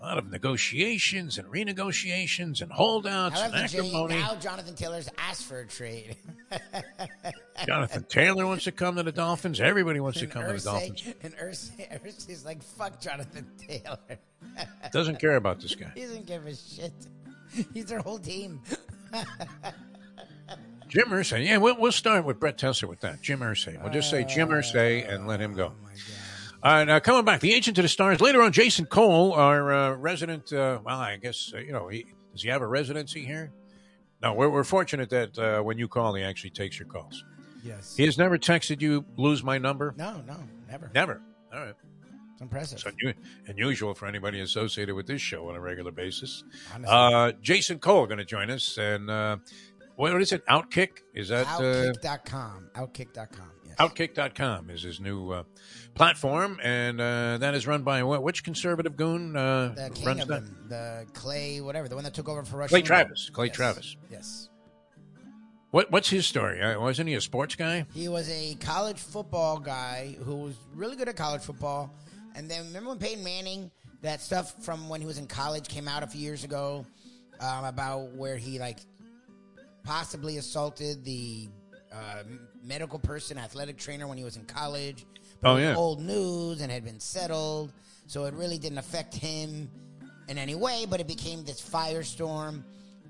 A 0.00 0.06
lot 0.06 0.16
of 0.16 0.30
negotiations 0.30 1.36
and 1.36 1.46
renegotiations 1.48 2.62
and 2.62 2.72
holdouts 2.72 3.38
and 3.38 3.54
acrimony. 3.54 4.14
now 4.14 4.34
Jonathan 4.36 4.74
Taylor's 4.74 5.10
asked 5.18 5.44
for 5.44 5.60
a 5.60 5.66
trade. 5.66 6.16
Jonathan 7.66 8.04
Taylor 8.08 8.46
wants 8.46 8.64
to 8.64 8.72
come 8.72 8.96
to 8.96 9.02
the 9.02 9.12
Dolphins. 9.12 9.60
Everybody 9.60 10.00
wants 10.00 10.18
to 10.20 10.24
And 10.24 10.32
come 10.32 10.46
to 10.46 10.54
the 10.54 10.60
Dolphins. 10.60 11.04
And 11.22 11.36
Irsay, 11.36 12.02
Irsay's 12.04 12.46
like, 12.46 12.62
fuck 12.62 12.98
Jonathan 12.98 13.46
Taylor. 13.58 13.98
Doesn't 14.92 15.20
care 15.20 15.36
about 15.36 15.60
this 15.60 15.74
guy. 15.74 15.92
he 15.94 16.00
doesn't 16.00 16.26
give 16.26 16.46
a 16.46 16.54
shit. 16.54 16.92
He's 17.74 17.84
their 17.86 18.00
whole 18.00 18.18
team. 18.18 18.62
Jim 20.88 21.08
Irsay. 21.08 21.44
Yeah, 21.46 21.58
we'll, 21.58 21.78
we'll 21.78 21.92
start 21.92 22.24
with 22.24 22.40
Brett 22.40 22.56
Tessler 22.56 22.88
with 22.88 23.00
that. 23.00 23.20
Jim 23.20 23.40
Irsay. 23.40 23.80
We'll 23.82 23.92
just 23.92 24.10
say 24.10 24.24
Jim 24.24 24.48
uh, 24.50 24.54
Irsay 24.54 25.12
and 25.12 25.26
let 25.28 25.40
him 25.40 25.52
go. 25.52 25.72
Oh 25.72 25.88
All 26.62 26.72
right, 26.72 26.84
now 26.84 26.98
coming 26.98 27.24
back, 27.24 27.40
the 27.40 27.54
agent 27.54 27.76
to 27.76 27.82
the 27.82 27.88
stars. 27.88 28.20
Later 28.20 28.42
on, 28.42 28.52
Jason 28.52 28.84
Cole, 28.84 29.32
our 29.32 29.72
uh, 29.72 29.94
resident. 29.94 30.52
Uh, 30.52 30.80
well, 30.84 30.98
I 30.98 31.16
guess 31.16 31.52
uh, 31.54 31.58
you 31.58 31.72
know 31.72 31.88
he 31.88 32.04
does. 32.32 32.42
He 32.42 32.48
have 32.48 32.62
a 32.62 32.66
residency 32.66 33.24
here? 33.24 33.52
No, 34.22 34.34
we're, 34.34 34.50
we're 34.50 34.64
fortunate 34.64 35.08
that 35.10 35.38
uh, 35.38 35.62
when 35.62 35.78
you 35.78 35.88
call, 35.88 36.14
he 36.14 36.22
actually 36.22 36.50
takes 36.50 36.78
your 36.78 36.86
calls. 36.88 37.24
Yes. 37.64 37.96
He 37.96 38.04
has 38.04 38.18
never 38.18 38.38
texted 38.38 38.80
you, 38.80 39.04
lose 39.16 39.42
my 39.42 39.58
number. 39.58 39.94
No, 39.96 40.22
no, 40.26 40.36
never. 40.68 40.90
Never. 40.94 41.22
All 41.52 41.60
right. 41.60 41.74
It's 42.32 42.42
impressive. 42.42 42.82
It's 42.86 43.02
unu- 43.04 43.14
unusual 43.48 43.94
for 43.94 44.06
anybody 44.06 44.40
associated 44.40 44.94
with 44.94 45.06
this 45.06 45.20
show 45.20 45.48
on 45.48 45.56
a 45.56 45.60
regular 45.60 45.90
basis. 45.92 46.44
Honestly. 46.74 46.94
Uh, 46.94 47.32
Jason 47.40 47.78
Cole 47.78 48.06
going 48.06 48.18
to 48.18 48.24
join 48.24 48.50
us, 48.50 48.78
and 48.78 49.10
uh, 49.10 49.38
what 49.96 50.20
is 50.20 50.32
it? 50.32 50.46
Outkick 50.46 51.00
is 51.14 51.28
that? 51.28 51.46
Uh, 51.46 51.60
Outkick.com. 51.60 52.70
Outkick.com. 52.74 53.50
Outkick.com 53.80 54.70
is 54.70 54.82
his 54.82 55.00
new 55.00 55.30
uh, 55.30 55.42
platform, 55.94 56.58
and 56.62 57.00
uh, 57.00 57.38
that 57.38 57.54
is 57.54 57.66
run 57.66 57.82
by 57.82 58.02
what? 58.02 58.22
Which 58.22 58.44
conservative 58.44 58.96
goon 58.96 59.36
uh, 59.36 59.72
the 59.74 59.90
king 59.94 60.06
runs 60.06 60.20
of 60.22 60.28
that? 60.28 60.44
them, 60.44 60.66
the 60.68 61.06
Clay, 61.14 61.60
whatever, 61.60 61.88
the 61.88 61.94
one 61.94 62.04
that 62.04 62.14
took 62.14 62.28
over 62.28 62.44
for 62.44 62.58
Rush. 62.58 62.70
Clay. 62.70 62.82
Travis. 62.82 63.30
Clay 63.30 63.46
Yes. 63.46 63.56
Travis. 63.56 63.96
Yes. 64.10 64.48
What, 65.70 65.90
what's 65.92 66.10
his 66.10 66.26
story? 66.26 66.60
Uh, 66.60 66.80
wasn't 66.80 67.08
he 67.08 67.14
a 67.14 67.20
sports 67.20 67.54
guy? 67.54 67.86
He 67.94 68.08
was 68.08 68.28
a 68.28 68.56
college 68.56 68.98
football 68.98 69.58
guy 69.58 70.16
who 70.24 70.34
was 70.36 70.54
really 70.74 70.96
good 70.96 71.08
at 71.08 71.16
college 71.16 71.42
football. 71.42 71.94
And 72.34 72.50
then 72.50 72.66
remember 72.66 72.90
when 72.90 72.98
Peyton 72.98 73.22
Manning, 73.22 73.70
that 74.02 74.20
stuff 74.20 74.54
from 74.64 74.88
when 74.88 75.00
he 75.00 75.06
was 75.06 75.18
in 75.18 75.26
college 75.28 75.68
came 75.68 75.86
out 75.86 76.02
a 76.02 76.06
few 76.08 76.20
years 76.20 76.42
ago 76.42 76.84
um, 77.40 77.64
about 77.64 78.10
where 78.16 78.36
he 78.36 78.58
like 78.58 78.78
possibly 79.84 80.38
assaulted 80.38 81.04
the 81.04 81.48
uh, 81.92 82.22
medical 82.62 82.98
person, 82.98 83.38
athletic 83.38 83.76
trainer 83.76 84.06
when 84.06 84.18
he 84.18 84.24
was 84.24 84.36
in 84.36 84.44
college. 84.44 85.06
Oh, 85.42 85.56
yeah. 85.56 85.74
Old 85.74 86.00
news 86.00 86.60
and 86.60 86.70
had 86.70 86.84
been 86.84 87.00
settled, 87.00 87.72
so 88.06 88.24
it 88.24 88.34
really 88.34 88.58
didn't 88.58 88.78
affect 88.78 89.14
him 89.14 89.70
in 90.28 90.38
any 90.38 90.54
way. 90.54 90.86
But 90.88 91.00
it 91.00 91.06
became 91.06 91.44
this 91.44 91.60
firestorm. 91.60 92.62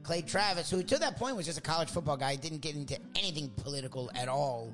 Clay 0.03 0.23
Travis, 0.23 0.71
who 0.71 0.83
to 0.83 0.99
that 0.99 1.17
point 1.17 1.37
was 1.37 1.47
just 1.47 1.59
a 1.59 1.63
college 1.63 1.91
football 1.91 2.17
guy, 2.17 2.37
didn't 2.37 2.61
get 2.61 2.75
into 2.75 2.99
anything 3.17 3.51
political 3.57 4.11
at 4.15 4.29
all 4.29 4.73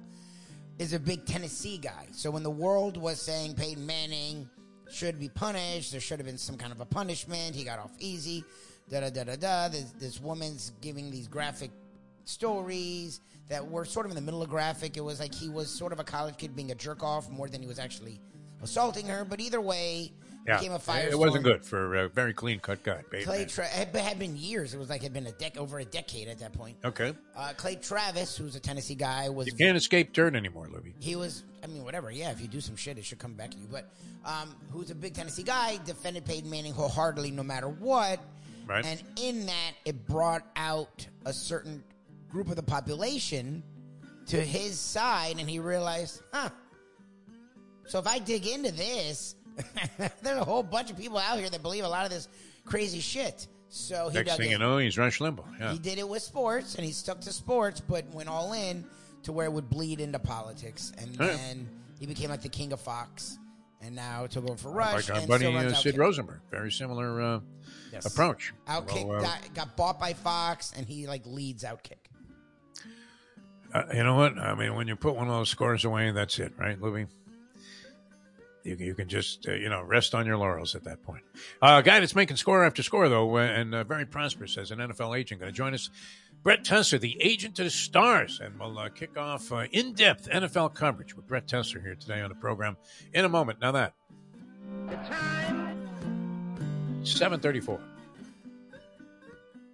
is 0.78 0.92
a 0.92 1.00
big 1.00 1.24
Tennessee 1.24 1.78
guy. 1.78 2.06
So 2.12 2.30
when 2.30 2.42
the 2.42 2.50
world 2.50 2.96
was 2.96 3.20
saying 3.20 3.54
Peyton 3.54 3.84
Manning 3.84 4.48
should 4.90 5.18
be 5.18 5.28
punished, 5.28 5.92
there 5.92 6.00
should 6.00 6.18
have 6.18 6.26
been 6.26 6.38
some 6.38 6.56
kind 6.56 6.72
of 6.72 6.80
a 6.80 6.84
punishment. 6.84 7.54
He 7.54 7.64
got 7.64 7.78
off 7.78 7.92
easy. 7.98 8.44
Da 8.90 9.00
da 9.00 9.10
da 9.10 9.24
da 9.24 9.36
da. 9.36 9.68
This, 9.68 9.90
this 9.98 10.20
woman's 10.20 10.72
giving 10.80 11.10
these 11.10 11.28
graphic 11.28 11.70
stories 12.24 13.20
that 13.48 13.66
were 13.68 13.84
sort 13.84 14.06
of 14.06 14.10
in 14.12 14.16
the 14.16 14.22
middle 14.22 14.42
of 14.42 14.48
graphic. 14.48 14.96
It 14.96 15.00
was 15.02 15.20
like 15.20 15.34
he 15.34 15.48
was 15.48 15.70
sort 15.70 15.92
of 15.92 16.00
a 16.00 16.04
college 16.04 16.36
kid 16.36 16.56
being 16.56 16.70
a 16.70 16.74
jerk 16.74 17.02
off 17.02 17.30
more 17.30 17.48
than 17.48 17.60
he 17.62 17.68
was 17.68 17.78
actually 17.78 18.20
assaulting 18.62 19.06
her. 19.06 19.24
But 19.24 19.40
either 19.40 19.60
way, 19.60 20.12
Yeah, 20.46 20.58
became 20.58 20.72
a 20.72 20.78
firestorm. 20.78 21.10
it 21.12 21.18
wasn't 21.18 21.44
good 21.44 21.64
for 21.64 21.94
a 21.96 22.08
very 22.08 22.32
clean 22.32 22.58
cut 22.60 22.82
guy. 22.82 23.02
Clay 23.24 23.44
Tra- 23.46 23.66
had, 23.66 23.94
had 23.94 24.18
been 24.18 24.36
years. 24.36 24.74
It 24.74 24.78
was 24.78 24.88
like 24.88 25.02
had 25.02 25.12
been 25.12 25.26
a 25.26 25.32
dec- 25.32 25.56
over 25.56 25.78
a 25.78 25.84
decade 25.84 26.28
at 26.28 26.38
that 26.40 26.52
point. 26.52 26.76
okay, 26.84 27.14
Uh, 27.36 27.52
Clay 27.56 27.76
Travis, 27.76 28.36
who's 28.36 28.56
a 28.56 28.60
Tennessee 28.60 28.94
guy, 28.96 29.28
was 29.28 29.46
you 29.46 29.52
can't 29.54 29.76
escape 29.76 30.12
dirt 30.12 30.34
anymore, 30.34 30.68
Libby. 30.72 30.94
he 31.00 31.14
was 31.16 31.44
i 31.64 31.68
mean 31.68 31.82
whatever 31.82 32.12
yeah 32.12 32.30
if 32.30 32.40
you 32.40 32.46
do 32.46 32.60
some 32.60 32.76
shit 32.76 32.96
it 32.96 33.04
should 33.04 33.18
come 33.18 33.32
back 33.34 33.50
to 33.50 33.56
you 33.58 33.66
but 33.68 33.88
um, 34.24 34.54
who's 34.70 34.90
a 34.90 34.94
big 34.94 35.14
tennessee 35.14 35.42
guy 35.42 35.80
defended 35.84 36.24
peyton 36.24 36.48
manning 36.48 36.72
wholeheartedly 36.72 37.30
no 37.32 37.42
matter 37.42 37.68
what 37.68 38.20
Right. 38.68 38.84
and 38.84 39.02
in 39.20 39.46
that 39.46 39.72
it 39.84 40.06
brought 40.06 40.44
out 40.54 41.04
a 41.24 41.32
certain 41.32 41.82
group 42.36 42.50
of 42.50 42.56
the 42.56 42.62
population 42.62 43.62
to 44.26 44.38
his 44.38 44.78
side 44.78 45.36
and 45.38 45.48
he 45.48 45.58
realized 45.58 46.20
huh 46.34 46.50
so 47.86 47.98
if 47.98 48.06
i 48.06 48.18
dig 48.18 48.46
into 48.46 48.70
this 48.72 49.36
there's 50.22 50.38
a 50.38 50.44
whole 50.44 50.62
bunch 50.62 50.90
of 50.90 50.98
people 50.98 51.16
out 51.16 51.38
here 51.38 51.48
that 51.48 51.62
believe 51.62 51.82
a 51.82 51.88
lot 51.88 52.04
of 52.04 52.10
this 52.10 52.28
crazy 52.66 53.00
shit 53.00 53.48
so 53.70 54.10
he 54.10 54.18
Next 54.18 54.36
thing 54.36 54.50
you 54.50 54.58
know, 54.58 54.78
he's 54.78 54.96
Rush 54.96 55.18
Limbaugh. 55.18 55.58
Yeah. 55.58 55.72
He 55.72 55.78
did 55.80 55.98
it 55.98 56.08
with 56.08 56.22
sports, 56.22 56.76
and 56.76 56.84
he 56.84 56.92
stuck 56.92 57.20
to 57.22 57.32
sports, 57.32 57.80
but 57.80 58.08
went 58.14 58.28
all 58.28 58.52
in 58.52 58.86
to 59.24 59.32
where 59.32 59.44
it 59.46 59.52
would 59.52 59.68
bleed 59.68 60.00
into 60.00 60.20
politics. 60.20 60.92
And 60.98 61.12
then 61.16 61.68
he 61.98 62.06
became 62.06 62.30
like 62.30 62.42
the 62.42 62.48
king 62.48 62.72
of 62.72 62.80
Fox, 62.80 63.38
and 63.82 63.96
now 63.96 64.28
took 64.28 64.44
over 64.44 64.56
for 64.56 64.70
Rush. 64.70 65.10
like 65.10 65.20
our 65.20 65.26
buddy 65.26 65.46
uh, 65.46 65.74
Sid 65.74 65.96
Outkick. 65.96 65.98
Rosenberg. 65.98 66.40
Very 66.48 66.70
similar 66.70 67.20
uh, 67.20 67.40
Yes. 67.92 68.06
approach. 68.06 68.52
Outkick 68.68 69.06
Well, 69.06 69.18
uh, 69.18 69.22
got, 69.22 69.54
got 69.54 69.76
bought 69.76 69.98
by 69.98 70.12
Fox, 70.12 70.72
and 70.76 70.86
he 70.86 71.06
like 71.06 71.26
leads 71.26 71.64
Outkick 71.64 72.05
uh, 73.74 73.82
you 73.94 74.02
know 74.02 74.14
what? 74.14 74.38
I 74.38 74.54
mean, 74.54 74.74
when 74.74 74.88
you 74.88 74.96
put 74.96 75.14
one 75.14 75.28
of 75.28 75.34
those 75.34 75.48
scores 75.48 75.84
away, 75.84 76.10
that's 76.10 76.38
it, 76.38 76.52
right, 76.58 76.80
Louie? 76.80 77.06
You, 78.64 78.76
you 78.76 78.94
can 78.94 79.08
just, 79.08 79.46
uh, 79.48 79.52
you 79.52 79.68
know, 79.68 79.82
rest 79.82 80.14
on 80.14 80.26
your 80.26 80.36
laurels 80.36 80.74
at 80.74 80.84
that 80.84 81.02
point. 81.02 81.22
Uh, 81.62 81.80
a 81.80 81.82
guy 81.82 82.00
that's 82.00 82.14
making 82.14 82.36
score 82.36 82.64
after 82.64 82.82
score, 82.82 83.08
though, 83.08 83.36
uh, 83.36 83.40
and 83.40 83.74
uh, 83.74 83.84
very 83.84 84.04
prosperous 84.04 84.58
as 84.58 84.70
an 84.70 84.78
NFL 84.78 85.16
agent, 85.16 85.40
going 85.40 85.52
to 85.52 85.56
join 85.56 85.74
us. 85.74 85.90
Brett 86.42 86.64
Tessler, 86.64 87.00
the 87.00 87.16
agent 87.20 87.56
to 87.56 87.64
the 87.64 87.70
stars, 87.70 88.40
and 88.42 88.58
we'll 88.58 88.78
uh, 88.78 88.88
kick 88.88 89.16
off 89.16 89.50
in 89.72 89.94
depth 89.94 90.28
NFL 90.28 90.74
coverage 90.74 91.16
with 91.16 91.26
Brett 91.26 91.46
Tessler 91.46 91.82
here 91.82 91.96
today 91.96 92.20
on 92.20 92.28
the 92.28 92.36
program 92.36 92.76
in 93.12 93.24
a 93.24 93.28
moment. 93.28 93.60
Now 93.60 93.72
that. 93.72 93.94
734. 97.02 97.80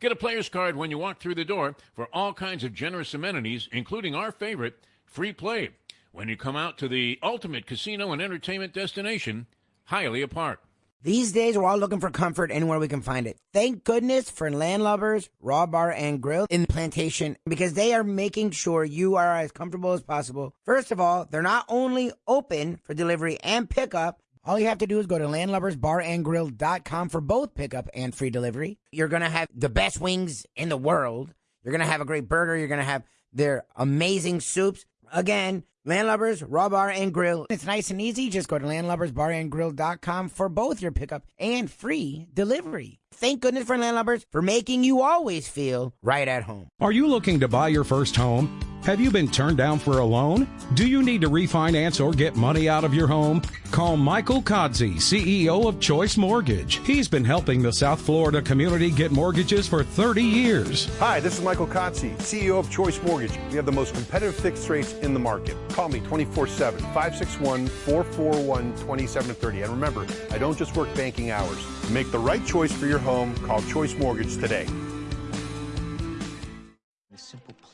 Get 0.00 0.12
a 0.12 0.16
player's 0.16 0.48
card 0.48 0.76
when 0.76 0.90
you 0.90 0.98
walk 0.98 1.18
through 1.18 1.34
the 1.34 1.44
door 1.44 1.74
for 1.92 2.08
all 2.12 2.32
kinds 2.32 2.62
of 2.62 2.72
generous 2.72 3.14
amenities, 3.14 3.68
including 3.72 4.14
our 4.14 4.30
favorite, 4.30 4.78
free 5.04 5.32
play, 5.32 5.70
when 6.12 6.28
you 6.28 6.36
come 6.36 6.54
out 6.54 6.78
to 6.78 6.88
the 6.88 7.18
ultimate 7.20 7.66
casino 7.66 8.12
and 8.12 8.22
entertainment 8.22 8.72
destination, 8.72 9.46
Hialeah 9.90 10.30
Park. 10.30 10.60
These 11.02 11.32
days, 11.32 11.56
we're 11.56 11.64
all 11.64 11.78
looking 11.78 12.00
for 12.00 12.10
comfort 12.10 12.50
anywhere 12.52 12.78
we 12.78 12.88
can 12.88 13.02
find 13.02 13.26
it. 13.26 13.38
Thank 13.52 13.84
goodness 13.84 14.30
for 14.30 14.50
Landlubbers 14.50 15.28
Raw 15.40 15.66
Bar 15.66 15.92
and 15.92 16.20
Grill 16.20 16.46
in 16.50 16.66
Plantation 16.66 17.36
because 17.46 17.74
they 17.74 17.94
are 17.94 18.02
making 18.02 18.50
sure 18.50 18.84
you 18.84 19.14
are 19.14 19.36
as 19.36 19.52
comfortable 19.52 19.92
as 19.92 20.02
possible. 20.02 20.54
First 20.64 20.90
of 20.90 21.00
all, 21.00 21.24
they're 21.28 21.42
not 21.42 21.66
only 21.68 22.12
open 22.26 22.80
for 22.82 22.94
delivery 22.94 23.38
and 23.44 23.70
pickup, 23.70 24.20
all 24.44 24.58
you 24.58 24.66
have 24.66 24.78
to 24.78 24.86
do 24.86 24.98
is 24.98 25.06
go 25.06 25.18
to 25.18 25.26
landlubbersbarandgrill.com 25.26 27.08
for 27.08 27.20
both 27.20 27.54
pickup 27.54 27.88
and 27.94 28.14
free 28.14 28.30
delivery. 28.30 28.78
You're 28.92 29.08
going 29.08 29.22
to 29.22 29.28
have 29.28 29.48
the 29.54 29.68
best 29.68 30.00
wings 30.00 30.46
in 30.56 30.68
the 30.68 30.76
world. 30.76 31.34
You're 31.62 31.72
going 31.72 31.86
to 31.86 31.90
have 31.90 32.00
a 32.00 32.06
great 32.06 32.28
burger. 32.28 32.56
You're 32.56 32.68
going 32.68 32.78
to 32.78 32.84
have 32.84 33.02
their 33.32 33.64
amazing 33.76 34.40
soups. 34.40 34.84
Again, 35.12 35.64
Landlubbers, 35.86 36.44
Raw 36.46 36.68
Bar, 36.68 36.90
and 36.90 37.12
Grill. 37.14 37.46
It's 37.48 37.64
nice 37.64 37.90
and 37.90 38.00
easy. 38.00 38.28
Just 38.28 38.48
go 38.48 38.58
to 38.58 38.64
landlubbersbarandgrill.com 38.64 40.28
for 40.28 40.48
both 40.48 40.82
your 40.82 40.92
pickup 40.92 41.26
and 41.38 41.70
free 41.70 42.26
delivery. 42.34 42.98
Thank 43.12 43.40
goodness 43.40 43.64
for 43.64 43.76
Landlubbers 43.76 44.24
for 44.30 44.42
making 44.42 44.84
you 44.84 45.00
always 45.00 45.48
feel 45.48 45.94
right 46.02 46.28
at 46.28 46.42
home. 46.42 46.68
Are 46.80 46.92
you 46.92 47.08
looking 47.08 47.40
to 47.40 47.48
buy 47.48 47.68
your 47.68 47.84
first 47.84 48.16
home? 48.16 48.60
Have 48.88 49.02
you 49.02 49.10
been 49.10 49.28
turned 49.28 49.58
down 49.58 49.78
for 49.78 49.98
a 49.98 50.04
loan? 50.06 50.48
Do 50.72 50.88
you 50.88 51.02
need 51.02 51.20
to 51.20 51.28
refinance 51.28 52.02
or 52.02 52.10
get 52.10 52.36
money 52.36 52.70
out 52.70 52.84
of 52.84 52.94
your 52.94 53.06
home? 53.06 53.42
Call 53.70 53.98
Michael 53.98 54.40
Kodsey, 54.40 54.94
CEO 54.94 55.68
of 55.68 55.78
Choice 55.78 56.16
Mortgage. 56.16 56.76
He's 56.86 57.06
been 57.06 57.22
helping 57.22 57.60
the 57.60 57.70
South 57.70 58.00
Florida 58.00 58.40
community 58.40 58.90
get 58.90 59.12
mortgages 59.12 59.68
for 59.68 59.84
30 59.84 60.22
years. 60.22 60.88
Hi, 61.00 61.20
this 61.20 61.36
is 61.36 61.44
Michael 61.44 61.66
Kodsey, 61.66 62.16
CEO 62.16 62.58
of 62.58 62.70
Choice 62.70 62.98
Mortgage. 63.02 63.38
We 63.50 63.56
have 63.56 63.66
the 63.66 63.72
most 63.72 63.92
competitive 63.92 64.34
fixed 64.34 64.66
rates 64.70 64.94
in 64.94 65.12
the 65.12 65.20
market. 65.20 65.54
Call 65.68 65.90
me 65.90 66.00
24 66.00 66.46
7, 66.46 66.80
561 66.80 67.66
441 67.66 68.70
2730. 68.78 69.62
And 69.64 69.70
remember, 69.70 70.06
I 70.30 70.38
don't 70.38 70.56
just 70.56 70.74
work 70.74 70.88
banking 70.94 71.30
hours. 71.30 71.62
Make 71.90 72.10
the 72.10 72.18
right 72.18 72.42
choice 72.46 72.72
for 72.72 72.86
your 72.86 73.00
home, 73.00 73.36
call 73.46 73.60
Choice 73.64 73.94
Mortgage 73.96 74.38
today 74.38 74.66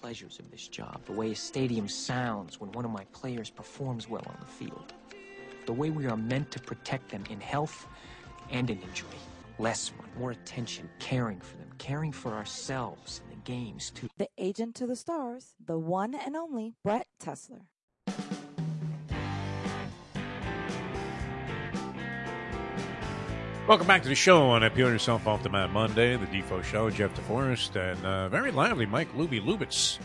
pleasures 0.04 0.38
of 0.38 0.50
this 0.50 0.68
job, 0.68 1.00
the 1.06 1.12
way 1.12 1.30
a 1.30 1.34
stadium 1.34 1.88
sounds 1.88 2.60
when 2.60 2.70
one 2.72 2.84
of 2.84 2.90
my 2.90 3.04
players 3.14 3.48
performs 3.48 4.06
well 4.06 4.22
on 4.26 4.36
the 4.38 4.44
field, 4.44 4.92
the 5.64 5.72
way 5.72 5.88
we 5.88 6.06
are 6.06 6.14
meant 6.18 6.50
to 6.50 6.60
protect 6.60 7.08
them 7.08 7.24
in 7.30 7.40
health 7.40 7.86
and 8.50 8.68
in 8.68 8.78
injury. 8.82 9.16
Less 9.58 9.92
more 10.18 10.32
attention, 10.32 10.90
caring 10.98 11.40
for 11.40 11.56
them, 11.56 11.70
caring 11.78 12.12
for 12.12 12.34
ourselves 12.34 13.22
in 13.24 13.30
the 13.30 13.42
games 13.50 13.90
too. 13.92 14.08
The 14.18 14.28
agent 14.36 14.74
to 14.74 14.86
the 14.86 14.94
stars, 14.94 15.54
the 15.58 15.78
one 15.78 16.14
and 16.14 16.36
only 16.36 16.74
Brett 16.84 17.06
Tessler. 17.18 17.62
Welcome 23.66 23.86
back 23.86 24.02
to 24.02 24.10
the 24.10 24.14
show 24.14 24.42
on 24.42 24.68
Peel 24.72 24.90
Yourself 24.90 25.26
Off 25.26 25.42
the 25.42 25.48
Mat 25.48 25.70
Monday, 25.70 26.18
the 26.18 26.26
Defo 26.26 26.62
Show. 26.62 26.90
Jeff 26.90 27.14
DeForest 27.14 27.76
and 27.76 28.04
uh, 28.04 28.28
very 28.28 28.50
lively 28.50 28.84
Mike 28.84 29.10
Lubie 29.16 29.42
Lubitz 29.42 29.98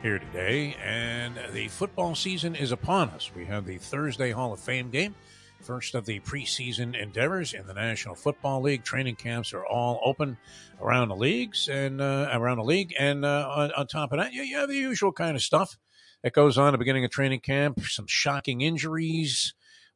here 0.00 0.18
today. 0.18 0.74
And 0.82 1.38
the 1.52 1.68
football 1.68 2.14
season 2.14 2.56
is 2.56 2.72
upon 2.72 3.10
us. 3.10 3.30
We 3.36 3.44
have 3.44 3.66
the 3.66 3.76
Thursday 3.76 4.30
Hall 4.30 4.54
of 4.54 4.60
Fame 4.60 4.88
game, 4.88 5.14
first 5.60 5.94
of 5.94 6.06
the 6.06 6.20
preseason 6.20 6.98
endeavors 6.98 7.52
in 7.52 7.66
the 7.66 7.74
National 7.74 8.14
Football 8.14 8.62
League. 8.62 8.82
Training 8.82 9.16
camps 9.16 9.52
are 9.52 9.66
all 9.66 10.00
open 10.02 10.38
around 10.80 11.08
the 11.08 11.16
leagues 11.16 11.68
and 11.68 12.00
uh, 12.00 12.30
around 12.32 12.56
the 12.56 12.64
league. 12.64 12.94
And 12.98 13.26
uh, 13.26 13.46
on, 13.54 13.72
on, 13.72 13.86
top 13.88 14.12
of 14.12 14.20
that, 14.20 14.32
you, 14.32 14.40
you 14.40 14.56
have 14.56 14.70
the 14.70 14.76
usual 14.76 15.12
kind 15.12 15.36
of 15.36 15.42
stuff 15.42 15.76
that 16.22 16.32
goes 16.32 16.56
on 16.56 16.68
at 16.68 16.70
the 16.70 16.78
beginning 16.78 17.04
of 17.04 17.10
training 17.10 17.40
camp, 17.40 17.80
some 17.82 18.06
shocking 18.06 18.62
injuries 18.62 19.52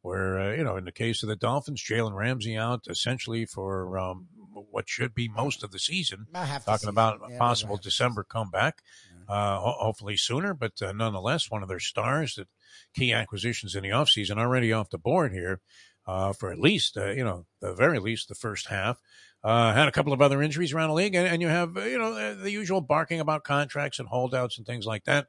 where 0.07 0.39
uh, 0.39 0.53
you 0.55 0.63
know 0.63 0.77
in 0.77 0.85
the 0.85 0.93
case 0.93 1.23
of 1.25 1.29
the 1.29 1.37
Dolphins, 1.37 1.83
Jalen 1.83 2.15
Ramsey 2.15 2.57
out 2.57 2.85
essentially 2.89 3.45
for 3.45 3.99
um, 3.99 4.29
what 4.71 4.89
should 4.89 5.15
be 5.15 5.29
most 5.29 5.65
of 5.65 5.73
the 5.73 5.81
season. 5.81 6.27
Talking 6.65 6.89
about 6.89 7.21
yeah, 7.29 7.39
possible 7.39 7.77
December 7.77 8.23
comeback, 8.23 8.83
yeah. 9.29 9.35
uh, 9.35 9.59
ho- 9.59 9.77
hopefully 9.79 10.17
sooner, 10.17 10.55
but 10.55 10.81
uh, 10.81 10.93
nonetheless, 10.93 11.51
one 11.51 11.65
of 11.65 11.69
their 11.69 11.81
stars 11.81 12.37
that 12.37 12.47
key 12.95 13.13
acquisitions 13.13 13.75
in 13.75 13.83
the 13.83 13.91
offseason 13.91 14.39
already 14.39 14.73
off 14.73 14.91
the 14.91 14.99
board 14.99 15.33
here 15.33 15.61
uh, 16.07 16.33
for 16.33 16.53
at 16.53 16.61
least 16.61 16.97
uh, 16.97 17.11
you 17.11 17.25
know 17.25 17.45
the 17.61 17.75
very 17.75 17.99
least 17.99 18.29
the 18.29 18.35
first 18.35 18.69
half. 18.69 19.01
Uh, 19.43 19.73
had 19.75 19.87
a 19.87 19.93
couple 19.93 20.13
of 20.13 20.23
other 20.23 20.43
injuries 20.43 20.73
around 20.73 20.89
the 20.89 20.95
league, 20.95 21.15
and, 21.15 21.27
and 21.27 21.43
you 21.43 21.49
have 21.49 21.77
you 21.77 21.99
know 21.99 22.35
the 22.35 22.51
usual 22.51 22.81
barking 22.81 23.21
about 23.21 23.45
contracts 23.45 23.99
and 23.99 24.09
holdouts 24.09 24.57
and 24.57 24.67
things 24.67 24.87
like 24.87 25.05
that 25.05 25.27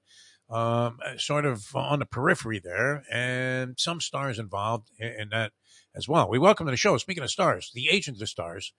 um, 0.49 0.99
sort 1.17 1.45
of 1.45 1.75
on 1.75 1.99
the 1.99 2.05
periphery 2.05 2.59
there, 2.59 3.03
and 3.11 3.75
some 3.77 3.99
stars 3.99 4.39
involved 4.39 4.89
in, 4.99 5.07
in, 5.07 5.29
that 5.29 5.51
as 5.95 6.07
well. 6.07 6.29
We 6.29 6.39
welcome 6.39 6.65
to 6.67 6.71
the 6.71 6.77
show. 6.77 6.97
Speaking 6.97 7.23
of 7.23 7.31
stars, 7.31 7.71
the 7.73 7.89
agent 7.89 8.15
of 8.15 8.19
the 8.19 8.27
stars, 8.27 8.73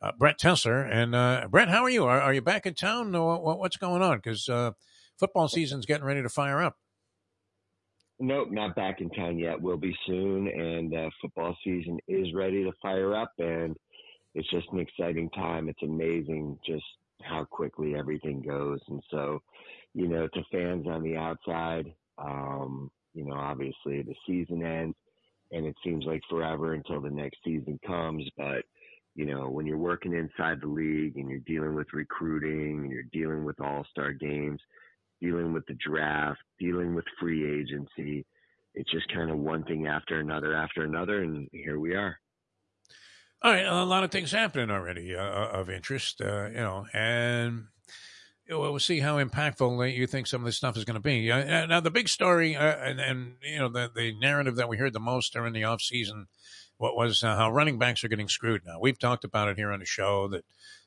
uh, 0.00 0.12
Brett 0.16 0.38
Tessler. 0.38 0.88
And 0.90 1.14
uh, 1.14 1.48
Brett, 1.50 1.68
how 1.68 1.82
are 1.82 1.90
you? 1.90 2.04
Are, 2.04 2.20
are 2.20 2.34
you 2.34 2.42
back 2.42 2.66
in 2.66 2.74
town? 2.74 3.12
What, 3.12 3.58
what's 3.58 3.76
going 3.76 4.02
on? 4.02 4.18
Because 4.18 4.48
uh, 4.48 4.72
football 5.18 5.48
season's 5.48 5.86
getting 5.86 6.04
ready 6.04 6.22
to 6.22 6.28
fire 6.28 6.62
up. 6.62 6.76
Nope, 8.20 8.48
not 8.50 8.74
back 8.74 9.00
in 9.00 9.10
town 9.10 9.38
yet. 9.38 9.60
We'll 9.60 9.76
be 9.76 9.96
soon, 10.04 10.48
and 10.48 10.92
uh, 10.92 11.08
football 11.22 11.56
season 11.62 11.98
is 12.08 12.34
ready 12.34 12.64
to 12.64 12.72
fire 12.82 13.14
up, 13.14 13.30
and 13.38 13.76
it's 14.34 14.50
just 14.50 14.66
an 14.72 14.80
exciting 14.80 15.30
time. 15.30 15.68
It's 15.68 15.82
amazing 15.84 16.58
just 16.66 16.84
how 17.22 17.44
quickly 17.44 17.94
everything 17.94 18.42
goes, 18.42 18.80
and 18.88 19.00
so 19.08 19.40
you 19.98 20.06
know, 20.06 20.28
to 20.28 20.42
fans 20.52 20.86
on 20.86 21.02
the 21.02 21.16
outside, 21.16 21.92
um, 22.18 22.88
you 23.14 23.24
know, 23.24 23.34
obviously 23.34 24.00
the 24.02 24.14
season 24.28 24.64
ends 24.64 24.96
and 25.50 25.66
it 25.66 25.74
seems 25.84 26.04
like 26.04 26.22
forever 26.30 26.74
until 26.74 27.00
the 27.00 27.10
next 27.10 27.38
season 27.44 27.80
comes. 27.84 28.24
But, 28.36 28.62
you 29.16 29.26
know, 29.26 29.48
when 29.48 29.66
you're 29.66 29.76
working 29.76 30.14
inside 30.14 30.60
the 30.60 30.68
league 30.68 31.16
and 31.16 31.28
you're 31.28 31.40
dealing 31.40 31.74
with 31.74 31.88
recruiting 31.92 32.78
and 32.84 32.92
you're 32.92 33.10
dealing 33.12 33.44
with 33.44 33.60
all 33.60 33.84
star 33.90 34.12
games, 34.12 34.60
dealing 35.20 35.52
with 35.52 35.66
the 35.66 35.76
draft, 35.84 36.38
dealing 36.60 36.94
with 36.94 37.04
free 37.18 37.60
agency, 37.60 38.24
it's 38.74 38.92
just 38.92 39.12
kind 39.12 39.32
of 39.32 39.38
one 39.38 39.64
thing 39.64 39.88
after 39.88 40.20
another 40.20 40.54
after 40.54 40.84
another. 40.84 41.24
And 41.24 41.48
here 41.50 41.80
we 41.80 41.96
are. 41.96 42.16
All 43.42 43.50
right, 43.50 43.66
a 43.66 43.84
lot 43.84 44.04
of 44.04 44.12
things 44.12 44.30
happening 44.30 44.70
already 44.70 45.16
uh, 45.16 45.22
of 45.22 45.68
interest, 45.68 46.20
uh, 46.20 46.46
you 46.50 46.60
know, 46.60 46.86
and 46.92 47.66
we'll 48.48 48.78
see 48.78 49.00
how 49.00 49.22
impactful 49.22 49.94
you 49.94 50.06
think 50.06 50.26
some 50.26 50.40
of 50.40 50.46
this 50.46 50.56
stuff 50.56 50.76
is 50.76 50.84
going 50.84 50.94
to 50.94 51.00
be. 51.00 51.30
Uh, 51.30 51.66
now, 51.66 51.80
the 51.80 51.90
big 51.90 52.08
story 52.08 52.56
uh, 52.56 52.76
and, 52.76 53.00
and, 53.00 53.34
you 53.42 53.58
know 53.58 53.68
the 53.68 53.90
the 53.94 54.14
narrative 54.18 54.56
that 54.56 54.68
we 54.68 54.78
heard 54.78 54.92
the 54.92 55.00
most 55.00 55.32
during 55.32 55.52
the 55.52 55.64
off 55.64 55.82
season, 55.82 56.26
what 56.78 56.96
was 56.96 57.22
uh, 57.22 57.36
how 57.36 57.50
running 57.50 57.78
backs 57.78 58.02
are 58.04 58.08
getting 58.08 58.28
screwed. 58.28 58.62
Now 58.64 58.78
we've 58.80 58.98
talked 58.98 59.24
about 59.24 59.48
it 59.48 59.56
here 59.56 59.72
on 59.72 59.80
the 59.80 59.86
show 59.86 60.28
that 60.28 60.44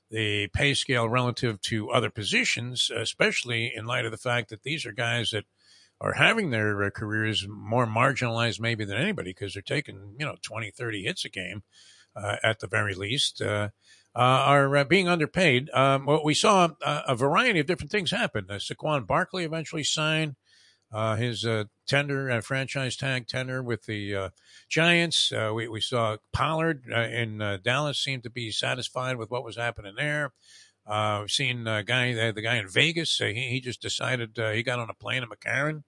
the 0.09 0.47
pay 0.47 0.73
scale 0.73 1.07
relative 1.07 1.61
to 1.61 1.91
other 1.91 2.09
positions, 2.09 2.91
especially 2.95 3.71
in 3.75 3.85
light 3.85 4.05
of 4.05 4.11
the 4.11 4.17
fact 4.17 4.49
that 4.49 4.63
these 4.63 4.85
are 4.85 4.91
guys 4.91 5.29
that 5.31 5.45
are 6.01 6.13
having 6.13 6.49
their 6.49 6.83
uh, 6.83 6.89
careers 6.89 7.45
more 7.47 7.85
marginalized 7.85 8.59
maybe 8.59 8.83
than 8.83 8.97
anybody 8.97 9.31
because 9.31 9.53
they're 9.53 9.61
taking 9.61 10.15
you 10.19 10.25
know 10.25 10.35
20, 10.41 10.71
30 10.71 11.03
hits 11.03 11.25
a 11.25 11.29
game 11.29 11.63
uh, 12.15 12.37
at 12.43 12.59
the 12.59 12.67
very 12.67 12.95
least. 12.95 13.41
Uh, 14.13 14.19
uh, 14.19 14.43
are 14.45 14.75
uh, 14.75 14.83
being 14.83 15.07
underpaid. 15.07 15.69
Um, 15.69 16.19
we 16.25 16.33
saw 16.33 16.71
a, 16.81 17.03
a, 17.07 17.15
variety 17.15 17.61
of 17.61 17.65
different 17.65 17.91
things 17.91 18.11
happen. 18.11 18.45
Uh, 18.49 18.55
Saquon 18.55 19.07
Barkley 19.07 19.45
eventually 19.45 19.85
signed 19.85 20.35
uh, 20.91 21.15
his 21.15 21.45
uh, 21.45 21.63
tender, 21.87 22.29
uh, 22.29 22.41
franchise 22.41 22.97
tag 22.97 23.27
tender 23.27 23.63
with 23.63 23.85
the 23.85 24.31
Giants. 24.67 25.31
we, 25.53 25.69
we 25.69 25.79
saw 25.79 26.17
Pollard 26.33 26.87
in 26.87 27.59
Dallas 27.63 27.99
seemed 27.99 28.23
to 28.23 28.29
be 28.29 28.51
satisfied 28.51 29.15
with 29.15 29.31
what 29.31 29.45
was 29.45 29.55
happening 29.55 29.93
there. 29.95 30.33
we've 30.85 31.31
seen 31.31 31.65
uh, 31.65 31.81
guy, 31.81 32.13
the, 32.13 32.33
the 32.35 32.41
guy 32.41 32.57
in 32.57 32.67
Vegas. 32.67 33.17
he, 33.17 33.33
he 33.33 33.61
just 33.61 33.81
decided 33.81 34.37
he 34.53 34.61
got 34.61 34.79
on 34.79 34.89
a 34.89 34.93
plane 34.93 35.23
in 35.23 35.29
McCarran 35.29 35.83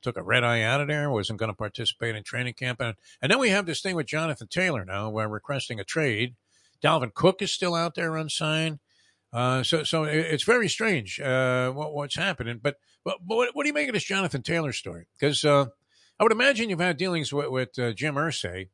took 0.00 0.16
a 0.16 0.22
red 0.22 0.44
eye 0.44 0.62
out 0.62 0.80
of 0.80 0.86
there, 0.86 1.10
wasn't 1.10 1.40
going 1.40 1.50
to 1.50 1.56
participate 1.56 2.14
in 2.14 2.22
training 2.22 2.54
camp. 2.54 2.80
And, 2.80 2.94
and 3.20 3.32
then 3.32 3.40
we 3.40 3.50
have 3.50 3.66
this 3.66 3.80
thing 3.80 3.96
with 3.96 4.06
Jonathan 4.06 4.46
Taylor 4.46 4.84
now, 4.84 5.10
where 5.10 5.28
requesting 5.28 5.80
a 5.80 5.84
trade. 5.84 6.36
Dalvin 6.82 7.14
Cook 7.14 7.42
is 7.42 7.52
still 7.52 7.74
out 7.74 7.94
there 7.94 8.16
unsigned. 8.16 8.78
Uh, 9.32 9.62
so, 9.62 9.84
so 9.84 10.04
it's 10.04 10.44
very 10.44 10.68
strange 10.68 11.20
uh, 11.20 11.70
what, 11.70 11.92
what's 11.92 12.16
happening. 12.16 12.60
But, 12.62 12.76
but, 13.04 13.18
what, 13.24 13.50
what, 13.54 13.64
do 13.64 13.68
you 13.68 13.74
make 13.74 13.88
of 13.88 13.94
this 13.94 14.04
Jonathan 14.04 14.42
Taylor 14.42 14.72
story? 14.72 15.06
Because 15.18 15.44
uh, 15.44 15.66
I 16.18 16.22
would 16.22 16.32
imagine 16.32 16.70
you've 16.70 16.80
had 16.80 16.96
dealings 16.96 17.32
with, 17.32 17.48
with 17.48 17.78
uh, 17.78 17.92
Jim 17.92 18.14
Irsay. 18.14 18.68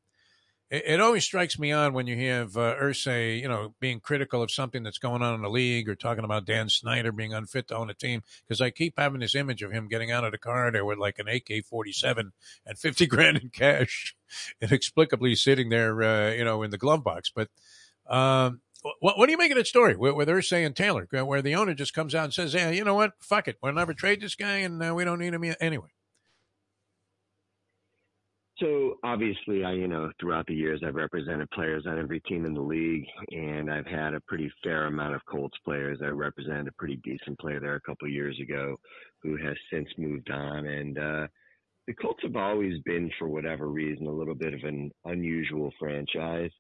It, 0.70 0.82
it, 0.86 1.00
always 1.00 1.24
strikes 1.24 1.58
me 1.58 1.72
odd 1.72 1.92
when 1.92 2.06
you 2.06 2.16
have 2.28 2.56
uh, 2.56 2.74
Irsay, 2.76 3.40
you 3.40 3.48
know, 3.48 3.74
being 3.80 4.00
critical 4.00 4.42
of 4.42 4.50
something 4.50 4.82
that's 4.82 4.98
going 4.98 5.22
on 5.22 5.34
in 5.34 5.42
the 5.42 5.50
league 5.50 5.88
or 5.88 5.94
talking 5.94 6.24
about 6.24 6.46
Dan 6.46 6.68
Snyder 6.68 7.12
being 7.12 7.34
unfit 7.34 7.68
to 7.68 7.76
own 7.76 7.90
a 7.90 7.94
team. 7.94 8.22
Because 8.46 8.60
I 8.60 8.70
keep 8.70 8.94
having 8.96 9.20
this 9.20 9.34
image 9.34 9.62
of 9.62 9.72
him 9.72 9.88
getting 9.88 10.10
out 10.10 10.24
of 10.24 10.32
the 10.32 10.38
car 10.38 10.70
there 10.70 10.84
with 10.84 10.98
like 10.98 11.18
an 11.18 11.28
AK 11.28 11.66
forty 11.66 11.92
seven 11.92 12.32
and 12.64 12.78
fifty 12.78 13.06
grand 13.06 13.38
in 13.38 13.50
cash, 13.50 14.16
inexplicably 14.62 15.34
sitting 15.34 15.68
there, 15.68 16.02
uh, 16.02 16.30
you 16.30 16.44
know, 16.44 16.62
in 16.62 16.70
the 16.70 16.78
glove 16.78 17.04
box. 17.04 17.30
But 17.34 17.48
um, 18.08 18.60
what, 19.00 19.18
what 19.18 19.26
do 19.26 19.32
you 19.32 19.38
make 19.38 19.50
of 19.50 19.56
that 19.56 19.66
story 19.66 19.96
where, 19.96 20.14
where, 20.14 20.26
they're 20.26 20.42
saying 20.42 20.74
Taylor, 20.74 21.08
where 21.10 21.42
the 21.42 21.54
owner 21.54 21.74
just 21.74 21.94
comes 21.94 22.14
out 22.14 22.24
and 22.24 22.34
says, 22.34 22.54
"Yeah, 22.54 22.70
you 22.70 22.84
know 22.84 22.94
what? 22.94 23.12
Fuck 23.20 23.48
it, 23.48 23.56
we'll 23.62 23.72
never 23.72 23.94
trade 23.94 24.20
this 24.20 24.34
guy, 24.34 24.58
and 24.58 24.82
uh, 24.82 24.94
we 24.94 25.04
don't 25.04 25.20
need 25.20 25.34
him 25.34 25.54
anyway." 25.60 25.88
So 28.58 28.98
obviously, 29.02 29.64
I 29.64 29.72
you 29.72 29.88
know 29.88 30.10
throughout 30.20 30.46
the 30.46 30.54
years 30.54 30.80
I've 30.86 30.94
represented 30.94 31.50
players 31.50 31.86
on 31.86 31.98
every 31.98 32.20
team 32.20 32.44
in 32.44 32.54
the 32.54 32.60
league, 32.60 33.06
and 33.30 33.70
I've 33.70 33.86
had 33.86 34.14
a 34.14 34.20
pretty 34.28 34.52
fair 34.62 34.86
amount 34.86 35.14
of 35.14 35.24
Colts 35.26 35.58
players. 35.64 35.98
I 36.02 36.08
represented 36.08 36.68
a 36.68 36.72
pretty 36.72 37.00
decent 37.02 37.38
player 37.40 37.58
there 37.58 37.74
a 37.74 37.80
couple 37.80 38.06
of 38.06 38.12
years 38.12 38.38
ago, 38.40 38.76
who 39.22 39.36
has 39.38 39.56
since 39.72 39.88
moved 39.98 40.30
on, 40.30 40.66
and 40.66 40.98
uh, 40.98 41.26
the 41.86 41.94
Colts 41.94 42.20
have 42.22 42.36
always 42.36 42.80
been, 42.84 43.10
for 43.18 43.28
whatever 43.28 43.68
reason, 43.68 44.06
a 44.06 44.12
little 44.12 44.34
bit 44.34 44.54
of 44.54 44.60
an 44.62 44.90
unusual 45.04 45.72
franchise. 45.78 46.50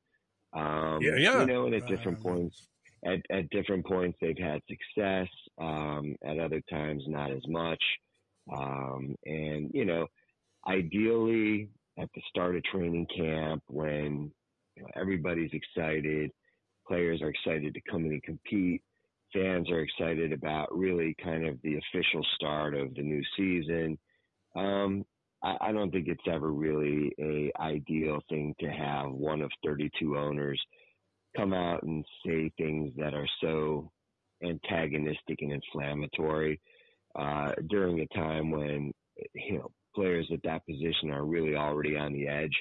Um, 0.54 1.00
yeah, 1.02 1.16
yeah. 1.16 1.40
You 1.40 1.46
know, 1.46 1.66
and 1.66 1.74
at 1.74 1.86
different 1.86 2.20
points, 2.22 2.68
at, 3.04 3.20
at 3.30 3.50
different 3.50 3.86
points, 3.86 4.18
they've 4.20 4.38
had 4.38 4.60
success. 4.68 5.28
Um, 5.58 6.16
at 6.24 6.38
other 6.38 6.60
times, 6.70 7.04
not 7.06 7.30
as 7.30 7.46
much. 7.48 7.82
Um, 8.52 9.14
and 9.24 9.70
you 9.72 9.84
know, 9.84 10.06
ideally, 10.66 11.70
at 11.98 12.08
the 12.14 12.22
start 12.28 12.56
of 12.56 12.64
training 12.64 13.06
camp, 13.16 13.62
when 13.68 14.32
you 14.76 14.82
know, 14.82 14.88
everybody's 14.96 15.52
excited, 15.52 16.30
players 16.88 17.22
are 17.22 17.30
excited 17.30 17.74
to 17.74 17.80
come 17.90 18.04
in 18.06 18.12
and 18.12 18.22
compete. 18.22 18.82
fans 19.32 19.70
are 19.70 19.80
excited 19.80 20.32
about 20.32 20.76
really 20.76 21.14
kind 21.22 21.46
of 21.46 21.60
the 21.62 21.76
official 21.76 22.24
start 22.36 22.74
of 22.74 22.94
the 22.94 23.02
new 23.02 23.22
season. 23.36 23.98
Um, 24.56 25.04
I, 25.44 25.56
I 25.60 25.72
don't 25.72 25.90
think 25.90 26.08
it's 26.08 26.26
ever 26.26 26.50
really 26.50 27.12
a 27.20 27.52
ideal 27.60 28.20
thing 28.28 28.54
to 28.60 28.68
have 28.68 29.12
one 29.12 29.42
of 29.42 29.50
32 29.64 30.16
owners 30.16 30.60
come 31.36 31.52
out 31.52 31.82
and 31.82 32.04
say 32.26 32.50
things 32.56 32.92
that 32.96 33.14
are 33.14 33.28
so 33.40 33.90
antagonistic 34.42 35.38
and 35.40 35.52
inflammatory 35.52 36.60
uh, 37.18 37.52
during 37.68 38.00
a 38.00 38.06
time 38.18 38.50
when 38.50 38.92
you 39.34 39.58
know 39.58 39.70
players 39.94 40.28
at 40.32 40.42
that 40.42 40.66
position 40.66 41.10
are 41.10 41.24
really 41.24 41.54
already 41.54 41.96
on 41.96 42.12
the 42.12 42.26
edge, 42.26 42.56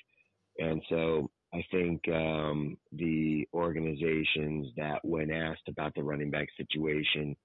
and 0.60 0.82
so 0.90 1.30
I 1.54 1.64
think 1.72 2.02
um, 2.10 2.78
the 2.92 3.48
organizations 3.54 4.68
that, 4.76 5.00
when 5.04 5.32
asked 5.32 5.68
about 5.68 5.94
the 5.96 6.04
running 6.04 6.32
back 6.32 6.48
situation, 6.58 7.36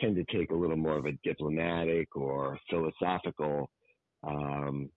tend 0.00 0.16
to 0.16 0.36
take 0.36 0.50
a 0.50 0.56
little 0.56 0.76
more 0.76 0.96
of 0.98 1.06
a 1.06 1.18
diplomatic 1.22 2.14
or 2.16 2.58
philosophical 2.68 3.70
um, 4.26 4.90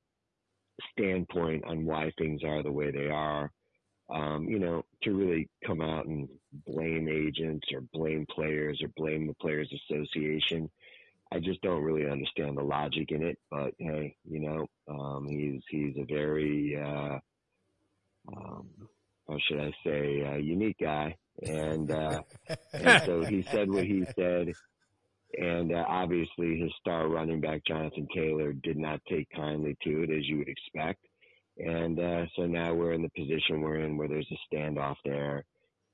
standpoint 0.92 1.64
on 1.66 1.86
why 1.86 2.12
things 2.18 2.44
are 2.44 2.64
the 2.64 2.72
way 2.72 2.92
they 2.92 3.10
are. 3.10 3.52
Um, 4.10 4.46
you 4.46 4.58
know, 4.58 4.86
to 5.04 5.12
really 5.12 5.50
come 5.66 5.82
out 5.82 6.06
and 6.06 6.30
blame 6.66 7.10
agents 7.10 7.68
or 7.74 7.82
blame 7.94 8.26
players 8.34 8.80
or 8.82 8.88
blame 8.96 9.28
the 9.28 9.34
Players 9.34 9.70
Association. 9.90 10.70
I 11.30 11.40
just 11.40 11.62
don't 11.62 11.84
really 11.84 12.10
understand 12.10 12.58
the 12.58 12.64
logic 12.64 13.12
in 13.12 13.22
it. 13.22 13.38
But 13.52 13.74
hey, 13.78 14.16
you 14.24 14.40
know, 14.40 14.66
um, 14.88 15.28
he's 15.28 15.62
he's 15.70 15.98
a 15.98 16.06
very 16.06 16.82
uh, 16.82 17.20
um, 18.34 18.70
how 19.28 19.38
should 19.48 19.60
I 19.60 19.74
say, 19.84 20.22
a 20.22 20.38
unique 20.38 20.78
guy, 20.80 21.18
and 21.42 21.92
uh, 21.92 22.22
and 22.74 23.04
so 23.04 23.24
he 23.24 23.44
said 23.44 23.70
what 23.70 23.84
he 23.84 24.06
said, 24.16 24.54
and 25.38 25.74
uh, 25.74 25.84
obviously 25.88 26.60
his 26.60 26.72
star 26.80 27.08
running 27.08 27.42
back 27.42 27.62
Jonathan 27.66 28.08
Taylor 28.14 28.54
did 28.54 28.78
not 28.78 29.02
take 29.10 29.28
kindly 29.36 29.78
to 29.84 30.04
it, 30.04 30.10
as 30.10 30.28
you 30.28 30.38
would 30.38 30.50
expect, 30.50 31.06
and 31.58 32.00
uh, 32.00 32.26
so 32.36 32.46
now 32.46 32.74
we're 32.74 32.94
in 32.94 33.02
the 33.02 33.10
position 33.10 33.62
we're 33.62 33.82
in 33.82 33.98
where 33.98 34.08
there's 34.08 34.32
a 34.32 34.56
standoff 34.56 34.96
there, 35.04 35.44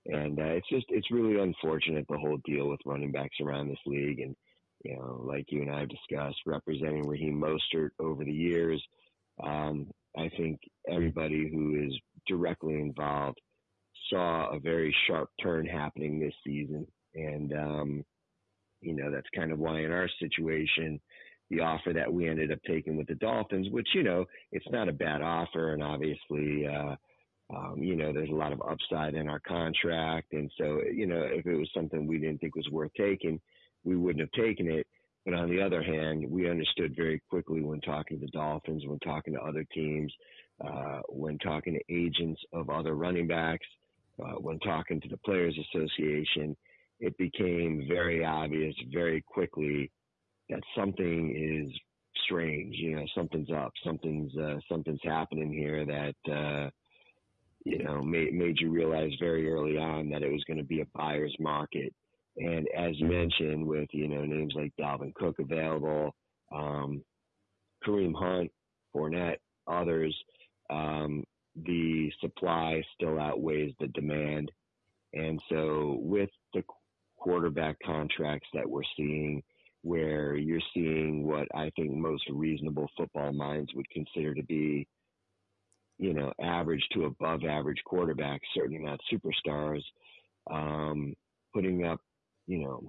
and 0.05 0.39
uh, 0.39 0.43
it's 0.43 0.69
just 0.69 0.86
it's 0.89 1.11
really 1.11 1.41
unfortunate 1.41 2.05
the 2.09 2.17
whole 2.17 2.39
deal 2.45 2.69
with 2.69 2.79
running 2.86 3.11
backs 3.11 3.38
around 3.41 3.67
this 3.67 3.79
league, 3.86 4.19
and 4.19 4.36
you 4.84 4.95
know, 4.95 5.23
like 5.25 5.45
you 5.49 5.61
and 5.61 5.71
I 5.71 5.81
have 5.81 5.89
discussed, 5.89 6.39
representing 6.45 7.07
Raheem 7.07 7.41
Mostert 7.41 7.91
over 7.99 8.23
the 8.23 8.31
years. 8.31 8.84
Um, 9.41 9.88
I 10.17 10.29
think 10.38 10.59
everybody 10.88 11.49
who 11.49 11.88
is 11.88 11.97
directly 12.27 12.75
involved 12.75 13.39
saw 14.09 14.49
a 14.49 14.59
very 14.59 14.95
sharp 15.07 15.29
turn 15.41 15.65
happening 15.65 16.19
this 16.19 16.34
season. 16.45 16.86
And, 17.15 17.53
um, 17.53 18.05
you 18.84 18.93
know, 18.93 19.11
that's 19.11 19.27
kind 19.36 19.51
of 19.51 19.59
why 19.59 19.81
in 19.81 19.91
our 19.91 20.09
situation, 20.19 20.99
the 21.49 21.59
offer 21.59 21.93
that 21.93 22.11
we 22.11 22.27
ended 22.27 22.51
up 22.51 22.59
taking 22.65 22.97
with 22.97 23.07
the 23.07 23.15
Dolphins, 23.15 23.69
which, 23.69 23.88
you 23.93 24.03
know, 24.03 24.25
it's 24.51 24.69
not 24.71 24.89
a 24.89 24.93
bad 24.93 25.21
offer. 25.21 25.73
And 25.73 25.84
obviously, 25.84 26.67
uh, 26.67 26.95
um, 27.53 27.75
you 27.77 27.95
know, 27.95 28.13
there's 28.13 28.29
a 28.29 28.34
lot 28.34 28.53
of 28.53 28.61
upside 28.67 29.13
in 29.13 29.27
our 29.27 29.39
contract. 29.39 30.34
And 30.34 30.49
so, 30.57 30.81
you 30.91 31.05
know, 31.05 31.21
if 31.21 31.45
it 31.45 31.55
was 31.55 31.69
something 31.73 32.07
we 32.07 32.17
didn't 32.17 32.39
think 32.39 32.55
was 32.55 32.69
worth 32.71 32.91
taking, 32.97 33.39
we 33.84 33.95
wouldn't 33.95 34.21
have 34.21 34.31
taken 34.31 34.67
it. 34.67 34.88
But 35.25 35.36
on 35.36 35.49
the 35.49 35.61
other 35.61 35.81
hand, 35.81 36.25
we 36.29 36.49
understood 36.49 36.95
very 36.95 37.21
quickly 37.29 37.61
when 37.61 37.79
talking 37.81 38.19
to 38.19 38.27
Dolphins, 38.27 38.84
when 38.86 38.99
talking 38.99 39.34
to 39.34 39.41
other 39.41 39.65
teams, 39.73 40.11
uh, 40.65 40.99
when 41.09 41.38
talking 41.38 41.73
to 41.73 41.93
agents 41.93 42.41
of 42.51 42.69
other 42.69 42.95
running 42.95 43.27
backs, 43.27 43.65
uh, 44.23 44.34
when 44.34 44.59
talking 44.59 44.99
to 45.01 45.07
the 45.07 45.17
Players 45.17 45.57
Association, 45.57 46.55
it 47.04 47.18
became 47.18 47.86
very 47.88 48.24
obvious 48.24 48.74
very 48.93 49.22
quickly 49.22 49.91
that 50.49 50.62
something 50.76 51.36
is 51.36 51.78
strange. 52.26 52.76
You 52.78 52.95
know, 52.95 53.06
something's 53.14 53.51
up. 53.51 53.74
Something's 53.86 54.32
uh, 54.38 54.56
something's 54.72 55.01
happening 55.04 55.51
here 55.51 55.86
that 55.86 56.32
uh, 56.32 56.70
you 57.66 57.84
know 57.84 58.01
made 58.01 58.34
made 58.34 58.56
you 58.60 58.72
realize 58.72 59.12
very 59.20 59.51
early 59.51 59.78
on 59.78 60.10
that 60.10 60.24
it 60.24 60.32
was 60.32 60.43
going 60.47 60.60
to 60.60 60.64
be 60.64 60.80
a 60.80 60.88
buyer's 60.95 61.36
market. 61.41 61.93
And 62.38 62.68
as 62.76 62.99
mentioned, 63.01 63.68
with 63.68 63.89
you 63.91 64.08
know 64.08 64.24
names 64.24 64.54
like 64.56 64.72
Dalvin 64.80 65.14
Cook 65.14 65.36
available, 65.39 66.16
um, 66.54 67.04
Kareem 67.86 68.14
Hunt, 68.16 68.49
Fournette, 68.95 69.39
others, 69.68 70.18
um, 70.70 71.26
the 71.66 72.10
supply 72.22 72.82
still 72.95 73.20
outweighs 73.20 73.74
the 73.82 73.88
demand. 73.88 74.49
And 75.14 75.39
so 75.49 75.97
with 76.01 76.30
the 76.54 76.64
quarterback 77.24 77.78
contracts 77.86 78.47
that 78.53 78.69
we're 78.69 78.82
seeing, 78.97 79.41
where 79.82 80.36
you're 80.36 80.59
seeing 80.74 81.26
what 81.26 81.47
I 81.55 81.71
think 81.78 81.91
most 81.93 82.24
reasonable 82.30 82.89
football 82.97 83.32
minds 83.32 83.71
would 83.74 83.89
consider 83.89 84.34
to 84.34 84.43
be, 84.43 84.86
you 85.97 86.13
know, 86.13 86.34
average 86.41 86.84
to 86.93 87.05
above 87.05 87.45
average 87.45 87.82
quarterbacks, 87.89 88.41
certainly 88.53 88.84
not 88.84 88.99
superstars, 89.11 89.82
um, 90.51 91.13
putting 91.53 91.86
up, 91.86 92.01
you 92.45 92.59
know, 92.59 92.82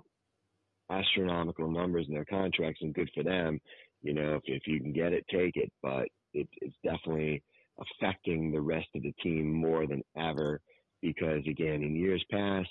astronomical 0.91 1.71
numbers 1.71 2.07
in 2.09 2.15
their 2.15 2.25
contracts 2.25 2.81
and 2.83 2.93
good 2.93 3.11
for 3.15 3.23
them. 3.23 3.61
You 4.03 4.15
know, 4.15 4.35
if, 4.35 4.43
if 4.47 4.67
you 4.67 4.81
can 4.81 4.93
get 4.93 5.13
it, 5.13 5.25
take 5.31 5.57
it. 5.57 5.71
But 5.81 6.09
it, 6.33 6.49
it's 6.61 6.77
definitely 6.83 7.41
affecting 7.79 8.51
the 8.51 8.61
rest 8.61 8.89
of 8.97 9.03
the 9.03 9.15
team 9.23 9.53
more 9.53 9.87
than 9.87 10.03
ever 10.17 10.61
because 11.03 11.43
again, 11.49 11.83
in 11.83 11.95
years 11.95 12.25
past, 12.31 12.71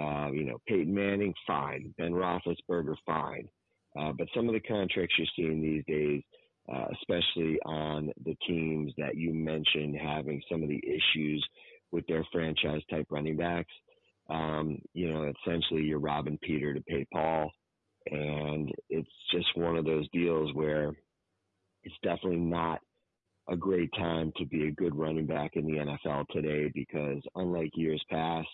uh, 0.00 0.30
you 0.32 0.44
know, 0.44 0.58
Peyton 0.66 0.94
Manning, 0.94 1.34
fine. 1.46 1.94
Ben 1.98 2.12
Roethlisberger, 2.12 2.96
fine. 3.06 3.48
Uh, 3.98 4.12
but 4.16 4.28
some 4.34 4.48
of 4.48 4.54
the 4.54 4.60
contracts 4.60 5.14
you're 5.18 5.26
seeing 5.36 5.60
these 5.60 5.84
days, 5.86 6.22
uh, 6.72 6.86
especially 6.92 7.58
on 7.66 8.10
the 8.24 8.36
teams 8.46 8.92
that 8.96 9.16
you 9.16 9.34
mentioned 9.34 9.96
having 9.96 10.40
some 10.50 10.62
of 10.62 10.68
the 10.68 10.82
issues 10.86 11.46
with 11.90 12.06
their 12.06 12.24
franchise 12.32 12.80
type 12.90 13.06
running 13.10 13.36
backs, 13.36 13.72
um, 14.30 14.78
you 14.94 15.12
know, 15.12 15.30
essentially 15.44 15.82
you're 15.82 15.98
robbing 15.98 16.38
Peter 16.42 16.72
to 16.72 16.80
pay 16.82 17.06
Paul. 17.12 17.50
And 18.10 18.72
it's 18.88 19.10
just 19.30 19.46
one 19.56 19.76
of 19.76 19.84
those 19.84 20.08
deals 20.12 20.54
where 20.54 20.92
it's 21.84 21.94
definitely 22.02 22.38
not 22.38 22.80
a 23.48 23.56
great 23.56 23.90
time 23.94 24.32
to 24.38 24.46
be 24.46 24.68
a 24.68 24.72
good 24.72 24.96
running 24.96 25.26
back 25.26 25.52
in 25.54 25.66
the 25.66 25.72
NFL 25.72 26.26
today 26.28 26.70
because 26.74 27.20
unlike 27.34 27.70
years 27.74 28.02
past 28.10 28.48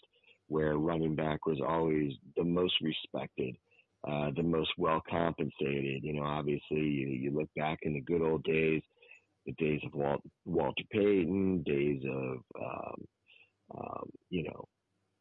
where 0.48 0.76
running 0.76 1.14
back 1.14 1.46
was 1.46 1.60
always 1.66 2.12
the 2.36 2.44
most 2.44 2.74
respected, 2.82 3.54
uh, 4.06 4.30
the 4.36 4.42
most 4.42 4.70
well 4.78 5.02
compensated, 5.08 6.02
you 6.02 6.14
know, 6.14 6.22
obviously 6.22 6.78
you, 6.78 7.08
you, 7.08 7.30
look 7.30 7.48
back 7.56 7.78
in 7.82 7.94
the 7.94 8.00
good 8.00 8.22
old 8.22 8.42
days, 8.44 8.82
the 9.46 9.52
days 9.52 9.80
of 9.84 9.94
Walt, 9.94 10.22
Walter 10.44 10.84
Payton, 10.90 11.62
days 11.62 12.02
of, 12.10 12.38
um, 12.60 13.04
um, 13.76 14.10
you 14.30 14.44
know, 14.44 14.64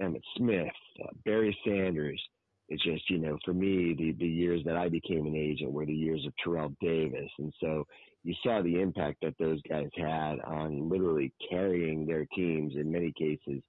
Emmitt 0.01 0.21
Smith, 0.38 0.67
uh, 1.03 1.11
Barry 1.25 1.57
Sanders. 1.65 2.21
It's 2.69 2.84
just, 2.84 3.09
you 3.09 3.17
know, 3.17 3.38
for 3.45 3.53
me, 3.53 3.95
the, 3.97 4.11
the 4.19 4.28
years 4.28 4.61
that 4.65 4.75
I 4.75 4.89
became 4.89 5.25
an 5.25 5.36
agent 5.36 5.71
were 5.71 5.86
the 5.86 5.93
years 5.93 6.25
of 6.25 6.34
Terrell 6.43 6.73
Davis. 6.82 7.32
And 7.39 7.53
so 7.61 7.86
you 8.23 8.36
saw 8.43 8.61
the 8.61 8.80
impact 8.80 9.19
that 9.21 9.36
those 9.39 9.61
guys 9.69 9.89
had 9.95 10.39
on 10.45 10.89
literally 10.89 11.34
carrying 11.49 12.05
their 12.05 12.25
teams 12.36 12.73
in 12.75 12.91
many 12.91 13.13
cases 13.17 13.63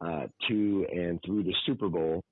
uh, 0.00 0.26
to 0.48 0.86
and 0.92 1.20
through 1.24 1.44
the 1.44 1.54
Super 1.66 1.88
Bowl. 1.88 2.22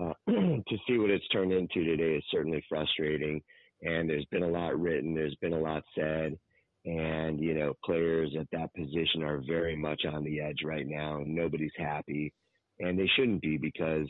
Uh, 0.00 0.12
to 0.28 0.76
see 0.88 0.98
what 0.98 1.10
it's 1.10 1.28
turned 1.28 1.52
into 1.52 1.84
today 1.84 2.16
is 2.16 2.24
certainly 2.30 2.64
frustrating. 2.68 3.40
And 3.82 4.08
there's 4.08 4.26
been 4.26 4.42
a 4.42 4.48
lot 4.48 4.78
written, 4.78 5.14
there's 5.14 5.36
been 5.36 5.52
a 5.52 5.58
lot 5.58 5.84
said, 5.94 6.36
and 6.84 7.40
you 7.40 7.54
know 7.54 7.74
players 7.84 8.34
at 8.38 8.48
that 8.52 8.74
position 8.74 9.22
are 9.22 9.42
very 9.46 9.76
much 9.76 10.02
on 10.04 10.24
the 10.24 10.40
edge 10.40 10.62
right 10.64 10.86
now. 10.86 11.22
Nobody's 11.24 11.72
happy, 11.76 12.32
and 12.80 12.98
they 12.98 13.08
shouldn't 13.14 13.42
be 13.42 13.56
because 13.56 14.08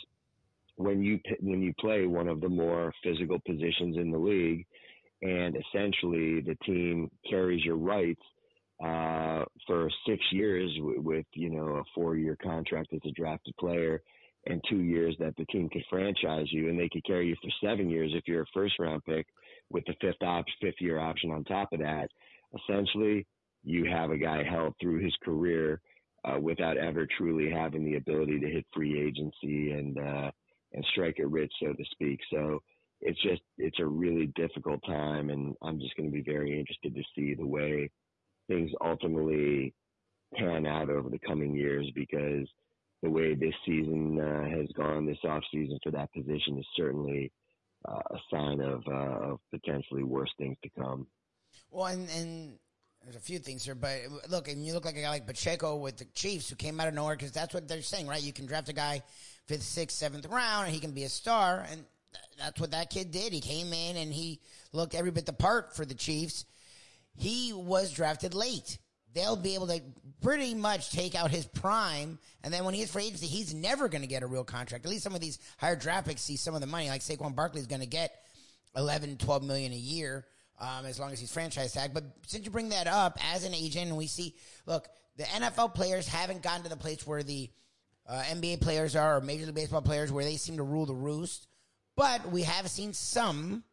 when 0.77 1.03
you 1.03 1.21
when 1.41 1.63
you 1.63 1.73
play 1.79 2.07
one 2.07 2.29
of 2.29 2.41
the 2.41 2.49
more 2.49 2.93
physical 3.03 3.39
positions 3.47 3.97
in 3.97 4.11
the 4.11 4.19
league 4.19 4.67
and 5.23 5.57
essentially 5.57 6.41
the 6.41 6.57
team 6.67 7.11
carries 7.29 7.65
your 7.65 7.77
rights 7.77 8.23
uh, 8.85 9.45
for 9.67 9.89
six 10.07 10.21
years 10.31 10.71
with, 10.79 10.99
with, 10.99 11.27
you 11.33 11.51
know 11.51 11.77
a 11.77 11.83
four 11.95 12.17
year 12.17 12.37
contract 12.43 12.93
as 12.93 13.01
a 13.07 13.13
drafted 13.13 13.57
player 13.59 14.03
and 14.47 14.63
two 14.69 14.83
years 14.83 15.17
that 15.19 15.35
the 15.37 15.47
team 15.47 15.71
could 15.71 15.85
franchise 15.89 16.47
you 16.51 16.69
and 16.69 16.79
they 16.79 16.89
could 16.93 17.05
carry 17.07 17.29
you 17.29 17.37
for 17.43 17.67
seven 17.67 17.89
years 17.89 18.11
if 18.15 18.25
you're 18.27 18.43
a 18.43 18.53
first 18.53 18.75
round 18.79 19.03
pick 19.05 19.27
with 19.71 19.85
the 19.87 19.95
fifth 20.01 20.23
op- 20.23 20.45
fifth 20.61 20.81
year 20.81 21.01
option 21.01 21.31
on 21.31 21.45
top 21.45 21.73
of 21.73 21.81
that. 21.81 22.09
Essentially 22.55 23.27
you 23.63 23.87
have 23.91 24.11
a 24.11 24.19
guy 24.19 24.43
held 24.43 24.75
through 24.81 25.03
his 25.03 25.15
career 25.25 25.81
uh, 26.27 26.39
without 26.39 26.77
ever 26.77 27.07
truly 27.17 27.51
having 27.51 27.85
the 27.85 27.97
ability 27.97 28.39
to 28.39 28.51
hit 28.51 28.67
free 28.75 29.01
agency 29.01 29.73
and 29.73 29.99
uh, 29.99 30.31
and 30.75 30.85
strike 30.93 31.19
it 31.19 31.31
rich 31.31 31.53
so 31.63 31.73
to 31.73 31.85
speak. 31.93 32.21
So 32.31 32.61
it's 33.01 33.21
just 33.23 33.43
it's 33.57 33.81
a 33.81 33.87
really 33.87 34.27
difficult 34.35 34.81
time, 34.87 35.31
and 35.31 35.55
I'm 35.63 35.81
just 35.81 35.97
going 35.97 36.11
to 36.11 36.15
be 36.15 36.23
very 36.23 36.59
interested 36.59 36.95
to 36.95 37.03
see 37.15 37.35
the 37.35 37.47
way 37.47 37.91
things 38.49 38.71
ultimately 38.85 39.75
pan 40.37 40.67
out 40.67 40.91
over 40.91 41.09
the 41.09 41.19
coming 41.19 41.55
years 41.55 41.91
because 41.95 42.47
the 43.03 43.11
way 43.11 43.35
this 43.35 43.55
season 43.67 44.19
uh, 44.19 44.45
has 44.49 44.67
gone, 44.77 45.07
this 45.07 45.19
offseason 45.25 45.79
for 45.83 45.91
that 45.93 46.13
position 46.13 46.59
is 46.59 46.67
certainly 46.77 47.31
uh, 47.87 48.01
a 48.11 48.19
sign 48.33 48.61
of, 48.61 48.83
uh, 48.89 49.33
of 49.33 49.41
potentially 49.51 50.03
worse 50.03 50.31
things 50.39 50.57
to 50.63 50.71
come. 50.79 51.07
Well, 51.71 51.87
and, 51.87 52.09
and 52.11 52.55
there's 53.03 53.17
a 53.17 53.21
few 53.21 53.39
things 53.39 53.65
here, 53.65 53.75
but 53.75 53.99
look, 54.31 54.49
and 54.49 54.65
you 54.65 54.73
look 54.73 54.87
like 54.87 54.97
a 54.97 55.03
guy 55.03 55.11
like 55.11 55.27
Pacheco 55.27 55.77
with 55.77 55.99
the 55.99 56.07
Chiefs 56.15 56.49
who 56.49 56.57
came 56.57 56.81
out 56.81 56.89
of 56.89 56.95
nowhere 56.95 57.15
because 57.15 57.33
that's 57.33 57.53
what 57.53 57.69
they're 57.69 57.83
saying, 57.83 58.07
right? 58.07 58.23
You 58.23 58.33
can 58.33 58.47
draft 58.47 58.71
a 58.71 58.73
guy 58.73 59.03
fifth, 59.47 59.63
sixth, 59.63 59.99
seventh 59.99 60.27
round, 60.27 60.67
and 60.67 60.75
he 60.75 60.81
can 60.81 60.93
be 60.93 61.05
a 61.05 61.09
star, 61.09 61.67
and 61.71 61.85
that's 62.39 62.61
what 62.61 62.71
that 62.71 62.91
kid 62.91 63.11
did. 63.11 63.33
He 63.33 63.41
came 63.41 63.73
in 63.73 63.97
and 63.97 64.13
he 64.13 64.41
looked 64.73 64.95
every 64.95 65.11
bit 65.11 65.27
the 65.27 65.33
part 65.33 65.77
for 65.77 65.85
the 65.85 65.95
Chiefs. 65.95 66.47
He 67.17 67.53
was 67.53 67.93
drafted 67.93 68.35
late. 68.35 68.79
They'll 69.15 69.37
be 69.37 69.55
able 69.55 69.69
to 69.69 69.81
pretty 70.23 70.55
much 70.55 70.91
take 70.91 71.15
out 71.15 71.31
his 71.31 71.47
prime, 71.47 72.19
and 72.43 72.53
then 72.53 72.65
when 72.65 72.75
he's 72.75 72.91
free 72.91 73.05
agency, 73.05 73.27
he's 73.27 73.55
never 73.55 73.89
going 73.89 74.03
to 74.03 74.09
get 74.09 74.23
a 74.23 74.27
real 74.27 74.43
contract. 74.43 74.85
At 74.85 74.91
least 74.91 75.05
some 75.05 75.15
of 75.15 75.21
these 75.21 75.39
higher 75.59 75.77
draft 75.77 76.09
picks 76.09 76.23
see 76.23 76.37
some 76.37 76.55
of 76.55 76.61
the 76.61 76.67
money, 76.67 76.89
like 76.89 77.01
Saquon 77.01 77.37
Barkley 77.37 77.61
is 77.61 77.69
going 77.69 77.83
to 77.83 77.87
get 77.87 78.13
11, 78.77 79.19
12 79.19 79.45
million 79.45 79.73
a 79.73 79.77
year. 79.77 80.27
Um, 80.61 80.87
as 80.87 81.01
long 81.01 81.11
as 81.11 81.19
he's 81.19 81.33
franchise 81.33 81.73
tag. 81.73 81.93
But 81.93 82.05
since 82.29 82.45
you 82.45 82.51
bring 82.53 82.69
that 82.69 82.87
up 82.87 83.19
as 83.35 83.45
an 83.45 83.53
agent, 83.53 83.93
we 83.97 84.07
see, 84.07 84.37
look, 84.67 84.87
the 85.17 85.25
NFL 85.25 85.75
players 85.75 86.07
haven't 86.07 86.43
gotten 86.43 86.63
to 86.63 86.69
the 86.69 86.77
place 86.77 87.05
where 87.05 87.25
the 87.25 87.51
uh, 88.09 88.23
NBA 88.29 88.61
players 88.61 88.95
are, 88.95 89.17
or 89.17 89.21
Major 89.21 89.47
League 89.47 89.55
Baseball 89.57 89.83
players, 89.83 90.13
where 90.13 90.25
they 90.25 90.37
seem 90.37 90.59
to 90.59 90.63
rule 90.63 90.87
the 90.87 90.95
roost. 90.95 91.49
But 91.97 92.31
we 92.31 92.43
have 92.43 92.69
seen 92.69 92.93
some 92.93 93.65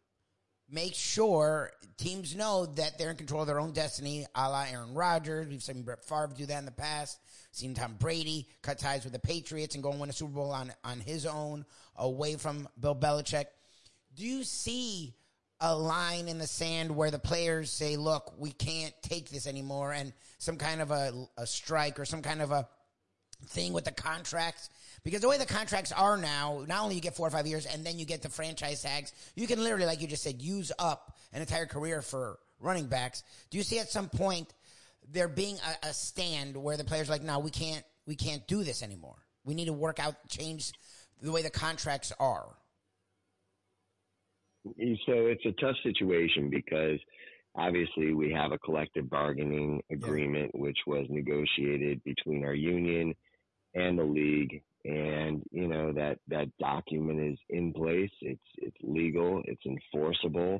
make 0.72 0.96
sure 0.96 1.72
teams 1.98 2.36
know 2.36 2.66
that 2.66 2.98
they're 2.98 3.12
in 3.12 3.18
control 3.18 3.42
of 3.42 3.48
their 3.48 3.60
own 3.60 3.74
destiny, 3.74 4.26
a 4.34 4.50
la 4.50 4.66
Aaron 4.72 4.94
Rodgers. 4.94 5.48
We've 5.48 5.62
seen 5.62 5.84
Brett 5.84 6.04
Favre 6.04 6.32
do 6.36 6.46
that 6.46 6.60
in 6.60 6.66
the 6.66 6.72
past. 6.72 7.20
Seen 7.52 7.74
Tom 7.74 7.96
Brady 8.00 8.48
cut 8.62 8.80
ties 8.80 9.04
with 9.04 9.14
the 9.14 9.20
Patriots 9.20 9.76
and 9.76 9.84
go 9.84 9.92
and 9.92 10.00
win 10.00 10.10
a 10.10 10.14
Super 10.14 10.32
Bowl 10.32 10.52
on, 10.52 10.72
on 10.84 11.02
his 11.02 11.26
own, 11.26 11.66
away 11.98 12.38
from 12.38 12.68
Bill 12.80 12.96
Belichick. 12.96 13.46
Do 14.16 14.26
you 14.26 14.44
see 14.44 15.14
a 15.60 15.76
line 15.76 16.28
in 16.28 16.38
the 16.38 16.48
sand 16.48 16.96
where 16.96 17.12
the 17.12 17.20
players 17.20 17.70
say, 17.70 17.98
look, 17.98 18.34
we 18.38 18.52
can't 18.52 18.94
take 19.04 19.30
this 19.30 19.46
anymore, 19.46 19.92
and 19.92 20.14
some 20.40 20.58
kind 20.58 20.82
of 20.82 20.92
a, 20.92 21.14
a 21.38 21.46
strike 21.46 22.00
or 22.00 22.06
some 22.06 22.22
kind 22.22 22.42
of 22.42 22.52
a 22.52 22.68
thing 23.48 23.74
with 23.74 23.86
the 23.86 23.92
contracts? 23.92 24.70
Because 25.04 25.22
the 25.22 25.30
way 25.30 25.38
the 25.38 25.46
contracts 25.46 25.92
are 25.92 26.18
now, 26.18 26.64
not 26.68 26.84
only 26.84 26.96
you 26.96 27.02
get 27.02 27.16
four 27.16 27.28
or 27.28 27.32
five 27.32 27.48
years 27.48 27.66
and 27.66 27.84
then 27.84 27.98
you 27.98 28.06
get 28.06 28.22
the 28.22 28.30
franchise 28.30 28.84
tags, 28.84 29.14
you 29.36 29.48
can 29.48 29.64
literally, 29.64 29.86
like 29.86 30.02
you 30.02 30.08
just 30.08 30.24
said, 30.24 30.42
use 30.42 30.72
up 30.78 31.18
an 31.34 31.42
entire 31.42 31.66
career 31.66 32.02
for 32.02 32.38
running 32.60 32.86
backs. 32.86 33.24
Do 33.50 33.58
you 33.58 33.64
see 33.64 33.80
at 33.80 33.90
some 33.90 34.10
point 34.10 34.54
there 35.12 35.28
being 35.28 35.58
a, 35.84 35.88
a 35.88 35.94
stand 35.94 36.56
where 36.56 36.78
the 36.78 36.84
players 36.84 37.10
are 37.10 37.14
like, 37.14 37.24
no, 37.24 37.40
we 37.40 37.50
can't, 37.50 37.84
we 38.06 38.16
can't 38.16 38.46
do 38.48 38.64
this 38.64 38.84
anymore. 38.84 39.18
We 39.44 39.56
need 39.56 39.66
to 39.66 39.74
work 39.74 40.00
out, 40.00 40.16
change 40.30 40.72
the 41.22 41.32
way 41.32 41.42
the 41.42 41.50
contracts 41.50 42.12
are. 42.20 42.46
So 44.66 44.74
it's 45.08 45.46
a 45.46 45.52
tough 45.54 45.76
situation 45.82 46.52
because 46.52 47.00
obviously 47.56 48.14
we 48.14 48.32
have 48.32 48.52
a 48.52 48.60
collective 48.60 49.10
bargaining 49.10 49.82
agreement 49.92 50.54
which 50.54 50.78
was 50.86 51.08
negotiated 51.10 52.04
between 52.04 52.46
our 52.46 52.54
union 52.54 53.16
and 53.76 53.98
the 53.98 54.04
league 54.04 54.62
and 54.86 55.44
you 55.52 55.68
know 55.68 55.92
that 55.94 56.18
that 56.28 56.48
document 56.60 57.20
is 57.20 57.38
in 57.50 57.72
place 57.74 58.10
it's 58.22 58.42
it's 58.58 58.78
legal 58.82 59.42
it's 59.46 59.66
enforceable 59.66 60.60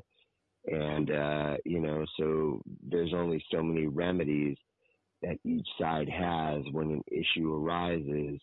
and 0.66 1.10
uh 1.10 1.56
you 1.64 1.80
know 1.80 2.04
so 2.18 2.62
there's 2.88 3.12
only 3.14 3.44
so 3.52 3.62
many 3.62 3.86
remedies 3.86 4.56
that 5.22 5.38
each 5.44 5.66
side 5.80 6.08
has 6.08 6.62
when 6.72 6.90
an 6.90 7.02
issue 7.10 7.54
arises 7.54 8.40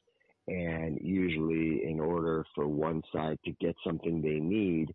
and 0.48 0.98
usually 1.02 1.84
in 1.90 2.00
order 2.00 2.46
for 2.56 2.68
one 2.68 3.02
side 3.14 3.38
to 3.46 3.52
get 3.62 3.76
something 3.86 4.22
they 4.22 4.40
need 4.40 4.94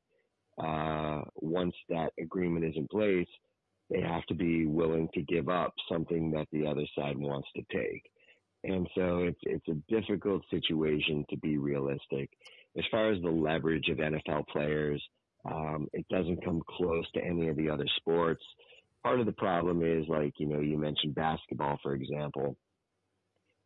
uh, 0.59 1.23
once 1.37 1.75
that 1.89 2.13
agreement 2.21 2.65
is 2.65 2.75
in 2.77 2.87
place, 2.89 3.29
they 3.91 4.01
have 4.01 4.25
to 4.27 4.35
be 4.35 4.67
willing 4.67 5.09
to 5.15 5.23
give 5.23 5.49
up 5.49 5.75
something 5.91 6.31
that 6.31 6.47
the 6.53 6.67
other 6.67 6.87
side 6.97 7.17
wants 7.17 7.49
to 7.57 7.63
take. 7.77 8.03
And 8.65 8.89
so 8.95 9.19
it's 9.19 9.41
it's 9.43 9.69
a 9.69 9.93
difficult 9.93 10.43
situation 10.51 11.25
to 11.31 11.37
be 11.37 11.59
realistic. 11.59 12.31
As 12.77 12.85
far 12.91 13.13
as 13.13 13.21
the 13.23 13.31
leverage 13.31 13.89
of 13.89 13.99
NFL 13.99 14.47
players, 14.49 15.03
um, 15.45 15.87
it 15.93 16.07
doesn't 16.09 16.45
come 16.45 16.63
close 16.67 17.05
to 17.13 17.25
any 17.25 17.49
of 17.49 17.57
the 17.57 17.69
other 17.69 17.87
sports. 17.97 18.43
Part 19.03 19.21
of 19.21 19.27
the 19.27 19.33
problem 19.33 19.83
is 19.83 20.09
like 20.09 20.33
you 20.39 20.47
know 20.47 20.61
you 20.61 20.79
mentioned 20.79 21.15
basketball 21.15 21.79
for 21.83 21.95
example. 21.95 22.57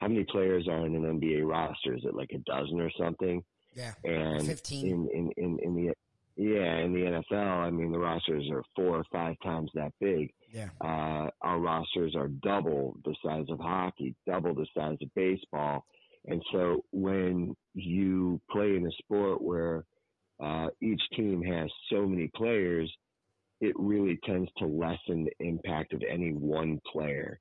How 0.00 0.08
many 0.08 0.24
players 0.24 0.68
are 0.68 0.86
in 0.86 0.94
an 0.94 1.20
NBA 1.20 1.48
roster? 1.48 1.94
Is 1.94 2.04
it 2.04 2.14
like 2.14 2.30
a 2.32 2.38
dozen 2.38 2.80
or 2.80 2.90
something? 2.98 3.42
Yeah, 3.74 3.92
and 4.04 4.46
15. 4.46 4.86
in 4.86 5.08
in 5.12 5.32
in, 5.36 5.58
in 5.60 5.74
the 5.76 5.94
yeah, 6.38 6.78
in 6.78 6.92
the 6.92 7.00
NFL, 7.00 7.66
I 7.66 7.70
mean, 7.70 7.90
the 7.90 7.98
rosters 7.98 8.48
are 8.52 8.62
four 8.76 8.96
or 8.96 9.04
five 9.10 9.34
times 9.42 9.70
that 9.74 9.92
big. 10.00 10.32
Yeah. 10.52 10.68
Uh, 10.80 11.30
our 11.42 11.58
rosters 11.58 12.14
are 12.16 12.28
double 12.28 12.98
the 13.04 13.14
size 13.24 13.46
of 13.50 13.58
hockey, 13.58 14.14
double 14.26 14.54
the 14.54 14.66
size 14.76 14.96
of 15.02 15.14
baseball. 15.14 15.84
And 16.26 16.42
so 16.52 16.84
when 16.92 17.54
you 17.74 18.40
play 18.50 18.76
in 18.76 18.86
a 18.86 19.02
sport 19.02 19.42
where 19.42 19.84
uh, 20.42 20.68
each 20.80 21.02
team 21.16 21.42
has 21.42 21.70
so 21.90 22.06
many 22.06 22.30
players, 22.34 22.92
it 23.60 23.74
really 23.78 24.18
tends 24.24 24.50
to 24.58 24.66
lessen 24.66 25.24
the 25.24 25.46
impact 25.46 25.92
of 25.92 26.02
any 26.08 26.32
one 26.32 26.80
player, 26.92 27.40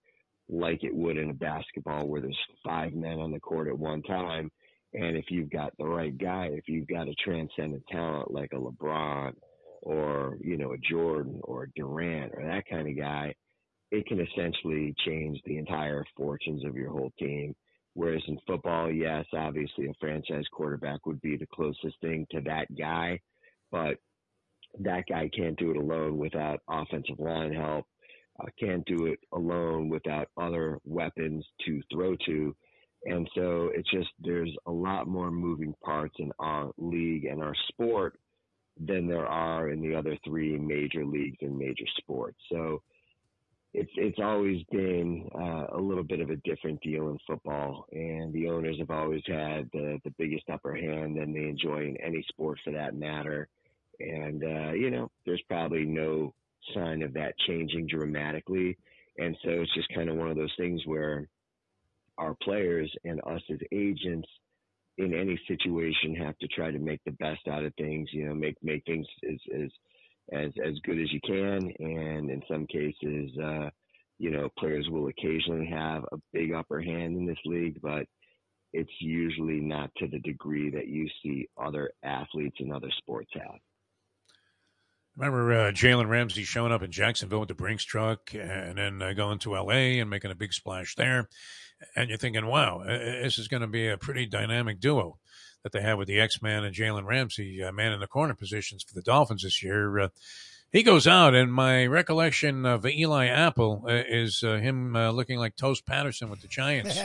like 0.49 0.83
it 0.83 0.95
would 0.95 1.17
in 1.17 1.29
a 1.29 1.33
basketball 1.33 2.07
where 2.07 2.21
there's 2.21 2.37
five 2.65 2.93
men 2.93 3.19
on 3.19 3.31
the 3.31 3.39
court 3.39 3.67
at 3.67 3.77
one 3.77 4.01
time 4.03 4.49
and 4.93 5.17
if 5.17 5.25
you've 5.29 5.49
got 5.49 5.73
the 5.77 5.85
right 5.85 6.17
guy, 6.17 6.49
if 6.53 6.67
you've 6.67 6.87
got 6.87 7.07
a 7.07 7.15
transcendent 7.15 7.83
talent 7.87 8.31
like 8.31 8.51
a 8.53 8.57
LeBron 8.57 9.33
or, 9.81 10.37
you 10.41 10.57
know, 10.57 10.73
a 10.73 10.77
Jordan 10.77 11.39
or 11.43 11.63
a 11.63 11.71
Durant 11.75 12.33
or 12.35 12.43
that 12.45 12.67
kind 12.69 12.87
of 12.87 12.97
guy, 12.97 13.33
it 13.91 14.05
can 14.05 14.19
essentially 14.19 14.93
change 15.05 15.39
the 15.45 15.57
entire 15.57 16.03
fortunes 16.15 16.65
of 16.65 16.75
your 16.75 16.91
whole 16.91 17.11
team. 17.17 17.55
Whereas 17.93 18.21
in 18.27 18.37
football, 18.45 18.91
yes, 18.91 19.25
obviously 19.33 19.87
a 19.87 19.93
franchise 19.99 20.45
quarterback 20.51 21.05
would 21.05 21.21
be 21.21 21.35
the 21.35 21.47
closest 21.47 21.99
thing 22.01 22.27
to 22.31 22.41
that 22.41 22.67
guy, 22.77 23.19
but 23.71 23.97
that 24.79 25.05
guy 25.09 25.29
can't 25.35 25.57
do 25.57 25.71
it 25.71 25.77
alone 25.77 26.17
without 26.17 26.59
offensive 26.69 27.19
line 27.19 27.53
help, 27.53 27.85
uh, 28.39 28.45
can't 28.59 28.85
do 28.85 29.07
it 29.07 29.19
alone 29.33 29.89
without 29.89 30.27
other 30.37 30.77
weapons 30.85 31.43
to 31.65 31.81
throw 31.91 32.15
to. 32.27 32.55
And 33.05 33.27
so 33.33 33.71
it's 33.73 33.89
just 33.89 34.09
there's 34.19 34.53
a 34.67 34.71
lot 34.71 35.07
more 35.07 35.31
moving 35.31 35.73
parts 35.83 36.15
in 36.19 36.31
our 36.39 36.71
league 36.77 37.25
and 37.25 37.41
our 37.41 37.55
sport 37.69 38.19
than 38.79 39.07
there 39.07 39.25
are 39.25 39.69
in 39.69 39.81
the 39.81 39.95
other 39.95 40.17
three 40.23 40.57
major 40.57 41.05
leagues 41.05 41.37
and 41.41 41.57
major 41.57 41.85
sports. 41.97 42.37
So 42.51 42.81
it's 43.73 43.91
it's 43.95 44.19
always 44.19 44.63
been 44.71 45.29
uh, 45.35 45.77
a 45.77 45.79
little 45.79 46.03
bit 46.03 46.19
of 46.19 46.29
a 46.29 46.37
different 46.37 46.81
deal 46.81 47.09
in 47.09 47.17
football, 47.27 47.85
and 47.91 48.33
the 48.33 48.49
owners 48.49 48.77
have 48.79 48.91
always 48.91 49.21
had 49.27 49.69
the 49.73 49.99
the 50.03 50.13
biggest 50.17 50.49
upper 50.51 50.75
hand 50.75 51.17
than 51.17 51.33
they 51.33 51.47
enjoy 51.47 51.87
in 51.87 51.97
any 51.97 52.25
sport 52.29 52.59
for 52.63 52.71
that 52.71 52.95
matter. 52.95 53.47
And 53.99 54.43
uh, 54.43 54.71
you 54.71 54.89
know, 54.89 55.11
there's 55.25 55.43
probably 55.47 55.85
no 55.85 56.33
sign 56.73 57.03
of 57.03 57.13
that 57.13 57.37
changing 57.47 57.87
dramatically, 57.87 58.77
and 59.17 59.35
so 59.43 59.49
it's 59.49 59.73
just 59.75 59.93
kind 59.93 60.09
of 60.09 60.15
one 60.15 60.29
of 60.29 60.37
those 60.37 60.53
things 60.57 60.81
where 60.85 61.27
our 62.17 62.35
players 62.41 62.91
and 63.05 63.21
us 63.27 63.41
as 63.51 63.59
agents 63.71 64.27
in 64.97 65.13
any 65.13 65.39
situation 65.47 66.15
have 66.15 66.37
to 66.39 66.47
try 66.47 66.71
to 66.71 66.79
make 66.79 67.01
the 67.05 67.11
best 67.11 67.47
out 67.47 67.63
of 67.63 67.73
things, 67.75 68.09
you 68.11 68.25
know, 68.25 68.33
make 68.33 68.55
make 68.63 68.83
things 68.85 69.05
as 69.29 69.39
as 69.53 69.69
as, 70.33 70.51
as 70.65 70.73
good 70.83 70.99
as 70.99 71.11
you 71.13 71.21
can 71.25 71.71
and 71.79 72.29
in 72.29 72.41
some 72.49 72.67
cases 72.67 73.31
uh 73.37 73.69
you 74.19 74.31
know, 74.31 74.49
players 74.57 74.87
will 74.89 75.07
occasionally 75.07 75.67
have 75.67 76.03
a 76.11 76.17
big 76.33 76.51
upper 76.51 76.81
hand 76.81 77.17
in 77.17 77.25
this 77.25 77.37
league, 77.45 77.79
but 77.81 78.07
it's 78.73 78.91
usually 78.99 79.59
not 79.59 79.91
to 79.97 80.07
the 80.07 80.19
degree 80.19 80.69
that 80.71 80.87
you 80.87 81.07
see 81.23 81.47
other 81.61 81.91
athletes 82.03 82.57
in 82.59 82.71
other 82.71 82.89
sports 82.97 83.29
have. 83.33 83.59
Remember 85.17 85.51
uh, 85.51 85.71
Jalen 85.71 86.07
Ramsey 86.07 86.43
showing 86.43 86.71
up 86.71 86.83
in 86.83 86.91
Jacksonville 86.91 87.39
with 87.39 87.49
the 87.49 87.55
Brinks 87.55 87.83
truck 87.83 88.33
and 88.33 88.77
then 88.77 89.01
uh, 89.01 89.13
going 89.13 89.39
to 89.39 89.55
LA 89.55 89.99
and 89.99 90.09
making 90.09 90.31
a 90.31 90.35
big 90.35 90.53
splash 90.53 90.95
there 90.95 91.27
and 91.95 92.09
you're 92.09 92.17
thinking, 92.17 92.45
wow, 92.45 92.83
this 92.85 93.37
is 93.37 93.47
going 93.47 93.61
to 93.61 93.67
be 93.67 93.87
a 93.87 93.97
pretty 93.97 94.25
dynamic 94.25 94.79
duo 94.79 95.17
that 95.63 95.71
they 95.71 95.81
have 95.81 95.97
with 95.97 96.07
the 96.07 96.19
X 96.19 96.41
Man 96.41 96.63
and 96.63 96.75
Jalen 96.75 97.05
Ramsey, 97.05 97.63
uh, 97.63 97.71
man 97.71 97.91
in 97.91 97.99
the 97.99 98.07
corner 98.07 98.33
positions 98.33 98.83
for 98.83 98.93
the 98.93 99.01
Dolphins 99.01 99.43
this 99.43 99.61
year. 99.63 99.99
Uh, 99.99 100.09
he 100.69 100.83
goes 100.83 101.07
out, 101.07 101.33
and 101.33 101.51
my 101.51 101.85
recollection 101.85 102.65
of 102.65 102.85
Eli 102.85 103.27
Apple 103.27 103.85
uh, 103.87 104.03
is 104.07 104.43
uh, 104.43 104.57
him 104.57 104.97
uh, 104.97 105.11
looking 105.11 105.39
like 105.39 105.55
Toast 105.55 105.85
Patterson 105.85 106.29
with 106.29 106.41
the 106.41 106.47
Giants. 106.47 106.99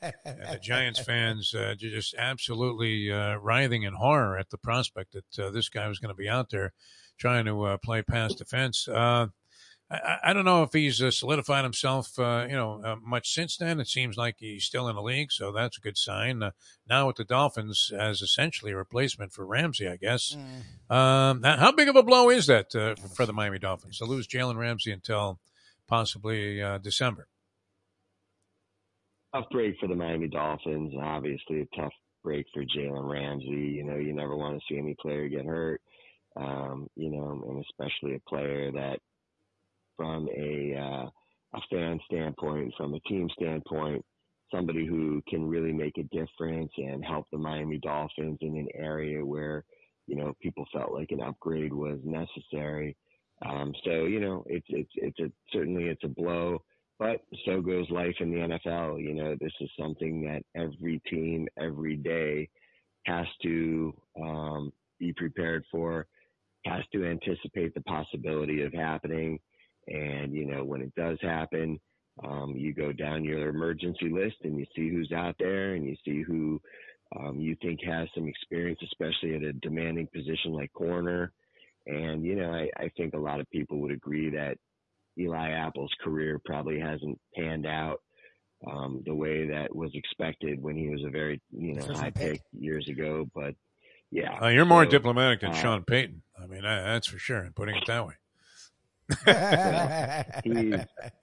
the 0.00 0.58
Giants 0.62 1.00
fans 1.00 1.54
uh, 1.54 1.74
just 1.78 2.14
absolutely 2.18 3.08
writhing 3.08 3.84
in 3.84 3.94
horror 3.94 4.36
at 4.36 4.50
the 4.50 4.58
prospect 4.58 5.14
that 5.14 5.52
this 5.54 5.70
guy 5.70 5.88
was 5.88 5.98
going 5.98 6.14
to 6.14 6.14
be 6.14 6.28
out 6.28 6.50
there 6.50 6.74
trying 7.18 7.44
to 7.44 7.78
play 7.82 8.02
pass 8.02 8.34
defense. 8.34 8.88
I, 9.92 10.18
I 10.24 10.32
don't 10.32 10.44
know 10.44 10.62
if 10.62 10.72
he's 10.72 11.02
uh, 11.02 11.10
solidified 11.10 11.64
himself, 11.64 12.18
uh, 12.18 12.46
you 12.48 12.56
know, 12.56 12.80
uh, 12.82 12.96
much 13.04 13.32
since 13.32 13.56
then. 13.56 13.78
It 13.78 13.88
seems 13.88 14.16
like 14.16 14.36
he's 14.38 14.64
still 14.64 14.88
in 14.88 14.96
the 14.96 15.02
league, 15.02 15.30
so 15.30 15.52
that's 15.52 15.76
a 15.76 15.80
good 15.80 15.98
sign. 15.98 16.42
Uh, 16.42 16.52
now 16.88 17.06
with 17.06 17.16
the 17.16 17.24
Dolphins 17.24 17.92
as 17.96 18.22
essentially 18.22 18.72
a 18.72 18.76
replacement 18.76 19.32
for 19.32 19.44
Ramsey, 19.44 19.88
I 19.88 19.96
guess. 19.96 20.36
Mm. 20.90 20.94
Um, 20.94 21.42
how 21.42 21.72
big 21.72 21.88
of 21.88 21.96
a 21.96 22.02
blow 22.02 22.30
is 22.30 22.46
that 22.46 22.74
uh, 22.74 22.94
for 23.14 23.26
the 23.26 23.32
Miami 23.32 23.58
Dolphins 23.58 23.98
to 23.98 24.04
lose 24.04 24.26
Jalen 24.26 24.56
Ramsey 24.56 24.92
until 24.92 25.38
possibly 25.86 26.62
uh, 26.62 26.78
December? 26.78 27.28
Tough 29.34 29.46
break 29.50 29.74
for 29.78 29.88
the 29.88 29.94
Miami 29.94 30.28
Dolphins. 30.28 30.92
Obviously, 31.00 31.62
a 31.62 31.76
tough 31.76 31.92
break 32.22 32.46
for 32.54 32.62
Jalen 32.62 33.10
Ramsey. 33.10 33.74
You 33.76 33.84
know, 33.84 33.96
you 33.96 34.14
never 34.14 34.36
want 34.36 34.58
to 34.58 34.62
see 34.68 34.78
any 34.78 34.94
player 35.00 35.28
get 35.28 35.44
hurt. 35.44 35.80
Um, 36.36 36.88
you 36.96 37.10
know, 37.10 37.42
and 37.48 37.64
especially 37.70 38.14
a 38.14 38.28
player 38.28 38.70
that 38.72 38.98
from 39.96 40.28
a 40.28 40.74
uh, 40.76 41.08
a 41.54 41.60
fan 41.70 42.00
standpoint, 42.06 42.72
from 42.76 42.94
a 42.94 43.00
team 43.00 43.28
standpoint, 43.36 44.04
somebody 44.52 44.86
who 44.86 45.22
can 45.28 45.48
really 45.48 45.72
make 45.72 45.98
a 45.98 46.04
difference 46.04 46.72
and 46.76 47.04
help 47.04 47.26
the 47.30 47.38
Miami 47.38 47.78
Dolphins 47.78 48.38
in 48.40 48.56
an 48.56 48.68
area 48.74 49.24
where 49.24 49.64
you 50.06 50.16
know 50.16 50.32
people 50.40 50.64
felt 50.72 50.92
like 50.92 51.10
an 51.10 51.22
upgrade 51.22 51.72
was 51.72 51.98
necessary. 52.04 52.96
Um, 53.44 53.74
so 53.84 54.04
you 54.04 54.20
know, 54.20 54.44
it's 54.46 54.66
it's 54.68 54.92
it's 54.94 55.18
a 55.18 55.30
certainly 55.52 55.84
it's 55.84 56.04
a 56.04 56.08
blow, 56.08 56.62
but 56.98 57.20
so 57.44 57.60
goes 57.60 57.90
life 57.90 58.14
in 58.20 58.30
the 58.30 58.38
NFL. 58.38 59.02
You 59.02 59.14
know, 59.14 59.36
this 59.40 59.52
is 59.60 59.70
something 59.78 60.22
that 60.24 60.42
every 60.54 61.00
team 61.10 61.48
every 61.58 61.96
day 61.96 62.48
has 63.06 63.26
to 63.42 63.92
um, 64.20 64.72
be 65.00 65.12
prepared 65.12 65.64
for, 65.70 66.06
has 66.64 66.82
to 66.92 67.04
anticipate 67.04 67.74
the 67.74 67.82
possibility 67.82 68.62
of 68.62 68.72
happening. 68.72 69.38
And, 69.88 70.32
you 70.32 70.46
know, 70.46 70.64
when 70.64 70.80
it 70.80 70.94
does 70.94 71.18
happen, 71.20 71.80
um, 72.22 72.54
you 72.56 72.72
go 72.74 72.92
down 72.92 73.24
your 73.24 73.48
emergency 73.48 74.10
list 74.10 74.36
and 74.44 74.58
you 74.58 74.66
see 74.76 74.90
who's 74.90 75.12
out 75.12 75.34
there 75.38 75.74
and 75.74 75.84
you 75.84 75.96
see 76.04 76.22
who 76.22 76.60
um, 77.18 77.40
you 77.40 77.56
think 77.60 77.80
has 77.84 78.08
some 78.14 78.28
experience, 78.28 78.78
especially 78.84 79.34
at 79.34 79.42
a 79.42 79.52
demanding 79.54 80.08
position 80.14 80.52
like 80.52 80.72
corner. 80.72 81.32
And, 81.86 82.24
you 82.24 82.36
know, 82.36 82.52
I, 82.52 82.68
I 82.76 82.90
think 82.96 83.14
a 83.14 83.18
lot 83.18 83.40
of 83.40 83.50
people 83.50 83.78
would 83.78 83.92
agree 83.92 84.30
that 84.30 84.56
Eli 85.18 85.50
Apple's 85.50 85.92
career 86.02 86.40
probably 86.44 86.78
hasn't 86.78 87.18
panned 87.34 87.66
out 87.66 88.00
um, 88.70 89.02
the 89.04 89.14
way 89.14 89.48
that 89.48 89.74
was 89.74 89.90
expected 89.94 90.62
when 90.62 90.76
he 90.76 90.88
was 90.88 91.02
a 91.04 91.10
very, 91.10 91.40
you 91.50 91.74
know, 91.74 91.86
high 91.94 92.10
pick 92.10 92.40
years 92.52 92.88
ago. 92.88 93.26
But 93.34 93.54
yeah. 94.12 94.38
Uh, 94.40 94.48
you're 94.48 94.64
more 94.64 94.84
so, 94.84 94.90
diplomatic 94.90 95.40
than 95.40 95.50
uh, 95.50 95.54
Sean 95.54 95.82
Payton. 95.82 96.22
I 96.40 96.46
mean, 96.46 96.62
that's 96.62 97.08
for 97.08 97.18
sure, 97.18 97.50
putting 97.56 97.74
it 97.74 97.84
that 97.86 98.06
way 98.06 98.14
he's 100.44 100.74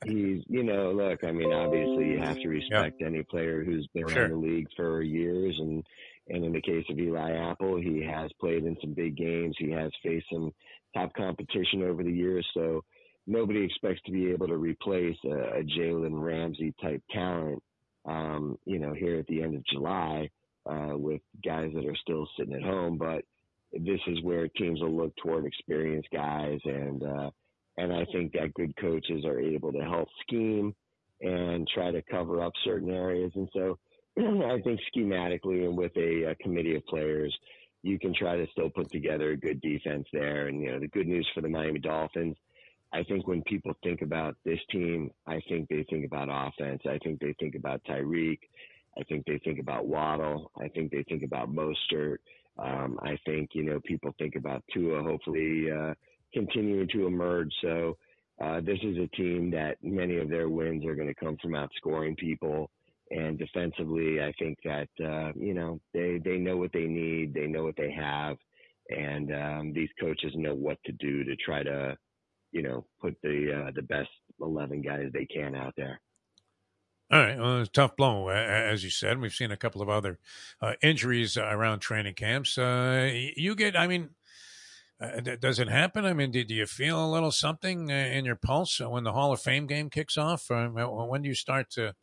he's 0.05 0.43
you 0.47 0.63
know 0.63 0.91
look 0.91 1.23
I 1.23 1.31
mean 1.31 1.51
obviously 1.51 2.09
you 2.09 2.19
have 2.19 2.35
to 2.35 2.47
respect 2.47 2.97
yep. 2.99 3.09
any 3.09 3.23
player 3.23 3.63
who's 3.63 3.87
been 3.93 4.07
sure. 4.07 4.25
in 4.25 4.31
the 4.31 4.37
league 4.37 4.67
for 4.75 5.01
years 5.01 5.55
and 5.59 5.83
and 6.27 6.45
in 6.45 6.51
the 6.51 6.61
case 6.61 6.85
of 6.89 6.99
Eli 6.99 7.31
Apple 7.31 7.79
he 7.79 8.03
has 8.03 8.29
played 8.39 8.65
in 8.65 8.75
some 8.81 8.93
big 8.93 9.15
games 9.15 9.55
he 9.57 9.71
has 9.71 9.91
faced 10.03 10.27
some 10.31 10.51
top 10.93 11.13
competition 11.15 11.83
over 11.83 12.03
the 12.03 12.11
years 12.11 12.45
so 12.53 12.83
nobody 13.25 13.63
expects 13.63 14.01
to 14.05 14.11
be 14.11 14.29
able 14.29 14.47
to 14.47 14.57
replace 14.57 15.17
a, 15.25 15.59
a 15.59 15.63
Jalen 15.63 16.21
Ramsey 16.21 16.73
type 16.81 17.01
talent 17.11 17.63
um, 18.05 18.57
you 18.65 18.79
know 18.79 18.93
here 18.93 19.17
at 19.17 19.27
the 19.27 19.41
end 19.41 19.55
of 19.55 19.65
July 19.65 20.29
uh, 20.69 20.95
with 20.95 21.21
guys 21.43 21.71
that 21.73 21.85
are 21.85 21.95
still 22.01 22.27
sitting 22.37 22.53
at 22.53 22.63
home 22.63 22.97
but 22.97 23.23
this 23.73 23.99
is 24.07 24.21
where 24.23 24.47
teams 24.47 24.79
will 24.81 24.95
look 24.95 25.15
toward 25.17 25.45
experienced 25.45 26.09
guys 26.11 26.59
and 26.65 27.03
uh, 27.03 27.29
and 27.79 27.93
I 27.93 28.05
think 28.11 28.33
that 28.33 28.53
good 28.55 28.75
coaches 28.75 29.23
are 29.25 29.39
able 29.39 29.71
to 29.71 29.79
help 29.79 30.09
scheme 30.21 30.75
and 31.21 31.67
try 31.73 31.91
to 31.91 32.01
cover 32.01 32.43
up 32.43 32.51
certain 32.65 32.89
areas. 32.89 33.31
And 33.35 33.47
so 33.53 33.77
I 34.17 34.59
think 34.61 34.79
schematically 34.93 35.65
and 35.65 35.77
with 35.77 35.95
a, 35.95 36.31
a, 36.31 36.35
committee 36.35 36.75
of 36.75 36.85
players, 36.87 37.35
you 37.81 37.97
can 37.97 38.13
try 38.13 38.35
to 38.35 38.47
still 38.51 38.69
put 38.69 38.91
together 38.91 39.31
a 39.31 39.37
good 39.37 39.61
defense 39.61 40.05
there. 40.11 40.47
And, 40.47 40.61
you 40.61 40.71
know, 40.71 40.79
the 40.79 40.89
good 40.89 41.07
news 41.07 41.27
for 41.33 41.39
the 41.39 41.47
Miami 41.47 41.79
Dolphins, 41.79 42.35
I 42.91 43.03
think 43.03 43.27
when 43.27 43.43
people 43.43 43.73
think 43.81 44.01
about 44.01 44.35
this 44.43 44.59
team, 44.71 45.11
I 45.25 45.39
think 45.47 45.69
they 45.69 45.85
think 45.89 46.05
about 46.05 46.27
offense. 46.29 46.81
I 46.85 46.97
think 46.97 47.21
they 47.21 47.33
think 47.39 47.55
about 47.55 47.81
Tyreek. 47.85 48.39
I 48.99 49.03
think 49.03 49.25
they 49.25 49.39
think 49.43 49.59
about 49.59 49.87
Waddle. 49.87 50.51
I 50.59 50.67
think 50.67 50.91
they 50.91 51.03
think 51.03 51.23
about 51.23 51.53
Mostert. 51.53 52.17
Um, 52.57 52.99
I 53.01 53.17
think, 53.25 53.51
you 53.53 53.63
know, 53.63 53.79
people 53.85 54.13
think 54.17 54.35
about 54.35 54.63
Tua 54.73 55.01
hopefully 55.01 55.71
uh, 55.71 55.93
continuing 56.33 56.87
to 56.89 57.07
emerge. 57.07 57.53
So 57.61 57.97
uh, 58.41 58.61
this 58.61 58.79
is 58.83 58.97
a 58.97 59.07
team 59.15 59.51
that 59.51 59.77
many 59.81 60.17
of 60.17 60.29
their 60.29 60.49
wins 60.49 60.85
are 60.85 60.95
going 60.95 61.07
to 61.07 61.13
come 61.13 61.37
from 61.41 61.51
outscoring 61.51 62.17
people. 62.17 62.69
And 63.11 63.39
defensively, 63.39 64.21
I 64.21 64.31
think 64.37 64.59
that 64.63 64.89
uh, 65.03 65.31
you 65.35 65.55
know 65.55 65.79
they 65.95 66.21
they 66.23 66.37
know 66.37 66.57
what 66.57 66.71
they 66.71 66.85
need, 66.85 67.33
they 67.33 67.47
know 67.47 67.63
what 67.63 67.75
they 67.75 67.91
have, 67.91 68.37
and 68.89 69.33
um, 69.33 69.73
these 69.73 69.89
coaches 69.99 70.31
know 70.35 70.53
what 70.53 70.77
to 70.85 70.91
do 70.91 71.23
to 71.23 71.35
try 71.37 71.63
to 71.63 71.97
you 72.51 72.61
know 72.61 72.85
put 73.01 73.15
the 73.23 73.65
uh, 73.65 73.71
the 73.75 73.81
best 73.81 74.09
eleven 74.39 74.83
guys 74.83 75.09
they 75.11 75.25
can 75.25 75.55
out 75.55 75.73
there. 75.75 75.99
All 77.11 77.19
right. 77.19 77.39
Well, 77.39 77.61
it's 77.61 77.69
a 77.69 77.71
tough 77.71 77.95
blow, 77.95 78.29
as 78.29 78.83
you 78.83 78.91
said. 78.91 79.19
We've 79.19 79.33
seen 79.33 79.51
a 79.51 79.57
couple 79.57 79.81
of 79.81 79.89
other 79.89 80.19
uh, 80.61 80.73
injuries 80.83 81.37
around 81.37 81.79
training 81.79 82.13
camps. 82.13 82.55
Uh, 82.55 83.09
you 83.35 83.55
get, 83.55 83.75
I 83.75 83.87
mean, 83.87 84.11
uh, 85.01 85.21
does 85.39 85.57
it 85.57 85.69
happen? 85.69 86.05
I 86.05 86.13
mean, 86.13 86.29
do, 86.29 86.43
do, 86.43 86.53
you 86.53 86.67
feel 86.67 87.03
a 87.03 87.09
little 87.09 87.31
something 87.31 87.91
uh, 87.91 87.95
in 87.95 88.25
your 88.25 88.35
pulse 88.35 88.79
when 88.79 89.05
the 89.05 89.13
Hall 89.13 89.31
of 89.31 89.41
Fame 89.41 89.65
game 89.65 89.89
kicks 89.89 90.17
off? 90.17 90.51
Uh, 90.51 90.67
when 90.67 91.23
do 91.23 91.29
you 91.29 91.35
start 91.35 91.71
to, 91.71 91.95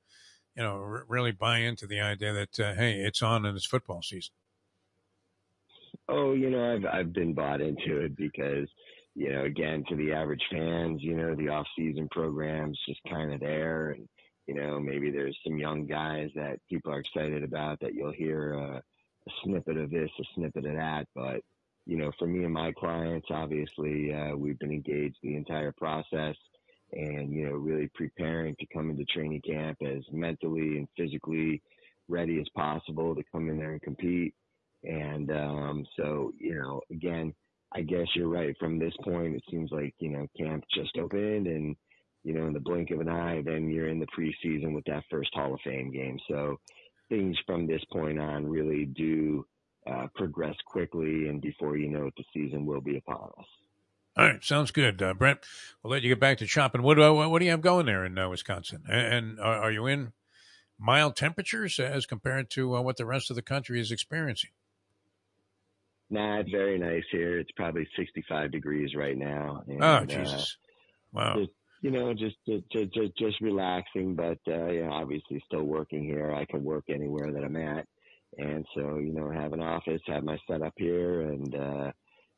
you 0.57 0.63
know, 0.65 0.73
r- 0.73 1.05
really 1.07 1.33
buy 1.33 1.59
into 1.59 1.87
the 1.87 2.01
idea 2.01 2.33
that 2.33 2.59
uh, 2.59 2.75
hey, 2.75 2.95
it's 2.95 3.23
on 3.23 3.47
and 3.47 3.57
it's 3.57 3.67
football 3.67 4.03
season? 4.03 4.33
Oh, 6.09 6.33
you 6.33 6.51
know, 6.51 6.75
I've 6.75 6.85
I've 6.87 7.13
been 7.13 7.33
bought 7.33 7.61
into 7.61 8.01
it 8.01 8.17
because, 8.17 8.69
you 9.15 9.33
know, 9.33 9.45
again, 9.45 9.85
to 9.89 9.97
the 9.97 10.13
average 10.13 10.43
fans, 10.51 11.01
you 11.03 11.17
know, 11.17 11.35
the 11.37 11.49
off-season 11.49 12.09
program's 12.11 12.79
just 12.89 13.01
kind 13.11 13.33
of 13.33 13.41
there, 13.41 13.91
and 13.91 14.09
you 14.47 14.55
know, 14.55 14.81
maybe 14.81 15.11
there's 15.11 15.39
some 15.45 15.59
young 15.59 15.87
guys 15.87 16.31
that 16.35 16.61
people 16.69 16.93
are 16.93 17.01
excited 17.01 17.43
about 17.43 17.81
that 17.81 17.95
you'll 17.95 18.13
hear 18.13 18.55
a 18.55 18.83
a 19.29 19.33
snippet 19.43 19.77
of 19.77 19.91
this, 19.91 20.11
a 20.21 20.25
snippet 20.35 20.67
of 20.67 20.75
that, 20.77 21.07
but 21.15 21.41
you 21.87 21.97
know, 21.97 22.11
for 22.19 22.27
me 22.27 22.45
and 22.45 22.53
my 22.53 22.73
clients, 22.73 23.29
obviously, 23.31 24.13
uh, 24.13 24.37
we've 24.37 24.59
been 24.59 24.73
engaged 24.73 25.17
the 25.23 25.37
entire 25.37 25.73
process 25.73 26.35
and, 26.93 27.33
you 27.33 27.47
know, 27.47 27.53
really 27.53 27.89
preparing 27.95 28.57
to 28.57 28.67
come 28.75 28.91
into 28.91 29.05
training 29.05 29.41
camp 29.47 29.79
as 29.83 30.03
mentally 30.11 30.79
and 30.79 30.89
physically 30.97 31.63
ready 32.09 32.41
as 32.41 32.49
possible 32.57 33.15
to 33.15 33.23
come 33.31 33.49
in 33.49 33.59
there 33.59 33.73
and 33.73 33.83
compete. 33.83 34.35
And, 34.83 35.31
um, 35.31 35.87
so, 35.97 36.33
you 36.39 36.57
know, 36.57 36.81
again, 36.91 37.33
I 37.73 37.83
guess 37.83 38.07
you're 38.15 38.29
right. 38.29 38.57
From 38.59 38.79
this 38.79 38.95
point, 39.05 39.37
it 39.37 39.43
seems 39.51 39.71
like, 39.71 39.95
you 39.99 40.11
know, 40.11 40.27
camp 40.37 40.65
just 40.75 40.97
opened 40.99 41.47
and, 41.47 41.77
you 42.27 42.33
know, 42.33 42.49
in 42.49 42.53
the 42.53 42.59
blink 42.59 42.91
of 42.91 42.99
an 42.99 43.09
eye, 43.09 43.41
then 43.45 43.71
you're 43.71 43.89
in 43.89 44.01
the 44.01 44.07
preseason 44.07 44.75
with 44.75 44.85
that 44.87 45.05
first 45.09 45.31
Hall 45.33 45.55
of 45.55 45.61
Fame 45.65 45.93
game. 45.93 46.19
So 46.29 46.59
things 47.09 47.37
from 47.47 47.69
this 47.69 47.83
point 47.93 48.19
on 48.19 48.45
really 48.49 48.85
do, 48.85 49.47
uh, 49.87 50.09
progress 50.17 50.57
quickly, 50.67 51.29
and 51.29 51.41
before 51.41 51.77
you 51.77 51.89
know 51.89 52.09
it, 52.09 52.15
the 52.17 52.25
season 52.35 52.67
will 52.67 52.81
be 52.81 52.97
upon 52.97 53.31
us. 53.39 53.47
All 54.17 54.25
right, 54.25 54.43
sounds 54.43 54.73
good, 54.73 55.01
uh, 55.01 55.15
Brent. 55.15 55.39
We'll 55.85 55.93
let 55.93 56.03
you 56.03 56.09
get 56.09 56.19
back 56.19 56.39
to 56.39 56.47
chopping. 56.47 56.83
What, 56.83 56.99
uh, 56.99 57.15
what 57.15 57.39
do 57.39 57.45
you 57.45 57.53
have 57.53 57.61
going 57.61 57.87
there 57.87 58.05
in 58.05 58.19
uh, 58.19 58.29
Wisconsin? 58.29 58.83
And, 58.91 59.39
are, 59.39 59.63
are, 59.63 59.71
you 59.71 59.87
in 59.87 60.13
mild 60.81 61.15
temperatures 61.15 61.79
as 61.79 62.07
compared 62.07 62.51
to 62.51 62.75
uh, 62.75 62.81
what 62.81 62.97
the 62.97 63.07
rest 63.07 63.31
of 63.31 63.37
the 63.37 63.43
country 63.43 63.79
is 63.79 63.93
experiencing? 63.93 64.51
Nah, 66.11 66.41
it's 66.41 66.51
very 66.51 66.77
nice 66.77 67.05
here. 67.13 67.39
It's 67.39 67.53
probably 67.53 67.87
65 67.97 68.51
degrees 68.51 68.97
right 68.97 69.17
now. 69.17 69.63
And, 69.69 69.85
oh, 69.85 70.05
Jesus! 70.07 70.57
wow. 71.13 71.47
You 71.83 71.91
know, 71.91 72.15
just 72.15 72.37
just 72.47 72.93
just, 72.93 73.17
just 73.17 73.41
relaxing, 73.41 74.15
but 74.15 74.39
uh, 74.49 74.67
know, 74.85 74.93
obviously 74.93 75.43
still 75.47 75.65
working 75.65 76.05
here. 76.05 76.35
I 76.35 76.45
can 76.47 76.65
work 76.65 76.85
anywhere 76.89 77.33
that 77.33 77.45
I'm 77.45 77.57
at. 77.57 77.87
And 78.39 78.67
so, 78.75 78.99
you 78.99 79.13
know, 79.13 79.31
have 79.31 79.53
an 79.53 79.63
office, 79.63 80.01
have 80.07 80.25
my 80.25 80.39
setup 80.49 80.75
here, 80.77 81.23
and 81.23 81.55
uh, 81.55 81.93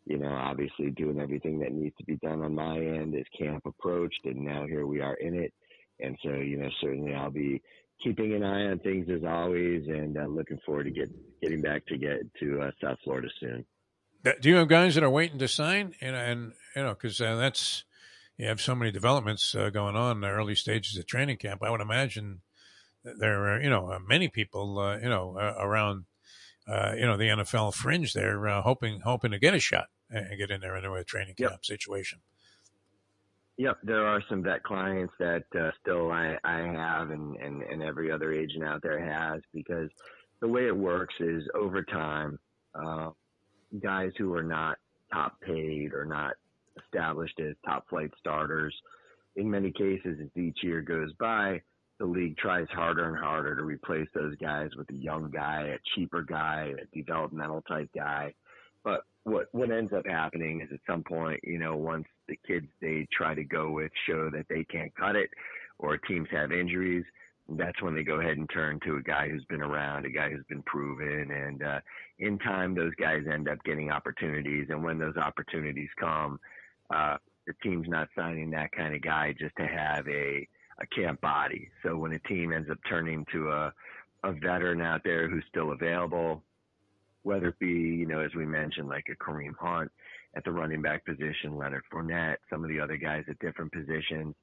you 0.05 0.19
know, 0.19 0.29
obviously 0.29 0.91
doing 0.91 1.21
everything 1.21 1.59
that 1.61 1.73
needs 1.73 1.97
to 1.97 2.05
be 2.05 2.17
done 2.17 2.43
on 2.43 2.55
my 2.55 2.77
end 2.77 3.15
as 3.15 3.25
camp 3.39 3.65
approached, 3.67 4.21
and 4.25 4.45
now 4.45 4.67
here 4.67 4.87
we 4.87 5.01
are 5.01 5.15
in 5.15 5.35
it. 5.35 5.53
And 6.01 6.17
so, 6.23 6.31
you 6.31 6.57
know, 6.57 6.69
certainly 6.81 7.15
I'll 7.15 7.31
be 7.31 7.61
keeping 8.03 8.35
an 8.35 8.45
eye 8.45 8.67
on 8.67 8.79
things 8.79 9.09
as 9.11 9.25
always, 9.25 9.87
and 9.89 10.17
uh, 10.17 10.27
looking 10.27 10.59
forward 10.65 10.85
to 10.85 10.91
get 10.91 11.11
getting 11.43 11.61
back 11.61 11.85
to 11.87 11.99
get 11.99 12.21
to 12.41 12.63
uh, 12.63 12.71
South 12.81 12.99
Florida 13.05 13.29
soon. 13.41 13.65
Do 14.41 14.49
you 14.49 14.57
have 14.57 14.69
guys 14.69 14.95
that 14.95 15.05
are 15.05 15.11
waiting 15.11 15.39
to 15.39 15.49
sign? 15.49 15.95
And, 16.01 16.15
and 16.15 16.53
you 16.77 16.83
know, 16.83 16.91
because 16.91 17.21
uh, 17.21 17.37
that's 17.37 17.85
you 18.39 18.47
have 18.47 18.61
so 18.61 18.75
many 18.75 18.91
developments 18.91 19.55
uh, 19.55 19.69
going 19.71 19.97
on 19.97 20.17
in 20.17 20.21
the 20.21 20.29
early 20.29 20.55
stages 20.55 20.97
of 20.97 21.07
training 21.07 21.37
camp. 21.37 21.63
I 21.63 21.71
would 21.71 21.81
imagine 21.81 22.41
there 23.05 23.55
are 23.55 23.61
you 23.61 23.71
know 23.71 23.91
uh, 23.91 23.99
many 23.99 24.29
people 24.29 24.79
uh, 24.79 24.99
you 24.99 25.09
know 25.09 25.37
uh, 25.39 25.55
around 25.59 26.05
you 26.69 27.07
know 27.07 27.17
the 27.17 27.29
NFL 27.29 27.75
fringe 27.75 28.13
there 28.13 28.47
hoping 28.61 29.01
hoping 29.01 29.33
to 29.33 29.39
get 29.39 29.55
a 29.55 29.59
shot 29.59 29.87
and 30.11 30.39
get 30.39 30.51
in 30.51 30.61
there 30.61 30.77
into 30.77 30.93
a 30.95 31.05
training 31.05 31.35
camp 31.35 31.53
yep. 31.53 31.65
situation. 31.65 32.21
Yep, 33.59 33.79
there 33.83 34.07
are 34.07 34.23
some 34.29 34.43
vet 34.45 34.63
clients 34.63 35.13
that 35.19 35.45
uh, 35.59 35.71
still 35.81 36.13
I, 36.13 36.37
I 36.45 36.61
have, 36.61 37.11
and, 37.11 37.35
and, 37.37 37.63
and 37.63 37.83
every 37.83 38.11
other 38.11 38.33
agent 38.33 38.63
out 38.63 38.83
there 38.83 39.05
has, 39.05 39.43
because 39.53 39.91
the 40.41 40.47
way 40.47 40.69
it 40.69 40.77
works 40.77 41.15
is 41.19 41.43
over 41.57 41.83
time, 41.83 42.39
uh, 42.77 43.11
guys 43.83 44.13
who 44.17 44.33
are 44.33 44.45
not 44.45 44.79
top 45.13 45.41
paid 45.41 45.93
or 45.93 46.05
not 46.05 46.35
established 46.85 47.41
as 47.41 47.55
top 47.65 47.89
flight 47.89 48.11
starters, 48.19 48.75
in 49.37 49.51
many 49.51 49.71
cases, 49.71 50.19
as 50.21 50.43
each 50.43 50.59
year 50.63 50.81
goes 50.81 51.13
by, 51.19 51.61
the 51.99 52.07
league 52.07 52.37
tries 52.37 52.67
harder 52.71 53.09
and 53.09 53.19
harder 53.19 53.57
to 53.57 53.63
replace 53.63 54.09
those 54.15 54.35
guys 54.37 54.71
with 54.77 54.89
a 54.91 54.95
young 54.95 55.31
guy, 55.31 55.75
a 55.75 55.79
cheaper 55.95 56.23
guy, 56.23 56.73
a 56.81 56.97
developmental 56.97 57.63
type 57.63 57.89
guy. 57.95 58.35
But 58.85 59.03
what 59.25 59.49
what 59.53 59.71
ends 59.71 59.93
up 59.93 60.07
happening 60.07 60.61
is 60.61 60.69
at 60.73 60.81
some 60.87 61.03
point, 61.03 61.41
you 61.43 61.59
know, 61.59 61.77
once 61.77 62.07
the 62.29 62.39
kids 62.47 62.67
they 62.81 63.07
try 63.13 63.35
to 63.35 63.45
go 63.45 63.71
with 63.71 63.91
show 64.07 64.31
that 64.31 64.47
they 64.49 64.65
can't 64.65 64.95
cut 64.95 65.17
it, 65.17 65.31
or 65.79 65.99
teams 65.99 66.29
have 66.31 66.53
injuries, 66.53 67.05
that's 67.51 67.81
when 67.83 67.95
they 67.95 68.03
go 68.03 68.21
ahead 68.21 68.37
and 68.37 68.49
turn 68.51 68.79
to 68.85 68.97
a 68.97 69.03
guy 69.03 69.29
who's 69.29 69.45
been 69.47 69.63
around, 69.63 70.07
a 70.07 70.11
guy 70.11 70.31
who's 70.31 70.45
been 70.49 70.63
proven, 70.63 71.31
and 71.31 71.63
uh, 71.63 71.81
in 72.19 72.39
time 72.39 72.75
those 72.75 72.95
guys 73.01 73.23
end 73.33 73.49
up 73.49 73.63
getting 73.65 73.91
opportunities. 73.91 74.67
And 74.71 74.83
when 74.83 74.99
those 74.99 75.17
opportunities 75.17 75.89
come, 75.99 76.39
uh, 76.91 77.17
the 77.47 77.55
team's 77.63 77.89
not 77.89 78.09
signing 78.17 78.51
that 78.51 78.73
kind 78.73 78.95
of 78.95 79.03
guy 79.03 79.35
just 79.39 79.57
to 79.57 79.67
have 79.67 80.07
a 80.09 80.47
a 80.81 80.87
camp 80.95 81.21
body. 81.21 81.69
So 81.83 81.97
when 81.97 82.13
a 82.13 82.21
team 82.21 82.53
ends 82.53 82.71
up 82.71 82.79
turning 82.89 83.27
to 83.33 83.51
a 83.51 83.73
a 84.25 84.33
veteran 84.33 84.81
out 84.81 85.03
there 85.05 85.29
who's 85.29 85.45
still 85.49 85.73
available, 85.73 86.43
whether 87.23 87.49
it 87.49 87.59
be, 87.59 87.67
you 87.67 88.07
know, 88.07 88.21
as 88.21 88.35
we 88.35 88.47
mentioned, 88.47 88.89
like 88.89 89.07
a 89.11 89.23
Kareem 89.23 89.55
Hunt 89.59 89.91
at 90.35 90.45
the 90.45 90.51
running 90.51 90.83
back 90.83 91.05
position, 91.05 91.57
Leonard 91.57 91.85
Fournette, 91.93 92.37
some 92.51 92.65
of 92.65 92.69
the 92.69 92.81
other 92.81 92.97
guys 92.97 93.25
at 93.29 93.39
different 93.39 93.73
positions. 93.73 94.35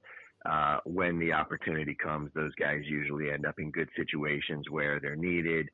Uh, 0.45 0.77
when 0.85 1.19
the 1.19 1.33
opportunity 1.33 1.95
comes, 1.95 2.29
those 2.35 2.53
guys 2.55 2.81
usually 2.85 3.31
end 3.31 3.45
up 3.45 3.55
in 3.57 3.71
good 3.71 3.89
situations 3.97 4.69
where 4.69 4.99
they're 4.99 5.15
needed 5.15 5.67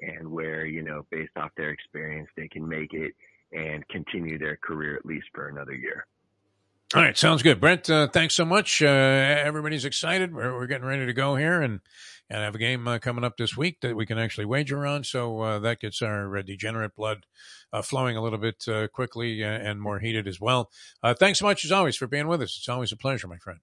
and 0.00 0.26
where, 0.28 0.64
you 0.64 0.82
know, 0.82 1.04
based 1.10 1.36
off 1.36 1.50
their 1.56 1.70
experience, 1.70 2.28
they 2.36 2.48
can 2.48 2.66
make 2.66 2.92
it 2.92 3.12
and 3.52 3.86
continue 3.88 4.38
their 4.38 4.56
career 4.56 4.96
at 4.96 5.06
least 5.06 5.26
for 5.34 5.48
another 5.48 5.74
year. 5.74 6.06
All 6.94 7.02
right, 7.02 7.16
sounds 7.16 7.42
good, 7.42 7.60
Brent. 7.60 7.88
Uh, 7.90 8.06
thanks 8.06 8.34
so 8.34 8.44
much. 8.44 8.82
Uh, 8.82 8.86
everybody's 8.86 9.84
excited. 9.84 10.34
We're, 10.34 10.52
we're, 10.54 10.66
getting 10.66 10.86
ready 10.86 11.06
to 11.06 11.12
go 11.12 11.34
here, 11.34 11.60
and 11.60 11.80
and 12.30 12.42
have 12.42 12.54
a 12.54 12.58
game 12.58 12.86
uh, 12.88 12.98
coming 12.98 13.24
up 13.24 13.36
this 13.36 13.56
week 13.56 13.80
that 13.82 13.96
we 13.96 14.06
can 14.06 14.18
actually 14.18 14.44
wager 14.44 14.86
on. 14.86 15.04
So 15.04 15.40
uh, 15.40 15.58
that 15.60 15.80
gets 15.80 16.02
our 16.02 16.36
uh, 16.36 16.42
degenerate 16.42 16.94
blood 16.94 17.26
uh, 17.72 17.82
flowing 17.82 18.16
a 18.16 18.22
little 18.22 18.38
bit 18.38 18.64
quickly 18.92 19.42
and 19.42 19.80
more 19.80 19.98
heated 19.98 20.26
as 20.26 20.40
well. 20.40 20.70
thanks 21.18 21.40
so 21.40 21.46
much 21.46 21.64
as 21.64 21.72
always 21.72 21.96
for 21.96 22.06
being 22.06 22.28
with 22.28 22.42
us. 22.42 22.56
It's 22.58 22.68
always 22.68 22.92
a 22.92 22.96
pleasure, 22.96 23.28
my 23.28 23.38
friend. 23.38 23.60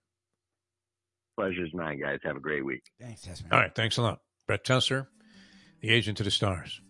Pleasure's 1.38 1.74
mine, 1.74 1.99
guys. 2.01 2.19
Have 2.24 2.36
a 2.36 2.41
great 2.41 2.65
week. 2.65 2.84
Thanks, 2.99 3.28
All 3.51 3.59
right, 3.59 3.74
thanks 3.74 3.97
a 3.97 4.01
lot, 4.01 4.19
Brett 4.45 4.63
Tessler, 4.63 5.07
the 5.82 5.89
agent 5.89 6.17
to 6.17 6.24
the 6.24 6.32
stars. 6.32 6.82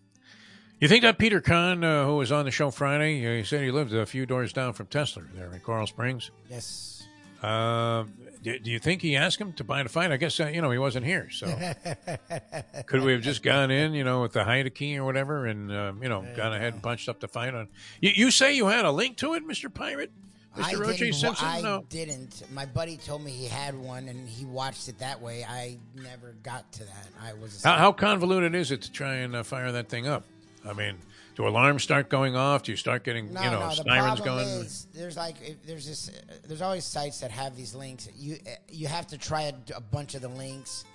You 0.82 0.88
think 0.88 1.04
that 1.04 1.20
Peter 1.20 1.42
Kahn, 1.42 1.84
uh, 1.84 2.06
who 2.08 2.16
was 2.16 2.32
on 2.32 2.46
the 2.46 2.50
show 2.50 2.72
Friday, 2.72 3.24
uh, 3.24 3.38
he 3.38 3.44
said 3.44 3.62
he 3.62 3.70
lived 3.70 3.94
a 3.94 4.04
few 4.04 4.26
doors 4.26 4.52
down 4.52 4.74
from 4.74 4.88
Tessler 4.88 5.32
there 5.36 5.54
in 5.54 5.60
Coral 5.60 5.86
Springs? 5.86 6.32
Yes. 6.50 7.04
Uh, 7.40 8.06
do, 8.42 8.58
do, 8.58 8.72
you 8.72 8.80
think 8.80 9.04
he 9.04 9.16
asked 9.16 9.40
him 9.40 9.54
to 9.54 9.64
buy 9.64 9.84
the 9.84 9.90
fight? 9.90 10.12
I 10.12 10.18
guess, 10.18 10.40
uh, 10.40 10.48
you 10.48 10.60
know, 10.60 10.72
he 10.72 10.80
wasn't 10.80 11.06
here. 11.06 11.30
So 11.30 11.46
could 12.88 13.04
we 13.04 13.12
have 13.12 13.22
just 13.22 13.44
gone 13.44 13.70
in, 13.70 13.94
you 13.94 14.04
know, 14.04 14.24
with 14.24 14.34
the 14.34 14.44
Haida 14.44 14.72
key 14.72 14.98
or 14.98 15.06
whatever 15.06 15.46
and, 15.46 15.72
um, 15.72 16.02
you 16.02 16.10
know, 16.10 16.26
gone 16.36 16.52
ahead 16.52 16.74
and 16.74 16.82
punched 16.82 17.08
up 17.10 17.20
the 17.20 17.28
fight 17.28 17.54
on? 17.54 17.68
You, 18.00 18.12
you, 18.16 18.32
say 18.32 18.56
you 18.56 18.66
had 18.66 18.84
a 18.84 18.92
link 18.92 19.18
to 19.18 19.36
it, 19.36 19.48
Mr. 19.48 19.72
Pirate? 19.72 20.12
Mr. 20.58 20.64
I 20.64 20.74
Roche 20.74 21.16
Simpson? 21.16 21.48
I 21.48 21.62
no. 21.62 21.86
didn't. 21.90 22.42
My 22.52 22.66
buddy 22.66 22.98
told 22.98 23.24
me 23.24 23.30
he 23.30 23.46
had 23.46 23.76
one 23.76 24.10
and 24.10 24.28
he 24.28 24.46
watched 24.46 24.88
it 24.88 24.98
that 24.98 25.22
way. 25.22 25.46
I 25.48 25.78
never 25.96 26.36
got 26.42 26.72
to 26.74 26.80
that. 26.86 27.08
I 27.24 27.34
was. 27.34 27.64
How, 27.64 27.78
how, 27.78 27.92
convoluted 27.92 28.56
is 28.56 28.72
it 28.72 28.82
to 28.82 28.92
try 28.92 29.18
and 29.18 29.36
uh, 29.36 29.44
fire 29.44 29.72
that 29.72 29.88
thing 29.88 30.08
up? 30.08 30.26
I 30.68 30.74
mean, 30.74 30.98
do 31.36 31.48
alarms 31.48 31.84
start 31.84 32.10
going 32.10 32.36
off? 32.36 32.64
Do 32.64 32.72
you 32.72 32.78
start 32.78 33.04
getting 33.04 33.34
no, 33.34 33.42
you 33.42 33.50
know 33.50 33.60
no, 33.60 33.74
sirens 33.74 34.22
going? 34.22 34.48
Is, 34.48 34.88
there's 34.94 35.18
like 35.18 35.36
there's 35.66 35.88
this 35.88 36.12
there's 36.48 36.62
always 36.62 36.86
sites 36.86 37.20
that 37.22 37.32
have 37.32 37.56
these 37.56 37.74
links. 37.74 38.10
You 38.16 38.38
you 38.70 38.88
have 38.88 39.08
to 39.08 39.18
try 39.18 39.44
a, 39.44 39.54
a, 39.76 39.82
bunch 39.82 40.14
of 40.16 40.22
the 40.22 40.28
links, 40.28 40.86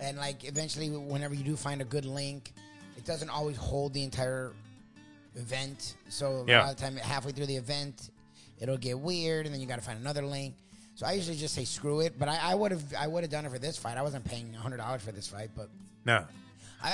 and 0.00 0.18
like 0.18 0.44
eventually, 0.44 0.90
whenever 0.90 1.34
you 1.34 1.44
do 1.44 1.56
find 1.56 1.80
a 1.80 1.84
good 1.84 2.04
link, 2.04 2.52
it 2.96 3.04
doesn't 3.04 3.30
always 3.30 3.56
hold 3.56 3.94
the 3.94 4.02
entire 4.02 4.52
event. 5.36 5.96
So 6.08 6.44
yeah. 6.46 6.58
a 6.58 6.62
lot 6.62 6.70
of 6.72 6.76
the 6.76 6.82
time, 6.82 6.96
halfway 6.96 7.32
through 7.32 7.46
the 7.46 7.56
event, 7.56 8.10
it'll 8.60 8.76
get 8.76 8.98
weird, 8.98 9.46
and 9.46 9.54
then 9.54 9.60
you 9.60 9.66
got 9.66 9.76
to 9.76 9.84
find 9.84 9.98
another 10.00 10.22
link. 10.22 10.54
So 10.96 11.06
I 11.06 11.12
usually 11.12 11.36
just 11.36 11.54
say 11.54 11.64
screw 11.64 12.00
it. 12.00 12.18
But 12.18 12.28
I 12.28 12.54
would 12.54 12.72
have 12.72 12.82
I 12.98 13.06
would 13.06 13.22
have 13.22 13.30
done 13.30 13.46
it 13.46 13.52
for 13.52 13.58
this 13.58 13.78
fight. 13.78 13.96
I 13.96 14.02
wasn't 14.02 14.24
paying 14.24 14.52
hundred 14.52 14.78
dollars 14.78 15.02
for 15.02 15.12
this 15.12 15.28
fight, 15.28 15.50
but 15.54 15.68
no. 16.04 16.24
I, 16.82 16.90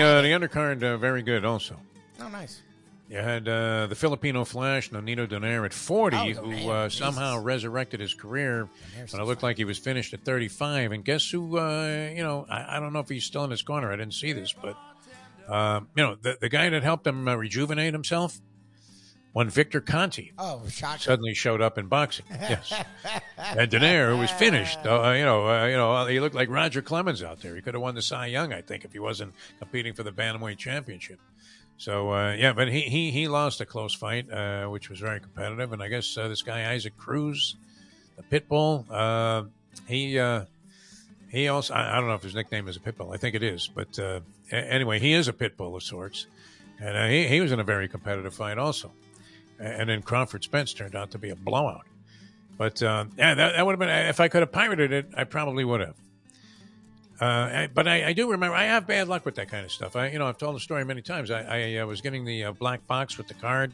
uh, 0.00 0.22
the 0.22 0.28
undercard 0.28 0.82
uh, 0.82 0.96
very 0.96 1.22
good 1.22 1.44
also. 1.44 1.76
Oh, 2.20 2.28
nice. 2.28 2.62
You 3.12 3.18
had 3.18 3.46
uh, 3.46 3.88
the 3.88 3.94
Filipino 3.94 4.42
Flash, 4.42 4.88
Nonito 4.88 5.28
Donaire, 5.28 5.66
at 5.66 5.74
40, 5.74 6.16
oh, 6.16 6.32
who 6.32 6.70
uh, 6.70 6.88
somehow 6.88 7.38
resurrected 7.40 8.00
his 8.00 8.14
career 8.14 8.70
when 9.10 9.20
it 9.20 9.24
looked 9.26 9.42
like 9.42 9.58
he 9.58 9.64
was 9.64 9.76
finished 9.76 10.14
at 10.14 10.24
35. 10.24 10.92
And 10.92 11.04
guess 11.04 11.28
who, 11.28 11.58
uh, 11.58 12.10
you 12.14 12.22
know, 12.22 12.46
I, 12.48 12.76
I, 12.76 12.80
don't 12.80 12.94
know 12.94 13.00
if 13.00 13.10
he's 13.10 13.24
still 13.24 13.44
in 13.44 13.50
his 13.50 13.60
corner. 13.60 13.92
I 13.92 13.96
didn't 13.96 14.14
see 14.14 14.32
this, 14.32 14.54
but, 14.54 14.78
uh, 15.46 15.80
you 15.94 16.02
know, 16.02 16.14
the, 16.14 16.38
the 16.40 16.48
guy 16.48 16.70
that 16.70 16.82
helped 16.82 17.06
him 17.06 17.28
uh, 17.28 17.34
rejuvenate 17.34 17.92
himself, 17.92 18.40
one 19.32 19.48
Victor 19.48 19.80
Conte 19.80 20.30
Oh. 20.38 20.62
Suddenly 20.68 21.34
showed 21.34 21.62
up 21.62 21.78
in 21.78 21.86
boxing. 21.86 22.26
Yes. 22.30 22.72
and 23.38 23.72
who 23.72 24.18
was 24.18 24.30
finished, 24.32 24.78
uh, 24.84 25.12
you 25.16 25.24
know, 25.24 25.66
you 25.66 25.76
know, 25.76 26.06
he 26.06 26.20
looked 26.20 26.34
like 26.34 26.50
Roger 26.50 26.82
Clemens 26.82 27.22
out 27.22 27.40
there. 27.40 27.56
He 27.56 27.62
could 27.62 27.74
have 27.74 27.82
won 27.82 27.94
the 27.94 28.02
Cy 28.02 28.26
Young, 28.26 28.52
I 28.52 28.60
think, 28.60 28.84
if 28.84 28.92
he 28.92 28.98
wasn't 28.98 29.34
competing 29.58 29.94
for 29.94 30.02
the 30.02 30.12
Bantamweight 30.12 30.58
Championship. 30.58 31.18
So 31.82 32.12
uh, 32.12 32.34
yeah, 32.34 32.52
but 32.52 32.68
he, 32.68 32.82
he 32.82 33.10
he 33.10 33.26
lost 33.26 33.60
a 33.60 33.66
close 33.66 33.92
fight, 33.92 34.30
uh, 34.30 34.66
which 34.66 34.88
was 34.88 35.00
very 35.00 35.18
competitive, 35.18 35.72
and 35.72 35.82
I 35.82 35.88
guess 35.88 36.16
uh, 36.16 36.28
this 36.28 36.42
guy 36.42 36.72
Isaac 36.72 36.96
Cruz, 36.96 37.56
the 38.16 38.22
Pitbull, 38.22 38.86
uh, 38.88 39.48
he 39.88 40.16
uh, 40.16 40.44
he 41.28 41.48
also 41.48 41.74
I, 41.74 41.92
I, 41.92 41.96
don't 41.98 42.06
know 42.06 42.14
if 42.14 42.22
his 42.22 42.36
nickname 42.36 42.68
is 42.68 42.76
a 42.76 42.80
Pitbull, 42.80 43.12
I 43.12 43.16
think 43.16 43.34
it 43.34 43.42
is, 43.42 43.66
but 43.66 43.98
uh, 43.98 44.20
anyway, 44.52 45.00
he 45.00 45.12
is 45.12 45.26
a 45.26 45.32
Pitbull 45.32 45.74
of 45.74 45.82
sorts, 45.82 46.28
and 46.78 47.10
he 47.10 47.26
he 47.26 47.40
was 47.40 47.50
in 47.50 47.58
a 47.58 47.64
very 47.64 47.88
competitive 47.88 48.32
fight 48.32 48.58
also, 48.58 48.92
and 49.62 49.88
then 49.88 50.02
Crawford 50.02 50.44
Spence 50.44 50.72
turned 50.74 50.96
out 50.96 51.10
to 51.12 51.18
be 51.18 51.30
a 51.30 51.36
blowout, 51.36 51.86
but 52.58 52.80
yeah, 52.80 53.06
that, 53.16 53.36
that 53.36 53.64
would 53.64 53.72
have 53.72 53.78
been 53.78 53.88
if 53.88 54.20
I 54.20 54.28
could 54.28 54.40
have 54.40 54.52
pirated 54.52 54.92
it, 54.92 55.06
I 55.16 55.24
probably 55.24 55.64
would 55.64 55.80
have. 55.80 55.94
Uh, 57.22 57.68
but 57.72 57.86
I, 57.86 58.08
I, 58.08 58.12
do 58.14 58.28
remember 58.32 58.56
I 58.56 58.64
have 58.64 58.84
bad 58.84 59.06
luck 59.06 59.24
with 59.24 59.36
that 59.36 59.48
kind 59.48 59.64
of 59.64 59.70
stuff. 59.70 59.94
I, 59.94 60.08
you 60.08 60.18
know, 60.18 60.26
I've 60.26 60.38
told 60.38 60.56
the 60.56 60.60
story 60.60 60.84
many 60.84 61.02
times. 61.02 61.30
I, 61.30 61.42
I 61.42 61.76
uh, 61.76 61.86
was 61.86 62.00
getting 62.00 62.24
the 62.24 62.46
uh, 62.46 62.52
black 62.52 62.84
box 62.88 63.16
with 63.16 63.28
the 63.28 63.34
card 63.34 63.72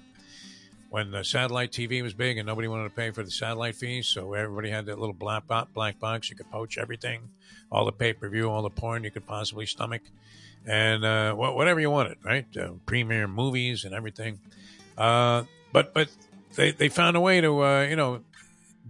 when 0.90 1.10
the 1.10 1.24
satellite 1.24 1.72
TV 1.72 2.02
was 2.02 2.12
big 2.12 2.36
and 2.36 2.46
nobody 2.46 2.68
wanted 2.68 2.84
to 2.84 2.94
pay 2.94 3.10
for 3.10 3.22
the 3.22 3.30
satellite 3.30 3.74
fees, 3.74 4.06
so 4.06 4.34
everybody 4.34 4.68
had 4.68 4.84
that 4.84 4.98
little 4.98 5.14
black 5.14 5.44
black 5.72 5.98
box. 5.98 6.28
You 6.28 6.36
could 6.36 6.50
poach 6.50 6.76
everything, 6.76 7.22
all 7.72 7.86
the 7.86 7.92
pay 7.92 8.12
per 8.12 8.28
view, 8.28 8.50
all 8.50 8.60
the 8.60 8.68
porn 8.68 9.02
you 9.02 9.10
could 9.10 9.26
possibly 9.26 9.64
stomach, 9.64 10.02
and 10.66 11.02
uh, 11.04 11.32
whatever 11.34 11.80
you 11.80 11.90
wanted, 11.90 12.18
right? 12.22 12.44
Uh, 12.54 12.72
premiere 12.84 13.28
movies 13.28 13.84
and 13.84 13.94
everything. 13.94 14.40
Uh, 14.98 15.44
but 15.72 15.94
but 15.94 16.08
they 16.54 16.72
they 16.72 16.88
found 16.88 17.16
a 17.16 17.20
way 17.20 17.40
to 17.40 17.62
uh, 17.64 17.82
you 17.82 17.96
know 17.96 18.22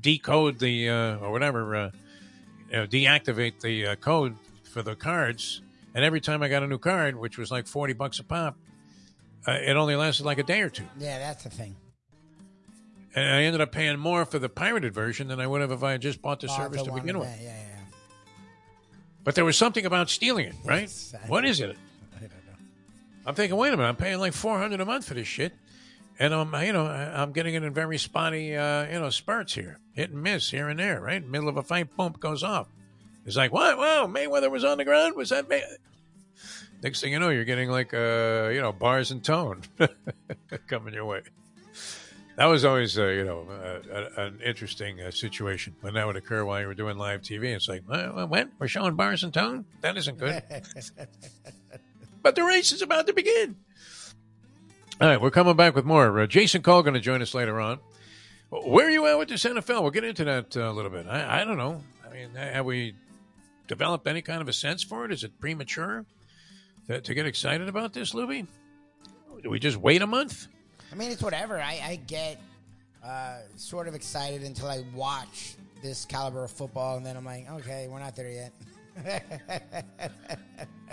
decode 0.01 0.59
the 0.59 0.89
uh, 0.89 1.17
or 1.19 1.33
whatever. 1.33 1.75
Uh, 1.75 1.91
you 2.71 2.77
know, 2.77 2.87
deactivate 2.87 3.61
the 3.61 3.97
code 3.97 4.37
for 4.63 4.83
the 4.83 4.95
cards, 4.95 5.63
and 5.95 6.05
every 6.05 6.21
time 6.21 6.43
I 6.43 6.49
got 6.49 6.63
a 6.63 6.67
new 6.67 6.77
card, 6.79 7.17
which 7.17 7.39
was 7.39 7.51
like 7.51 7.67
forty 7.67 7.95
bucks 7.95 8.19
a 8.19 8.25
pop, 8.25 8.57
uh, 9.47 9.53
it 9.53 9.77
only 9.77 9.97
lasted 9.97 10.27
like 10.27 10.39
a 10.39 10.43
day 10.43 10.61
or 10.61 10.69
two. 10.69 10.85
Yeah, 10.99 11.19
that's 11.19 11.45
the 11.45 11.51
thing. 11.51 11.77
And 13.15 13.25
I 13.25 13.43
ended 13.45 13.63
up 13.63 13.73
paying 13.73 13.99
more 13.99 14.27
for 14.27 14.39
the 14.39 14.51
pirated 14.51 14.93
version 14.93 15.29
than 15.29 15.41
I 15.41 15.47
would 15.47 15.63
have 15.63 15.73
if 15.73 15.83
I 15.83 15.93
had 15.93 16.03
just 16.03 16.21
bought 16.21 16.41
the 16.41 16.49
service 16.49 16.83
to 16.83 16.93
begin 16.93 17.19
with. 17.19 17.29
Yeah, 17.29 17.49
yeah, 17.49 17.57
yeah. 17.57 17.81
But 19.25 19.35
there 19.35 19.45
was 19.45 19.57
something 19.57 19.87
about 19.87 20.11
stealing 20.11 20.47
it, 20.47 20.55
right? 20.65 20.83
Yes, 20.83 21.15
what 21.27 21.45
is 21.45 21.61
it? 21.61 21.71
I 22.17 22.21
don't 22.21 22.31
know. 22.31 22.59
I'm 23.27 23.35
thinking, 23.35 23.57
wait 23.57 23.73
a 23.73 23.77
minute, 23.77 23.89
I'm 23.89 23.97
paying 23.97 24.19
like 24.19 24.35
four 24.35 24.59
hundred 24.59 24.81
a 24.81 24.85
month 24.85 25.07
for 25.07 25.15
this 25.15 25.27
shit, 25.27 25.55
and 26.19 26.35
I'm, 26.35 26.53
you 26.65 26.73
know, 26.73 26.87
I'm 26.87 27.33
getting 27.33 27.55
it 27.55 27.63
in 27.63 27.73
very 27.73 27.99
spotty, 27.99 28.57
uh, 28.57 28.87
you 28.87 28.99
know, 28.99 29.11
spurts 29.11 29.55
here, 29.55 29.79
hit 29.93 30.11
and 30.11 30.23
miss 30.23 30.51
here 30.51 30.69
and 30.69 30.79
there, 30.79 31.01
right? 31.01 31.25
Middle 31.25 31.49
of 31.49 31.57
a 31.57 31.63
fight, 31.63 31.97
boom, 31.97 32.15
goes 32.19 32.43
off. 32.43 32.69
It's 33.25 33.37
like, 33.37 33.53
what? 33.53 33.79
Wow, 33.79 34.07
Mayweather 34.07 34.51
was 34.51 34.65
on 34.65 34.79
the 34.79 34.85
ground? 34.85 35.15
Was 35.15 35.31
that 35.31 35.49
May-? 35.49 35.63
Next 36.83 37.01
thing 37.01 37.13
you 37.13 37.19
know, 37.19 37.29
you're 37.29 37.45
getting 37.45 37.71
like, 37.71 37.93
uh, 37.93 38.51
you 38.53 38.61
know, 38.61 38.73
bars 38.73 39.11
and 39.11 39.23
tone 39.23 39.63
coming 40.67 40.95
your 40.95 41.05
way. 41.05 41.23
That 42.37 42.47
was 42.47 42.65
always, 42.65 42.97
uh, 42.97 43.07
you 43.07 43.25
know, 43.25 43.47
uh, 43.51 44.23
an 44.23 44.41
interesting 44.45 45.01
uh, 45.01 45.11
situation 45.11 45.75
when 45.81 45.95
that 45.95 46.07
would 46.07 46.15
occur 46.15 46.45
while 46.45 46.61
you 46.61 46.69
were 46.69 46.75
doing 46.75 46.97
live 46.97 47.21
TV. 47.23 47.47
It's 47.47 47.69
like, 47.69 47.83
well, 47.89 48.29
when? 48.29 48.53
We're 48.61 48.69
showing 48.69 48.95
bars 48.95 49.25
and 49.25 49.35
tone? 49.35 49.65
That 49.81 49.97
isn't 49.97 50.19
good. 50.19 50.41
but 52.23 52.37
the 52.37 52.45
race 52.45 52.71
is 52.71 52.81
about 52.81 53.09
to 53.09 53.13
begin. 53.13 53.57
All 55.01 55.07
right, 55.07 55.21
we're 55.21 55.31
coming 55.31 55.55
back 55.55 55.77
with 55.77 55.85
more. 55.85 56.19
Uh, 56.19 56.27
Jason 56.27 56.61
Cole 56.61 56.83
going 56.83 56.95
to 56.95 57.01
join 57.01 57.23
us 57.23 57.33
later 57.33 57.61
on. 57.61 57.79
Where 58.51 58.89
are 58.89 58.91
you 58.91 59.07
at 59.07 59.17
with 59.17 59.29
this 59.29 59.45
NFL? 59.45 59.83
We'll 59.83 59.93
get 59.93 60.03
into 60.03 60.25
that 60.25 60.57
uh, 60.57 60.63
a 60.63 60.73
little 60.73 60.91
bit. 60.91 61.07
I, 61.07 61.43
I 61.43 61.45
don't 61.45 61.57
know. 61.57 61.81
I 62.05 62.13
mean, 62.13 62.35
have 62.35 62.65
we 62.65 62.97
developed 63.69 64.09
any 64.09 64.23
kind 64.23 64.43
of 64.43 64.49
a 64.49 64.53
sense 64.53 64.83
for 64.83 65.05
it? 65.05 65.13
Is 65.13 65.23
it 65.23 65.39
premature 65.39 66.05
to, 66.89 67.01
to 67.01 67.15
get 67.15 67.27
excited 67.27 67.69
about 67.69 67.93
this, 67.93 68.13
Lubie? 68.13 68.49
Do 69.41 69.51
we 69.51 69.61
just 69.61 69.77
wait 69.77 70.03
a 70.03 70.07
month? 70.09 70.49
I 70.91 70.97
mean, 70.97 71.13
it's 71.13 71.23
whatever. 71.23 71.61
I, 71.61 71.81
I 71.81 71.97
get 72.09 72.41
uh, 73.05 73.37
sort 73.55 73.87
of 73.87 73.95
excited 73.95 74.43
until 74.43 74.67
I 74.67 74.83
watch 74.97 75.55
this 75.81 76.07
caliber 76.07 76.43
of 76.43 76.51
football, 76.51 76.97
and 76.97 77.07
then 77.07 77.17
I'm 77.17 77.25
like, 77.25 77.49
okay, 77.49 77.87
we're 77.89 78.01
not 78.01 78.17
there 78.17 78.31
yet. 78.33 78.53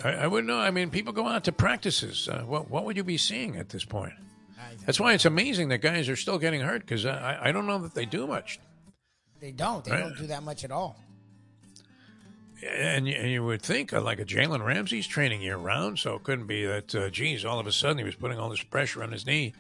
I, 0.04 0.10
I, 0.12 0.28
wouldn't 0.28 0.48
know. 0.48 0.60
I 0.60 0.72
mean, 0.72 0.90
people 0.90 1.14
go 1.14 1.28
out 1.28 1.44
to 1.46 1.52
practices. 1.52 2.28
Uh, 2.28 2.44
what 2.46 2.70
what 2.70 2.86
would 2.86 2.98
you 2.98 3.04
be 3.04 3.18
seeing 3.18 3.56
at 3.58 3.70
this 3.70 3.86
point? 3.86 4.14
That's 4.86 5.00
why 5.00 5.14
it's 5.14 5.26
amazing 5.26 5.70
that 5.70 5.80
guys 5.80 6.10
are 6.10 6.16
still 6.16 6.38
getting 6.38 6.62
hurt 6.62 6.82
because 6.82 7.06
I, 7.06 7.40
I 7.44 7.52
don't 7.52 7.66
know 7.66 7.80
that 7.80 7.94
they 7.94 8.06
do 8.06 8.28
much. 8.28 8.60
They 9.40 9.52
don't. 9.52 9.84
They 9.84 9.92
right? 9.92 10.02
don't 10.02 10.18
do 10.18 10.28
that 10.28 10.44
much 10.44 10.64
at 10.64 10.72
all. 10.72 10.98
And 12.68 13.08
you, 13.08 13.14
and 13.14 13.30
you 13.30 13.44
would 13.44 13.62
think 13.62 13.94
uh, 13.94 14.02
like 14.02 14.20
a 14.20 14.26
Jalen 14.26 14.66
Ramsey's 14.66 15.08
training 15.08 15.42
year 15.42 15.58
round, 15.58 16.00
so 16.00 16.16
it 16.16 16.24
couldn't 16.24 16.48
be 16.48 16.66
that, 16.66 16.96
uh, 16.96 17.10
geez, 17.10 17.46
all 17.46 17.60
of 17.60 17.68
a 17.68 17.72
sudden 17.72 17.98
he 17.98 18.04
was 18.04 18.16
putting 18.16 18.40
all 18.40 18.50
this 18.50 18.64
pressure 18.64 19.04
on 19.04 19.12
his 19.12 19.26
knee. 19.26 19.54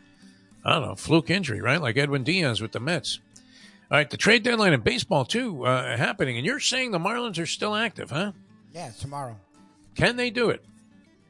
I 0.63 0.73
don't 0.73 0.81
know, 0.81 0.95
fluke 0.95 1.29
injury, 1.29 1.61
right? 1.61 1.81
Like 1.81 1.97
Edwin 1.97 2.23
Diaz 2.23 2.61
with 2.61 2.71
the 2.71 2.79
Mets. 2.79 3.19
All 3.91 3.97
right, 3.97 4.09
the 4.09 4.17
trade 4.17 4.41
deadline 4.41 4.73
in 4.73 4.81
baseball 4.81 5.25
too 5.25 5.63
uh, 5.65 5.95
happening, 5.95 6.37
and 6.37 6.45
you're 6.45 6.59
saying 6.59 6.91
the 6.91 6.97
Marlins 6.97 7.37
are 7.37 7.45
still 7.45 7.75
active, 7.75 8.09
huh? 8.09 8.31
Yeah, 8.73 8.89
tomorrow. 8.99 9.37
Can 9.95 10.15
they 10.15 10.31
do 10.31 10.49
it? 10.49 10.65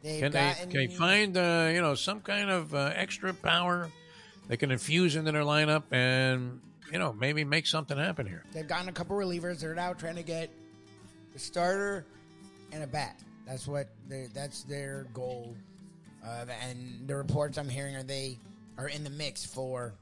They've 0.02 0.22
can 0.22 0.32
they 0.32 0.54
can 0.60 0.70
they 0.70 0.88
find 0.88 1.36
uh, 1.36 1.70
you 1.74 1.82
know 1.82 1.96
some 1.96 2.22
kind 2.22 2.50
of 2.50 2.74
uh, 2.74 2.94
extra 2.96 3.34
power 3.34 3.90
they 4.48 4.56
can 4.56 4.72
infuse 4.72 5.16
into 5.16 5.32
their 5.32 5.42
lineup 5.42 5.84
and 5.92 6.62
you 6.94 7.00
know 7.00 7.12
maybe 7.12 7.44
make 7.44 7.68
something 7.68 7.98
happen 7.98 8.26
here? 8.26 8.44
They've 8.54 8.68
gotten 8.68 8.88
a 8.88 8.94
couple 8.94 9.18
relievers. 9.18 9.60
They're 9.60 9.76
now 9.76 9.92
trying 9.92 10.16
to 10.16 10.24
get 10.24 10.50
a 11.36 11.40
starter 11.40 12.06
and 12.72 12.84
a 12.84 12.88
bat. 12.88 13.20
That's 13.46 13.68
what 13.68 13.90
that's 14.34 14.64
their 14.64 15.08
goal. 15.14 15.56
Uh, 16.26 16.46
and 16.68 17.06
the 17.06 17.16
reports 17.16 17.58
I'm 17.58 17.70
hearing 17.70 17.96
are 17.96 18.04
they 18.04 18.40
are 18.78 18.88
in 18.88 19.04
the 19.04 19.10
mix 19.10 19.46
for 19.46 19.94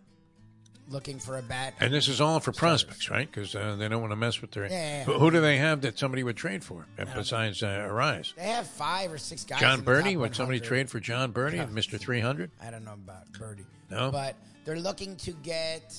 looking 0.89 1.19
for 1.19 1.37
a 1.37 1.41
bat. 1.41 1.73
And 1.79 1.93
this 1.93 2.07
is 2.07 2.21
all 2.21 2.39
for 2.39 2.51
prospects, 2.51 3.09
right? 3.09 3.29
Because 3.29 3.55
uh, 3.55 3.75
they 3.77 3.87
don't 3.87 4.01
want 4.01 4.11
to 4.11 4.17
mess 4.17 4.41
with 4.41 4.51
their. 4.51 4.65
Yeah, 4.65 4.99
yeah, 4.99 5.03
Who, 5.05 5.31
do 5.31 5.41
they 5.41 5.57
have 5.57 5.81
that 5.81 5.97
somebody 5.97 6.23
would 6.23 6.37
trade 6.37 6.63
for 6.63 6.85
besides 7.15 7.63
uh, 7.63 7.87
Arraez? 7.89 8.35
They 8.35 8.43
have 8.43 8.67
five 8.67 9.11
or 9.11 9.17
six 9.17 9.43
guys. 9.43 9.59
Jon 9.59 9.81
Berti? 9.81 10.17
Would 10.17 10.35
somebody 10.35 10.59
trade 10.59 10.89
for 10.89 10.99
Berti, 10.99 11.71
Mister 11.71 11.97
Three 11.97 12.19
Hundred? 12.19 12.51
I 12.61 12.71
don't 12.71 12.85
know 12.85 12.93
about 12.93 13.31
Berti. 13.33 13.65
No, 13.89 14.11
but 14.11 14.35
they're 14.65 14.79
looking 14.79 15.15
to 15.17 15.31
get 15.43 15.95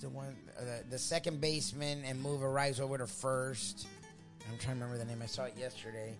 the 0.00 0.08
one 0.08 0.36
uh, 0.58 0.62
the 0.90 0.98
second 0.98 1.40
baseman 1.40 2.02
and 2.04 2.20
move 2.20 2.40
Arraez 2.40 2.80
over 2.80 2.98
to 2.98 3.06
first. 3.06 3.86
I'm 4.50 4.58
trying 4.58 4.78
to 4.78 4.84
remember 4.84 4.98
the 4.98 5.04
name. 5.04 5.22
I 5.22 5.26
saw 5.26 5.44
it 5.44 5.54
yesterday. 5.56 6.16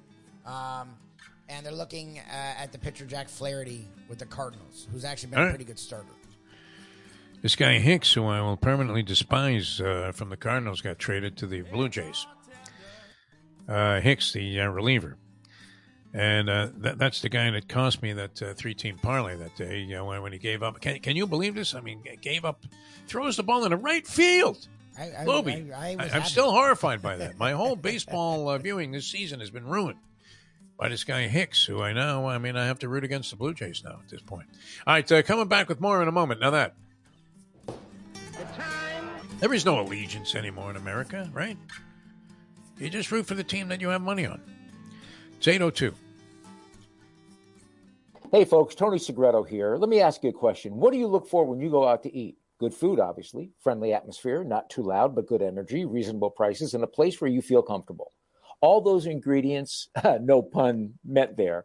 Um, 0.47 0.91
and 1.49 1.67
they're 1.67 1.73
looking 1.73 2.21
uh, 2.21 2.63
at 2.63 2.71
the 2.71 2.79
pitcher 2.79 3.05
Jack 3.05 3.29
Flaherty 3.29 3.89
with 4.09 4.21
the 4.21 4.27
Cardinals, 4.27 4.87
who's 4.93 5.05
actually 5.05 5.31
been 5.31 5.41
a 5.41 5.49
pretty 5.49 5.65
good 5.65 5.79
starter. 5.79 6.07
This 7.43 7.57
guy 7.57 7.81
Hicks, 7.81 8.13
who 8.13 8.27
I 8.27 8.41
will 8.41 8.57
permanently 8.57 9.03
despise 9.03 9.81
uh, 9.81 10.13
from 10.15 10.29
the 10.29 10.37
Cardinals, 10.37 10.81
got 10.81 11.01
traded 11.01 11.37
to 11.39 11.47
the 11.49 11.63
Blue 11.63 11.89
Jays. 11.89 12.25
Uh, 13.69 14.01
Hicks, 14.01 14.33
the 14.33 14.61
uh, 14.61 14.69
reliever. 14.69 15.17
And 16.15 16.49
uh, 16.49 16.69
that, 16.77 16.99
that's 16.99 17.21
the 17.21 17.29
guy 17.29 17.51
that 17.51 17.69
cost 17.69 18.01
me 18.01 18.13
that 18.13 18.41
uh, 18.41 18.55
three 18.55 18.75
team 18.75 18.97
parlay 18.97 19.35
that 19.37 19.57
day 19.57 19.81
you 19.81 19.97
know, 19.97 20.05
when, 20.05 20.23
when 20.23 20.33
he 20.33 20.39
gave 20.39 20.63
up. 20.63 20.81
Can, 20.81 21.01
can 21.01 21.17
you 21.17 21.27
believe 21.27 21.57
this? 21.57 21.75
I 21.75 21.81
mean, 21.81 22.05
gave 22.21 22.45
up, 22.45 22.65
throws 23.09 23.37
the 23.37 23.43
ball 23.43 23.65
in 23.65 23.71
the 23.71 23.77
right 23.77 24.07
field. 24.07 24.69
I, 24.97 25.07
I, 25.07 25.25
Lubie. 25.25 25.73
I, 25.73 25.97
am 26.17 26.25
still 26.25 26.53
horrified 26.53 27.03
by 27.03 27.17
that. 27.17 27.39
My 27.39 27.53
whole 27.53 27.75
baseball 27.91 28.51
uh, 28.51 28.59
viewing 28.59 28.93
this 28.93 29.09
season 29.09 29.41
has 29.41 29.51
been 29.51 29.67
ruined 29.67 29.99
by 30.79 30.89
this 30.89 31.03
guy 31.03 31.27
Hicks, 31.27 31.65
who 31.65 31.83
I 31.83 31.93
know, 31.93 32.29
I 32.29 32.39
mean, 32.39 32.57
I 32.57 32.67
have 32.67 32.79
to 32.81 32.89
root 32.89 33.03
against 33.03 33.31
the 33.31 33.37
Blue 33.37 33.53
Jays 33.53 33.83
now 33.85 33.99
at 34.05 34.09
this 34.09 34.23
point. 34.23 34.47
All 34.87 34.95
right, 34.95 35.11
uh, 35.11 35.23
coming 35.23 35.49
back 35.49 35.69
with 35.69 35.81
more 35.81 36.01
in 36.03 36.07
a 36.07 36.13
moment. 36.13 36.41
Now 36.41 36.51
that 36.51 36.75
there 39.43 39.53
is 39.53 39.65
no 39.65 39.81
allegiance 39.81 40.37
anymore 40.37 40.71
in 40.71 40.77
America, 40.77 41.29
right? 41.33 41.59
You 42.79 42.89
just 42.89 43.11
root 43.11 43.27
for 43.27 43.35
the 43.35 43.43
team 43.43 43.67
that 43.71 43.81
you 43.81 43.89
have 43.89 44.01
money 44.01 44.25
on. 44.25 44.41
It's 45.37 45.49
802. 45.49 45.93
Hey, 48.31 48.45
folks, 48.45 48.77
Tony 48.77 48.99
Segreto 48.99 49.43
here. 49.43 49.75
Let 49.77 49.89
me 49.89 50.01
ask 50.01 50.23
you 50.23 50.31
a 50.31 50.33
question. 50.33 50.77
What 50.77 50.93
do 50.93 50.99
you 50.99 51.09
look 51.09 51.29
for 51.29 51.45
when 51.45 51.61
you 51.61 51.71
go 51.71 51.89
out 51.89 52.05
to 52.05 52.17
eat? 52.17 52.37
Good 52.61 52.73
food, 52.73 53.01
obviously, 53.01 53.51
friendly 53.59 53.93
atmosphere, 53.93 54.45
not 54.45 54.71
too 54.71 54.85
loud, 54.85 55.17
but 55.17 55.27
good 55.27 55.43
energy, 55.43 55.87
reasonable 55.87 56.31
prices, 56.31 56.75
and 56.75 56.85
a 56.85 56.87
place 56.87 57.21
where 57.21 57.31
you 57.31 57.43
feel 57.43 57.63
comfortable. 57.63 58.13
All 58.61 58.81
those 58.81 59.07
ingredients, 59.07 59.89
no 60.21 60.41
pun 60.41 60.95
meant 61.05 61.37
there, 61.37 61.65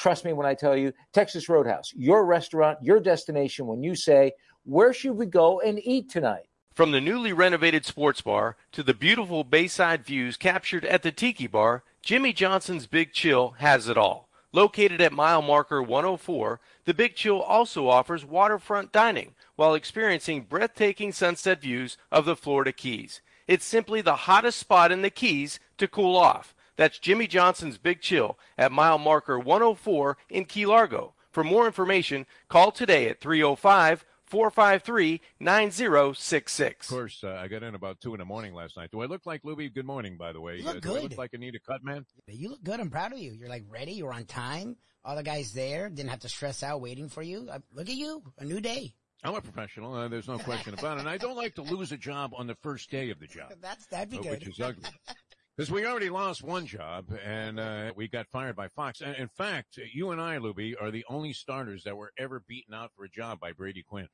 Trust 0.00 0.24
me 0.24 0.32
when 0.32 0.46
I 0.46 0.54
tell 0.54 0.74
you, 0.74 0.94
Texas 1.12 1.50
Roadhouse, 1.50 1.92
your 1.94 2.24
restaurant, 2.24 2.78
your 2.80 3.00
destination 3.00 3.66
when 3.66 3.82
you 3.82 3.94
say, 3.94 4.32
Where 4.64 4.94
should 4.94 5.12
we 5.12 5.26
go 5.26 5.60
and 5.60 5.78
eat 5.84 6.08
tonight? 6.08 6.48
From 6.72 6.92
the 6.92 7.02
newly 7.02 7.34
renovated 7.34 7.84
sports 7.84 8.22
bar 8.22 8.56
to 8.72 8.82
the 8.82 8.94
beautiful 8.94 9.44
bayside 9.44 10.06
views 10.06 10.38
captured 10.38 10.86
at 10.86 11.02
the 11.02 11.12
Tiki 11.12 11.46
Bar, 11.46 11.84
Jimmy 12.00 12.32
Johnson's 12.32 12.86
Big 12.86 13.12
Chill 13.12 13.50
has 13.58 13.88
it 13.88 13.98
all. 13.98 14.30
Located 14.52 15.02
at 15.02 15.12
mile 15.12 15.42
marker 15.42 15.82
104, 15.82 16.60
the 16.86 16.94
Big 16.94 17.14
Chill 17.14 17.42
also 17.42 17.86
offers 17.86 18.24
waterfront 18.24 18.92
dining 18.92 19.34
while 19.56 19.74
experiencing 19.74 20.46
breathtaking 20.48 21.12
sunset 21.12 21.60
views 21.60 21.98
of 22.10 22.24
the 22.24 22.36
Florida 22.36 22.72
Keys. 22.72 23.20
It's 23.46 23.66
simply 23.66 24.00
the 24.00 24.16
hottest 24.16 24.58
spot 24.58 24.92
in 24.92 25.02
the 25.02 25.10
Keys 25.10 25.60
to 25.76 25.86
cool 25.86 26.16
off. 26.16 26.54
That's 26.80 26.98
Jimmy 26.98 27.26
Johnson's 27.26 27.76
Big 27.76 28.00
Chill 28.00 28.38
at 28.56 28.72
mile 28.72 28.96
marker 28.96 29.38
104 29.38 30.16
in 30.30 30.46
Key 30.46 30.64
Largo. 30.64 31.12
For 31.30 31.44
more 31.44 31.66
information, 31.66 32.24
call 32.48 32.72
today 32.72 33.06
at 33.10 33.20
305 33.20 34.06
453 34.24 35.20
9066. 35.38 36.88
Of 36.88 36.96
course, 36.96 37.22
uh, 37.22 37.32
I 37.38 37.48
got 37.48 37.62
in 37.62 37.74
about 37.74 38.00
2 38.00 38.14
in 38.14 38.18
the 38.18 38.24
morning 38.24 38.54
last 38.54 38.78
night. 38.78 38.90
Do 38.92 39.02
I 39.02 39.04
look 39.04 39.26
like 39.26 39.42
Lubie? 39.42 39.70
Good 39.70 39.84
morning, 39.84 40.16
by 40.16 40.32
the 40.32 40.40
way. 40.40 40.56
You 40.56 40.64
look 40.64 40.76
uh, 40.76 40.80
good. 40.80 40.96
I 40.96 41.02
look 41.02 41.18
like 41.18 41.34
Anita 41.34 41.60
Cutman? 41.60 42.06
You 42.26 42.48
look 42.48 42.64
good. 42.64 42.80
I'm 42.80 42.88
proud 42.88 43.12
of 43.12 43.18
you. 43.18 43.32
You're 43.32 43.50
like 43.50 43.64
ready. 43.68 43.92
You're 43.92 44.14
on 44.14 44.24
time. 44.24 44.76
All 45.04 45.16
the 45.16 45.22
guys 45.22 45.52
there 45.52 45.90
didn't 45.90 46.08
have 46.08 46.20
to 46.20 46.30
stress 46.30 46.62
out 46.62 46.80
waiting 46.80 47.10
for 47.10 47.20
you. 47.20 47.46
Uh, 47.52 47.58
look 47.74 47.90
at 47.90 47.94
you. 47.94 48.22
A 48.38 48.44
new 48.46 48.62
day. 48.62 48.94
I'm 49.22 49.34
a 49.34 49.42
professional. 49.42 49.92
Uh, 49.92 50.08
there's 50.08 50.28
no 50.28 50.38
question 50.38 50.72
about 50.72 50.96
it. 50.96 51.00
And 51.00 51.10
I 51.10 51.18
don't 51.18 51.36
like 51.36 51.56
to 51.56 51.62
lose 51.62 51.92
a 51.92 51.98
job 51.98 52.32
on 52.34 52.46
the 52.46 52.56
first 52.62 52.90
day 52.90 53.10
of 53.10 53.20
the 53.20 53.26
job. 53.26 53.52
That's 53.60 53.84
that'd 53.88 54.08
be 54.08 54.16
good. 54.16 54.30
Which 54.30 54.48
is 54.48 54.60
ugly. 54.60 54.88
Because 55.60 55.72
we 55.74 55.84
already 55.84 56.08
lost 56.08 56.42
one 56.42 56.64
job 56.64 57.04
and 57.22 57.60
uh, 57.60 57.92
we 57.94 58.08
got 58.08 58.26
fired 58.28 58.56
by 58.56 58.68
Fox. 58.68 59.02
And 59.02 59.14
in 59.16 59.28
fact, 59.28 59.78
you 59.92 60.10
and 60.10 60.18
I, 60.18 60.38
Lubie, 60.38 60.72
are 60.80 60.90
the 60.90 61.04
only 61.06 61.34
starters 61.34 61.84
that 61.84 61.94
were 61.94 62.14
ever 62.16 62.42
beaten 62.48 62.72
out 62.72 62.92
for 62.96 63.04
a 63.04 63.10
job 63.10 63.40
by 63.40 63.52
Brady 63.52 63.82
Quinn. 63.82 64.08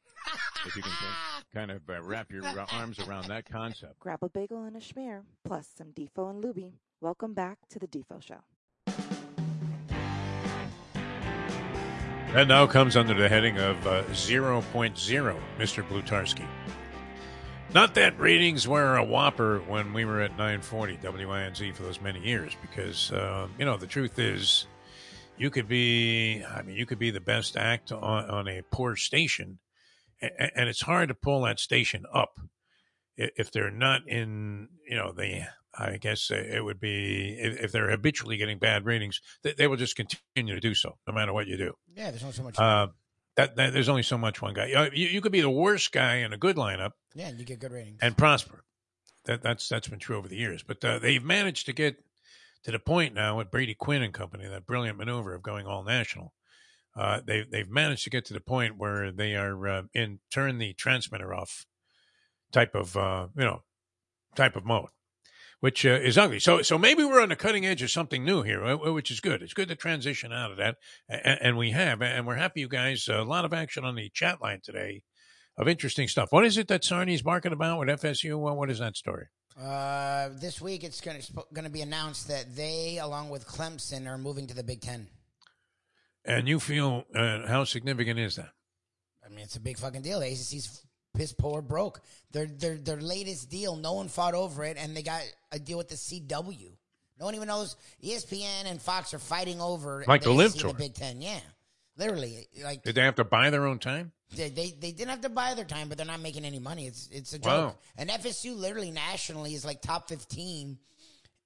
if 0.67 0.75
you 0.75 0.83
can 0.83 0.91
kind 1.55 1.71
of 1.71 1.89
uh, 1.89 2.03
wrap 2.03 2.33
your 2.33 2.43
arms 2.73 2.99
around 2.99 3.29
that 3.29 3.49
concept. 3.49 4.01
Grab 4.01 4.25
a 4.25 4.29
bagel 4.29 4.65
and 4.65 4.77
a 4.77 4.81
schmear, 4.81 5.23
plus 5.45 5.69
some 5.79 5.93
Defo 5.93 6.29
and 6.29 6.43
Lubie. 6.43 6.73
Welcome 7.01 7.33
back 7.33 7.59
to 7.69 7.79
the 7.79 7.87
Defo 7.87 8.21
Show. 8.21 8.41
That 12.33 12.49
now 12.49 12.67
comes 12.67 12.97
under 12.97 13.15
the 13.15 13.29
heading 13.29 13.57
of 13.59 13.87
uh, 13.87 14.03
0.0, 14.07 15.41
Mr. 15.61 15.89
Blutarsky. 15.89 16.49
Not 17.75 17.95
that 17.95 18.19
ratings 18.19 18.67
were 18.67 18.97
a 18.97 19.05
whopper 19.05 19.59
when 19.59 19.93
we 19.93 20.05
were 20.05 20.21
at 20.21 20.31
940 20.33 20.99
WINZ 20.99 21.75
for 21.75 21.83
those 21.83 22.01
many 22.01 22.21
years, 22.21 22.57
because 22.63 23.13
uh, 23.13 23.49
you 23.59 23.65
know 23.65 23.77
the 23.77 23.87
truth 23.87 24.19
is, 24.19 24.67
you 25.37 25.51
could 25.51 25.69
be, 25.69 26.43
I 26.45 26.63
mean, 26.63 26.77
you 26.77 26.87
could 26.87 26.99
be 26.99 27.11
the 27.11 27.21
best 27.21 27.57
act 27.57 27.93
on, 27.93 28.31
on 28.31 28.49
a 28.49 28.63
poor 28.71 28.97
station, 28.97 29.59
and, 30.23 30.53
and, 30.55 30.69
it's 30.69 30.81
hard 30.81 31.09
to 31.09 31.15
pull 31.15 31.43
that 31.43 31.61
station 31.61 32.05
up 32.13 32.39
if 33.17 33.51
they're 33.51 33.71
not 33.71 34.09
in, 34.09 34.69
you 34.89 34.97
know, 34.97 35.13
the. 35.13 35.47
I 35.79 35.99
guess 35.99 36.31
it 36.31 36.65
would 36.65 36.81
be 36.81 37.37
if, 37.39 37.71
they're 37.71 37.91
habitually 37.91 38.39
getting 38.39 38.59
bad 38.59 38.87
ratings, 38.87 39.21
they, 39.43 39.53
they, 39.53 39.67
will 39.67 39.77
just 39.77 39.95
continue 39.95 40.55
to 40.55 40.59
do 40.59 40.75
so, 40.75 40.97
no 41.07 41.13
matter 41.13 41.35
what 41.35 41.47
you 41.47 41.59
do. 41.59 41.75
Yeah, 41.95 42.11
there's 42.11 42.25
not 42.25 42.33
so 42.33 42.45
much. 42.45 42.59
Uh, 42.59 42.87
that, 43.37 43.57
that, 43.57 43.73
there's 43.73 43.89
only 43.89 44.03
so 44.03 44.19
much 44.19 44.41
one 44.43 44.55
guy. 44.55 44.67
You, 44.67 45.07
you 45.07 45.21
could 45.21 45.33
be 45.33 45.41
the 45.41 45.51
worst 45.51 45.93
guy 45.93 46.17
in 46.17 46.33
a 46.33 46.39
good 46.39 46.57
lineup. 46.57 46.93
Yeah, 47.15 47.31
you 47.31 47.45
get 47.45 47.61
good 47.61 47.73
ratings 47.73 47.99
and 48.03 48.17
prosper. 48.17 48.65
that 49.25 49.43
that's 49.43 49.69
that's 49.69 49.89
been 49.89 49.99
true 49.99 50.17
over 50.17 50.29
the 50.29 50.37
years. 50.37 50.63
But 50.63 50.85
uh, 50.85 50.99
they've 50.99 51.23
managed 51.23 51.67
to 51.67 51.73
get 51.73 51.97
to 52.65 52.73
the 52.73 52.79
point 52.79 53.15
now 53.15 53.37
with 53.39 53.51
Brady 53.51 53.75
Quinn 53.75 54.03
and 54.03 54.13
company, 54.13 54.49
that 54.49 54.67
brilliant 54.67 54.99
maneuver 54.99 55.35
of 55.35 55.43
going 55.43 55.67
all 55.67 55.85
national. 55.85 56.33
Uh, 56.97 57.21
they 57.25 57.45
they've 57.51 57.69
managed 57.69 58.05
to 58.05 58.11
get 58.11 58.25
to 58.25 58.35
the 58.35 58.41
point 58.41 58.79
where 58.79 59.13
they 59.13 59.35
are 59.35 59.69
uh, 59.69 59.83
in 59.93 60.19
turn 60.33 60.59
the 60.59 60.73
transmitter 60.73 61.35
off 61.35 61.67
type 62.53 62.75
of 62.75 62.97
uh, 62.97 63.29
you 63.37 63.45
know 63.45 63.63
type 64.35 64.57
of 64.57 64.65
mode, 64.65 64.89
which 65.61 65.87
uh, 65.87 65.91
is 65.91 66.19
ugly. 66.19 66.39
So 66.39 66.63
so 66.63 66.79
maybe 66.79 67.05
we're 67.05 67.23
on 67.23 67.31
the 67.31 67.37
cutting 67.37 67.67
edge 67.67 67.83
of 67.83 67.91
something 67.91 68.25
new 68.25 68.43
here, 68.43 68.65
uh, 68.65 68.77
which 68.93 69.11
is 69.11 69.21
good. 69.21 69.43
It's 69.43 69.55
good 69.55 69.69
to 69.69 69.77
transition 69.77 70.33
out 70.33 70.51
of 70.51 70.57
that, 70.59 70.77
and, 71.09 71.39
and 71.41 71.57
we 71.57 71.71
have, 71.71 72.03
and 72.03 72.27
we're 72.27 72.37
happy, 72.37 72.61
you 72.61 72.69
guys. 72.69 73.09
A 73.09 73.23
lot 73.23 73.45
of 73.45 73.53
action 73.53 73.85
on 73.85 73.95
the 73.95 74.11
chat 74.13 74.41
line 74.43 74.61
today 74.63 75.03
of 75.57 75.69
interesting 75.69 76.09
stuff. 76.09 76.33
What 76.33 76.45
is 76.45 76.59
it 76.59 76.69
that 76.69 76.83
Sarney's 76.83 77.23
barking 77.23 77.53
about 77.53 77.79
with 77.79 77.89
FSU? 77.89 78.39
Well, 78.39 78.57
what 78.57 78.71
is 78.71 78.79
that 78.79 78.97
story? 78.97 79.27
Uh, 79.59 80.29
this 80.39 80.61
week 80.61 80.85
it's 80.85 81.01
going 81.01 81.21
to 81.21 81.33
going 81.55 81.65
to 81.65 81.71
be 81.71 81.81
announced 81.81 82.29
that 82.29 82.55
they, 82.55 82.99
along 82.99 83.31
with 83.31 83.47
Clemson, 83.47 84.07
are 84.07 84.19
moving 84.19 84.47
to 84.47 84.55
the 84.55 84.63
Big 84.63 84.83
Ten. 84.83 85.09
And 86.25 86.49
you 86.49 86.61
feel 86.61 87.05
uh, 87.15 87.47
how 87.47 87.65
significant 87.65 88.19
is 88.19 88.37
that? 88.37 88.51
I 89.25 89.29
mean, 89.29 89.41
it's 89.41 89.57
a 89.57 89.61
big 89.61 89.79
fucking 89.79 90.03
deal. 90.03 90.21
The 90.21 90.27
ACC's 90.27 90.85
piss 91.17 91.33
poor 91.33 91.63
broke. 91.63 92.01
Their 92.33 92.47
their 92.47 92.77
their 92.77 93.01
latest 93.01 93.51
deal, 93.51 93.77
no 93.77 93.95
one 93.95 94.09
fought 94.09 94.35
over 94.35 94.65
it, 94.65 94.77
and 94.79 94.97
they 94.97 95.03
got 95.03 95.23
a 95.53 95.59
deal 95.59 95.79
with 95.79 95.89
the 95.89 95.95
CW. 95.95 96.71
No 97.19 97.25
one 97.25 97.35
even 97.35 97.49
knows. 97.49 97.77
ESPN 98.05 98.67
and 98.67 98.81
Fox 98.81 99.15
are 99.15 99.19
fighting 99.19 99.61
over 99.61 100.05
like 100.07 100.23
the, 100.23 100.29
the 100.29 100.35
LIV 100.35 100.51
ACC 100.55 100.61
tour. 100.61 100.73
the 100.73 100.79
Big 100.79 100.95
Ten. 100.95 101.23
Yeah, 101.23 101.41
literally. 101.97 102.47
Like 102.63 102.83
Did 102.83 102.95
they 102.95 103.03
have 103.03 103.15
to 103.17 103.25
buy 103.25 103.51
their 103.51 103.67
own 103.67 103.79
time? 103.79 104.13
they, 104.35 104.49
they 104.49 104.71
they 104.71 104.93
didn't 104.93 105.11
have 105.11 105.21
to 105.23 105.29
buy 105.29 105.55
their 105.55 105.65
time, 105.65 105.89
but 105.89 105.97
they're 105.97 106.07
not 106.07 106.21
making 106.21 106.45
any 106.45 106.59
money. 106.59 106.87
It's 106.87 107.09
it's 107.11 107.33
a 107.33 107.39
joke. 107.39 107.47
Wow. 107.47 107.77
And 107.97 108.11
FSU 108.11 108.57
literally 108.57 108.91
nationally 108.91 109.55
is 109.55 109.65
like 109.65 109.81
top 109.81 110.09
fifteen 110.09 110.79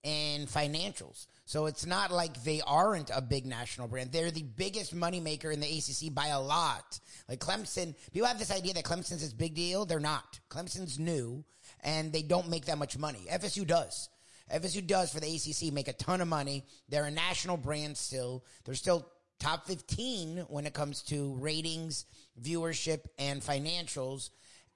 in 0.02 0.46
financials. 0.46 1.26
So 1.50 1.66
it's 1.66 1.84
not 1.84 2.12
like 2.12 2.44
they 2.44 2.60
aren't 2.64 3.10
a 3.12 3.20
big 3.20 3.44
national 3.44 3.88
brand. 3.88 4.12
They're 4.12 4.30
the 4.30 4.44
biggest 4.44 4.94
moneymaker 4.94 5.52
in 5.52 5.58
the 5.58 5.66
ACC 5.66 6.14
by 6.14 6.28
a 6.28 6.40
lot. 6.40 7.00
Like 7.28 7.40
Clemson, 7.40 7.96
people 8.12 8.28
have 8.28 8.38
this 8.38 8.52
idea 8.52 8.72
that 8.74 8.84
Clemson's 8.84 9.22
this 9.22 9.32
big 9.32 9.56
deal. 9.56 9.84
They're 9.84 9.98
not. 9.98 10.38
Clemson's 10.48 11.00
new, 11.00 11.44
and 11.80 12.12
they 12.12 12.22
don't 12.22 12.50
make 12.50 12.66
that 12.66 12.78
much 12.78 12.96
money. 12.96 13.26
FSU 13.28 13.66
does. 13.66 14.10
FSU 14.54 14.86
does 14.86 15.12
for 15.12 15.18
the 15.18 15.26
ACC 15.26 15.72
make 15.72 15.88
a 15.88 15.92
ton 15.92 16.20
of 16.20 16.28
money. 16.28 16.66
They're 16.88 17.06
a 17.06 17.10
national 17.10 17.56
brand 17.56 17.96
still. 17.96 18.44
They're 18.64 18.76
still 18.76 19.08
top 19.40 19.66
15 19.66 20.44
when 20.50 20.66
it 20.66 20.72
comes 20.72 21.02
to 21.04 21.34
ratings, 21.40 22.04
viewership, 22.40 23.00
and 23.18 23.42
financials. 23.42 24.30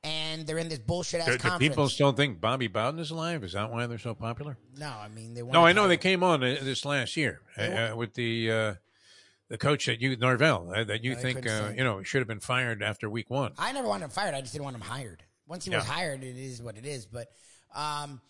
And 0.05 0.47
they're 0.47 0.59
in 0.59 0.69
this 0.69 0.79
bullshit 0.79 1.21
ass 1.21 1.27
Do, 1.27 1.33
do 1.33 1.39
conference. 1.39 1.69
people 1.69 1.89
still 1.89 2.13
think 2.13 2.41
Bobby 2.41 2.69
Bowden 2.69 3.01
is 3.01 3.11
alive? 3.11 3.43
Is 3.43 3.53
that 3.55 3.73
why 3.73 3.87
they're 3.87 3.99
so 3.99 4.15
popular? 4.15 4.59
no, 4.79 4.89
I 4.89 5.09
mean 5.09 5.35
they. 5.35 5.43
No, 5.43 5.65
I 5.65 5.73
know 5.73 5.89
they 5.89 5.97
came 5.97 6.23
on 6.23 6.45
uh, 6.45 6.57
this 6.63 6.85
last 6.85 7.17
year 7.17 7.41
uh, 7.59 7.63
uh, 7.63 7.97
with 7.97 8.13
the 8.15 8.51
uh, 8.51 8.75
the 9.49 9.57
coach 9.59 9.87
that 9.87 10.01
you 10.01 10.15
Norvell 10.17 10.73
uh, 10.75 10.85
that 10.85 11.03
you 11.05 11.13
I 11.13 11.17
think 11.17 11.49
uh, 11.49 11.71
you 11.75 11.83
know 11.83 12.03
should 12.03 12.21
have 12.21 12.29
been 12.29 12.41
fired 12.41 12.83
after 12.83 13.09
week 13.09 13.31
one. 13.31 13.53
I 13.59 13.73
never 13.73 13.89
wanted 13.89 14.05
him 14.05 14.11
fired. 14.11 14.35
I 14.35 14.41
just 14.43 14.53
didn't 14.53 14.65
want 14.65 14.77
him 14.77 14.83
hired. 14.83 15.23
Once 15.47 15.65
he 15.65 15.71
was 15.71 15.85
hired, 15.85 16.23
it 16.23 16.37
is 16.37 16.63
what 16.63 16.77
it 16.77 16.85
is. 16.87 17.07
But 17.07 17.29
um, 17.75 18.21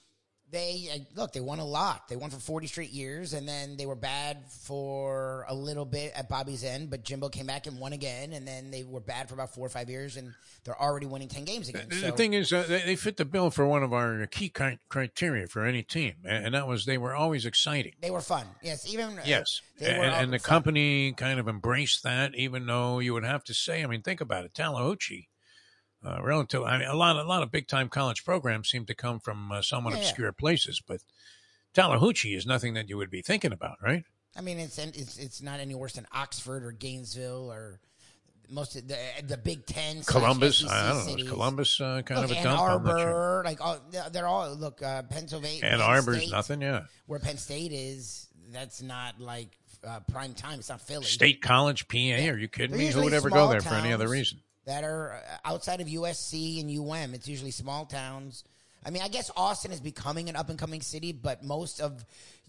they 0.55 0.89
uh, 0.95 0.99
look, 1.21 1.33
they 1.33 1.41
won 1.41 1.59
a 1.59 1.65
lot. 1.65 2.09
They 2.09 2.17
won 2.17 2.31
for 2.31 2.39
forty 2.39 2.67
straight 2.67 2.91
years, 2.91 3.35
and 3.35 3.47
then 3.47 3.77
they 3.77 3.87
were 3.87 3.97
bad 3.97 4.45
for 4.49 5.45
a 5.49 5.55
little 5.55 5.85
bit 5.85 6.13
at 6.15 6.29
Bobby's 6.29 6.65
end. 6.65 6.91
But 6.91 7.05
Jimbo 7.05 7.29
came 7.29 7.47
back 7.47 7.67
and 7.67 7.79
won 7.79 7.93
again, 7.93 8.33
and 8.33 8.47
then 8.47 8.71
they 8.71 8.85
were 8.85 9.01
bad 9.01 9.29
for 9.29 9.35
about 9.35 9.55
four 9.55 9.67
or 9.67 9.69
five 9.69 9.91
years, 9.91 10.17
and 10.17 10.33
they're 10.65 10.81
already 10.81 11.07
winning 11.07 11.29
ten 11.29 11.45
games 11.45 11.69
again. 11.69 11.89
The 11.89 11.97
So 11.97 12.13
thing 12.13 12.33
is, 12.33 12.53
uh, 12.53 12.65
they, 12.69 12.97
fit 12.97 13.17
the 13.17 13.25
bill 13.25 13.51
for 13.51 13.67
one 13.67 13.83
of 13.83 13.93
our 13.93 14.27
key 14.27 14.51
criteria 14.89 15.47
for 15.47 15.65
any 15.65 15.83
team, 15.83 16.15
and, 16.25 16.55
that 16.55 16.69
was 16.69 16.85
they 16.87 16.99
were 16.99 17.15
always 17.15 17.45
exciting. 17.45 17.93
they 18.01 18.11
were 18.11 18.21
fun. 18.21 18.47
Yes, 18.63 18.91
even 18.91 19.19
uh, 19.19 19.23
Yes, 19.25 19.61
and, 19.81 20.03
and 20.03 20.33
the 20.33 20.39
fun. 20.39 20.49
company 20.49 21.13
kind 21.13 21.41
of 21.41 21.49
embraced 21.49 22.05
that, 22.05 22.35
even 22.37 22.67
though 22.67 23.01
you 23.01 23.13
would 23.13 23.25
have 23.25 23.43
to 23.45 23.55
say, 23.55 23.83
I 23.83 23.87
mean, 23.87 24.03
think 24.03 24.21
about 24.21 24.45
it, 24.45 24.55
Tallahatchie. 24.55 25.29
Uh, 26.05 26.23
relative, 26.23 26.63
I 26.63 26.79
mean, 26.79 26.89
a 26.89 26.95
lot, 26.95 27.17
a 27.17 27.23
lot 27.25 27.43
of 27.43 27.51
big 27.51 27.67
time 27.67 27.89
college 27.89 28.25
programs 28.25 28.69
seem 28.69 28.85
to 28.87 28.95
come 28.95 29.21
from 29.21 29.51
uh, 29.51 29.63
somewhat 29.63 29.95
Yeah, 29.95 30.01
yeah. 30.01 30.05
obscure 30.05 30.33
places, 30.33 30.83
but 30.87 31.01
Tallahatchie 31.73 32.35
is 32.35 32.47
nothing 32.47 32.75
that 32.75 32.89
you 32.89 32.97
would 32.99 33.11
be 33.11 33.23
thinking 33.23 33.53
about, 33.53 33.79
right? 33.83 34.05
I 34.37 34.41
mean, 34.41 34.59
it's 34.59 34.79
it's 34.79 35.17
it's 35.17 35.41
not 35.41 35.61
any 35.61 35.75
worse 35.75 35.93
than 35.95 36.07
Oxford 36.13 36.65
or 36.65 36.73
Gainesville 36.73 37.51
or 37.51 37.81
most 38.51 38.77
of 38.77 38.87
the 38.89 38.99
the 39.27 39.37
Big 39.37 39.65
Ten, 39.65 40.03
Columbus, 40.03 40.65
I 40.69 40.89
don't 40.89 41.07
know, 41.07 41.23
is. 41.23 41.29
Columbus 41.29 41.81
uh, 41.81 42.03
kind 42.05 42.21
look, 42.21 42.31
of 42.31 42.37
a 42.37 42.39
Ann 42.39 42.45
dump? 42.45 42.61
Arbor, 42.61 42.99
sure. 42.99 43.43
like 43.45 43.61
all, 43.61 43.79
they're- 44.13 44.27
all 44.27 44.55
look 44.55 44.83
uh, 44.83 45.03
Pennsylvania. 45.03 45.65
Ann 45.65 45.79
Penn 45.79 45.81
Arbor's 45.81 46.17
State, 46.19 46.31
nothing, 46.33 46.63
yeah. 46.63 46.83
Where 47.07 47.19
Penn 47.19 47.39
State 47.39 47.73
is, 47.73 48.29
that's 48.53 48.83
not 48.83 49.21
like 49.21 49.57
uh, 49.87 50.01
prime 50.11 50.35
time. 50.35 50.59
It's 50.59 50.69
not 50.69 50.81
Philly. 50.81 51.05
State 51.05 51.41
College, 51.43 51.89
PA, 51.89 51.97
are 51.97 52.37
you 52.39 52.49
kidding 52.49 52.77
They're 52.77 52.87
me? 52.87 52.93
Who 52.93 53.05
would 53.05 53.15
ever 53.15 53.31
go 53.31 53.49
there 53.49 53.61
for 53.61 53.75
any 53.75 53.93
other 53.93 54.09
reason? 54.09 54.41
That 54.67 54.85
are 54.85 55.15
uh, 55.15 55.49
outside 55.53 55.81
of 55.81 55.87
USC 55.87 56.61
and 56.61 56.71
UM. 56.71 57.15
It's 57.15 57.29
usually 57.29 57.51
small 57.51 57.85
towns. 57.87 58.45
I 58.87 58.91
mean, 58.91 59.03
I 59.03 59.09
guess 59.09 59.31
Austin 59.37 59.73
is 59.73 59.81
becoming 59.81 60.29
an 60.29 60.37
up 60.37 60.51
and 60.51 60.59
coming 60.59 60.83
city, 60.83 61.13
but 61.13 61.43
most 61.43 61.81
of 61.81 62.05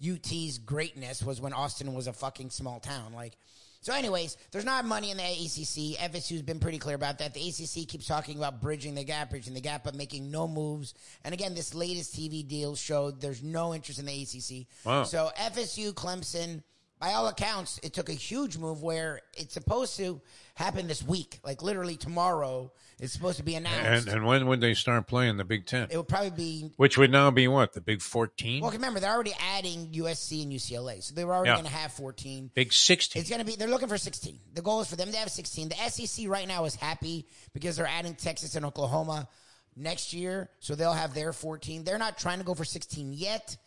UT's 0.06 0.58
greatness 0.58 1.24
was 1.24 1.40
when 1.40 1.54
Austin 1.54 1.94
was 1.94 2.08
a 2.08 2.14
fucking 2.14 2.50
small 2.50 2.80
town. 2.80 3.14
Like, 3.14 3.38
so, 3.86 3.94
anyways, 3.94 4.36
there's 4.52 4.66
not 4.66 4.84
money 4.84 5.12
in 5.12 5.18
the 5.18 5.24
ACC. 5.24 6.12
FSU's 6.12 6.42
been 6.42 6.60
pretty 6.60 6.80
clear 6.80 6.96
about 6.96 7.20
that. 7.20 7.36
The 7.36 7.48
ACC 7.48 7.88
keeps 7.88 8.08
talking 8.08 8.38
about 8.38 8.60
bridging 8.60 8.96
the 8.96 9.04
gap, 9.04 9.30
bridging 9.30 9.54
the 9.54 9.62
gap, 9.62 9.84
but 9.84 9.94
making 9.94 10.32
no 10.32 10.48
moves. 10.48 10.96
And 11.24 11.36
again, 11.36 11.54
this 11.54 11.76
latest 11.76 12.16
TV 12.16 12.46
deal 12.46 12.76
showed 12.76 13.22
there's 13.22 13.44
no 13.44 13.76
interest 13.76 14.00
in 14.00 14.08
the 14.08 14.24
ACC. 14.24 14.66
Wow. 14.86 15.04
So 15.04 15.30
FSU, 15.40 15.94
Clemson, 15.94 16.64
by 17.00 17.14
all 17.14 17.28
accounts, 17.28 17.80
it 17.84 17.94
took 17.94 18.08
a 18.10 18.14
huge 18.14 18.58
move 18.58 18.82
where 18.82 19.20
it's 19.34 19.54
supposed 19.54 19.98
to 19.98 20.22
happen 20.56 20.88
this 20.88 21.04
week. 21.04 21.40
Like 21.44 21.62
literally 21.62 21.98
tomorrow, 21.98 22.72
it's 23.00 23.12
supposed 23.12 23.38
to 23.38 23.44
be 23.44 23.56
announced. 23.56 24.08
And 24.08 24.16
and 24.18 24.26
when 24.26 24.48
would 24.48 24.62
they 24.62 24.74
start 24.74 25.06
playing 25.06 25.36
the 25.38 25.44
Big 25.44 25.66
Ten? 25.66 25.88
it 25.92 25.98
would 25.98 26.08
probably 26.08 26.30
be. 26.32 26.72
Which 26.78 26.98
would 26.98 27.12
now 27.12 27.32
be 27.32 27.48
what 27.50 27.74
the 27.74 27.82
Big 27.82 28.02
Fourteen, 28.02 28.62
Well, 28.62 28.72
remember 28.72 29.00
they're 29.02 29.14
already 29.14 29.34
adding 29.40 29.90
USC 29.94 30.44
and 30.44 30.52
UCLA, 30.54 31.04
so 31.04 31.14
they 31.14 31.26
were 31.26 31.34
already 31.36 31.50
Yeah. 31.50 31.56
going 31.56 31.66
to 31.66 31.72
have 31.72 31.92
14. 31.92 32.50
Big 32.54 32.72
Sixteen. 32.72 33.20
It's 33.20 33.30
going 33.30 33.40
to 33.40 33.46
be. 33.46 33.56
They're 33.58 33.68
looking 33.68 33.90
for 33.90 33.98
16. 33.98 34.40
The 34.54 34.62
goal 34.62 34.80
is 34.82 34.88
for 34.90 34.96
them 34.96 35.12
to 35.12 35.18
have 35.18 35.30
16. 35.30 35.70
The 35.70 35.90
SEC 35.90 36.28
right 36.30 36.48
now 36.48 36.64
is 36.64 36.76
happy 36.76 37.26
because 37.54 37.76
they're 37.76 37.86
adding 37.88 38.16
Texas 38.16 38.56
and 38.56 38.66
Oklahoma 38.66 39.28
next 39.76 40.14
year, 40.14 40.50
so 40.62 40.74
they'll 40.76 40.94
have 40.94 41.14
their 41.14 41.34
14. 41.34 41.84
They're 41.84 41.98
not 41.98 42.18
trying 42.18 42.38
to 42.40 42.46
go 42.46 42.54
for 42.54 42.64
16 42.64 43.12
yet, 43.12 43.58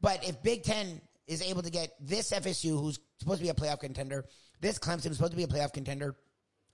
but 0.00 0.26
if 0.26 0.42
Big 0.42 0.62
Ten 0.62 1.02
is 1.28 1.42
able 1.42 1.62
to 1.62 1.70
get 1.70 1.92
this 2.00 2.30
FSU, 2.32 2.70
who's 2.80 2.98
supposed 3.20 3.38
to 3.38 3.44
be 3.44 3.50
a 3.50 3.54
playoff 3.54 3.80
contender, 3.80 4.24
this 4.60 4.78
Clemson, 4.78 5.04
who's 5.08 5.16
supposed 5.18 5.32
to 5.32 5.36
be 5.36 5.44
a 5.44 5.46
playoff 5.46 5.72
contender. 5.72 6.16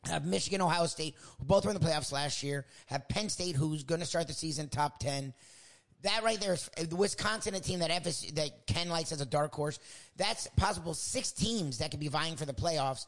Have 0.07 0.25
Michigan, 0.25 0.61
Ohio 0.61 0.87
State, 0.87 1.17
who 1.39 1.45
both 1.47 1.65
were 1.65 1.73
in 1.73 1.79
the 1.81 1.85
playoffs 1.85 2.13
last 2.13 2.43
year. 2.43 2.67
Have 2.87 3.09
Penn 3.09 3.29
State, 3.29 3.57
who's 3.57 3.85
going 3.85 4.01
to 4.01 4.07
start 4.07 4.27
the 4.29 4.35
season 4.35 4.69
top 4.69 4.99
ten. 4.99 5.33
That 6.03 6.23
right 6.23 6.39
there 6.39 6.53
is 6.53 6.89
Wisconsin, 6.95 7.55
a 7.55 7.61
team 7.61 7.79
that 7.81 7.91
FSU, 7.91 8.35
that 8.35 8.67
Ken 8.67 8.91
likes 8.91 9.13
as 9.13 9.23
a 9.23 9.27
dark 9.27 9.55
horse. 9.55 9.79
That's 10.17 10.47
possible 10.57 10.93
six 10.93 11.33
teams 11.33 11.79
that 11.79 11.91
could 11.91 12.01
be 12.01 12.09
vying 12.09 12.37
for 12.37 12.45
the 12.45 12.53
playoffs. 12.53 13.07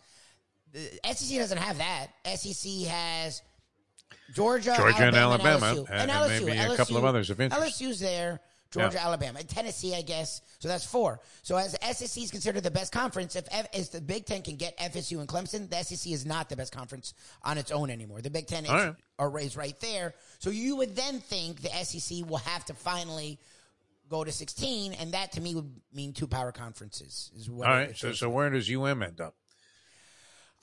The 0.72 0.99
SEC 1.12 1.38
doesn't 1.38 1.59
have 1.59 1.78
that. 1.78 2.07
SEC 2.24 2.87
has 2.88 3.42
Georgia, 4.34 4.75
Georgia 4.76 5.04
and 5.04 5.14
Alabama, 5.16 5.50
Alabama, 5.50 5.66
LSU. 5.75 5.87
and- 5.91 6.11
and 6.11 6.11
LSU. 6.11 6.46
maybe 6.46 6.58
a 6.72 6.76
couple 6.76 6.96
of 6.96 7.03
LSU 7.03 7.08
others 7.08 7.30
of 7.30 7.41
interest. 7.42 7.80
LSU's 7.80 8.00
there. 8.00 8.41
Georgia, 8.71 8.97
Yeah. 8.97 9.07
Alabama, 9.07 9.38
and 9.38 9.49
Tennessee, 9.49 9.95
I 9.95 10.03
guess. 10.03 10.43
So 10.59 10.68
that's 10.68 10.84
four. 10.84 11.21
So 11.43 11.57
as 11.57 11.76
SEC 11.80 12.22
is 12.22 12.30
considered 12.30 12.63
the 12.63 12.71
best 12.71 12.93
conference, 12.93 13.37
if, 13.37 13.47
F, 13.51 13.68
if 13.72 13.93
the 13.93 14.01
Big 14.01 14.26
Ten 14.26 14.43
can 14.43 14.57
get 14.57 14.76
FSU 14.79 15.21
and 15.21 15.29
Clemson, 15.29 15.71
the 15.71 15.83
SEC 15.83 16.13
is 16.13 16.26
not 16.26 16.49
the 16.49 16.57
best 16.57 16.72
conference 16.72 17.14
on 17.43 17.59
its 17.59 17.71
own 17.71 17.91
anymore. 17.91 18.21
The 18.21 18.30
Big 18.30 18.47
Ten 18.47 18.64
is, 18.64 18.71
right. 18.71 18.95
are 19.18 19.38
is 19.38 19.57
right 19.57 19.79
there. 19.80 20.14
So 20.38 20.51
you 20.51 20.76
would 20.76 20.97
then 20.97 21.21
think 21.21 21.63
the 21.63 21.71
SEC 21.84 22.29
will 22.29 22.38
have 22.38 22.64
to 22.67 22.75
finally 22.75 23.38
go 24.09 24.25
to 24.25 24.33
16, 24.33 24.93
and 24.95 25.13
that 25.13 25.33
to 25.33 25.41
me 25.41 25.55
would 25.55 25.71
mean 25.93 26.13
two 26.13 26.26
power 26.26 26.53
conferences. 26.53 27.30
Is 27.37 27.51
what 27.51 27.68
All 27.68 27.75
right. 27.75 27.97
So 27.97 28.13
so 28.13 28.29
where 28.29 28.51
does 28.51 28.71
UM 28.71 29.03
end 29.03 29.21
up? 29.21 29.34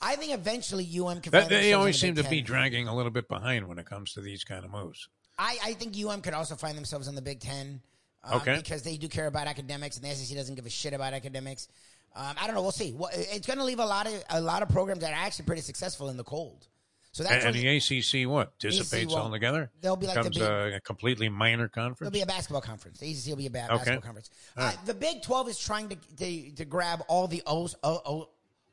I 0.00 0.16
think 0.16 0.34
eventually 0.34 0.84
UM 0.84 1.20
can. 1.20 1.32
That, 1.32 1.48
find 1.48 1.50
they 1.50 1.72
always 1.72 1.98
seem 1.98 2.16
to 2.16 2.24
be 2.24 2.42
dragging 2.42 2.88
a 2.88 2.94
little 2.94 3.10
bit 3.10 3.28
behind 3.28 3.66
when 3.68 3.78
it 3.78 3.86
comes 3.86 4.12
to 4.14 4.20
these 4.20 4.44
kind 4.44 4.64
of 4.64 4.70
moves. 4.70 5.08
I, 5.38 5.58
I 5.64 5.72
think 5.72 5.96
UM 5.96 6.20
could 6.20 6.34
also 6.34 6.54
find 6.54 6.76
themselves 6.76 7.08
in 7.08 7.14
the 7.14 7.22
Big 7.22 7.40
Ten. 7.40 7.80
Um, 8.24 8.40
Okay. 8.40 8.56
Because 8.56 8.82
they 8.82 8.96
do 8.96 9.08
care 9.08 9.26
about 9.26 9.46
academics, 9.46 9.96
and 9.96 10.04
the 10.04 10.14
SEC 10.14 10.36
doesn't 10.36 10.54
give 10.54 10.66
a 10.66 10.70
shit 10.70 10.92
about 10.94 11.12
academics. 11.14 11.68
Um, 12.16 12.34
I 12.40 12.46
don't 12.46 12.54
know. 12.54 12.62
We'll 12.62 12.70
see. 12.72 12.92
Well, 12.92 13.10
it's 13.12 13.46
going 13.46 13.58
to 13.58 13.64
leave 13.64 13.80
a 13.80 13.84
lot 13.86 14.06
of 14.06 14.14
a 14.30 14.40
lot 14.40 14.62
of 14.62 14.68
programs 14.68 15.00
that 15.00 15.10
are 15.12 15.16
actually 15.26 15.46
pretty 15.46 15.62
successful 15.62 16.08
in 16.08 16.16
the 16.16 16.24
cold. 16.24 16.66
So 17.12 17.22
that's 17.22 17.44
And, 17.44 17.54
and 17.54 17.64
the 17.64 17.76
ACC 17.76 18.28
what 18.28 18.58
dissipates 18.58 19.12
won't. 19.12 19.26
altogether? 19.26 19.70
They'll 19.80 19.94
be 19.94 20.06
like 20.08 20.22
the 20.24 20.30
big- 20.30 20.42
a, 20.42 20.76
a 20.76 20.80
completely 20.80 21.28
minor 21.28 21.68
conference. 21.68 22.00
It'll 22.08 22.10
be 22.12 22.22
a 22.22 22.26
basketball 22.26 22.60
conference. 22.60 22.98
The 22.98 23.08
ACC 23.10 23.26
will 23.28 23.36
be 23.36 23.46
a 23.46 23.50
ba- 23.50 23.66
Okay. 23.66 23.76
basketball 23.76 24.00
conference. 24.02 24.30
Uh, 24.56 24.62
right. 24.62 24.78
the 24.86 24.94
Big 24.94 25.22
Twelve 25.22 25.48
is 25.48 25.58
trying 25.58 25.88
to, 25.90 25.96
to 26.18 26.50
to 26.56 26.64
grab 26.64 27.02
all 27.08 27.28
the 27.28 27.42
O's, 27.46 27.76
o, 27.84 28.00
o, 28.04 28.28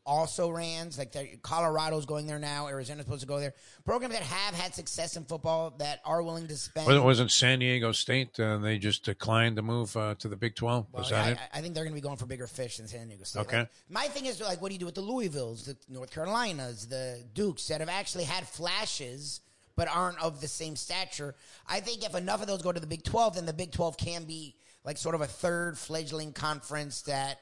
also 0.05 0.49
rans. 0.49 0.97
Like 0.97 1.15
Colorado's 1.41 2.05
going 2.05 2.27
there 2.27 2.39
now. 2.39 2.67
Arizona's 2.67 3.05
supposed 3.05 3.21
to 3.21 3.27
go 3.27 3.39
there. 3.39 3.53
Programs 3.85 4.13
that 4.13 4.23
have 4.23 4.53
had 4.55 4.73
success 4.73 5.15
in 5.17 5.23
football 5.23 5.75
that 5.79 5.99
are 6.05 6.23
willing 6.23 6.47
to 6.47 6.55
spend. 6.57 6.87
Wasn't, 6.87 7.05
wasn't 7.05 7.31
San 7.31 7.59
Diego 7.59 7.91
State? 7.91 8.39
Uh, 8.39 8.57
they 8.57 8.77
just 8.77 9.05
declined 9.05 9.55
to 9.57 9.61
move 9.61 9.95
uh, 9.95 10.15
to 10.15 10.27
the 10.27 10.35
Big 10.35 10.55
Twelve. 10.55 10.87
Well, 10.91 11.03
Was 11.03 11.11
that 11.11 11.25
I, 11.25 11.31
it? 11.31 11.37
I- 11.53 11.61
think 11.61 11.75
they're 11.75 11.83
going 11.83 11.93
to 11.93 12.01
be 12.01 12.01
going 12.01 12.17
for 12.17 12.25
bigger 12.25 12.47
fish 12.47 12.77
than 12.77 12.87
San 12.87 13.07
Diego 13.07 13.23
State. 13.23 13.41
Okay. 13.41 13.59
Like, 13.59 13.69
my 13.89 14.07
thing 14.07 14.25
is 14.25 14.41
like, 14.41 14.61
what 14.61 14.69
do 14.69 14.73
you 14.73 14.79
do 14.79 14.85
with 14.85 14.95
the 14.95 15.03
Louisvilles, 15.03 15.65
the 15.65 15.77
North 15.89 16.11
Carolinas, 16.11 16.87
the 16.87 17.23
Dukes 17.33 17.67
that 17.67 17.79
have 17.81 17.89
actually 17.89 18.23
had 18.23 18.47
flashes 18.47 19.41
but 19.75 19.87
aren't 19.87 20.21
of 20.21 20.41
the 20.41 20.47
same 20.47 20.75
stature? 20.75 21.35
I 21.67 21.79
think 21.79 22.03
if 22.03 22.15
enough 22.15 22.41
of 22.41 22.47
those 22.47 22.61
go 22.61 22.71
to 22.71 22.79
the 22.79 22.87
Big 22.87 23.03
Twelve, 23.03 23.35
then 23.35 23.45
the 23.45 23.53
Big 23.53 23.71
Twelve 23.71 23.97
can 23.97 24.23
be 24.23 24.55
like 24.83 24.97
sort 24.97 25.13
of 25.13 25.21
a 25.21 25.27
third 25.27 25.77
fledgling 25.77 26.33
conference 26.33 27.03
that 27.03 27.39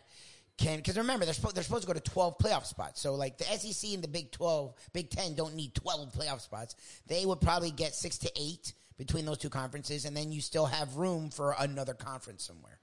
can 0.59 0.77
because 0.77 0.97
remember 0.97 1.25
they're, 1.25 1.33
supposed 1.33 1.55
they're 1.55 1.63
supposed 1.63 1.83
to 1.83 1.87
go 1.87 1.93
to 1.93 1.99
12 2.11 2.37
playoff 2.37 2.65
spots. 2.65 3.01
So 3.01 3.15
like 3.15 3.37
the 3.37 3.45
sec 3.45 3.91
and 3.93 4.03
the 4.03 4.07
big 4.07 4.31
12 4.31 4.73
big 4.93 5.09
10 5.09 5.33
don't 5.35 5.55
need 5.55 5.73
12 5.73 6.11
playoff 6.13 6.41
spots. 6.41 6.75
They 7.07 7.25
would 7.25 7.41
probably 7.41 7.71
get 7.71 7.95
six 7.95 8.17
to 8.19 8.31
eight 8.39 8.73
between 8.97 9.25
those 9.25 9.37
two 9.37 9.49
conferences 9.49 10.05
and 10.05 10.15
then 10.15 10.31
you 10.31 10.41
still 10.41 10.65
have 10.65 10.95
room 10.97 11.29
for 11.29 11.55
another 11.57 11.93
conference 11.93 12.43
somewhere. 12.45 12.79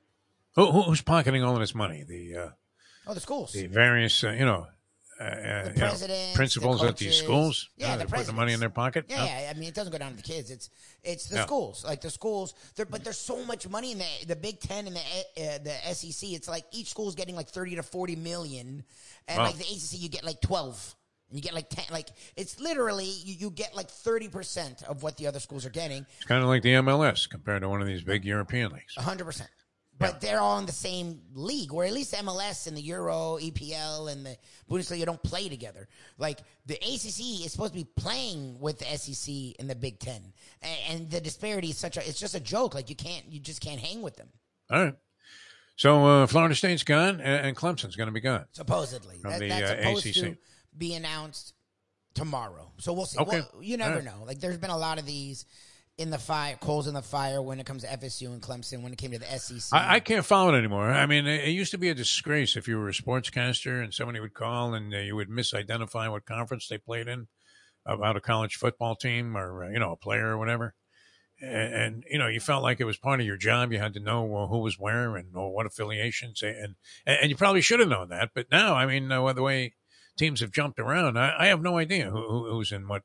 Who, 0.57 0.73
who- 0.73 0.83
who's 0.83 1.03
pocketing 1.03 1.45
all 1.45 1.55
of 1.55 1.61
this 1.61 1.75
money? 1.75 2.03
The 2.03 2.37
uh, 2.37 2.49
oh 3.07 3.15
the 3.15 3.21
schools. 3.21 3.53
the 3.53 3.67
various 3.67 4.25
uh, 4.25 4.31
you 4.31 4.45
know, 4.47 4.67
uh, 5.21 5.25
uh, 5.25 5.73
you 5.75 5.81
know, 5.81 6.33
principals 6.35 6.81
the 6.81 6.89
at 6.89 6.97
these 6.97 7.17
schools. 7.17 7.71
Yeah, 7.77 7.89
Uh, 7.89 7.93
the 7.93 7.99
they're 7.99 8.07
putting 8.09 8.27
the 8.27 8.33
money 8.33 8.53
in 8.53 8.61
their 8.61 8.71
pocket. 8.71 9.07
Yeah, 9.09 9.19
No? 9.19 9.25
yeah. 9.25 9.53
I 9.55 9.59
mean, 9.59 9.69
it 9.69 9.75
doesn't 9.75 9.93
go 9.93 9.99
down 9.99 10.11
to 10.11 10.17
the 10.17 10.23
kids. 10.23 10.51
It's 10.51 10.71
it's 11.03 11.27
the 11.29 11.37
Yeah. 11.37 11.47
schools, 11.47 11.85
like 11.85 12.01
the 12.01 12.11
schools. 12.11 12.55
But 12.77 13.03
there's 13.05 13.19
so 13.19 13.45
much 13.45 13.69
money 13.69 13.93
in 13.93 13.99
the 13.99 14.07
the 14.27 14.37
Big 14.37 14.61
Ten 14.61 14.87
and 14.87 14.97
the 14.97 15.01
uh, 15.01 15.59
the 15.59 15.95
SEC. 15.95 16.31
It's 16.33 16.49
like 16.49 16.65
each 16.73 16.89
school's 16.91 17.15
getting 17.15 17.35
like 17.37 17.49
thirty 17.49 17.75
to 17.77 17.83
forty 17.83 18.17
million, 18.17 18.85
and 19.29 19.39
Wow. 19.39 19.45
like 19.47 19.57
the 19.57 19.65
ACC, 19.65 19.99
you 20.01 20.09
get 20.09 20.25
like 20.25 20.41
twelve. 20.41 20.95
And 21.29 21.37
you 21.37 21.43
get 21.43 21.55
like 21.55 21.69
ten, 21.69 21.85
like 21.91 22.09
it's 22.37 22.61
literally 22.61 23.05
you, 23.07 23.35
you 23.35 23.51
get 23.51 23.75
like 23.75 23.91
thirty 23.91 24.29
percent 24.29 24.85
of 24.85 25.03
what 25.03 25.17
the 25.17 25.27
other 25.27 25.41
schools 25.41 25.67
are 25.67 25.71
getting, 25.71 26.07
It's 26.19 26.25
kind 26.27 26.41
of 26.41 26.49
like 26.49 26.63
the 26.63 26.75
MLS 26.75 27.29
compared 27.29 27.63
to 27.63 27.69
one 27.69 27.81
of 27.81 27.89
these 27.89 28.03
big 28.03 28.25
European 28.25 28.71
leagues. 28.71 28.95
hundred 28.97 29.25
percent. 29.25 29.51
But 29.99 30.21
they're 30.21 30.41
all 30.41 30.59
in 30.59 30.67
the 30.67 30.73
same 30.73 31.23
league, 31.33 31.73
where 31.73 31.87
at 31.87 31.93
least 31.93 32.13
MLS 32.15 32.67
and 32.67 32.77
the 32.77 32.83
Euro, 32.83 33.39
EPL, 33.41 34.13
and 34.13 34.27
the 34.27 34.37
Bundesliga 34.71 35.07
don't 35.07 35.23
play 35.23 35.49
together. 35.49 35.89
Like 36.19 36.41
the 36.67 36.75
ACC 36.75 37.45
is 37.45 37.53
supposed 37.53 37.73
to 37.73 37.79
be 37.79 37.89
playing 37.97 38.61
with 38.61 38.79
the 38.79 38.85
SEC 38.85 39.55
and 39.59 39.71
the 39.71 39.75
Big 39.75 39.99
Ten, 39.99 40.33
and, 40.89 41.11
the 41.11 41.21
disparity 41.21 41.71
is 41.71 41.79
such 41.79 41.97
a. 41.97 42.07
It's 42.07 42.19
just 42.19 42.35
a 42.35 42.41
joke. 42.41 42.75
Like 42.75 42.91
you 42.91 42.97
can't, 42.97 43.25
you 43.31 43.41
just 43.41 43.61
can't 43.61 43.81
hang 43.81 44.03
with 44.03 44.17
them. 44.17 44.29
All 44.71 44.85
right. 44.85 44.95
So 45.77 46.07
uh, 46.07 46.27
Florida 46.27 46.55
State's 46.55 46.83
gone, 46.83 47.21
and, 47.21 47.55
Clemson's 47.57 47.97
going 47.97 48.09
to 48.09 48.13
be 48.13 48.21
gone. 48.21 48.47
Supposedly, 48.53 49.19
From 49.19 49.33
That- 49.33 49.41
the, 49.41 49.49
that's 49.49 49.71
uh, 49.71 49.77
supposed 49.77 50.07
ACC. 50.07 50.15
to 50.15 50.37
be 50.77 50.95
announced 50.95 51.55
tomorrow. 52.15 52.73
So 52.79 52.93
we'll 52.93 53.07
see. 53.07 53.19
Okay. 53.19 53.43
Well, 53.53 53.63
you 53.63 53.77
never 53.77 53.97
right. 53.97 54.05
know. 54.05 54.25
Like 54.27 54.41
there's 54.41 54.59
been 54.59 54.71
a 54.71 54.77
lot 54.77 54.99
of 54.99 55.07
these 55.07 55.45
in 55.99 56.11
the 56.11 56.19
fire, 56.19 56.57
coals 56.61 56.87
in 56.87 56.95
the 56.95 57.03
fire 57.03 57.41
when 57.41 57.59
it 57.59 57.65
comes 57.65 57.83
to 57.83 57.89
FSU 57.89 58.27
and 58.27 58.43
Clemson. 58.43 58.83
When 58.83 58.93
it 58.93 58.99
came 58.99 59.13
to 59.13 59.19
the 59.19 59.39
SEC, 59.39 59.73
I, 59.73 59.97
I 59.97 60.01
can't 60.01 60.25
follow 60.25 60.55
it 60.55 60.59
anymore. 60.59 60.91
I 60.91 61.07
mean, 61.07 61.27
it, 61.27 61.45
it 61.45 61.51
used 61.51 61.71
to 61.71 61.79
be 61.79 61.89
a 61.89 61.95
disgrace 61.95 62.57
if 62.57 62.69
you 62.69 62.79
were 62.79 62.89
a 62.89 62.93
sportscaster 62.93 63.83
and 63.83 63.95
somebody 63.95 64.21
would 64.21 64.35
call 64.35 64.75
and 64.75 64.93
uh, 64.95 64.99
you 64.99 65.17
would 65.17 65.31
misidentify 65.31 66.11
what 66.11 66.27
conference 66.27 66.69
they 66.69 66.79
played 66.79 67.09
in 67.09 67.29
about 67.87 68.17
a 68.17 68.21
college 68.21 68.57
football 68.57 68.97
team 68.97 69.37
or 69.37 69.65
uh, 69.65 69.71
you 69.71 69.79
know 69.79 69.93
a 69.93 69.97
player 69.97 70.29
or 70.29 70.39
whatever. 70.39 70.75
And, 71.41 71.75
and 71.75 72.05
you 72.11 72.19
know, 72.19 72.29
you 72.29 72.41
felt 72.41 72.63
like 72.63 72.81
it 72.81 72.85
was 72.85 72.97
part 72.99 73.21
of 73.21 73.27
your 73.27 73.37
job. 73.37 73.73
You 73.73 73.79
had 73.79 73.95
to 73.95 74.01
know 74.01 74.23
well, 74.25 74.49
who 74.49 74.59
was 74.59 74.79
where 74.79 75.17
and 75.17 75.29
what 75.33 75.67
affiliations, 75.67 76.43
and 76.43 76.77
and 77.07 77.31
you 77.31 77.37
probably 77.37 77.61
should 77.63 77.81
have 77.81 77.89
known 77.89 78.09
that. 78.09 78.31
But 78.35 78.47
now, 78.51 78.75
I 78.75 78.87
mean, 78.87 79.11
uh, 79.11 79.33
the 79.33 79.43
way 79.43 79.75
teams 80.17 80.41
have 80.41 80.51
jumped 80.51 80.79
around, 80.79 81.19
I, 81.19 81.35
I 81.39 81.47
have 81.47 81.63
no 81.63 81.79
idea 81.79 82.11
who, 82.11 82.51
who's 82.51 82.73
in 82.73 82.89
what 82.89 83.03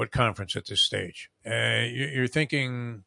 what 0.00 0.10
conference 0.10 0.56
at 0.56 0.64
this 0.64 0.80
stage. 0.80 1.28
Uh, 1.46 1.84
you, 1.84 2.10
you're 2.14 2.26
thinking 2.26 3.04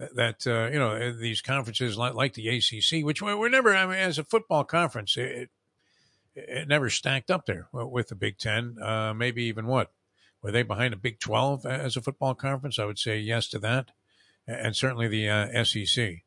that, 0.00 0.16
that 0.16 0.44
uh, 0.44 0.68
you 0.72 0.78
know 0.78 1.12
these 1.12 1.40
conferences 1.40 1.96
like, 1.96 2.14
like 2.14 2.32
the 2.32 2.48
ACC, 2.48 3.04
which 3.04 3.22
were, 3.22 3.36
were 3.36 3.48
never. 3.48 3.76
I 3.76 3.86
mean, 3.86 3.94
as 3.94 4.18
a 4.18 4.24
football 4.24 4.64
conference, 4.64 5.16
it 5.16 5.50
it 6.34 6.66
never 6.66 6.90
stacked 6.90 7.30
up 7.30 7.46
there 7.46 7.68
with 7.72 8.08
the 8.08 8.16
Big 8.16 8.38
Ten. 8.38 8.76
Uh, 8.82 9.14
maybe 9.14 9.44
even 9.44 9.68
what 9.68 9.92
were 10.42 10.50
they 10.50 10.64
behind 10.64 10.94
the 10.94 10.98
Big 10.98 11.20
Twelve 11.20 11.64
as 11.64 11.96
a 11.96 12.02
football 12.02 12.34
conference? 12.34 12.80
I 12.80 12.86
would 12.86 12.98
say 12.98 13.20
yes 13.20 13.46
to 13.50 13.60
that, 13.60 13.92
and 14.48 14.74
certainly 14.74 15.06
the 15.06 15.28
uh, 15.28 15.64
SEC. 15.64 16.24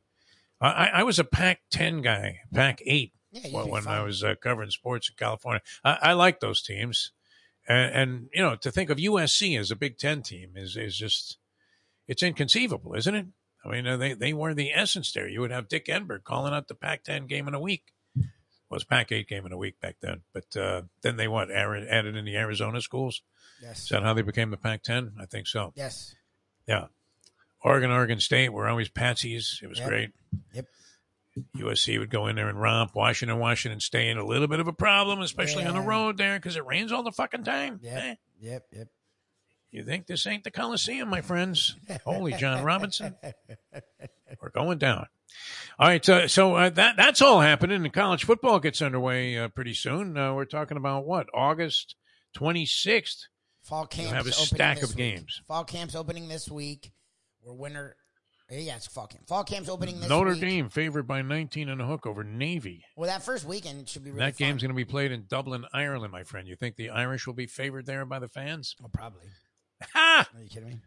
I, 0.61 0.89
I 0.93 1.03
was 1.03 1.19
a 1.19 1.23
Pac-10 1.23 2.03
guy, 2.03 2.39
Pac-8 2.53 3.11
Yeah, 3.31 3.41
when, 3.51 3.65
be 3.65 3.71
when 3.71 3.87
I 3.87 4.01
was 4.03 4.25
uh, 4.25 4.35
covering 4.41 4.71
sports 4.71 5.09
in 5.09 5.15
California. 5.17 5.61
I, 5.85 5.97
I 6.01 6.13
like 6.13 6.41
those 6.41 6.61
teams, 6.61 7.13
and, 7.69 7.91
and 7.95 8.29
you 8.33 8.41
know 8.41 8.55
to 8.57 8.71
think 8.71 8.89
of 8.89 8.97
USC 8.97 9.57
as 9.57 9.71
a 9.71 9.75
Big 9.75 9.97
Ten 9.97 10.21
team 10.21 10.51
is 10.55 10.75
is 10.75 10.97
just 10.97 11.37
it's 12.07 12.23
inconceivable, 12.23 12.95
isn't 12.95 13.15
it? 13.15 13.27
I 13.63 13.69
mean, 13.69 13.85
uh, 13.87 13.97
they 13.97 14.13
they 14.13 14.33
were 14.33 14.53
the 14.53 14.71
essence 14.73 15.11
there. 15.13 15.27
You 15.29 15.41
would 15.41 15.51
have 15.51 15.69
Dick 15.69 15.85
Enberg 15.85 16.23
calling 16.23 16.53
out 16.53 16.67
the 16.67 16.75
Pac-10 16.75 17.27
game 17.27 17.47
in 17.47 17.53
a 17.53 17.59
week. 17.59 17.83
Well, 18.15 18.23
it 18.23 18.71
was 18.71 18.83
Pac-8 18.83 19.27
game 19.27 19.45
in 19.45 19.51
a 19.51 19.57
week 19.57 19.79
back 19.81 19.97
then, 20.01 20.21
but 20.33 20.55
uh, 20.57 20.83
then 21.01 21.17
they 21.17 21.27
what 21.27 21.51
added 21.51 21.87
added 21.87 22.15
in 22.15 22.25
the 22.25 22.35
Arizona 22.37 22.81
schools. 22.81 23.21
Yes. 23.61 23.83
Is 23.83 23.89
that 23.89 24.03
how 24.03 24.13
they 24.13 24.21
became 24.21 24.51
the 24.51 24.57
Pac-10? 24.57 25.13
I 25.19 25.25
think 25.25 25.47
so. 25.47 25.73
yes. 25.75 26.15
Yeah. 26.67 26.85
Oregon, 27.61 27.91
Oregon 27.91 28.19
State 28.21 28.53
were 28.53 28.69
always 28.69 28.87
patsies. 28.89 29.61
It 29.61 29.67
was 29.67 29.79
Yep. 29.79 29.87
great. 29.89 30.09
Yep. 30.53 30.65
USC 31.57 31.99
would 31.99 32.09
go 32.09 32.27
in 32.27 32.35
there 32.35 32.49
and 32.49 32.59
romp. 32.59 32.95
Washington, 32.95 33.39
Washington 33.39 33.79
staying 33.79 34.17
a 34.17 34.25
little 34.25 34.47
bit 34.47 34.59
of 34.59 34.67
a 34.67 34.73
problem, 34.73 35.21
especially 35.21 35.65
on 35.65 35.73
the 35.75 35.81
road 35.81 36.17
there 36.17 36.37
because 36.37 36.55
it 36.55 36.65
rains 36.65 36.91
all 36.91 37.03
the 37.03 37.11
fucking 37.11 37.43
time. 37.43 37.79
Yep. 37.83 38.03
Eh, 38.03 38.15
Yep. 38.41 38.65
Yep. 38.71 38.87
you 39.71 39.83
think 39.83 40.07
this 40.07 40.25
ain't 40.25 40.43
the 40.43 40.51
Coliseum, 40.51 41.09
my 41.09 41.21
friends? 41.21 41.75
Holy 42.05 42.33
John 42.33 42.63
Robinson. 42.63 43.15
We're 44.41 44.49
going 44.49 44.77
down. 44.77 45.07
All 45.77 45.87
right, 45.87 46.07
uh, 46.09 46.27
so 46.27 46.55
uh, 46.55 46.69
that 46.71 46.97
that's 46.97 47.21
all 47.21 47.39
happening, 47.41 47.83
and 47.83 47.93
college 47.93 48.23
football 48.25 48.59
gets 48.59 48.81
underway 48.81 49.37
uh, 49.37 49.47
pretty 49.49 49.73
soon. 49.73 50.17
Uh, 50.17 50.33
we're 50.33 50.45
talking 50.45 50.75
about 50.77 51.05
what 51.05 51.27
August 51.33 51.95
twenty 52.33 52.65
sixth. 52.65 53.27
Fall 53.61 53.85
camp. 53.85 54.13
have 54.15 54.25
a 54.25 54.31
stack 54.31 54.81
of 54.81 54.95
games. 54.95 55.41
Fall 55.47 55.63
camp's 55.63 55.93
opening 55.95 56.27
this 56.29 56.49
week. 56.49 56.91
We're 57.43 57.53
winner. 57.53 57.95
Yeah, 58.51 58.77
it's 58.77 58.87
fall 58.87 59.05
camp. 59.05 59.27
Fall 59.27 59.43
camp's 59.43 59.69
opening 59.69 59.99
this 59.99 60.09
Notre 60.09 60.31
week. 60.31 60.41
Dame 60.41 60.69
favored 60.69 61.03
by 61.03 61.21
nineteen 61.21 61.69
and 61.69 61.79
a 61.79 61.85
hook 61.85 62.07
over 62.07 62.23
Navy. 62.23 62.83
Well, 62.95 63.07
that 63.07 63.23
first 63.23 63.45
weekend 63.45 63.87
should 63.87 64.03
be 64.03 64.09
really 64.09 64.25
that 64.25 64.37
game's 64.37 64.63
going 64.63 64.71
to 64.71 64.75
be 64.75 64.85
played 64.85 65.11
in 65.11 65.25
Dublin, 65.27 65.65
Ireland, 65.71 66.11
my 66.11 66.23
friend. 66.23 66.47
You 66.47 66.55
think 66.55 66.75
the 66.75 66.89
Irish 66.89 67.27
will 67.27 67.35
be 67.35 67.45
favored 67.45 67.85
there 67.85 68.05
by 68.05 68.17
the 68.17 68.27
fans? 68.27 68.75
Oh, 68.83 68.89
probably. 68.91 69.27
Ha! 69.93 70.29
Are 70.35 70.41
you 70.41 70.49
kidding 70.49 70.69
me? 70.69 70.81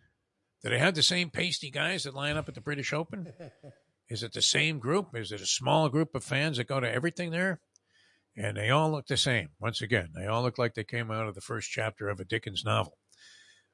Do 0.64 0.70
they 0.70 0.78
have 0.78 0.94
the 0.94 1.02
same 1.02 1.30
pasty 1.30 1.70
guys 1.70 2.04
that 2.04 2.14
line 2.14 2.36
up 2.36 2.48
at 2.48 2.54
the 2.54 2.60
British 2.60 2.92
Open? 2.92 3.32
Is 4.08 4.22
it 4.22 4.32
the 4.32 4.42
same 4.42 4.78
group? 4.78 5.14
Is 5.14 5.32
it 5.32 5.40
a 5.40 5.46
small 5.46 5.88
group 5.88 6.14
of 6.14 6.24
fans 6.24 6.56
that 6.56 6.66
go 6.66 6.80
to 6.80 6.92
everything 6.92 7.30
there? 7.30 7.60
And 8.36 8.56
they 8.56 8.70
all 8.70 8.90
look 8.90 9.06
the 9.06 9.16
same. 9.16 9.50
Once 9.60 9.80
again, 9.82 10.10
they 10.14 10.26
all 10.26 10.42
look 10.42 10.58
like 10.58 10.74
they 10.74 10.84
came 10.84 11.10
out 11.10 11.28
of 11.28 11.34
the 11.34 11.40
first 11.40 11.70
chapter 11.70 12.08
of 12.08 12.18
a 12.18 12.24
Dickens 12.24 12.64
novel. 12.64 12.98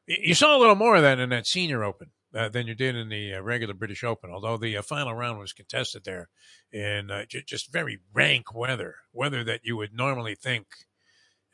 You 0.06 0.35
saw 0.35 0.56
a 0.56 0.60
little 0.60 0.74
more 0.74 0.97
of 0.97 1.02
that 1.02 1.19
in 1.19 1.31
that 1.31 1.47
Senior 1.47 1.85
Open 1.85 2.10
uh, 2.35 2.49
than 2.49 2.67
you 2.67 2.75
did 2.75 2.97
in 2.97 3.09
the 3.09 3.35
uh, 3.35 3.41
regular 3.41 3.75
British 3.75 4.05
Open, 4.05 4.31
although 4.31 4.57
the 4.57 4.77
uh, 4.77 4.83
final 4.83 5.15
round 5.15 5.39
was 5.39 5.53
contested 5.53 6.05
there 6.05 6.29
in 6.73 7.11
uh, 7.11 7.25
j- 7.27 7.43
just 7.47 7.73
very 7.73 8.01
rank 8.13 8.55
weather, 8.55 8.97
weather 9.13 9.43
that 9.45 9.61
you 9.65 9.77
would 9.77 9.95
normally 9.95 10.35
think 10.35 10.67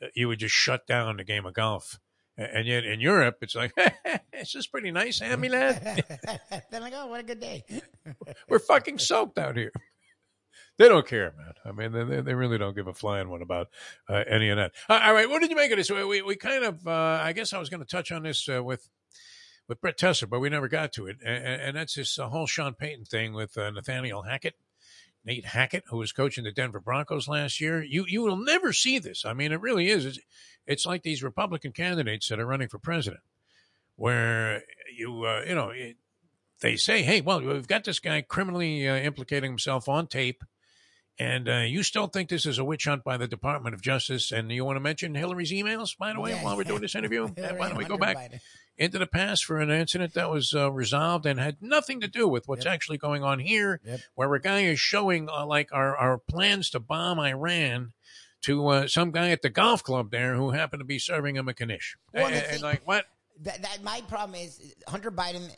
uh, 0.01 0.07
you 0.15 0.27
would 0.27 0.39
just 0.39 0.53
shut 0.53 0.85
down 0.85 1.17
the 1.17 1.23
game 1.23 1.45
of 1.45 1.53
golf. 1.53 1.99
And 2.37 2.67
yet 2.67 2.83
in 2.83 2.99
Europe, 2.99 3.37
it's 3.41 3.55
like, 3.55 3.71
it's 4.33 4.51
just 4.51 4.69
pretty 4.69 4.91
nice, 4.91 5.21
eh, 5.21 5.35
me 5.37 5.47
lad? 5.47 6.03
They're 6.69 6.81
like, 6.81 6.93
oh, 6.93 7.07
what 7.07 7.21
a 7.21 7.23
good 7.23 7.39
day. 7.39 7.63
We're 8.49 8.59
fucking 8.59 8.99
soaked 8.99 9.37
out 9.39 9.55
here. 9.55 9.71
They 10.77 10.89
don't 10.89 11.07
care, 11.07 11.33
man. 11.37 11.53
I 11.63 11.71
mean, 11.71 12.09
they, 12.09 12.19
they 12.19 12.33
really 12.33 12.57
don't 12.57 12.75
give 12.75 12.87
a 12.87 12.93
flying 12.93 13.29
one 13.29 13.41
about 13.41 13.67
uh, 14.09 14.25
any 14.27 14.49
of 14.49 14.57
that. 14.57 14.73
All 14.89 15.13
right, 15.13 15.29
what 15.29 15.41
did 15.41 15.49
you 15.49 15.55
make 15.55 15.71
of 15.71 15.77
this? 15.77 15.89
We, 15.89 16.03
we, 16.03 16.21
we 16.21 16.35
kind 16.35 16.65
of, 16.65 16.85
uh, 16.85 17.21
I 17.23 17.31
guess 17.31 17.53
I 17.53 17.59
was 17.59 17.69
going 17.69 17.79
to 17.79 17.87
touch 17.87 18.11
on 18.11 18.23
this 18.23 18.49
uh, 18.49 18.61
with 18.61 18.89
with 19.67 19.81
Brett 19.81 19.97
Tessler, 19.97 20.29
but 20.29 20.39
we 20.39 20.49
never 20.49 20.67
got 20.67 20.93
to 20.93 21.07
it. 21.07 21.17
And, 21.25 21.61
and 21.61 21.77
that's 21.77 21.95
this 21.95 22.19
uh, 22.19 22.27
whole 22.29 22.47
Sean 22.47 22.73
Payton 22.73 23.05
thing 23.05 23.33
with 23.33 23.57
uh, 23.57 23.71
Nathaniel 23.71 24.23
Hackett, 24.23 24.55
Nate 25.23 25.45
Hackett, 25.45 25.85
who 25.87 25.97
was 25.97 26.11
coaching 26.11 26.43
the 26.43 26.51
Denver 26.51 26.79
Broncos 26.79 27.27
last 27.27 27.59
year. 27.59 27.83
You 27.83 28.05
you 28.07 28.21
will 28.21 28.37
never 28.37 28.73
see 28.73 28.99
this. 28.99 29.25
I 29.25 29.33
mean, 29.33 29.51
it 29.51 29.61
really 29.61 29.89
is. 29.89 30.05
It's, 30.05 30.19
it's 30.67 30.85
like 30.85 31.03
these 31.03 31.23
Republican 31.23 31.71
candidates 31.71 32.29
that 32.29 32.39
are 32.39 32.45
running 32.45 32.67
for 32.67 32.79
president, 32.79 33.23
where 33.95 34.61
you 34.97 35.23
uh, 35.23 35.43
you 35.47 35.55
know. 35.55 35.69
It, 35.69 35.97
they 36.61 36.77
say, 36.77 37.03
"Hey, 37.03 37.19
well, 37.19 37.41
we've 37.41 37.67
got 37.67 37.83
this 37.83 37.99
guy 37.99 38.21
criminally 38.21 38.87
uh, 38.87 38.95
implicating 38.95 39.51
himself 39.51 39.89
on 39.89 40.07
tape, 40.07 40.41
and 41.17 41.47
uh, 41.49 41.57
you 41.59 41.83
still 41.83 42.07
think 42.07 42.29
this 42.29 42.45
is 42.45 42.57
a 42.57 42.63
witch 42.65 42.85
hunt 42.85 43.03
by 43.03 43.17
the 43.17 43.27
Department 43.27 43.73
of 43.75 43.81
Justice? 43.81 44.31
And 44.31 44.51
you 44.51 44.65
want 44.65 44.75
to 44.75 44.81
mention 44.81 45.15
Hillary's 45.15 45.51
emails, 45.51 45.97
by 45.97 46.13
the 46.13 46.19
way, 46.19 46.31
Yeah, 46.31 46.43
while 46.43 46.57
we're 46.57 46.63
doing 46.63 46.81
this 46.81 46.95
interview? 46.95 47.27
Hillary 47.35 47.59
why 47.59 47.69
don't 47.69 47.77
we 47.77 47.85
go 47.85 47.97
back 47.97 48.17
Biden. 48.17 48.39
into 48.77 48.99
the 48.99 49.07
past 49.07 49.45
for 49.45 49.59
an 49.59 49.69
incident 49.71 50.13
that 50.15 50.29
was 50.29 50.53
uh, 50.53 50.71
resolved 50.71 51.25
and 51.25 51.39
had 51.39 51.57
nothing 51.61 52.01
to 52.01 52.07
do 52.07 52.27
with 52.27 52.47
what's 52.47 52.65
Yep. 52.65 52.73
actually 52.73 52.97
going 52.97 53.23
on 53.23 53.39
here, 53.39 53.79
Yep. 53.85 53.99
where 54.15 54.33
a 54.33 54.41
guy 54.41 54.61
is 54.61 54.79
showing 54.79 55.29
uh, 55.29 55.45
like 55.45 55.69
our 55.71 55.95
our 55.95 56.17
plans 56.17 56.69
to 56.71 56.79
bomb 56.79 57.19
Iran." 57.19 57.93
to 58.41 58.67
uh, 58.67 58.87
some 58.87 59.09
guy 59.09 59.31
at 59.31 59.41
the 59.41 59.49
golf 59.49 59.81
club 59.83 60.11
there 60.11 60.35
who 60.35 60.51
happened 60.51 60.79
to 60.79 60.85
be 60.85 60.99
serving 60.99 61.35
him 61.35 61.47
a 61.47 61.53
knish. 61.65 61.97
Well, 62.13 62.27
and, 62.27 62.35
and 62.35 62.61
like 62.61 62.83
what? 62.85 63.05
That, 63.41 63.59
that 63.63 63.83
my 63.83 64.01
problem 64.07 64.39
is 64.39 64.61
Hunter 64.87 65.09
Biden. 65.09 65.49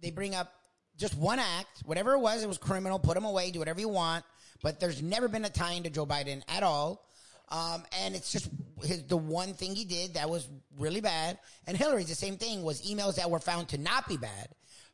They 0.00 0.10
bring 0.10 0.34
up 0.34 0.52
just 0.96 1.16
one 1.16 1.38
act, 1.38 1.82
whatever 1.84 2.14
it 2.14 2.18
was. 2.18 2.42
It 2.42 2.48
was 2.48 2.58
criminal. 2.58 2.98
Put 2.98 3.16
him 3.16 3.24
away. 3.24 3.52
Do 3.52 3.60
whatever 3.60 3.78
you 3.78 3.88
want. 3.90 4.24
But 4.62 4.80
there's 4.80 5.02
never 5.02 5.28
been 5.28 5.44
a 5.44 5.50
tie 5.50 5.72
into 5.72 5.90
Joe 5.90 6.06
Biden 6.06 6.42
at 6.48 6.62
all. 6.62 7.04
Um, 7.48 7.84
and 8.00 8.14
it's 8.14 8.32
just 8.32 8.48
his, 8.82 9.02
the 9.04 9.16
one 9.16 9.52
thing 9.52 9.74
he 9.74 9.84
did 9.84 10.14
that 10.14 10.30
was 10.30 10.48
really 10.78 11.00
bad. 11.00 11.38
And 11.66 11.76
Hillary's 11.76 12.08
the 12.08 12.14
same 12.14 12.38
thing 12.38 12.62
was 12.62 12.80
emails 12.82 13.16
that 13.16 13.30
were 13.30 13.40
found 13.40 13.68
to 13.70 13.78
not 13.78 14.08
be 14.08 14.16
bad. 14.16 14.48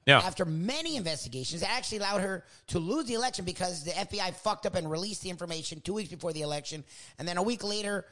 Yeah. 0.07 0.21
After 0.21 0.47
many 0.47 0.97
investigations, 0.97 1.61
that 1.61 1.71
actually 1.71 1.99
allowed 1.99 2.23
her 2.23 2.45
to 2.69 2.79
lose 2.79 3.05
the 3.05 3.15
election 3.15 3.45
because 3.45 3.85
the 3.85 3.91
FBI 3.91 4.35
fucked 4.37 4.65
up 4.65 4.75
and 4.75 4.91
released 4.91 5.23
the 5.23 5.29
information 5.29 5.83
two 5.83 5.93
weeks 5.93 6.09
before 6.09 6.33
the 6.33 6.41
election, 6.41 6.83
and 7.19 7.29
then 7.29 7.37
a 7.37 7.43
week 7.43 7.63
later 7.63 8.07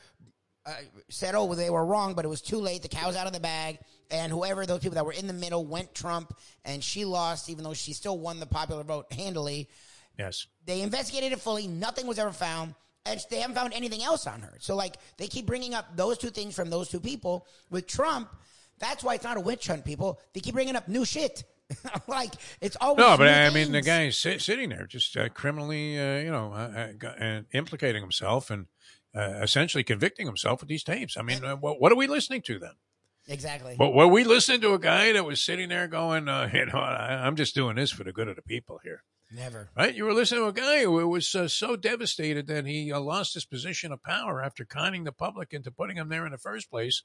uh, 0.67 0.75
said, 1.09 1.35
"Oh, 1.35 1.47
well, 1.47 1.57
they 1.57 1.71
were 1.71 1.87
wrong," 1.87 2.13
but 2.13 2.27
it 2.27 2.29
was 2.29 2.43
too 2.43 2.59
late. 2.59 2.83
The 2.83 2.89
cow's 2.89 3.17
out 3.17 3.27
of 3.27 3.33
the 3.33 3.41
bag, 3.41 3.79
and 4.11 4.31
whoever 4.31 4.67
those 4.67 4.81
people 4.81 4.97
that 4.97 5.07
were 5.07 5.13
in 5.13 5.27
the 5.27 5.33
middle 5.33 5.65
went 5.65 5.95
Trump, 5.95 6.37
and 6.67 6.85
she 6.85 7.07
lost, 7.07 7.49
even 7.49 7.65
though 7.65 7.73
she 7.73 7.95
still 7.95 8.19
won 8.19 8.41
the 8.41 8.47
popular 8.47 8.83
vote 8.83 9.11
handily. 9.11 9.71
Yes. 10.19 10.47
They 10.65 10.83
investigated 10.83 11.33
it 11.33 11.41
fully. 11.41 11.67
Nothing 11.67 12.07
was 12.07 12.19
ever 12.19 12.33
found. 12.33 12.75
And 13.05 13.25
they 13.31 13.39
haven't 13.39 13.55
found 13.55 13.73
anything 13.73 14.03
else 14.03 14.27
on 14.27 14.41
her. 14.41 14.55
So, 14.59 14.75
like, 14.75 14.97
they 15.17 15.29
keep 15.29 15.47
bringing 15.47 15.75
up 15.75 15.97
those 15.97 16.19
two 16.19 16.31
things 16.31 16.57
from 16.57 16.71
those 16.71 16.89
two 16.89 16.99
people. 16.99 17.47
With 17.71 17.87
Trump, 17.87 18.29
that's 18.81 19.05
why 19.05 19.15
it's 19.15 19.23
not 19.23 19.37
a 19.37 19.41
witch 19.41 19.69
hunt, 19.69 19.85
people. 19.85 20.19
They 20.33 20.41
keep 20.41 20.55
bringing 20.55 20.75
up 20.75 20.89
new 20.89 21.05
shit. 21.05 21.45
like, 22.09 22.33
it's 22.61 22.77
always 22.81 22.99
No, 22.99 23.17
but 23.17 23.29
I 23.29 23.51
mean, 23.51 23.71
the 23.71 23.81
guy's 23.83 24.17
sit, 24.17 24.41
sitting 24.41 24.71
there 24.71 24.87
just 24.87 25.17
uh, 25.17 25.29
criminally, 25.29 25.99
uh, 25.99 26.19
you 26.19 26.31
know, 26.31 26.53
uh, 26.53 26.93
uh, 27.03 27.07
uh, 27.07 27.41
implicating 27.53 28.03
himself 28.03 28.51
and 28.51 28.67
uh, 29.17 29.41
essentially 29.43 29.85
convicting 29.85 30.27
himself 30.27 30.61
with 30.61 30.69
these 30.69 30.83
tapes. 30.83 31.17
I 31.17 31.23
mean, 31.23 31.45
uh, 31.45 31.57
what, 31.57 31.81
what 31.81 31.93
are 31.93 31.97
we 31.97 32.07
listening 32.07 32.43
to 32.43 32.59
then? 32.59 32.73
Exactly. 33.29 33.75
But 33.79 33.95
were 33.95 34.07
we 34.07 34.25
listening 34.25 34.61
to 34.61 34.75
a 34.75 34.79
guy 34.79 35.13
that 35.13 35.25
was 35.25 35.41
sitting 35.41 35.69
there 35.69 35.89
going, 35.89 36.29
uh, 36.29 36.51
you 36.55 36.67
know, 36.67 36.79
I, 36.79 37.27
I'm 37.27 37.37
just 37.37 37.55
doing 37.55 37.77
this 37.77 37.91
for 37.91 38.05
the 38.05 38.13
good 38.13 38.29
of 38.29 38.37
the 38.37 38.43
people 38.43 38.81
here? 38.83 39.03
Never. 39.33 39.71
Right? 39.77 39.95
You 39.95 40.05
were 40.05 40.15
listening 40.15 40.43
to 40.43 40.49
a 40.49 40.53
guy 40.53 40.83
who 40.83 41.09
was 41.09 41.35
uh, 41.35 41.49
so 41.49 41.77
devastated 41.77 42.47
that 42.47 42.67
he 42.67 42.93
uh, 42.93 43.01
lost 43.01 43.35
his 43.35 43.45
position 43.45 43.93
of 43.93 44.03
power 44.03 44.43
after 44.43 44.65
conning 44.65 45.05
the 45.05 45.13
public 45.13 45.53
into 45.53 45.71
putting 45.71 45.97
him 45.97 46.09
there 46.09 46.25
in 46.27 46.33
the 46.33 46.39
first 46.39 46.71
place. 46.71 47.03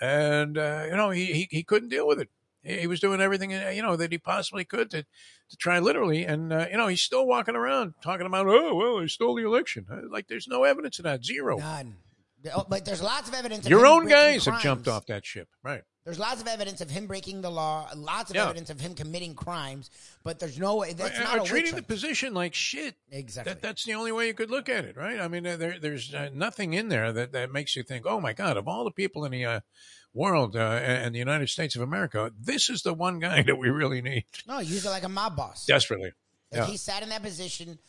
And, 0.00 0.56
uh, 0.56 0.84
you 0.88 0.96
know, 0.96 1.10
he, 1.10 1.26
he, 1.26 1.48
he 1.50 1.62
couldn't 1.64 1.88
deal 1.88 2.06
with 2.06 2.20
it. 2.20 2.28
He 2.62 2.78
he 2.80 2.86
was 2.86 3.00
doing 3.00 3.20
everything, 3.20 3.54
uh, 3.54 3.72
you 3.74 3.82
know, 3.82 3.96
that 3.96 4.12
he 4.12 4.18
possibly 4.18 4.64
could 4.64 4.90
to, 4.90 5.02
to 5.02 5.56
try 5.56 5.78
literally. 5.78 6.24
And, 6.24 6.52
uh, 6.52 6.66
you 6.70 6.76
know, 6.76 6.86
he's 6.88 7.02
still 7.02 7.26
walking 7.26 7.56
around 7.56 7.94
talking 8.02 8.26
about, 8.26 8.46
oh, 8.46 8.74
well, 8.74 9.00
he 9.00 9.08
stole 9.08 9.34
the 9.36 9.46
election. 9.46 9.86
Uh, 9.90 10.00
Like, 10.10 10.28
there's 10.28 10.48
no 10.48 10.64
evidence 10.64 10.98
of 10.98 11.04
that. 11.04 11.24
Zero. 11.24 11.58
None. 11.58 11.96
Oh, 12.54 12.64
But 12.68 12.84
there's 12.84 13.02
lots 13.02 13.28
of 13.28 13.34
evidence. 13.34 13.68
Your 13.68 13.86
own 13.86 14.06
guys 14.06 14.44
have 14.46 14.60
jumped 14.62 14.86
off 14.88 15.06
that 15.06 15.24
ship. 15.26 15.48
Right. 15.62 15.82
There's 16.06 16.20
lots 16.20 16.40
of 16.40 16.46
evidence 16.46 16.80
of 16.80 16.88
him 16.88 17.08
breaking 17.08 17.40
the 17.42 17.50
law. 17.50 17.90
Lots 17.96 18.30
of 18.30 18.36
Yeah. 18.36 18.44
evidence 18.44 18.70
of 18.70 18.80
him 18.80 18.94
committing 18.94 19.34
crimes. 19.34 19.90
But 20.22 20.38
there's 20.38 20.56
no 20.56 20.76
way. 20.76 20.92
That's 20.92 21.18
Uh, 21.18 21.24
not 21.24 21.40
a 21.40 21.44
treating 21.44 21.74
the 21.74 21.82
position 21.82 22.32
like 22.32 22.54
shit. 22.54 22.94
Exactly. 23.10 23.52
That, 23.52 23.60
that's 23.60 23.82
the 23.84 23.94
only 23.94 24.12
way 24.12 24.28
you 24.28 24.34
could 24.34 24.48
look 24.48 24.68
at 24.68 24.84
it, 24.84 24.96
right? 24.96 25.20
I 25.20 25.26
mean, 25.26 25.44
uh, 25.44 25.56
there, 25.56 25.80
there's 25.80 26.14
uh, 26.14 26.30
nothing 26.32 26.74
in 26.74 26.88
there 26.90 27.12
that, 27.12 27.32
that 27.32 27.50
makes 27.50 27.74
you 27.74 27.82
think, 27.82 28.06
oh 28.06 28.20
my 28.20 28.32
God, 28.32 28.56
of 28.56 28.68
all 28.68 28.84
the 28.84 28.92
people 28.92 29.24
in 29.24 29.32
the 29.32 29.44
uh, 29.44 29.60
world 30.14 30.54
uh, 30.54 30.60
and 30.60 31.12
the 31.12 31.18
United 31.18 31.48
States 31.48 31.74
of 31.74 31.82
America, 31.82 32.30
this 32.40 32.70
is 32.70 32.82
the 32.82 32.94
one 32.94 33.18
guy 33.18 33.42
that 33.46 33.58
we 33.58 33.68
really 33.68 34.00
need 34.00 34.26
No, 34.46 34.60
use 34.60 34.86
it 34.86 34.90
like 34.90 35.02
a 35.02 35.08
mob 35.08 35.34
boss. 35.36 35.66
desperately. 35.66 36.12
Like 36.52 36.60
Yeah. 36.60 36.66
he 36.68 36.76
sat 36.76 37.02
in 37.02 37.08
that 37.08 37.22
position, 37.24 37.80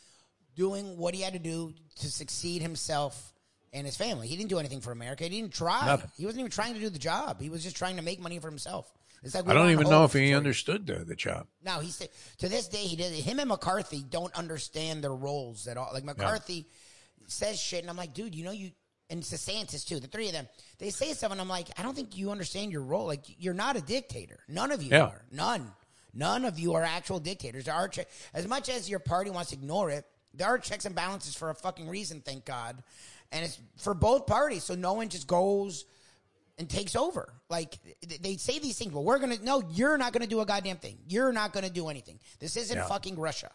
doing 0.56 0.96
what 0.98 1.14
he 1.14 1.20
had 1.20 1.34
to 1.34 1.38
do 1.38 1.72
to 2.00 2.10
succeed 2.10 2.62
himself 2.62 3.32
and 3.72 3.86
his 3.86 3.96
family. 3.96 4.28
He 4.28 4.36
didn't 4.36 4.50
do 4.50 4.58
anything 4.58 4.80
for 4.80 4.92
America. 4.92 5.24
He 5.24 5.30
didn't 5.30 5.52
try. 5.52 5.86
Nothing. 5.86 6.10
He 6.16 6.24
wasn't 6.24 6.40
even 6.40 6.50
trying 6.50 6.74
to 6.74 6.80
do 6.80 6.88
the 6.90 6.98
job. 6.98 7.40
He 7.40 7.48
was 7.50 7.62
just 7.62 7.76
trying 7.76 7.96
to 7.96 8.02
make 8.02 8.20
money 8.20 8.38
for 8.38 8.48
himself. 8.48 8.90
It's 9.22 9.34
like 9.34 9.48
I 9.48 9.52
don't 9.52 9.70
even 9.70 9.90
know 9.90 10.04
if 10.04 10.12
he 10.12 10.18
story. 10.28 10.34
understood 10.34 10.86
the, 10.86 11.04
the 11.04 11.16
job. 11.16 11.46
No, 11.64 11.80
he 11.80 11.90
said 11.90 12.08
to 12.38 12.48
this 12.48 12.68
day 12.68 12.78
he 12.78 12.94
did. 12.96 13.12
Him 13.12 13.40
and 13.40 13.48
McCarthy 13.48 14.04
don't 14.08 14.32
understand 14.34 15.02
their 15.02 15.14
roles 15.14 15.66
at 15.66 15.76
all. 15.76 15.90
Like 15.92 16.04
McCarthy 16.04 16.66
says 17.26 17.60
shit, 17.60 17.80
and 17.82 17.90
I'm 17.90 17.96
like, 17.96 18.14
dude, 18.14 18.34
you 18.34 18.44
know 18.44 18.52
you. 18.52 18.70
And 19.10 19.22
DeSantis 19.22 19.86
too. 19.86 20.00
The 20.00 20.06
three 20.06 20.26
of 20.26 20.34
them, 20.34 20.46
they 20.78 20.90
say 20.90 21.14
stuff, 21.14 21.32
and 21.32 21.40
I'm 21.40 21.48
like, 21.48 21.68
I 21.78 21.82
don't 21.82 21.94
think 21.96 22.16
you 22.18 22.30
understand 22.30 22.70
your 22.72 22.82
role. 22.82 23.06
Like 23.06 23.24
you're 23.38 23.54
not 23.54 23.74
a 23.76 23.80
dictator. 23.80 24.38
None 24.48 24.70
of 24.70 24.82
you 24.82 24.90
Yeah. 24.90 25.04
are. 25.04 25.22
None. 25.32 25.72
None 26.12 26.44
of 26.44 26.58
you 26.58 26.74
are 26.74 26.82
actual 26.84 27.18
dictators. 27.18 27.64
There 27.64 27.74
are 27.74 27.88
che- 27.88 28.04
as 28.34 28.46
much 28.46 28.68
as 28.68 28.88
your 28.88 28.98
party 28.98 29.30
wants 29.30 29.50
to 29.50 29.56
ignore 29.56 29.90
it. 29.90 30.04
There 30.34 30.46
are 30.46 30.58
checks 30.58 30.84
and 30.84 30.94
balances 30.94 31.34
for 31.34 31.48
a 31.48 31.54
fucking 31.54 31.88
reason. 31.88 32.20
Thank 32.20 32.44
God, 32.44 32.82
and 33.32 33.44
it's 33.44 33.58
for 33.76 33.94
both 33.94 34.26
parties. 34.26 34.64
So 34.64 34.74
no 34.74 34.94
one 34.94 35.08
just 35.08 35.26
goes 35.26 35.84
and 36.58 36.68
takes 36.68 36.96
over. 36.96 37.32
Like 37.48 37.78
they 38.20 38.36
say 38.36 38.58
these 38.58 38.78
things, 38.78 38.92
but 38.92 39.00
we're 39.02 39.18
gonna 39.18 39.36
no, 39.42 39.62
you're 39.70 39.96
not 39.98 40.12
gonna 40.12 40.26
do 40.26 40.40
a 40.40 40.46
goddamn 40.46 40.78
thing. 40.78 40.98
You're 41.06 41.32
not 41.32 41.52
gonna 41.52 41.70
do 41.70 41.88
anything. 41.88 42.18
This 42.40 42.56
isn't 42.56 42.76
Yeah. 42.76 42.86
fucking 42.86 43.16
Russia. 43.18 43.50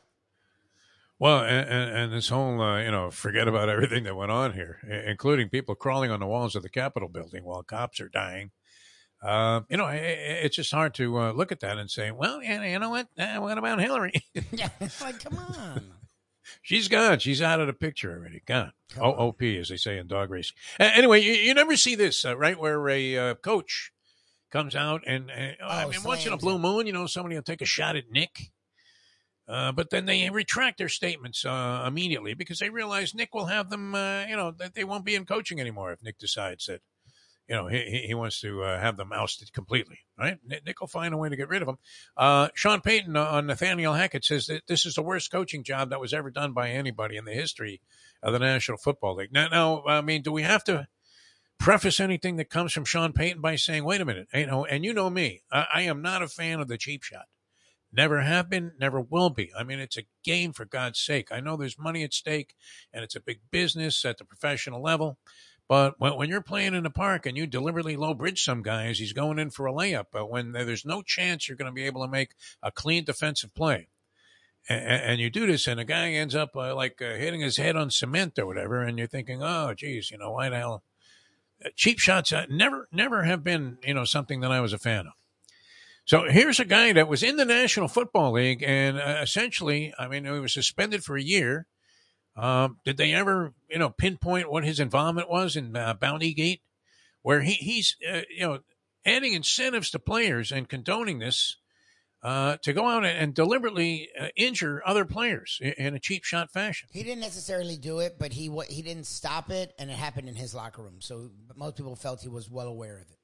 Well, 1.19 1.39
and, 1.43 1.69
and, 1.69 1.97
and 1.97 2.13
this 2.13 2.27
whole, 2.29 2.59
uh, 2.59 2.81
you 2.81 2.91
know, 2.91 3.09
forget 3.11 3.47
about 3.47 3.69
everything 3.69 4.03
that 4.05 4.15
went 4.15 4.31
on 4.31 4.51
here, 4.53 4.79
including 5.07 5.47
people 5.49 5.75
crawling 5.75 6.11
on 6.11 6.19
the 6.19 6.25
walls 6.25 6.55
of 6.55 6.63
the 6.63 6.69
Capitol 6.69 7.07
building 7.07 7.43
while 7.45 7.63
cops 7.63 8.01
are 8.01 8.09
dying. 8.09 8.51
Uh, 9.21 9.61
you 9.69 9.77
know, 9.77 9.85
i- 9.85 9.93
i 9.93 10.41
it's 10.43 10.55
just 10.57 10.71
hard 10.71 10.93
to 10.95 11.17
uh, 11.19 11.31
look 11.31 11.51
at 11.53 11.61
that 11.61 11.77
and 11.77 11.89
say, 11.89 12.11
well, 12.11 12.43
you 12.43 12.79
know 12.79 12.89
what? 12.89 13.07
Uh, 13.17 13.37
what 13.37 13.57
about 13.57 13.79
Hillary? 13.79 14.11
yeah, 14.51 14.67
it's 14.81 15.01
like 15.01 15.23
come 15.23 15.37
on. 15.37 15.93
She's 16.61 16.87
gone. 16.87 17.19
She's 17.19 17.41
out 17.41 17.59
of 17.59 17.67
the 17.67 17.73
picture 17.73 18.11
already. 18.11 18.41
Gone. 18.45 18.73
OOP, 18.97 19.41
as 19.41 19.69
they 19.69 19.77
say 19.77 19.97
in 19.97 20.07
dog 20.07 20.29
racing. 20.29 20.55
Uh, 20.79 20.89
anyway, 20.93 21.21
you, 21.21 21.33
you 21.33 21.53
never 21.53 21.75
see 21.75 21.95
this, 21.95 22.25
uh, 22.25 22.37
right? 22.37 22.59
Where 22.59 22.87
a 22.89 23.17
uh, 23.17 23.35
coach 23.35 23.91
comes 24.51 24.75
out 24.75 25.01
and, 25.07 25.31
uh, 25.31 25.65
I 25.65 25.85
Oh, 25.85 25.89
mean, 25.89 26.03
once 26.03 26.25
in 26.25 26.33
a 26.33 26.37
blue 26.37 26.59
moon, 26.59 26.85
you 26.85 26.93
know, 26.93 27.07
somebody 27.07 27.35
will 27.35 27.41
take 27.43 27.61
a 27.61 27.65
shot 27.65 27.95
at 27.95 28.11
Nick. 28.11 28.51
Uh, 29.47 29.71
but 29.73 29.89
then 29.89 30.05
they 30.05 30.29
retract 30.29 30.77
their 30.77 30.87
statements 30.87 31.43
uh, 31.43 31.83
immediately 31.85 32.33
because 32.33 32.59
they 32.59 32.69
realize 32.69 33.13
Nick 33.13 33.33
will 33.33 33.47
have 33.47 33.69
them, 33.69 33.93
uh, 33.93 34.25
you 34.25 34.37
know, 34.37 34.51
that 34.51 34.73
they 34.73 34.85
won't 34.85 35.03
be 35.03 35.15
in 35.15 35.25
coaching 35.25 35.59
anymore 35.59 35.91
if 35.91 36.01
Nick 36.01 36.17
decides 36.17 36.67
that, 36.67 36.81
you 37.47 37.55
know, 37.55 37.67
he, 37.67 38.05
he- 38.07 38.13
wants 38.13 38.39
to 38.41 38.63
uh, 38.63 38.79
have 38.79 38.95
them 38.95 39.11
ousted 39.11 39.51
completely, 39.51 39.99
right? 40.17 40.37
Nick 40.45 40.65
Nick 40.65 40.79
will 40.79 40.87
find 40.87 41.13
a 41.13 41.17
way 41.17 41.29
to 41.29 41.35
get 41.35 41.49
rid 41.49 41.61
of 41.61 41.65
them. 41.65 41.77
Uh, 42.15 42.47
Sean 42.53 42.81
Payton 42.81 43.15
uh, 43.17 43.23
on 43.25 43.47
Nathaniel 43.47 43.93
Hackett 43.93 44.23
says 44.23 44.47
that 44.47 44.67
this 44.67 44.85
is 44.85 44.95
the 44.95 45.01
worst 45.01 45.31
coaching 45.31 45.63
job 45.63 45.89
that 45.89 45.99
was 45.99 46.13
ever 46.13 46.31
done 46.31 46.53
by 46.53 46.69
anybody 46.69 47.17
in 47.17 47.25
the 47.25 47.33
history 47.33 47.81
of 48.21 48.33
the 48.33 48.39
National 48.39 48.77
Football 48.77 49.15
League. 49.15 49.33
Now, 49.33 49.47
now 49.49 49.83
I 49.87 50.01
mean, 50.01 50.21
do 50.21 50.31
we 50.31 50.43
have 50.43 50.63
to 50.65 50.87
preface 51.59 51.99
anything 51.99 52.37
that 52.37 52.49
comes 52.49 52.73
from 52.73 52.85
Sean 52.85 53.13
Payton 53.13 53.41
by 53.41 53.55
saying, 53.55 53.83
wait 53.83 54.01
a 54.01 54.05
minute, 54.05 54.27
you 54.33 54.45
know, 54.45 54.65
and 54.65 54.83
you 54.83 54.93
know 54.93 55.09
me, 55.09 55.43
I, 55.51 55.67
I 55.75 55.81
am 55.83 56.01
not 56.01 56.21
a 56.21 56.27
fan 56.27 56.59
of 56.59 56.67
the 56.67 56.77
cheap 56.77 57.03
shot. 57.03 57.25
Never 57.95 58.21
have 58.21 58.49
been, 58.49 58.71
never 58.79 58.99
will 58.99 59.29
be. 59.29 59.51
I 59.57 59.63
mean, 59.63 59.79
it's 59.79 59.97
a 59.97 60.07
game 60.23 60.51
for 60.51 60.65
God's 60.65 60.99
sake. 60.99 61.31
I 61.31 61.39
know 61.39 61.55
there's 61.55 61.77
money 61.77 62.03
at 62.03 62.13
stake 62.13 62.55
and 62.91 63.03
it's 63.03 63.15
a 63.15 63.21
big 63.21 63.41
business 63.51 64.03
at 64.03 64.17
the 64.17 64.25
professional 64.25 64.81
level. 64.81 65.19
But 65.69 65.95
when, 65.99 66.29
you're 66.29 66.41
playing 66.41 66.75
in 66.75 66.83
the 66.83 66.89
park 66.89 67.25
and 67.25 67.37
you 67.37 67.47
deliberately 67.47 67.95
low 67.95 68.13
bridge 68.13 68.43
some 68.43 68.61
guys, 68.61 68.99
he's 68.99 69.13
going 69.13 69.39
in 69.39 69.49
for 69.49 69.65
a 69.65 69.73
layup. 69.73 70.07
But 70.11 70.29
when 70.29 70.51
there's 70.51 70.85
no 70.85 71.01
chance 71.01 71.47
you're 71.47 71.57
going 71.57 71.71
to 71.71 71.75
be 71.75 71.85
able 71.85 72.03
to 72.03 72.11
make 72.11 72.31
a 72.61 72.71
clean 72.71 73.05
defensive 73.05 73.55
play, 73.55 73.87
and, 74.67 74.81
and 74.81 75.21
you 75.21 75.29
do 75.29 75.47
this, 75.47 75.67
and 75.67 75.79
a 75.79 75.85
guy 75.85 76.11
ends 76.11 76.35
up 76.35 76.55
uh, 76.55 76.75
like 76.75 77.01
uh, 77.01 77.15
hitting 77.15 77.41
his 77.41 77.57
head 77.57 77.75
on 77.75 77.89
cement 77.89 78.37
or 78.37 78.45
whatever, 78.45 78.81
and 78.81 78.97
you're 78.97 79.07
thinking, 79.07 79.41
oh, 79.41 79.73
geez, 79.73 80.11
you 80.11 80.17
know, 80.17 80.31
why 80.31 80.49
the 80.49 80.57
hell? 80.57 80.83
Uh, 81.63 81.69
cheap 81.75 81.99
shots 81.99 82.33
uh, 82.33 82.45
never, 82.49 82.87
never 82.91 83.23
have 83.23 83.43
been, 83.43 83.77
you 83.83 83.93
know, 83.93 84.05
something 84.05 84.41
that 84.41 84.51
I 84.51 84.59
was 84.59 84.73
a 84.73 84.79
fan 84.79 85.07
of. 85.07 85.13
So 86.05 86.25
here's 86.29 86.59
a 86.59 86.65
guy 86.65 86.91
that 86.93 87.07
was 87.07 87.23
in 87.23 87.37
the 87.37 87.45
National 87.45 87.87
Football 87.87 88.33
League, 88.33 88.61
and 88.61 88.97
uh, 88.97 89.19
essentially, 89.21 89.93
I 89.97 90.07
mean, 90.09 90.25
he 90.25 90.31
was 90.31 90.53
suspended 90.53 91.03
for 91.03 91.15
a 91.15 91.21
year. 91.23 91.65
Um, 92.35 92.77
did 92.83 92.97
they 92.97 93.13
ever, 93.13 93.53
you 93.69 93.77
know, 93.77 93.89
pinpoint 93.89 94.51
what 94.51 94.63
his 94.63 94.79
involvement 94.79 95.29
was 95.29 95.55
in 95.55 95.75
uh, 95.75 95.93
Bounty 95.93 96.33
Gate, 96.33 96.61
where 97.21 97.41
he, 97.41 97.53
he's, 97.53 97.95
uh, 98.11 98.21
you 98.29 98.41
know, 98.41 98.59
adding 99.05 99.33
incentives 99.33 99.91
to 99.91 99.99
players 99.99 100.51
and 100.51 100.67
condoning 100.67 101.19
this 101.19 101.57
uh, 102.23 102.57
to 102.63 102.73
go 102.73 102.87
out 102.87 103.05
and, 103.05 103.17
and 103.17 103.33
deliberately 103.35 104.09
uh, 104.19 104.27
injure 104.35 104.81
other 104.85 105.05
players 105.05 105.59
in, 105.61 105.73
in 105.73 105.95
a 105.95 105.99
cheap 105.99 106.23
shot 106.23 106.51
fashion? 106.51 106.87
He 106.91 107.03
didn't 107.03 107.21
necessarily 107.21 107.77
do 107.77 107.99
it, 107.99 108.17
but 108.17 108.33
he 108.33 108.49
he 108.69 108.81
didn't 108.81 109.05
stop 109.05 109.51
it, 109.51 109.73
and 109.77 109.91
it 109.91 109.97
happened 109.97 110.29
in 110.29 110.35
his 110.35 110.55
locker 110.55 110.81
room. 110.81 111.01
So 111.01 111.29
most 111.55 111.75
people 111.75 111.95
felt 111.95 112.21
he 112.21 112.29
was 112.29 112.49
well 112.49 112.67
aware 112.67 112.97
of 112.97 113.09
it. 113.11 113.17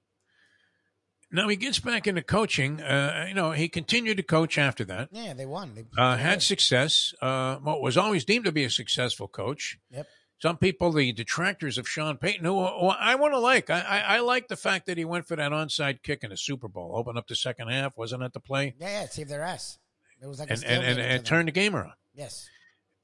Now 1.31 1.47
he 1.47 1.55
gets 1.55 1.79
back 1.79 2.07
into 2.07 2.23
coaching. 2.23 2.81
Uh, 2.81 3.25
you 3.27 3.33
know, 3.35 3.51
he 3.51 3.69
continued 3.69 4.17
to 4.17 4.23
coach 4.23 4.57
after 4.57 4.83
that. 4.85 5.09
Yeah, 5.11 5.33
they 5.33 5.45
won. 5.45 5.75
They, 5.75 5.85
uh, 5.97 6.17
had 6.17 6.39
did. 6.39 6.41
success. 6.43 7.13
Uh, 7.21 7.57
what 7.57 7.81
was 7.81 7.97
always 7.97 8.25
deemed 8.25 8.45
to 8.45 8.51
be 8.51 8.63
a 8.63 8.69
successful 8.69 9.27
coach. 9.27 9.77
Yep. 9.91 10.07
Some 10.41 10.57
people, 10.57 10.91
the 10.93 11.11
detractors 11.11 11.77
of 11.77 11.87
Sean 11.87 12.17
Payton, 12.17 12.45
who, 12.45 12.65
who 12.65 12.87
I 12.87 13.15
want 13.15 13.33
to 13.33 13.39
like. 13.39 13.69
I, 13.69 13.81
I, 13.81 13.99
I 13.99 14.19
like 14.21 14.47
the 14.47 14.55
fact 14.55 14.85
that 14.85 14.97
he 14.97 15.03
went 15.03 15.27
for 15.27 15.35
that 15.35 15.51
onside 15.51 16.01
kick 16.01 16.23
in 16.23 16.29
the 16.29 16.37
Super 16.37 16.69
Bowl, 16.69 16.93
opened 16.95 17.17
up 17.17 17.27
the 17.27 17.35
second 17.35 17.67
half. 17.67 17.97
Wasn't 17.97 18.21
that 18.21 18.31
the 18.33 18.39
play? 18.39 18.73
Yeah, 18.79 19.01
yeah, 19.01 19.07
saved 19.07 19.29
their 19.29 19.43
ass. 19.43 19.77
It 20.21 20.27
was 20.27 20.39
like 20.39 20.49
a 20.49 20.53
And 20.53 20.63
and 20.65 20.83
and, 20.83 20.99
and 20.99 21.25
turned 21.25 21.49
the 21.49 21.51
game 21.51 21.75
around. 21.75 21.93
Yes. 22.13 22.49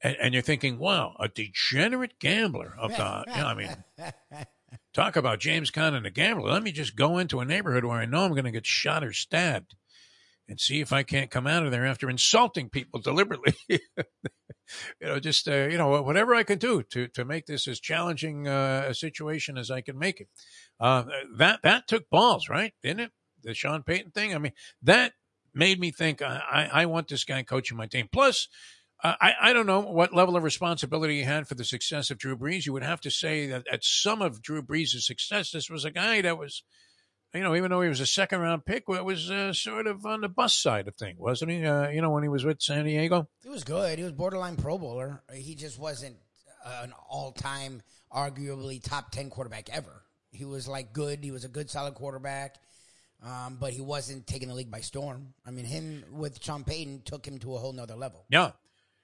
and, 0.01 0.15
and 0.21 0.33
you're 0.33 0.43
thinking, 0.43 0.79
wow, 0.79 1.15
a 1.19 1.27
degenerate 1.27 2.19
gambler 2.19 2.73
of 2.79 2.91
the, 2.91 3.23
you 3.27 3.41
know, 3.41 3.47
I 3.47 3.53
mean, 3.53 3.83
talk 4.93 5.15
about 5.15 5.39
James 5.39 5.71
Conner, 5.71 6.01
a 6.03 6.09
gambler. 6.09 6.51
Let 6.51 6.63
me 6.63 6.71
just 6.71 6.95
go 6.95 7.17
into 7.17 7.39
a 7.39 7.45
neighborhood 7.45 7.85
where 7.85 7.99
I 7.99 8.05
know 8.05 8.23
I'm 8.23 8.31
going 8.31 8.45
to 8.45 8.51
get 8.51 8.65
shot 8.65 9.03
or 9.03 9.13
stabbed 9.13 9.75
and 10.47 10.59
see 10.59 10.79
if 10.79 10.93
I 10.93 11.03
can't 11.03 11.31
come 11.31 11.47
out 11.47 11.65
of 11.65 11.71
there 11.71 11.85
after 11.85 12.09
insulting 12.09 12.69
people 12.69 12.99
deliberately. 13.03 13.55
you 13.67 13.79
know, 15.01 15.19
just, 15.19 15.47
uh, 15.47 15.67
you 15.67 15.77
know, 15.77 16.01
whatever 16.01 16.35
I 16.35 16.43
can 16.43 16.57
do 16.57 16.83
to, 16.83 17.07
to 17.09 17.25
make 17.25 17.45
this 17.45 17.67
as 17.67 17.79
challenging 17.79 18.47
uh, 18.47 18.85
a 18.87 18.93
situation 18.93 19.57
as 19.57 19.71
I 19.71 19.81
can 19.81 19.97
make 19.97 20.21
it. 20.21 20.27
Uh, 20.79 21.05
that, 21.37 21.61
that 21.63 21.87
took 21.87 22.09
balls, 22.09 22.49
right? 22.49 22.73
Didn't 22.83 23.01
it? 23.01 23.11
The 23.43 23.53
Sean 23.53 23.83
Payton 23.83 24.11
thing. 24.11 24.33
I 24.33 24.39
mean, 24.39 24.53
that 24.81 25.13
made 25.53 25.79
me 25.79 25.91
think 25.91 26.21
I, 26.21 26.69
I 26.71 26.85
want 26.85 27.07
this 27.07 27.23
guy 27.23 27.43
coaching 27.43 27.77
my 27.77 27.87
team. 27.87 28.09
Plus, 28.11 28.47
I, 29.03 29.33
I 29.41 29.53
don't 29.53 29.67
know 29.67 29.81
what 29.81 30.13
level 30.13 30.35
of 30.35 30.43
responsibility 30.43 31.17
he 31.17 31.23
had 31.23 31.47
for 31.47 31.55
the 31.55 31.65
success 31.65 32.09
of 32.09 32.17
Drew 32.17 32.37
Brees. 32.37 32.65
You 32.65 32.73
would 32.73 32.83
have 32.83 33.01
to 33.01 33.11
say 33.11 33.47
that 33.47 33.67
at 33.71 33.83
some 33.83 34.21
of 34.21 34.41
Drew 34.41 34.63
Brees' 34.63 34.99
success, 35.01 35.51
this 35.51 35.69
was 35.69 35.85
a 35.85 35.91
guy 35.91 36.21
that 36.21 36.39
was, 36.39 36.63
you 37.33 37.41
know, 37.41 37.55
even 37.55 37.69
though 37.69 37.81
he 37.81 37.89
was 37.89 37.99
a 37.99 38.05
second 38.05 38.39
round 38.39 38.65
pick, 38.65 38.85
it 38.87 39.05
was 39.05 39.29
uh, 39.29 39.53
sort 39.53 39.85
of 39.85 40.05
on 40.05 40.21
the 40.21 40.29
bus 40.29 40.55
side 40.55 40.87
of 40.87 40.95
thing, 40.95 41.15
wasn't 41.19 41.51
he? 41.51 41.65
Uh, 41.65 41.89
you 41.89 42.01
know, 42.01 42.09
when 42.09 42.23
he 42.23 42.29
was 42.29 42.45
with 42.45 42.61
San 42.61 42.85
Diego, 42.85 43.27
he 43.43 43.49
was 43.49 43.63
good. 43.63 43.99
He 43.99 44.03
was 44.03 44.13
borderline 44.13 44.55
Pro 44.55 44.77
Bowler. 44.77 45.21
He 45.33 45.55
just 45.55 45.77
wasn't 45.77 46.15
an 46.65 46.93
all 47.09 47.31
time, 47.31 47.83
arguably 48.11 48.81
top 48.81 49.11
ten 49.11 49.29
quarterback 49.29 49.69
ever. 49.69 50.03
He 50.31 50.45
was 50.45 50.67
like 50.67 50.93
good. 50.93 51.23
He 51.23 51.31
was 51.31 51.43
a 51.43 51.49
good, 51.49 51.69
solid 51.69 51.93
quarterback. 51.95 52.55
Um, 53.23 53.57
but 53.59 53.73
he 53.73 53.81
wasn't 53.81 54.27
taking 54.27 54.49
the 54.49 54.53
league 54.53 54.69
by 54.69 54.81
storm. 54.81 55.33
I 55.45 55.51
mean, 55.51 55.65
him 55.65 56.03
with 56.11 56.43
Sean 56.43 56.63
Payton 56.63 57.03
took 57.05 57.25
him 57.25 57.39
to 57.39 57.55
a 57.55 57.57
whole 57.57 57.73
nother 57.73 57.95
level. 57.95 58.25
Yeah. 58.29 58.51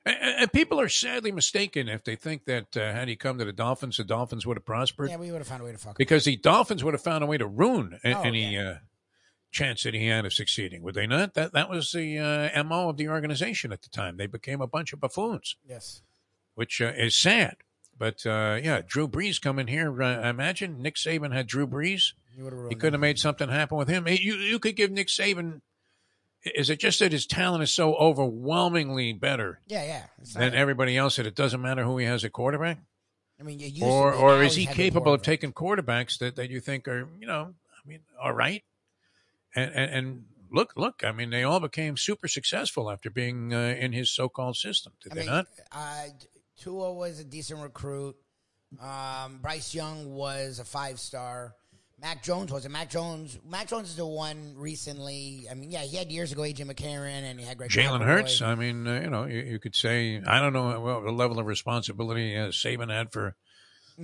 And, 0.06 0.18
and 0.22 0.54
people 0.54 0.80
are 0.80 0.90
sadly 0.90 1.32
mistaken 1.32 1.88
if 1.88 2.04
they 2.04 2.16
think 2.16 2.46
that 2.46 2.76
uh, 2.76 2.92
had 2.92 3.08
he 3.08 3.16
come 3.16 3.38
to 3.38 3.46
the 3.46 3.54
Dolphins, 3.54 3.98
the 3.98 4.04
Dolphins 4.04 4.46
would 4.48 4.58
have 4.58 4.66
prospered. 4.66 5.10
Yeah, 5.10 5.18
we 5.18 5.32
would 5.32 5.38
have 5.40 5.48
found 5.48 5.62
a 5.62 5.66
way 5.66 5.72
to 5.72 5.78
fuck 5.78 5.92
him. 5.92 5.96
Because 5.98 6.24
the 6.26 6.38
Dolphins 6.38 6.84
would 6.84 6.94
have 6.94 7.04
found 7.04 7.24
a 7.24 7.28
way 7.28 7.38
to 7.38 7.46
ruin 7.48 8.00
a- 8.04 8.14
Oh, 8.14 8.22
any 8.22 8.58
uh, 8.58 8.76
chance 9.52 9.84
that 9.84 9.94
he 9.94 10.08
had 10.08 10.26
of 10.26 10.34
succeeding, 10.34 10.82
would 10.82 10.96
they 10.96 11.06
not? 11.08 11.36
That 11.36 11.54
that 11.54 11.70
was 11.70 11.92
the 11.92 12.18
uh, 12.18 12.64
mo 12.64 12.90
of 12.90 12.98
the 12.98 13.10
organization 13.10 13.72
at 13.72 13.84
the 13.84 13.90
time. 13.90 14.18
They 14.18 14.28
became 14.28 14.62
a 14.62 14.68
bunch 14.68 14.92
of 14.94 15.00
buffoons, 15.00 15.56
Yes. 15.68 16.02
which 16.56 16.82
uh, 16.82 16.92
is 16.98 17.16
sad. 17.16 17.58
But 17.98 18.26
uh, 18.26 18.60
yeah, 18.64 18.82
Drew 18.86 19.08
Brees 19.08 19.40
coming 19.40 19.68
here. 19.68 20.02
Uh, 20.02 20.28
imagine 20.28 20.82
Nick 20.82 20.96
Saban 20.96 21.32
had 21.34 21.46
Drew 21.46 21.68
Brees. 21.68 22.14
He 22.36 22.38
He 22.38 22.42
ruined 22.42 22.80
could 22.80 22.94
have 22.94 23.00
made 23.00 23.20
something 23.20 23.50
happen 23.50 23.78
with 23.78 23.88
him. 23.90 24.08
You 24.08 24.34
you 24.36 24.58
could 24.58 24.76
give 24.76 24.90
Nick 24.90 25.08
Saban. 25.10 25.62
Is 26.44 26.70
it 26.70 26.80
just 26.80 27.00
that 27.00 27.12
his 27.12 27.28
talent 27.28 27.64
is 27.64 27.72
so 27.72 27.94
overwhelmingly 27.96 29.14
better 29.14 29.62
Yeah, 29.68 29.84
yeah. 29.84 30.04
It's 30.20 30.34
than 30.34 30.56
everybody 30.56 30.98
else 30.98 31.18
that 31.18 31.28
it 31.28 31.36
doesn't 31.36 31.62
matter 31.62 31.84
who 31.84 31.98
he 31.98 32.06
has 32.06 32.24
at 32.26 32.34
quarterback? 32.34 32.80
I 33.40 33.44
mean, 33.44 33.60
you 33.60 33.68
used 33.68 33.80
to 33.80 33.86
Or 33.86 34.12
be, 34.12 34.18
or 34.18 34.44
is 34.44 34.56
he's 34.56 34.68
he 34.68 34.74
capable 34.74 35.14
of 35.14 35.22
taking 35.22 35.54
quarterbacks 35.54 36.18
that, 36.20 36.36
that 36.36 36.50
you 36.50 36.60
think 36.60 36.88
are 36.88 37.08
you 37.20 37.28
know 37.28 37.54
I 37.74 37.88
mean 37.88 38.02
all 38.22 38.34
right, 38.34 38.64
and 39.56 39.72
and, 39.74 39.92
and 39.94 40.26
look 40.52 40.74
look 40.76 41.04
I 41.04 41.12
mean 41.12 41.30
they 41.30 41.44
all 41.44 41.60
became 41.60 41.98
super 41.98 42.28
successful 42.28 42.92
after 42.92 43.10
being 43.10 43.54
uh, 43.54 43.76
in 43.80 43.94
his 43.94 44.12
so 44.12 44.30
called 44.30 44.58
system, 44.58 44.94
did 45.02 45.12
I 45.12 45.16
they 45.16 45.22
mean, 45.22 45.30
not? 45.30 45.48
Uh, 45.72 46.06
Tua 46.58 46.94
was 46.94 47.20
a 47.20 47.24
decent 47.24 47.62
recruit. 47.62 48.16
Um, 48.80 49.40
Bryce 49.42 49.74
Young 49.74 50.14
was 50.14 50.60
a 50.60 50.64
five 50.66 51.00
star. 51.00 51.56
Mac 52.02 52.24
Jones 52.24 52.52
was 52.52 52.66
it? 52.66 52.70
Mac 52.72 52.90
Jones. 52.90 53.38
Mac 53.48 53.68
Jones 53.68 53.90
is 53.90 53.96
the 53.96 54.06
one 54.06 54.56
recently. 54.58 55.48
I 55.50 55.54
mean, 55.54 55.70
yeah, 55.72 55.82
he 55.82 55.98
had 55.98 56.12
years 56.12 56.32
ago 56.32 56.42
AJ 56.42 56.66
McCarron, 56.72 57.24
and 57.24 57.40
he 57.40 57.46
had 57.46 57.58
Greg. 57.58 57.70
Jalen. 57.70 58.04
Hurts. 58.04 58.42
I 58.42 58.56
mean, 58.56 58.88
uh, 58.88 59.02
you 59.02 59.10
know, 59.10 59.26
you, 59.26 59.40
you 59.42 59.60
could 59.60 59.76
say 59.76 60.22
I 60.26 60.40
don't 60.40 60.54
know 60.54 60.80
what 60.80 61.04
the 61.06 61.12
level 61.12 61.38
of 61.40 61.46
responsibility 61.46 62.36
uh, 62.36 62.48
Saban 62.48 62.90
had 62.92 63.12
for 63.12 63.36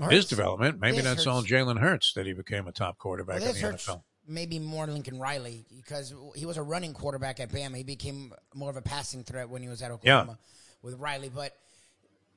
his 0.10 0.28
development. 0.28 0.80
Maybe 0.80 0.98
this 0.98 1.06
that's 1.06 1.28
all 1.28 1.42
Jalen 1.44 1.80
Hurts 1.80 2.14
that 2.14 2.26
he 2.28 2.34
became 2.34 2.68
a 2.68 2.72
top 2.72 2.98
quarterback 3.00 3.40
Well, 3.40 3.50
in 3.50 3.56
the 3.62 3.68
NFL. 3.68 4.04
maybe 4.28 4.60
more 4.60 4.86
Lincoln 4.86 5.18
Riley 5.18 5.66
because 5.76 6.14
he 6.36 6.46
was 6.46 6.58
a 6.58 6.64
running 6.64 6.94
quarterback 6.94 7.40
at 7.40 7.50
Bama. 7.50 7.78
He 7.78 7.84
became 7.84 8.32
more 8.54 8.70
of 8.70 8.78
a 8.78 8.82
passing 8.82 9.24
threat 9.24 9.50
when 9.50 9.64
he 9.64 9.70
was 9.70 9.82
at 9.82 9.90
Oklahoma 9.90 10.38
with 10.84 10.96
Riley. 11.00 11.30
But 11.34 11.54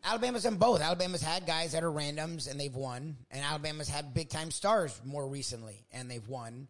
Alabama's 0.04 0.44
done 0.44 0.56
both. 0.56 0.80
Alabama's 0.80 1.22
had 1.22 1.46
guys 1.46 1.72
that 1.72 1.84
are 1.84 1.90
randoms 1.90 2.50
and 2.50 2.58
they've 2.58 2.74
won, 2.74 3.16
and 3.30 3.44
Alabama's 3.44 3.88
had 3.88 4.14
big 4.14 4.28
time 4.28 4.50
stars 4.50 5.00
more 5.04 5.26
recently 5.28 5.84
and 5.92 6.10
they've 6.10 6.26
won. 6.28 6.68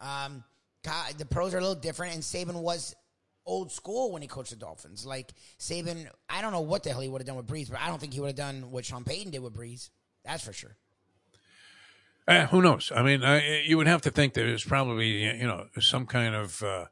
Um, 0.00 0.44
the 1.16 1.26
pros 1.26 1.54
are 1.54 1.58
a 1.58 1.60
little 1.60 1.76
different, 1.76 2.14
and 2.14 2.22
Saban 2.22 2.60
was 2.60 2.94
old 3.46 3.70
school 3.72 4.12
when 4.12 4.22
he 4.22 4.28
coached 4.28 4.50
the 4.50 4.56
Dolphins. 4.56 5.06
Like 5.06 5.32
Saban, 5.58 6.08
I 6.28 6.42
don't 6.42 6.52
know 6.52 6.60
what 6.60 6.82
the 6.82 6.90
hell 6.90 7.00
he 7.00 7.08
would 7.08 7.20
have 7.20 7.26
done 7.26 7.36
with 7.36 7.46
Brees, 7.46 7.70
but 7.70 7.80
I 7.80 7.88
don't 7.88 8.00
think 8.00 8.14
he 8.14 8.20
would 8.20 8.28
have 8.28 8.36
done 8.36 8.70
what 8.70 8.84
Sean 8.84 9.04
Payton 9.04 9.30
did 9.30 9.40
with 9.40 9.54
Brees. 9.54 9.90
That's 10.24 10.44
for 10.44 10.52
sure. 10.52 10.76
Uh, 12.26 12.46
who 12.46 12.62
knows? 12.62 12.92
I 12.94 13.02
mean, 13.02 13.24
uh, 13.24 13.40
you 13.64 13.76
would 13.76 13.88
have 13.88 14.02
to 14.02 14.10
think 14.10 14.34
there's 14.34 14.64
probably 14.64 15.24
you 15.24 15.46
know 15.46 15.66
some 15.80 16.06
kind 16.06 16.34
of 16.34 16.62
uh, 16.62 16.86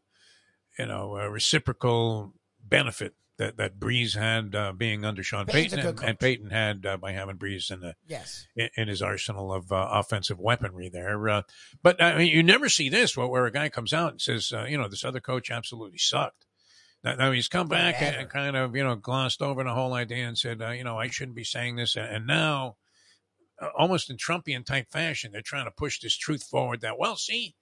you 0.78 0.86
know 0.86 1.14
reciprocal 1.14 2.32
benefit 2.64 3.14
that 3.40 3.56
that 3.56 3.80
Brees 3.80 4.16
had 4.16 4.54
uh, 4.54 4.72
being 4.72 5.04
under 5.04 5.22
Sean 5.22 5.46
Payton's 5.46 5.74
Payton, 5.74 5.88
and, 5.88 6.02
and. 6.04 6.18
Payton 6.20 6.50
had 6.50 6.86
uh, 6.86 6.96
by 6.98 7.12
having 7.12 7.36
Brees 7.36 7.70
in 7.70 7.80
the 7.80 7.94
Yes. 8.06 8.46
in, 8.54 8.68
in 8.76 8.88
his 8.88 9.02
arsenal 9.02 9.52
of 9.52 9.72
uh, 9.72 9.88
offensive 9.90 10.38
weaponry 10.38 10.88
there. 10.88 11.28
Uh, 11.28 11.42
but 11.82 12.00
I 12.00 12.16
mean, 12.18 12.28
you 12.28 12.42
never 12.42 12.68
see 12.68 12.88
this 12.88 13.16
where, 13.16 13.26
where 13.26 13.46
a 13.46 13.52
guy 13.52 13.68
comes 13.70 13.92
out 13.92 14.12
and 14.12 14.20
says, 14.20 14.52
uh, 14.52 14.66
you 14.68 14.78
know, 14.78 14.88
this 14.88 15.04
other 15.04 15.20
coach 15.20 15.50
absolutely 15.50 15.98
sucked. 15.98 16.46
Now, 17.02 17.14
now 17.14 17.32
he's 17.32 17.48
come 17.48 17.66
back 17.66 18.02
and, 18.02 18.14
and 18.14 18.28
kind 18.28 18.56
of, 18.56 18.76
you 18.76 18.84
know, 18.84 18.94
glossed 18.94 19.40
over 19.40 19.64
the 19.64 19.72
whole 19.72 19.94
idea 19.94 20.28
and 20.28 20.36
said, 20.36 20.60
uh, 20.60 20.70
you 20.70 20.84
know, 20.84 20.98
I 20.98 21.08
shouldn't 21.08 21.36
be 21.36 21.44
saying 21.44 21.76
this. 21.76 21.96
And 21.96 22.26
now, 22.26 22.76
almost 23.76 24.10
in 24.10 24.18
Trumpian 24.18 24.66
type 24.66 24.90
fashion, 24.90 25.32
they're 25.32 25.40
trying 25.40 25.64
to 25.64 25.70
push 25.70 25.98
this 25.98 26.16
truth 26.16 26.42
forward 26.42 26.82
that, 26.82 26.98
well, 26.98 27.16
see, 27.16 27.54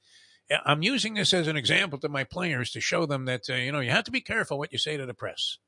I'm 0.64 0.82
using 0.82 1.14
this 1.14 1.34
as 1.34 1.46
an 1.46 1.56
example 1.56 1.98
to 2.00 2.08
my 2.08 2.24
players 2.24 2.72
to 2.72 2.80
show 2.80 3.06
them 3.06 3.26
that, 3.26 3.42
uh, 3.50 3.54
you 3.54 3.70
know, 3.70 3.80
you 3.80 3.90
have 3.90 4.04
to 4.04 4.10
be 4.10 4.20
careful 4.20 4.58
what 4.58 4.72
you 4.72 4.78
say 4.78 4.96
to 4.96 5.06
the 5.06 5.14
press. 5.14 5.58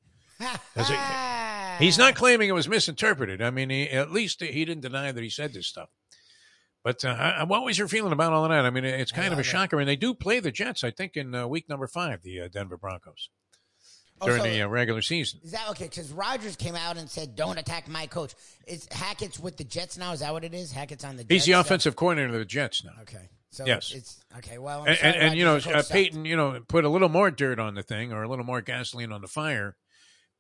he's 1.79 1.99
not 1.99 2.15
claiming 2.15 2.49
it 2.49 2.53
was 2.53 2.69
misinterpreted. 2.69 3.43
I 3.43 3.51
mean, 3.51 3.71
he, 3.71 3.89
at 3.89 4.11
least 4.11 4.43
he 4.43 4.65
didn't 4.65 4.83
deny 4.83 5.13
that 5.13 5.23
he 5.23 5.31
said 5.31 5.53
this 5.53 5.67
stuff. 5.67 5.89
But 6.83 7.05
uh, 7.05 7.45
what 7.47 7.65
was 7.65 7.77
your 7.79 7.89
feeling 7.89 8.13
about 8.13 8.33
all 8.33 8.45
of 8.45 8.51
that? 8.51 8.65
I 8.65 8.71
mean, 8.71 8.85
it's 8.85 9.13
kind 9.13 9.33
of 9.33 9.39
a 9.39 9.43
it. 9.43 9.45
shocker, 9.45 9.79
and 9.81 9.89
they 9.89 9.97
do 9.97 10.15
play 10.15 10.41
the 10.41 10.51
Jets. 10.51 10.83
I 10.83 10.91
think 10.91 11.15
in 11.17 11.35
uh, 11.35 11.47
week 11.47 11.69
number 11.69 11.87
five, 11.87 12.23
the 12.23 12.41
uh, 12.41 12.49
Denver 12.49 12.77
Broncos 12.79 13.29
Oh, 14.23 14.27
during 14.27 14.43
so- 14.43 14.49
the 14.51 14.63
uh, 14.63 14.69
regular 14.69 15.01
season. 15.03 15.41
Is 15.43 15.53
that 15.53 15.69
okay? 15.71 15.85
Because 15.85 16.11
Rodgers 16.13 16.57
came 16.57 16.75
out 16.75 16.97
and 16.99 17.09
said, 17.09 17.37
"Don't 17.37 17.59
attack 17.59 17.89
my 17.89 18.07
coach." 18.07 18.35
Is 18.67 18.87
Hackett's 18.91 19.39
with 19.39 19.57
the 19.59 19.65
Jets 19.65 19.97
now? 19.99 20.13
Is 20.13 20.21
that 20.21 20.33
what 20.33 20.45
it 20.45 20.53
is? 20.55 20.73
Hackett's 20.73 21.05
on 21.05 21.17
the. 21.17 21.25
He's 21.29 21.45
the 21.47 21.53
offensive 21.53 21.97
coordinator 21.97 22.33
of 22.35 22.39
the 22.39 22.45
Jets 22.47 22.85
now. 22.85 22.93
Okay, 23.03 23.29
so 23.51 23.65
Yes. 23.67 23.93
it's 23.95 24.23
okay. 24.39 24.59
Well, 24.59 24.85
and, 24.85 24.99
and, 25.03 25.17
and 25.17 25.35
you 25.39 25.45
know, 25.45 25.53
Rodgers, 25.55 25.65
the 25.65 25.73
coach 25.73 25.85
uh. 25.91 25.93
Payton, 25.93 26.25
you 26.27 26.37
know, 26.37 26.61
put 26.69 26.85
a 26.85 26.89
little 26.91 27.09
more 27.11 27.31
dirt 27.31 27.59
on 27.59 27.75
the 27.75 27.83
thing 27.83 28.13
or 28.13 28.23
a 28.23 28.29
little 28.29 28.45
more 28.45 28.61
gasoline 28.61 29.11
on 29.13 29.21
the 29.23 29.27
fire 29.29 29.77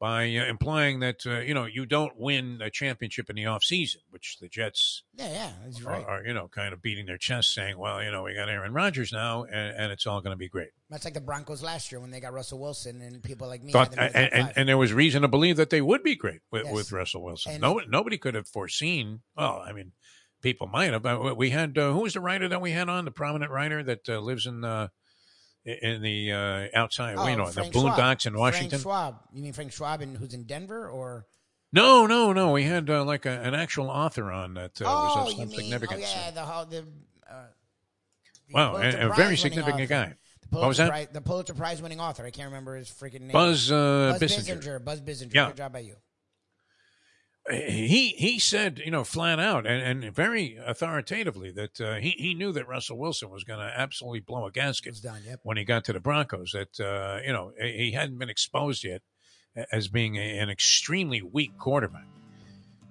by 0.00 0.24
uh, 0.34 0.46
implying 0.46 1.00
that 1.00 1.26
uh, 1.26 1.40
you 1.40 1.52
know 1.52 1.66
you 1.66 1.84
don't 1.86 2.18
win 2.18 2.60
a 2.62 2.70
championship 2.70 3.28
in 3.28 3.36
the 3.36 3.44
off 3.46 3.62
season, 3.62 4.00
which 4.10 4.38
the 4.40 4.48
Jets 4.48 5.02
Yeah, 5.14 5.30
yeah, 5.30 5.50
that's 5.62 5.84
are, 5.84 5.88
right. 5.90 6.04
are 6.06 6.24
you 6.26 6.32
know 6.34 6.48
kind 6.48 6.72
of 6.72 6.80
beating 6.80 7.04
their 7.06 7.18
chest, 7.18 7.52
saying, 7.52 7.78
"Well, 7.78 8.02
you 8.02 8.10
know, 8.10 8.22
we 8.22 8.34
got 8.34 8.48
Aaron 8.48 8.72
Rodgers 8.72 9.12
now, 9.12 9.44
and, 9.44 9.76
and 9.76 9.92
it's 9.92 10.06
all 10.06 10.20
going 10.22 10.32
to 10.32 10.38
be 10.38 10.48
great." 10.48 10.70
That's 10.88 11.04
like 11.04 11.14
the 11.14 11.20
Broncos 11.20 11.62
last 11.62 11.92
year 11.92 12.00
when 12.00 12.10
they 12.10 12.18
got 12.18 12.32
Russell 12.32 12.58
Wilson 12.58 13.00
and 13.02 13.22
people 13.22 13.46
like 13.46 13.62
me. 13.62 13.70
Thought, 13.72 13.94
had 13.94 13.98
them 13.98 14.06
in 14.06 14.12
the 14.12 14.18
and, 14.18 14.32
and, 14.48 14.52
and 14.56 14.68
there 14.68 14.78
was 14.78 14.92
reason 14.92 15.22
to 15.22 15.28
believe 15.28 15.56
that 15.58 15.70
they 15.70 15.82
would 15.82 16.02
be 16.02 16.16
great 16.16 16.40
with, 16.50 16.64
Yes. 16.64 16.74
with 16.74 16.92
Russell 16.92 17.22
Wilson. 17.22 17.52
And- 17.52 17.60
no, 17.60 17.80
nobody 17.86 18.16
could 18.16 18.34
have 18.34 18.48
foreseen. 18.48 19.20
Well, 19.36 19.62
I 19.64 19.72
mean, 19.72 19.92
people 20.40 20.66
might 20.66 20.92
have. 20.92 21.02
But 21.02 21.36
we 21.36 21.50
had 21.50 21.76
uh, 21.76 21.92
who 21.92 22.00
was 22.00 22.14
the 22.14 22.20
writer 22.20 22.48
that 22.48 22.62
we 22.62 22.70
had 22.72 22.88
on 22.88 23.04
the 23.04 23.10
prominent 23.10 23.52
writer 23.52 23.82
that 23.82 24.08
uh, 24.08 24.18
lives 24.18 24.46
in 24.46 24.64
uh, 24.64 24.88
in 25.82 26.02
the 26.02 26.32
uh, 26.32 26.78
outside, 26.78 27.16
Oh, 27.18 27.26
you 27.26 27.36
know, 27.36 27.46
the 27.46 27.52
Frank 27.52 27.74
boondocks 27.74 28.22
Schwab. 28.22 28.34
in 28.34 28.38
Washington. 28.38 28.70
Frank 28.70 28.82
Schwab. 28.82 29.16
You 29.32 29.42
mean 29.42 29.52
Frank 29.52 29.72
Schwab, 29.72 30.00
and 30.02 30.16
who's 30.16 30.34
in 30.34 30.44
Denver, 30.44 30.88
or 30.88 31.26
No, 31.72 32.06
no, 32.06 32.32
no. 32.32 32.52
We 32.52 32.64
had 32.64 32.88
uh, 32.90 33.04
like 33.04 33.26
a, 33.26 33.40
an 33.42 33.54
actual 33.54 33.88
author 33.90 34.30
on 34.30 34.54
that 34.54 34.80
uh, 34.80 34.84
oh, 34.86 35.04
was 35.22 35.32
of 35.32 35.38
you 35.38 35.44
some 35.46 35.54
significance. 35.54 36.02
oh 36.06 36.20
yeah, 36.24 36.30
the 36.30 36.42
whole 36.42 36.64
the. 36.66 36.78
Uh, 36.78 36.82
the 38.48 38.54
Wow, 38.54 38.76
a, 38.76 39.10
a 39.10 39.14
very 39.14 39.36
significant 39.36 39.82
author. 39.82 39.86
guy. 39.86 40.14
The 40.50 40.58
What 40.58 40.68
was 40.68 40.78
that? 40.78 40.88
Prize, 40.88 41.06
the 41.12 41.20
Pulitzer 41.20 41.54
Prize 41.54 41.80
winning 41.80 42.00
author. 42.00 42.26
I 42.26 42.30
can't 42.30 42.48
remember 42.48 42.74
his 42.74 42.88
freaking 42.90 43.20
name. 43.20 43.30
Buzz, 43.32 43.70
uh, 43.70 44.16
Buzz 44.18 44.20
Bissinger. 44.20 44.58
Bissinger. 44.60 44.84
Buzz 44.84 45.00
Bissinger. 45.00 45.32
Yeah. 45.34 45.46
Good 45.48 45.58
job 45.58 45.72
by 45.72 45.78
you. 45.80 45.94
He 47.48 48.08
he 48.18 48.38
said, 48.38 48.80
you 48.84 48.90
know, 48.90 49.02
flat 49.02 49.40
out 49.40 49.66
and, 49.66 50.04
and 50.04 50.14
very 50.14 50.58
authoritatively 50.64 51.50
that 51.52 51.80
uh, 51.80 51.94
he 51.94 52.10
he 52.10 52.34
knew 52.34 52.52
that 52.52 52.68
Russell 52.68 52.98
Wilson 52.98 53.30
was 53.30 53.44
going 53.44 53.60
to 53.60 53.72
absolutely 53.74 54.20
blow 54.20 54.46
a 54.46 54.52
gasket 54.52 54.96
done. 55.02 55.22
Yep. 55.26 55.40
when 55.42 55.56
he 55.56 55.64
got 55.64 55.84
to 55.84 55.92
the 55.92 56.00
Broncos. 56.00 56.52
That 56.52 56.78
uh, 56.78 57.20
you 57.26 57.32
know 57.32 57.52
he 57.58 57.92
hadn't 57.92 58.18
been 58.18 58.28
exposed 58.28 58.84
yet 58.84 59.00
as 59.72 59.88
being 59.88 60.16
a, 60.16 60.38
an 60.38 60.50
extremely 60.50 61.22
weak 61.22 61.56
quarterback. 61.58 62.06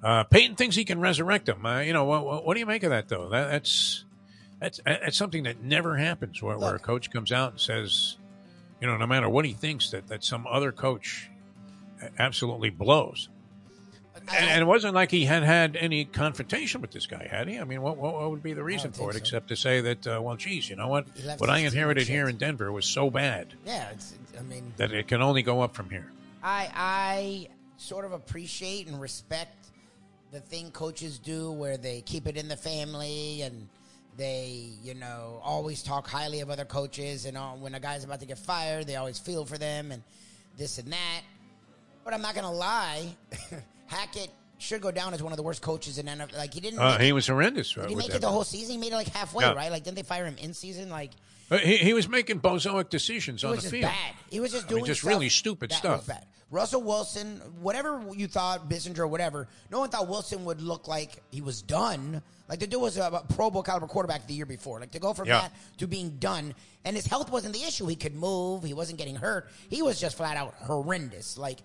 Uh, 0.04 0.24
Payton 0.24 0.56
thinks 0.56 0.76
he 0.76 0.86
can 0.86 1.00
resurrect 1.00 1.48
him. 1.48 1.66
Uh, 1.66 1.82
you 1.82 1.94
know, 1.94 2.06
what, 2.06 2.46
what 2.46 2.54
do 2.54 2.60
you 2.60 2.66
make 2.66 2.84
of 2.84 2.90
that 2.90 3.08
though? 3.08 3.30
That, 3.30 3.52
that's 3.52 4.06
that's 4.60 4.80
that's 4.84 5.18
something 5.18 5.44
that 5.44 5.62
never 5.62 5.96
happens 5.96 6.42
where, 6.42 6.58
where 6.58 6.76
a 6.76 6.80
coach 6.80 7.12
comes 7.12 7.32
out 7.32 7.52
and 7.52 7.60
says, 7.62 8.18
you 8.82 8.88
know, 8.88 8.98
no 8.98 9.08
matter 9.08 9.30
what 9.30 9.46
he 9.46 9.54
thinks, 9.54 9.92
that 9.92 10.08
that 10.08 10.24
some 10.24 10.48
other 10.48 10.72
coach 10.72 11.30
absolutely 12.18 12.70
blows. 12.72 13.30
And, 14.28 14.50
and 14.50 14.62
it 14.62 14.66
wasn't 14.66 14.96
like 14.96 15.12
he 15.12 15.26
had 15.26 15.44
had 15.44 15.76
any 15.76 16.06
confrontation 16.06 16.82
with 16.82 16.91
this 16.91 17.06
guy, 17.06 17.28
had 17.30 17.48
he? 17.48 17.60
I 17.60 17.64
mean, 17.64 17.82
what, 17.82 17.98
what, 17.98 18.14
what 18.14 18.30
would 18.30 18.44
be 18.44 18.54
the 18.54 18.64
reason 18.64 18.91
for 18.91 19.10
it 19.10 19.14
so. 19.14 19.18
except 19.18 19.48
to 19.50 19.56
say 19.56 19.82
that, 19.82 20.08
uh, 20.08 20.20
well, 20.22 20.36
geez, 20.36 20.70
you 20.70 20.76
know 20.76 20.88
what? 20.88 21.08
What 21.38 21.50
I 21.50 21.60
inherited 21.60 22.08
here 22.08 22.28
in 22.28 22.38
Denver 22.38 22.72
was 22.72 22.86
so 22.86 23.10
bad 23.10 23.54
Yeah, 23.66 23.90
it's. 23.91 24.16
I 24.38 24.41
mean, 24.44 24.74
that 24.78 24.94
it 24.94 25.08
can 25.08 25.22
only 25.22 25.41
go 25.41 25.62
up 25.62 25.76
from 25.76 25.90
here. 25.90 26.10
I 26.41 26.70
I 26.74 27.48
sort 27.78 28.06
of 28.06 28.14
appreciate 28.14 28.88
and 28.88 29.02
respect 29.02 29.60
the 30.32 30.40
thing 30.40 30.72
coaches 30.72 31.18
do 31.18 31.52
where 31.52 31.78
they 31.78 32.02
keep 32.02 32.28
it 32.28 32.38
in 32.38 32.48
the 32.48 32.56
family 32.56 33.41
and 33.41 33.68
they 34.18 34.70
you 34.84 34.94
know 34.94 35.40
always 35.44 35.82
talk 35.82 36.08
highly 36.08 36.41
of 36.41 36.50
other 36.50 36.66
coaches 36.66 37.26
and 37.26 37.38
all, 37.38 37.58
when 37.58 37.74
a 37.74 37.80
guy's 37.80 38.04
about 38.04 38.20
to 38.20 38.26
get 38.26 38.38
fired 38.38 38.86
they 38.86 38.96
always 38.96 39.18
feel 39.18 39.46
for 39.46 39.58
them 39.58 39.91
and 39.91 40.04
this 40.58 40.78
and 40.78 40.91
that 40.91 41.22
but 42.04 42.14
i'm 42.14 42.22
not 42.22 42.36
gonna 42.36 42.52
lie 42.52 43.08
hackett 43.90 44.30
should 44.57 44.82
go 44.82 44.91
down 44.91 45.14
as 45.14 45.24
one 45.24 45.32
of 45.34 45.38
the 45.38 45.44
worst 45.44 45.61
coaches 45.61 45.98
in 45.98 46.06
NFL. 46.07 46.38
Like 46.38 46.53
he 46.53 46.60
didn't. 46.60 46.80
Uh, 46.80 46.98
he 46.98 47.10
it- 47.10 47.14
was 47.14 47.28
horrendous. 47.28 47.74
Did 47.74 47.90
he 47.90 47.95
make 47.95 48.14
it 48.14 48.22
the 48.22 48.28
whole 48.30 48.44
season? 48.44 48.74
He 48.74 48.78
made 48.78 48.91
it 48.91 48.95
like 48.95 49.07
halfway, 49.07 49.45
Yeah. 49.45 49.53
right? 49.53 49.72
Like 49.72 49.84
didn't 49.84 49.98
they 49.98 50.03
fire 50.03 50.26
him 50.26 50.38
in 50.38 50.53
season? 50.53 50.90
Like 50.90 51.11
Uh, 51.52 51.57
He, 51.57 51.78
he 51.78 51.94
was 51.94 52.07
making 52.07 52.41
bozoic 52.41 52.90
decisions 52.90 53.44
on 53.44 53.52
the 53.52 53.57
just 53.57 53.72
field. 53.72 53.84
bad. 53.84 54.14
He 54.30 54.40
was 54.40 54.52
just 54.52 54.66
I 54.66 54.68
mean, 54.70 54.76
doing 54.80 54.86
just 54.86 55.03
really 55.03 55.30
stupid 55.30 55.72
stuff. 55.72 55.99
Was 55.99 56.07
bad. 56.07 56.26
Russell 56.52 56.82
Wilson, 56.82 57.38
whatever 57.61 58.03
you 58.16 58.28
thought, 58.28 58.68
Bissinger, 58.70 59.07
whatever. 59.07 59.48
No 59.72 59.80
one 59.80 59.90
thought 59.90 60.07
Wilson 60.07 60.45
would 60.45 60.61
look 60.61 60.88
like 60.88 61.22
he 61.32 61.41
was 61.41 61.61
done. 61.61 62.22
Like 62.49 62.60
the 62.60 62.66
dude 62.68 62.82
was 62.82 62.98
a, 62.98 63.03
a 63.03 63.24
Pro 63.36 63.52
Bowl 63.52 63.61
caliber 63.64 63.86
quarterback 63.88 64.26
the 64.28 64.34
year 64.34 64.48
before. 64.48 64.80
Like 64.80 64.91
to 64.91 64.99
go 64.99 65.14
from 65.14 65.28
Yeah. 65.28 65.41
that 65.41 65.52
to 65.78 65.88
being 65.88 66.18
done, 66.18 66.56
and 66.86 66.95
his 66.95 67.06
health 67.06 67.32
wasn't 67.32 67.53
the 67.53 67.61
issue. 67.64 67.86
He 67.86 67.95
could 67.95 68.16
move. 68.16 68.64
He 68.64 68.74
wasn't 68.74 68.98
getting 68.98 69.16
hurt. 69.16 69.48
He 69.70 69.82
was 69.84 69.99
just 69.99 70.18
flat 70.18 70.38
out 70.38 70.56
horrendous. 70.56 71.38
Like 71.38 71.60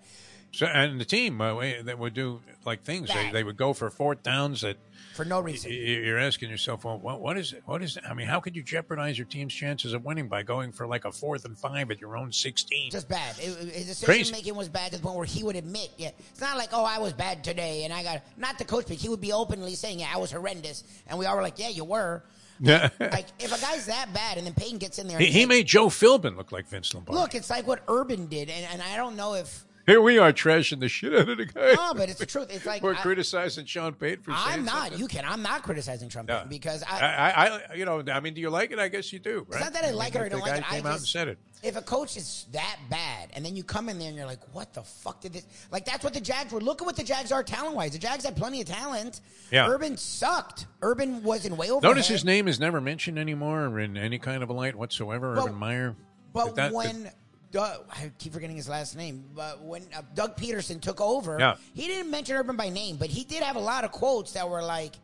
So, 0.55 0.65
and 0.67 0.99
the 1.01 1.05
team 1.05 1.41
uh, 1.41 1.53
we- 1.55 1.81
that 1.81 1.99
would 1.99 2.13
do 2.13 2.41
like 2.65 2.83
things. 2.83 3.09
They, 3.09 3.13
Bad. 3.15 3.33
they 3.33 3.43
would 3.43 3.57
go 3.57 3.73
for 3.73 3.89
fourth 3.89 4.23
downs 4.23 4.61
that 4.61 4.77
for 5.13 5.25
no 5.25 5.39
reason. 5.41 5.69
y- 5.69 5.75
you're 5.77 6.17
asking 6.17 6.49
yourself, 6.49 6.85
well, 6.85 6.97
what, 6.97 7.19
what 7.19 7.37
is 7.37 7.51
it? 7.53 7.63
What 7.65 7.81
is 7.83 7.97
it? 7.97 8.03
I 8.09 8.13
mean, 8.13 8.27
how 8.27 8.39
could 8.39 8.55
you 8.55 8.63
jeopardize 8.63 9.17
your 9.17 9.27
team's 9.27 9.53
chances 9.53 9.91
of 9.93 10.05
winning 10.05 10.27
by 10.29 10.43
going 10.43 10.71
for 10.71 10.87
like 10.87 11.03
a 11.03 11.11
fourth 11.11 11.43
and 11.45 11.57
five 11.57 11.91
at 11.91 11.99
your 11.99 12.15
own 12.15 12.31
16? 12.31 12.89
Just 12.91 13.09
bad. 13.09 13.35
It, 13.37 13.49
it- 13.49 13.73
his 13.85 14.03
Crazy. 14.03 14.19
decision 14.23 14.31
making 14.31 14.55
was 14.55 14.69
bad 14.69 14.91
to 14.93 14.97
the 14.97 15.03
point 15.03 15.17
where 15.17 15.25
he 15.25 15.43
would 15.43 15.57
admit, 15.57 15.91
yeah, 15.97 16.11
it's 16.31 16.39
not 16.41 16.57
like, 16.57 16.69
oh, 16.71 16.85
I 16.85 16.99
was 16.99 17.11
bad 17.11 17.43
today, 17.43 17.83
and 17.83 17.93
I 17.93 18.03
got 18.03 18.21
not 18.37 18.57
the 18.57 18.65
coach 18.65 18.85
but 18.87 18.95
He 18.95 19.09
would 19.09 19.21
be 19.21 19.33
openly 19.33 19.75
saying, 19.75 19.99
yeah, 19.99 20.11
I 20.13 20.17
was 20.17 20.31
horrendous, 20.31 20.83
and 21.07 21.19
we 21.19 21.25
all 21.25 21.35
were 21.35 21.41
like, 21.43 21.59
yeah, 21.59 21.69
you 21.69 21.83
were. 21.83 22.23
Yeah. 22.61 22.87
Like 23.01 23.25
if 23.37 23.47
a 23.53 23.59
guy's 23.59 23.87
that 23.87 24.13
bad, 24.13 24.37
and 24.37 24.47
then 24.47 24.53
Payton 24.53 24.77
gets 24.77 24.97
in 24.97 25.09
there, 25.09 25.17
and 25.17 25.25
he, 25.25 25.39
he 25.41 25.45
made 25.45 25.65
Joe 25.67 25.87
Philbin 25.87 26.37
look 26.37 26.53
like 26.53 26.69
Vince 26.69 26.93
Lombardi. 26.93 27.19
look, 27.19 27.35
it's 27.35 27.49
like 27.49 27.67
what 27.67 27.83
Urban 27.89 28.27
did, 28.27 28.49
and, 28.49 28.65
and 28.71 28.81
I 28.81 28.95
don't 28.95 29.17
know 29.17 29.33
if 29.33 29.64
Here 29.85 30.01
we 30.01 30.17
are 30.17 30.33
trashing 30.33 30.79
the 30.79 30.89
shit 30.89 31.13
out 31.13 31.29
of 31.29 31.37
the 31.37 31.45
guy. 31.45 31.73
no, 31.73 31.93
but 31.93 32.09
it's 32.09 32.17
the 32.19 32.25
truth. 32.25 32.47
It's 32.49 32.65
like 32.65 32.81
We're 32.83 32.95
I- 32.95 33.01
criticizing 33.01 33.65
Sean 33.65 33.93
Payton 33.93 34.23
for 34.23 34.31
I'm 34.31 34.65
not. 34.65 34.75
something. 34.83 34.99
You 34.99 35.07
can. 35.07 35.25
I'm 35.25 35.41
not 35.43 35.61
criticizing 35.63 36.09
Trump 36.09 36.27
Yeah. 36.29 36.43
because 36.43 36.83
I, 36.83 36.99
I, 36.99 37.29
I, 37.29 37.59
I, 37.71 37.73
you 37.75 37.85
know, 37.85 38.03
I 38.11 38.19
mean, 38.19 38.33
do 38.33 38.41
you 38.41 38.49
like 38.49 38.71
it? 38.71 38.79
I 38.79 38.87
guess 38.87 39.13
you 39.13 39.19
do. 39.19 39.39
Right? 39.47 39.47
It's 39.51 39.59
not 39.59 39.73
that 39.73 39.83
I 39.83 39.87
mean, 39.89 39.95
like 39.97 40.15
it 40.15 40.21
or 40.21 40.29
don't 40.29 40.39
the 40.39 40.45
like 40.45 40.57
it. 40.59 40.71
I 40.71 40.75
came 40.77 40.85
out 40.87 40.97
and 40.97 41.05
said 41.07 41.27
it. 41.27 41.37
If 41.63 41.75
a 41.77 41.81
coach 41.81 42.17
is 42.17 42.45
that 42.51 42.77
bad, 42.89 43.29
and 43.33 43.43
then 43.45 43.55
you 43.55 43.63
come 43.63 43.89
in 43.89 43.97
there 43.97 44.07
and 44.09 44.15
you're 44.17 44.25
like, 44.27 44.41
"What 44.53 44.73
the 44.73 44.83
fuck 44.83 45.21
did 45.21 45.33
this?" 45.33 45.47
Like 45.71 45.85
that's 45.85 46.03
what 46.03 46.13
the 46.13 46.21
Jags 46.21 46.51
were. 46.53 46.61
Look 46.61 46.81
at 46.81 46.85
what 46.85 46.95
the 46.95 47.03
Jags 47.03 47.31
are 47.31 47.41
talent 47.41 47.75
wise. 47.75 47.91
The 47.93 47.97
Jags 47.97 48.23
had 48.25 48.35
plenty 48.35 48.61
of 48.61 48.67
talent. 48.67 49.21
Yeah. 49.51 49.67
Urban 49.67 49.97
sucked. 49.97 50.67
Urban 50.83 51.23
was 51.23 51.45
in 51.45 51.57
way 51.57 51.71
over. 51.71 51.85
Notice 51.85 52.07
his 52.07 52.23
name 52.23 52.47
is 52.47 52.59
never 52.59 52.79
mentioned 52.81 53.17
anymore 53.17 53.65
or 53.65 53.79
in 53.79 53.97
any 53.97 54.19
kind 54.19 54.43
of 54.43 54.49
a 54.49 54.53
light 54.53 54.75
whatsoever. 54.75 55.33
Well, 55.33 55.45
Urban 55.45 55.57
Meyer. 55.57 55.95
But 56.33 56.45
Did 56.47 56.55
that- 56.55 56.73
when 56.73 57.11
Doug, 57.55 57.85
I 57.89 58.11
keep 58.17 58.33
forgetting 58.33 58.57
his 58.57 58.67
last 58.67 58.97
name, 58.97 59.23
but 59.33 59.61
when 59.61 59.83
uh, 59.95 60.01
Doug 60.13 60.35
Pederson 60.35 60.81
took 60.81 60.99
over, 60.99 61.37
Yeah. 61.39 61.55
he 61.73 61.87
didn't 61.87 62.11
mention 62.11 62.35
Urban 62.35 62.57
by 62.57 62.67
name, 62.67 62.97
but 62.97 63.09
he 63.09 63.23
did 63.23 63.41
have 63.43 63.55
a 63.55 63.59
lot 63.61 63.85
of 63.85 63.93
quotes 63.93 64.33
that 64.33 64.49
were 64.49 64.61
like, 64.61 64.95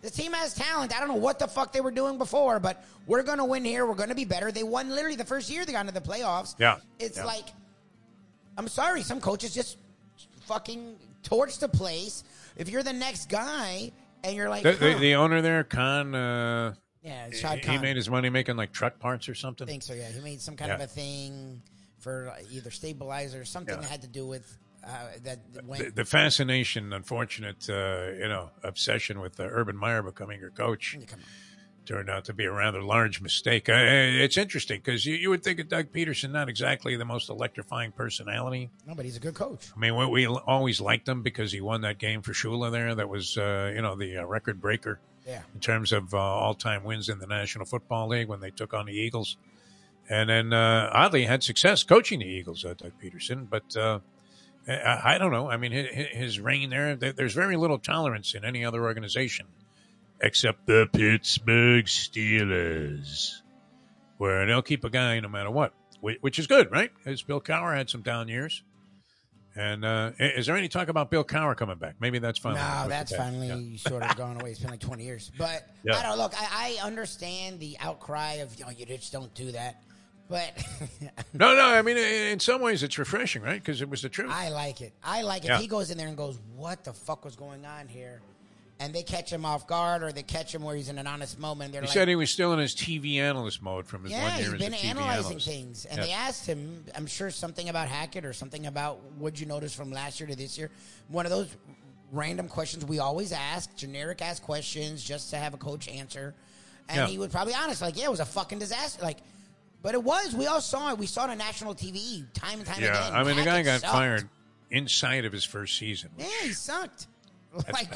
"The 0.00 0.08
team 0.08 0.32
has 0.32 0.54
talent. 0.54 0.96
I 0.96 1.00
don't 1.00 1.08
know 1.08 1.16
what 1.16 1.38
the 1.38 1.46
fuck 1.46 1.70
they 1.70 1.82
were 1.82 1.90
doing 1.90 2.16
before, 2.16 2.60
but 2.60 2.82
we're 3.06 3.22
going 3.22 3.36
to 3.36 3.44
win 3.44 3.62
here. 3.62 3.84
We're 3.84 3.94
going 3.94 4.08
to 4.08 4.14
be 4.14 4.24
better." 4.24 4.50
They 4.50 4.62
won 4.62 4.88
literally 4.88 5.16
the 5.16 5.26
first 5.26 5.50
year 5.50 5.66
they 5.66 5.72
got 5.72 5.86
into 5.86 5.92
the 5.92 6.00
playoffs. 6.00 6.54
Yeah. 6.58 6.78
it's 6.98 7.18
Yeah. 7.18 7.26
like, 7.26 7.44
I'm 8.56 8.68
sorry, 8.68 9.02
some 9.02 9.20
coaches 9.20 9.52
just 9.52 9.76
fucking 10.46 10.96
torch 11.22 11.58
the 11.58 11.68
place. 11.68 12.24
If 12.56 12.70
you're 12.70 12.82
the 12.82 12.94
next 12.94 13.28
guy 13.28 13.92
and 14.24 14.34
you're 14.34 14.48
like, 14.48 14.62
the, 14.62 14.72
the, 14.72 14.92
huh. 14.94 14.98
the 14.98 15.14
owner 15.16 15.42
there, 15.42 15.62
Khan, 15.62 16.14
uh, 16.14 16.74
yeah, 17.02 17.30
Shad 17.32 17.62
he 17.62 17.76
made 17.76 17.96
his 17.96 18.08
money 18.08 18.30
making 18.30 18.56
like 18.56 18.72
truck 18.72 18.98
parts 18.98 19.28
or 19.28 19.34
something. 19.34 19.66
think 19.66 19.82
so. 19.82 19.92
Yeah, 19.92 20.08
he 20.10 20.20
made 20.20 20.40
some 20.40 20.56
kind 20.56 20.70
Yeah. 20.70 20.74
of 20.76 20.80
a 20.80 20.86
thing 20.86 21.60
for 21.98 22.28
uh, 22.30 22.42
either 22.50 22.70
stabilizer 22.70 23.40
or 23.40 23.44
something 23.44 23.74
Yeah. 23.74 23.80
that 23.82 23.90
had 23.90 24.02
to 24.02 24.08
do 24.08 24.26
with 24.26 24.58
uh, 24.84 24.88
that 25.24 25.40
went. 25.64 25.84
The, 25.84 25.90
the 25.90 26.04
fascination, 26.04 26.92
unfortunate, 26.92 27.68
uh, 27.68 28.12
you 28.16 28.28
know, 28.28 28.50
obsession 28.62 29.20
with 29.20 29.38
uh, 29.40 29.44
Urban 29.50 29.76
Meyer 29.76 30.02
becoming 30.02 30.40
your 30.40 30.50
coach 30.50 30.96
turned 31.84 32.10
out 32.10 32.26
to 32.26 32.34
be 32.34 32.44
a 32.44 32.52
rather 32.52 32.82
large 32.82 33.20
mistake. 33.22 33.68
Uh, 33.68 33.72
it's 33.74 34.36
interesting 34.36 34.76
because 34.78 35.06
you, 35.06 35.14
you 35.14 35.30
would 35.30 35.42
think 35.42 35.58
of 35.58 35.68
Doug 35.68 35.90
Pederson 35.90 36.30
not 36.32 36.48
exactly 36.48 36.96
the 36.96 37.04
most 37.06 37.30
electrifying 37.30 37.92
personality. 37.92 38.68
No, 38.86 38.94
but 38.94 39.06
he's 39.06 39.16
a 39.16 39.20
good 39.20 39.34
coach. 39.34 39.68
I 39.74 39.78
mean, 39.80 39.96
we, 39.96 40.04
we 40.06 40.26
always 40.26 40.82
liked 40.82 41.08
him 41.08 41.22
because 41.22 41.50
he 41.50 41.62
won 41.62 41.80
that 41.80 41.96
game 41.98 42.20
for 42.20 42.32
Shula 42.32 42.70
there. 42.70 42.94
That 42.94 43.08
was, 43.08 43.38
uh, 43.38 43.72
you 43.74 43.80
know, 43.80 43.96
the 43.96 44.18
uh, 44.18 44.26
record 44.26 44.60
breaker 44.60 45.00
Yeah. 45.26 45.40
in 45.54 45.60
terms 45.60 45.92
of 45.92 46.12
uh, 46.12 46.18
all-time 46.18 46.84
wins 46.84 47.08
in 47.08 47.20
the 47.20 47.26
National 47.26 47.64
Football 47.64 48.08
League 48.08 48.28
when 48.28 48.40
they 48.40 48.50
took 48.50 48.74
on 48.74 48.84
the 48.84 48.92
Eagles. 48.92 49.38
And 50.10 50.30
then, 50.30 50.52
uh, 50.52 50.90
oddly, 50.92 51.24
had 51.24 51.42
success 51.42 51.82
coaching 51.82 52.20
the 52.20 52.26
Eagles, 52.26 52.64
uh, 52.64 52.74
Doug 52.76 52.92
Pederson. 53.02 53.48
But 53.48 53.76
uh, 53.76 53.98
I, 54.66 55.14
I 55.14 55.18
don't 55.18 55.32
know. 55.32 55.50
I 55.50 55.56
mean, 55.58 55.72
his, 55.72 56.06
his 56.12 56.40
reign 56.40 56.70
there, 56.70 56.96
there- 56.96 57.12
there's 57.12 57.34
very 57.34 57.56
little 57.56 57.78
tolerance 57.78 58.34
in 58.34 58.44
any 58.44 58.64
other 58.64 58.82
organization 58.84 59.46
except 60.20 60.66
the 60.66 60.88
Pittsburgh 60.92 61.84
Steelers, 61.84 63.40
where 64.16 64.46
they'll 64.46 64.62
keep 64.62 64.84
a 64.84 64.90
guy 64.90 65.20
no 65.20 65.28
matter 65.28 65.50
what, 65.50 65.72
which 66.00 66.38
is 66.38 66.46
good, 66.46 66.70
right? 66.72 66.90
Because 66.96 67.22
Bill 67.22 67.40
Cowher 67.40 67.76
had 67.76 67.88
some 67.90 68.02
down 68.02 68.28
years. 68.28 68.62
And 69.56 69.84
uh, 69.84 70.12
is 70.20 70.46
there 70.46 70.56
any 70.56 70.68
talk 70.68 70.88
about 70.88 71.10
Bill 71.10 71.24
Cowher 71.24 71.56
coming 71.56 71.78
back? 71.78 71.96
Maybe 72.00 72.18
that's 72.20 72.38
finally. 72.38 72.60
No, 72.60 72.88
that's 72.88 73.14
finally 73.14 73.48
Yeah. 73.48 73.76
sort 73.90 74.02
of 74.04 74.16
gone 74.16 74.40
away. 74.40 74.50
It's 74.52 74.60
been 74.60 74.70
like 74.70 74.78
20 74.80 75.04
years. 75.04 75.32
But 75.36 75.68
Yeah. 75.84 75.96
I 75.98 76.02
don't 76.02 76.18
look. 76.18 76.32
I, 76.36 76.76
I 76.80 76.86
understand 76.86 77.58
the 77.58 77.76
outcry 77.80 78.34
of 78.34 78.56
you 78.58 78.64
know 78.64 78.70
you 78.70 78.86
just 78.86 79.12
don't 79.12 79.34
do 79.34 79.50
that. 79.52 79.82
But 80.28 80.52
No, 81.32 81.54
no. 81.56 81.64
I 81.68 81.82
mean, 81.82 81.96
in 81.96 82.38
some 82.40 82.60
ways, 82.60 82.82
it's 82.82 82.98
refreshing, 82.98 83.42
right? 83.42 83.60
Because 83.60 83.80
it 83.80 83.88
was 83.88 84.02
the 84.02 84.08
truth. 84.08 84.30
I 84.32 84.50
like 84.50 84.80
it. 84.80 84.92
I 85.02 85.22
like 85.22 85.44
it. 85.44 85.48
Yeah. 85.48 85.58
He 85.58 85.66
goes 85.66 85.90
in 85.90 85.96
there 85.98 86.08
and 86.08 86.16
goes, 86.16 86.38
"What 86.56 86.84
the 86.84 86.92
fuck 86.92 87.24
was 87.24 87.34
going 87.36 87.64
on 87.64 87.88
here?" 87.88 88.20
And 88.80 88.94
they 88.94 89.02
catch 89.02 89.32
him 89.32 89.44
off 89.44 89.66
guard, 89.66 90.04
or 90.04 90.12
they 90.12 90.22
catch 90.22 90.54
him 90.54 90.62
where 90.62 90.76
he's 90.76 90.88
in 90.88 90.98
an 90.98 91.06
honest 91.08 91.38
moment. 91.38 91.72
They're 91.72 91.80
he 91.80 91.86
like, 91.88 91.94
said 91.94 92.06
he 92.08 92.14
was 92.14 92.30
still 92.30 92.52
in 92.52 92.58
his 92.60 92.74
TV 92.76 93.16
analyst 93.16 93.60
mode 93.60 93.86
from 93.86 94.02
his 94.04 94.12
Yeah, 94.12 94.22
one 94.22 94.32
he's 94.34 94.46
year 94.46 94.54
as 94.54 94.60
been 94.60 94.74
a 94.74 94.76
TV 94.76 94.84
analyzing 94.90 95.24
analyst. 95.26 95.46
things, 95.48 95.84
and 95.86 95.98
Yeah. 95.98 96.04
they 96.04 96.12
asked 96.12 96.46
him. 96.46 96.84
I'm 96.94 97.06
sure 97.06 97.30
something 97.30 97.68
about 97.70 97.88
Hackett 97.88 98.24
or 98.24 98.32
something 98.32 98.66
about 98.66 99.00
what'd 99.18 99.40
you 99.40 99.46
notice 99.46 99.74
from 99.74 99.90
last 99.90 100.20
year 100.20 100.28
to 100.28 100.36
this 100.36 100.56
year. 100.58 100.70
One 101.08 101.24
of 101.26 101.30
those 101.32 101.48
random 102.12 102.48
questions 102.48 102.84
we 102.84 102.98
always 103.00 103.32
ask, 103.32 103.74
generic 103.76 104.22
ask 104.22 104.42
questions, 104.42 105.02
just 105.02 105.30
to 105.30 105.36
have 105.38 105.54
a 105.54 105.58
coach 105.58 105.88
answer. 105.88 106.34
And 106.88 107.08
he 107.10 107.18
would 107.18 107.30
probably 107.32 107.54
honest, 107.54 107.82
like, 107.82 107.98
yeah, 107.98 108.04
it 108.04 108.10
was 108.10 108.20
a 108.20 108.24
fucking 108.24 108.58
disaster. 108.60 109.02
Like, 109.02 109.18
but 109.82 109.94
it 109.94 110.02
was. 110.02 110.34
We 110.34 110.46
all 110.46 110.60
saw 110.60 110.92
it. 110.92 110.98
We 110.98 111.06
saw 111.06 111.24
it 111.26 111.30
on 111.30 111.38
national 111.38 111.74
TV 111.74 112.24
time 112.34 112.58
and 112.58 112.66
time 112.66 112.82
Yeah, 112.82 112.98
again. 113.08 113.14
I 113.18 113.24
mean, 113.24 113.36
the 113.36 113.44
guy 113.44 113.58
Hackett 113.58 113.64
got 113.66 113.80
sucked. 113.82 113.92
fired 113.92 114.28
inside 114.70 115.24
of 115.24 115.32
his 115.32 115.44
first 115.44 115.78
season. 115.78 116.10
Yeah, 116.18 116.26
he 116.42 116.52
sucked. 116.52 117.06
like, 117.72 117.88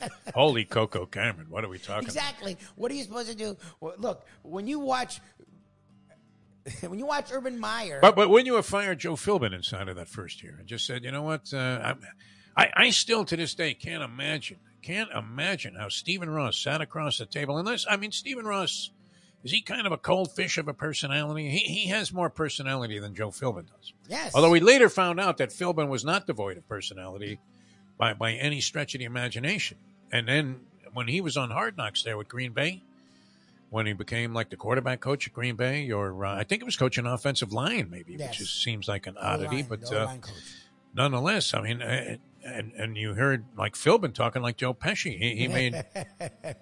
Holy 0.34 0.64
Coco 0.64 1.04
Cameron, 1.06 1.46
what 1.50 1.64
are 1.64 1.68
we 1.68 1.78
talking 1.78 2.04
about? 2.04 2.14
exactly. 2.16 2.56
What 2.76 2.92
are 2.92 2.94
you 2.94 3.02
supposed 3.02 3.28
to 3.30 3.34
do? 3.36 3.56
Well, 3.80 3.94
look, 3.98 4.24
when 4.42 4.66
you 4.68 4.78
watch, 4.78 5.20
when 6.80 6.98
you 6.98 7.06
watch 7.06 7.30
Urban 7.32 7.58
Meyer, 7.58 7.98
But 8.00 8.14
but 8.16 8.30
when 8.30 8.46
you 8.46 8.54
have 8.54 8.66
fired 8.66 8.98
Joe 9.00 9.14
Philbin 9.16 9.52
inside 9.52 9.88
of 9.88 9.96
that 9.96 10.08
first 10.08 10.42
year 10.42 10.56
and 10.58 10.66
just 10.66 10.86
said, 10.86 11.04
you 11.04 11.10
know 11.10 11.22
what, 11.22 11.52
uh, 11.52 11.94
I, 12.56 12.62
I 12.64 12.70
I 12.76 12.90
still 12.90 13.24
to 13.26 13.36
this 13.36 13.54
day 13.54 13.74
can't 13.74 14.02
imagine 14.02 14.58
can't 14.82 15.10
imagine 15.10 15.74
how 15.74 15.88
Stephen 15.88 16.30
Ross 16.30 16.56
sat 16.58 16.80
across 16.80 17.18
the 17.18 17.26
table. 17.26 17.58
Unless 17.58 17.84
I 17.88 17.96
mean 17.96 18.12
Stephen 18.12 18.46
Ross 18.46 18.90
is 19.44 19.52
he 19.52 19.60
kind 19.62 19.86
of 19.86 19.92
a 19.92 19.96
cold 19.98 20.32
fish 20.34 20.58
of 20.58 20.66
a 20.68 20.74
personality? 20.74 21.48
He 21.50 21.58
he 21.58 21.88
has 21.90 22.12
more 22.12 22.30
personality 22.30 22.98
than 22.98 23.14
Joe 23.14 23.28
Philbin 23.30 23.66
does. 23.70 23.92
yes, 24.08 24.34
Although 24.34 24.50
we 24.50 24.60
later 24.60 24.88
found 24.88 25.20
out 25.20 25.36
that 25.36 25.50
Philbin 25.50 25.88
was 25.88 26.04
not 26.04 26.26
devoid 26.26 26.56
of 26.56 26.68
personality 26.68 27.38
by 27.98 28.14
by 28.14 28.32
any 28.32 28.60
stretch 28.60 28.94
of 28.94 28.98
the 29.00 29.04
imagination. 29.04 29.76
And 30.10 30.26
then 30.26 30.60
when 30.92 31.08
he 31.08 31.20
was 31.20 31.36
on 31.36 31.50
Hard 31.50 31.76
Knocks 31.76 32.02
there 32.02 32.16
with 32.16 32.28
Green 32.28 32.52
Bay, 32.52 32.82
when 33.70 33.86
he 33.86 33.92
became 33.92 34.32
like 34.32 34.50
the 34.50 34.56
quarterback 34.56 35.00
coach 35.00 35.26
at 35.26 35.32
Green 35.34 35.56
Bay, 35.56 35.90
or 35.90 36.24
uh, 36.24 36.34
I 36.36 36.44
think 36.44 36.62
it 36.62 36.64
was 36.64 36.76
coaching 36.76 37.04
offensive 37.06 37.52
line, 37.52 37.88
maybe, 37.90 38.14
Yes. 38.14 38.30
which 38.30 38.40
is, 38.42 38.50
seems 38.50 38.86
like 38.88 39.06
an 39.06 39.16
oddity, 39.18 39.62
but 39.62 39.80
the 39.80 40.00
uh, 40.08 40.16
nonetheless, 40.94 41.54
I 41.54 41.60
mean, 41.62 41.82
uh, 41.82 42.16
and 42.44 42.72
and 42.72 42.96
you 42.96 43.14
heard 43.14 43.44
like 43.56 43.74
Philbin 43.74 44.14
talking 44.14 44.42
like 44.42 44.56
Joe 44.56 44.74
Pesci. 44.74 45.18
He, 45.18 45.36
he 45.36 45.48
made 45.48 45.84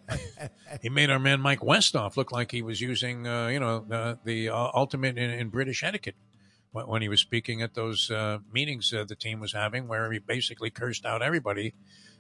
he 0.83 0.89
made 0.89 1.11
our 1.11 1.19
man 1.19 1.41
Mike 1.41 1.61
Westhoff 1.61 2.17
look 2.17 2.33
like 2.33 2.51
he 2.51 2.63
was 2.63 2.81
using 2.81 3.27
uh, 3.27 3.49
you 3.49 3.61
know 3.61 3.85
the 3.87 4.19
the 4.25 4.49
uh, 4.49 4.69
ultimate 4.75 5.19
in, 5.19 5.31
in 5.31 5.49
British 5.49 5.83
etiquette 5.83 6.17
when, 6.73 6.87
when 6.87 7.03
he 7.03 7.09
was 7.09 7.21
speaking 7.21 7.63
at 7.63 7.75
those 7.75 8.11
uh, 8.11 8.39
meetings 8.53 8.93
uh, 8.93 9.05
the 9.05 9.17
team 9.17 9.41
was 9.41 9.53
having, 9.53 9.89
where 9.89 10.11
he 10.13 10.19
basically 10.19 10.71
cursed 10.71 11.05
out 11.05 11.23
everybody 11.23 11.75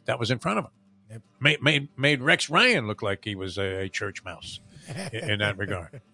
that 0.05 0.19
was 0.19 0.31
in 0.31 0.39
front 0.39 0.59
of 0.59 0.65
him. 0.67 0.71
It 1.11 1.23
made 1.41 1.63
made 1.63 1.89
made 1.97 2.23
Rex 2.23 2.51
Ryan 2.51 2.87
look 2.87 3.03
like 3.03 3.25
he 3.25 3.35
was 3.35 3.59
a, 3.59 3.83
a 3.83 3.89
church 3.89 4.25
mouse 4.25 4.61
in, 5.13 5.31
in 5.31 5.39
that 5.39 5.59
regard. 5.59 6.01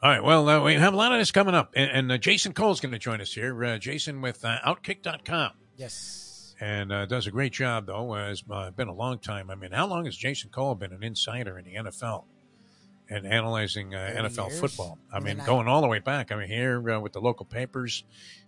All 0.00 0.08
right. 0.08 0.22
Well, 0.22 0.48
uh, 0.48 0.62
we 0.62 0.74
have 0.74 0.94
a 0.94 0.96
lot 0.96 1.10
of 1.10 1.18
this 1.18 1.32
coming 1.32 1.56
up. 1.56 1.72
And, 1.74 1.90
and 1.90 2.12
uh, 2.12 2.18
Jason 2.18 2.52
Cole's 2.52 2.78
going 2.78 2.92
to 2.92 3.00
join 3.00 3.20
us 3.20 3.32
here. 3.32 3.64
Uh, 3.64 3.78
Jason 3.78 4.20
with 4.20 4.44
uh, 4.44 4.58
Outkick.com. 4.64 5.50
Yes. 5.78 6.54
And 6.60 6.92
uh, 6.92 7.06
does 7.06 7.26
a 7.26 7.30
great 7.30 7.52
job, 7.52 7.86
though. 7.86 8.14
Uh, 8.14 8.30
it's 8.30 8.42
uh, 8.50 8.70
been 8.72 8.88
a 8.88 8.92
long 8.94 9.18
time. 9.18 9.48
I 9.50 9.54
mean, 9.54 9.70
how 9.70 9.86
long 9.86 10.04
has 10.06 10.16
Jason 10.16 10.50
Cole 10.50 10.74
been 10.74 10.92
an 10.92 11.02
insider 11.04 11.56
in 11.58 11.64
the 11.64 11.74
NFL 11.76 12.24
and 13.08 13.24
analyzing 13.26 13.94
uh, 13.94 14.12
NFL 14.18 14.48
years. 14.48 14.60
football? 14.60 14.98
I 15.12 15.16
And 15.16 15.24
mean, 15.24 15.40
I- 15.40 15.46
going 15.46 15.68
all 15.68 15.80
the 15.80 15.86
way 15.88 16.00
back. 16.00 16.32
I 16.32 16.36
mean, 16.36 16.48
here 16.48 16.90
uh, 16.90 16.98
with 17.00 17.12
the 17.12 17.20
local 17.20 17.46
papers. 17.46 18.02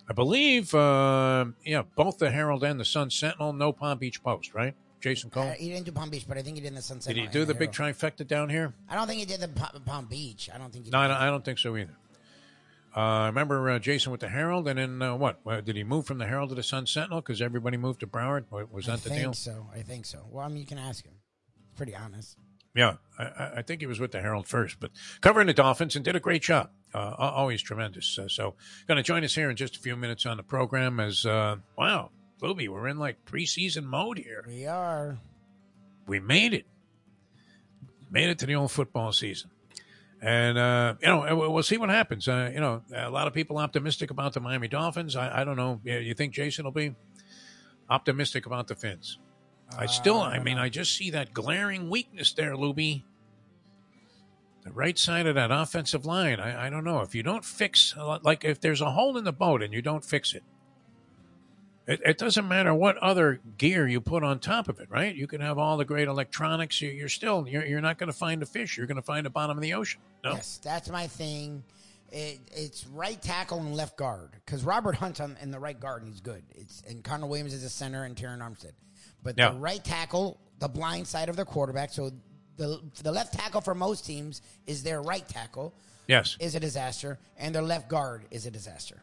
I 0.08 0.12
believe, 0.12 0.74
uh, 0.74 1.44
yeah, 1.64 1.82
both 1.94 2.18
the 2.18 2.32
Herald 2.32 2.64
and 2.64 2.80
the 2.80 2.84
Sun 2.84 3.10
Sentinel, 3.10 3.52
no 3.52 3.72
Palm 3.72 3.96
Beach 3.98 4.20
Post, 4.24 4.54
right? 4.54 4.74
Jason 5.00 5.30
Cole? 5.30 5.44
Uh, 5.44 5.52
he 5.52 5.68
didn't 5.68 5.86
do 5.86 5.92
Palm 5.92 6.10
Beach, 6.10 6.26
but 6.28 6.36
I 6.36 6.42
think 6.42 6.56
he 6.56 6.60
did 6.62 6.68
in 6.68 6.74
the 6.74 6.82
Sunset. 6.82 7.14
Did 7.14 7.20
he 7.22 7.28
do 7.28 7.44
the 7.44 7.54
big 7.54 7.74
Herald. 7.74 7.94
trifecta 7.96 8.26
down 8.26 8.50
here? 8.50 8.74
I 8.88 8.96
don't 8.96 9.06
think 9.06 9.20
he 9.20 9.24
did 9.24 9.40
the 9.40 9.48
Pa- 9.48 9.70
Palm 9.86 10.06
Beach. 10.06 10.50
I 10.52 10.58
don't 10.58 10.72
think 10.72 10.86
he 10.86 10.90
No, 10.90 10.98
I 10.98 11.06
don't, 11.08 11.16
I 11.16 11.26
don't 11.30 11.44
think 11.44 11.58
so 11.60 11.76
either. 11.76 11.94
Uh, 12.96 13.00
I 13.00 13.26
remember 13.26 13.70
uh, 13.70 13.78
Jason 13.78 14.10
with 14.10 14.20
the 14.20 14.28
Herald, 14.28 14.66
and 14.66 14.78
then 14.78 15.00
uh, 15.02 15.14
what? 15.14 15.44
Did 15.64 15.76
he 15.76 15.84
move 15.84 16.06
from 16.06 16.18
the 16.18 16.26
Herald 16.26 16.48
to 16.48 16.54
the 16.56 16.62
Sun 16.62 16.86
Sentinel 16.86 17.20
because 17.20 17.40
everybody 17.40 17.76
moved 17.76 18.00
to 18.00 18.06
Broward? 18.06 18.46
Wa- 18.50 18.64
Was 18.72 18.88
I 18.88 18.92
that 18.96 19.04
the 19.04 19.10
think 19.10 19.22
deal? 19.22 19.32
so. 19.32 19.66
I 19.72 19.82
think 19.82 20.06
so. 20.06 20.26
Well, 20.30 20.44
I 20.44 20.48
mean, 20.48 20.58
you 20.58 20.66
can 20.66 20.78
ask 20.78 21.04
him. 21.04 21.14
He's 21.56 21.76
pretty 21.76 21.94
honest. 21.94 22.36
Yeah, 22.74 22.96
I- 23.18 23.24
I, 23.24 23.52
I 23.58 23.62
think 23.62 23.80
he 23.80 23.86
was 23.86 24.00
with 24.00 24.10
the 24.12 24.20
Herald 24.20 24.46
first, 24.48 24.78
but 24.80 24.90
covering 25.20 25.46
the 25.46 25.52
Dolphins 25.54 25.94
and 25.96 26.04
did 26.04 26.16
a 26.16 26.20
great 26.20 26.42
job. 26.42 26.70
Uh, 26.92 27.14
always 27.18 27.62
tremendous. 27.62 28.18
Uh, 28.18 28.26
so, 28.28 28.54
going 28.88 28.96
to 28.96 29.02
join 29.04 29.22
us 29.22 29.34
here 29.36 29.50
in 29.50 29.56
just 29.56 29.76
a 29.76 29.80
few 29.80 29.94
minutes 29.96 30.26
on 30.26 30.36
the 30.36 30.42
program. 30.42 30.98
As 30.98 31.24
uh, 31.24 31.56
wow, 31.78 32.10
Lubie, 32.42 32.68
we're 32.68 32.88
in 32.88 32.98
like 32.98 33.24
preseason 33.24 33.84
mode 33.84 34.18
here. 34.18 34.44
We 34.48 34.66
are. 34.66 35.18
we 36.08 36.18
made 36.18 36.54
it. 36.54 36.66
Made 38.10 38.28
it 38.30 38.40
to 38.40 38.46
the 38.46 38.56
old 38.56 38.72
football 38.72 39.12
season. 39.12 39.50
And, 40.22 40.58
uh, 40.58 40.94
you 41.00 41.08
know, 41.08 41.50
we'll 41.50 41.62
see 41.62 41.78
what 41.78 41.88
happens. 41.88 42.28
Uh, 42.28 42.50
you 42.52 42.60
know, 42.60 42.82
a 42.94 43.08
lot 43.08 43.26
of 43.26 43.32
people 43.32 43.56
optimistic 43.56 44.10
about 44.10 44.34
the 44.34 44.40
Miami 44.40 44.68
Dolphins. 44.68 45.16
I, 45.16 45.40
I 45.40 45.44
don't 45.44 45.56
know. 45.56 45.80
You 45.84 46.12
think 46.12 46.34
Jason 46.34 46.64
will 46.64 46.72
be 46.72 46.94
optimistic 47.88 48.44
about 48.44 48.66
the 48.68 48.74
Fins? 48.74 49.18
I 49.78 49.86
still, 49.86 50.20
Uh, 50.20 50.28
I 50.28 50.38
mean, 50.40 50.58
I 50.58 50.68
just 50.68 50.94
see 50.94 51.10
that 51.12 51.32
glaring 51.32 51.88
weakness 51.88 52.32
there, 52.32 52.54
Lubie. 52.54 53.04
The 54.64 54.72
right 54.72 54.98
side 54.98 55.26
of 55.26 55.36
that 55.36 55.50
offensive 55.50 56.04
line. 56.04 56.38
I, 56.38 56.66
I 56.66 56.70
don't 56.70 56.84
know. 56.84 57.00
If 57.00 57.14
you 57.14 57.22
don't 57.22 57.44
fix, 57.44 57.94
like, 58.22 58.44
if 58.44 58.60
there's 58.60 58.82
a 58.82 58.90
hole 58.90 59.16
in 59.16 59.24
the 59.24 59.32
boat 59.32 59.62
and 59.62 59.72
you 59.72 59.80
don't 59.80 60.04
fix 60.04 60.34
it, 60.34 60.42
it, 61.86 62.00
it 62.04 62.18
doesn't 62.18 62.46
matter 62.46 62.74
what 62.74 62.96
other 62.98 63.40
gear 63.58 63.86
you 63.88 64.00
put 64.00 64.22
on 64.22 64.38
top 64.38 64.68
of 64.68 64.78
it, 64.80 64.88
right? 64.90 65.14
You 65.14 65.26
can 65.26 65.40
have 65.40 65.58
all 65.58 65.76
the 65.76 65.84
great 65.84 66.08
electronics. 66.08 66.80
You, 66.80 66.90
you're 66.90 67.08
still 67.08 67.46
you're, 67.48 67.64
you're 67.64 67.80
not 67.80 67.98
going 67.98 68.10
to 68.12 68.16
find 68.16 68.42
a 68.42 68.46
fish. 68.46 68.76
You're 68.76 68.86
going 68.86 68.96
to 68.96 69.02
find 69.02 69.26
the 69.26 69.30
bottom 69.30 69.56
of 69.56 69.62
the 69.62 69.74
ocean. 69.74 70.00
No, 70.24 70.32
Yes, 70.32 70.60
that's 70.62 70.88
my 70.90 71.06
thing. 71.06 71.62
It, 72.12 72.40
it's 72.52 72.86
right 72.88 73.20
tackle 73.22 73.58
and 73.60 73.74
left 73.76 73.96
guard 73.96 74.30
because 74.44 74.64
Robert 74.64 74.96
Hunt's 74.96 75.20
on 75.20 75.36
in 75.40 75.50
the 75.52 75.60
right 75.60 75.78
guard 75.78 76.02
and 76.02 76.10
he's 76.10 76.20
good. 76.20 76.42
It's 76.54 76.82
and 76.88 77.04
Connor 77.04 77.26
Williams 77.26 77.54
is 77.54 77.62
a 77.64 77.70
center 77.70 78.04
and 78.04 78.16
Terron 78.16 78.38
Armstead, 78.40 78.72
but 79.22 79.36
Yeah. 79.38 79.50
the 79.52 79.58
right 79.58 79.82
tackle, 79.82 80.40
the 80.58 80.68
blind 80.68 81.06
side 81.06 81.28
of 81.28 81.36
their 81.36 81.44
quarterback. 81.44 81.90
So 81.90 82.10
the 82.56 82.80
the 83.02 83.12
left 83.12 83.34
tackle 83.34 83.60
for 83.60 83.74
most 83.74 84.04
teams 84.04 84.42
is 84.66 84.82
their 84.82 85.00
right 85.02 85.26
tackle 85.28 85.72
yes, 86.08 86.36
is 86.40 86.54
a 86.56 86.60
disaster, 86.60 87.18
and 87.38 87.54
their 87.54 87.62
left 87.62 87.88
guard 87.88 88.26
is 88.32 88.44
a 88.44 88.50
disaster. 88.50 89.02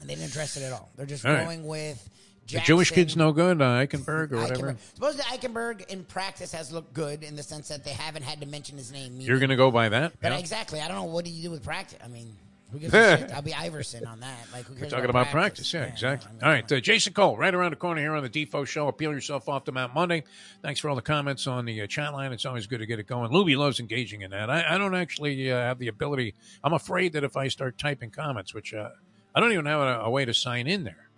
And 0.00 0.08
they 0.08 0.14
didn't 0.14 0.30
address 0.30 0.56
it 0.56 0.62
at 0.62 0.72
all. 0.72 0.90
They're 0.96 1.06
just 1.06 1.24
All 1.26 1.32
right. 1.32 1.44
going 1.44 1.66
with 1.66 2.08
the 2.42 2.52
Jackson, 2.54 2.66
Jewish 2.66 2.90
kid's 2.92 3.16
no 3.16 3.32
good. 3.32 3.60
Uh, 3.60 3.84
Eichenberg 3.84 4.32
or 4.32 4.36
whatever. 4.36 4.72
Eichenberg. 4.72 4.78
Supposedly 4.94 5.24
Eichenberg 5.24 5.86
in 5.88 6.04
practice 6.04 6.52
has 6.52 6.72
looked 6.72 6.94
good 6.94 7.22
in 7.22 7.36
the 7.36 7.42
sense 7.42 7.68
that 7.68 7.84
they 7.84 7.90
haven't 7.90 8.22
had 8.22 8.40
to 8.40 8.46
mention 8.46 8.78
his 8.78 8.92
name. 8.92 9.20
You're 9.20 9.38
going 9.38 9.50
to 9.50 9.56
go 9.56 9.70
by 9.70 9.88
that. 9.90 10.12
But 10.20 10.32
yeah? 10.32 10.38
exactly, 10.38 10.80
I 10.80 10.88
don't 10.88 10.96
know 10.96 11.04
what 11.04 11.24
do 11.24 11.30
you 11.30 11.42
do 11.42 11.50
with 11.50 11.62
practice. 11.62 11.98
I 12.02 12.08
mean, 12.08 12.34
who 12.72 12.78
gives 12.78 12.94
a 12.94 13.16
shit? 13.18 13.32
I'll 13.32 13.42
be 13.42 13.54
Iverson 13.54 14.06
on 14.06 14.20
that. 14.20 14.46
Like 14.52 14.64
who 14.64 14.74
We're 14.74 14.80
cares 14.80 14.92
talking 14.92 15.10
about 15.10 15.28
practice. 15.28 15.72
Yeah, 15.72 15.84
exactly. 15.84 16.30
all 16.42 16.48
right, 16.48 16.70
uh, 16.70 16.80
Jason 16.80 17.12
Cole, 17.12 17.36
right 17.36 17.54
around 17.54 17.70
the 17.70 17.76
corner 17.76 18.00
here 18.00 18.14
on 18.14 18.22
the 18.22 18.30
Defo 18.30 18.66
Show. 18.66 18.88
Appeal 18.88 19.12
yourself 19.12 19.48
off 19.48 19.64
to 19.64 19.72
Mount 19.72 19.94
Monday. 19.94 20.24
Thanks 20.62 20.80
for 20.80 20.88
all 20.88 20.96
the 20.96 21.02
comments 21.02 21.46
on 21.46 21.64
the 21.64 21.82
uh, 21.82 21.86
chat 21.86 22.12
line. 22.12 22.32
It's 22.32 22.46
always 22.46 22.66
good 22.66 22.80
to 22.80 22.86
get 22.86 22.98
it 22.98 23.06
going. 23.06 23.30
Lubie 23.30 23.56
loves 23.56 23.80
engaging 23.80 24.22
in 24.22 24.30
that. 24.30 24.50
I, 24.50 24.74
I 24.74 24.78
don't 24.78 24.94
actually 24.94 25.50
uh, 25.50 25.56
have 25.56 25.78
the 25.78 25.88
ability. 25.88 26.34
I'm 26.62 26.72
afraid 26.72 27.12
that 27.14 27.24
if 27.24 27.36
I 27.36 27.48
start 27.48 27.78
typing 27.78 28.10
comments, 28.10 28.54
which 28.54 28.74
uh, 28.74 28.90
I 29.34 29.40
don't 29.40 29.52
even 29.52 29.66
have 29.66 29.80
a, 29.80 30.00
a 30.04 30.10
way 30.10 30.24
to 30.24 30.34
sign 30.34 30.66
in 30.66 30.84
there, 30.84 31.08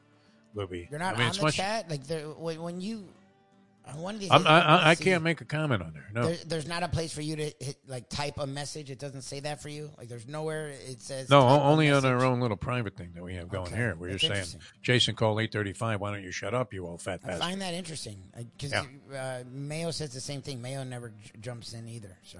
Lubie. 0.57 0.91
You're 0.91 0.99
not 1.01 1.15
I 1.17 1.19
mean, 1.19 1.29
on 1.29 1.37
the 1.37 1.43
much. 1.43 1.55
chat. 1.57 1.89
Like 1.91 2.03
when, 2.39 2.61
when 2.63 2.81
you 2.81 3.05
on 3.87 3.99
one 4.03 4.15
of 4.15 4.21
these, 4.21 4.31
I'm, 4.31 4.47
I, 4.47 4.59
you're 4.59 4.69
I, 4.69 4.91
I 4.91 4.95
can't 4.95 5.23
make 5.25 5.41
a 5.41 5.45
comment 5.45 5.83
on 5.83 5.95
there. 5.95 6.07
No. 6.13 6.23
There, 6.29 6.37
there's 6.47 6.69
not 6.69 6.83
a 6.83 6.89
place 6.89 7.13
for 7.13 7.23
you 7.23 7.35
to 7.37 7.45
hit 7.61 7.77
like 7.89 8.09
type 8.11 8.35
a 8.39 8.47
message. 8.47 8.91
It 8.91 8.99
doesn't 8.99 9.23
say 9.23 9.41
that 9.41 9.63
for 9.63 9.69
you. 9.71 9.91
Like 9.97 10.09
there's 10.09 10.29
nowhere 10.29 10.69
it 10.69 11.01
says. 11.01 11.31
No, 11.31 11.41
type 11.41 11.51
o- 11.51 11.55
a 11.55 11.61
only 11.71 11.91
on 11.91 12.05
our 12.05 12.25
own 12.25 12.41
little 12.41 12.57
private 12.59 12.95
thing 12.97 13.13
that 13.15 13.23
we 13.23 13.35
have 13.37 13.49
going 13.49 13.69
Okay. 13.69 13.77
here. 13.77 13.95
Where 13.97 14.11
you're 14.11 14.19
That's 14.19 14.51
saying. 14.51 14.63
Jason 14.83 15.15
call 15.15 15.41
eight 15.41 15.51
thirty-five. 15.53 16.01
Why 16.01 16.13
don't 16.13 16.23
you 16.23 16.33
shut 16.33 16.53
up, 16.53 16.75
you 16.75 16.87
old 16.87 17.01
fat 17.01 17.21
I 17.25 17.29
bastard? 17.29 17.41
find 17.43 17.63
that 17.63 17.75
interesting 17.75 18.23
because 18.37 18.73
Yeah. 18.73 18.85
uh, 19.19 19.45
Mayo 19.51 19.91
says 19.93 20.13
the 20.13 20.21
same 20.21 20.43
thing. 20.43 20.61
Mayo 20.61 20.85
never 20.85 21.09
j- 21.09 21.31
jumps 21.41 21.73
in 21.73 21.89
either. 21.89 22.19
So 22.23 22.39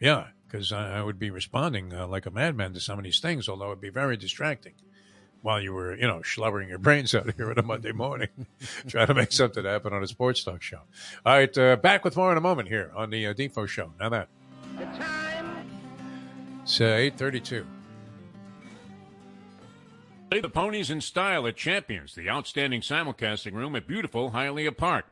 Yeah, 0.00 0.26
because 0.48 0.72
I, 0.72 0.98
I 0.98 1.02
would 1.02 1.18
be 1.20 1.30
responding 1.30 1.94
uh, 1.94 2.06
like 2.08 2.26
a 2.26 2.30
madman 2.30 2.74
to 2.74 2.80
some 2.80 2.98
of 2.98 3.04
these 3.04 3.20
things, 3.20 3.48
although 3.48 3.66
it'd 3.66 3.80
be 3.80 3.90
very 3.90 4.16
distracting 4.16 4.72
while 5.44 5.60
you 5.60 5.74
were, 5.74 5.94
you 5.94 6.06
know, 6.06 6.20
schlubbering 6.20 6.70
your 6.70 6.78
brains 6.78 7.14
out 7.14 7.30
here 7.36 7.50
on 7.50 7.58
a 7.58 7.62
Monday 7.62 7.92
morning, 7.92 8.28
trying 8.88 9.06
to 9.08 9.12
make 9.14 9.30
something 9.30 9.62
happen 9.62 9.92
on 9.92 10.02
a 10.02 10.06
sports 10.06 10.42
talk 10.42 10.62
show. 10.62 10.80
All 11.26 11.34
right, 11.34 11.58
uh, 11.58 11.76
back 11.76 12.02
with 12.02 12.16
more 12.16 12.32
in 12.32 12.38
a 12.38 12.40
moment 12.40 12.68
here 12.68 12.90
on 12.96 13.10
the 13.10 13.26
uh, 13.26 13.34
Defo 13.34 13.68
Show. 13.68 13.92
Now 14.00 14.08
that 14.08 14.28
The 14.78 14.84
time. 14.86 15.66
it's 16.62 16.80
uh, 16.80 16.84
eight 16.84 17.18
thirty-two. 17.18 17.66
Play 20.30 20.40
the 20.40 20.48
ponies 20.48 20.90
in 20.90 21.02
style 21.02 21.46
at 21.46 21.56
Champions, 21.56 22.14
the 22.14 22.30
outstanding 22.30 22.80
simulcasting 22.80 23.52
room 23.52 23.76
at 23.76 23.86
beautiful 23.86 24.30
Hialeah 24.30 24.74
Park. 24.74 25.04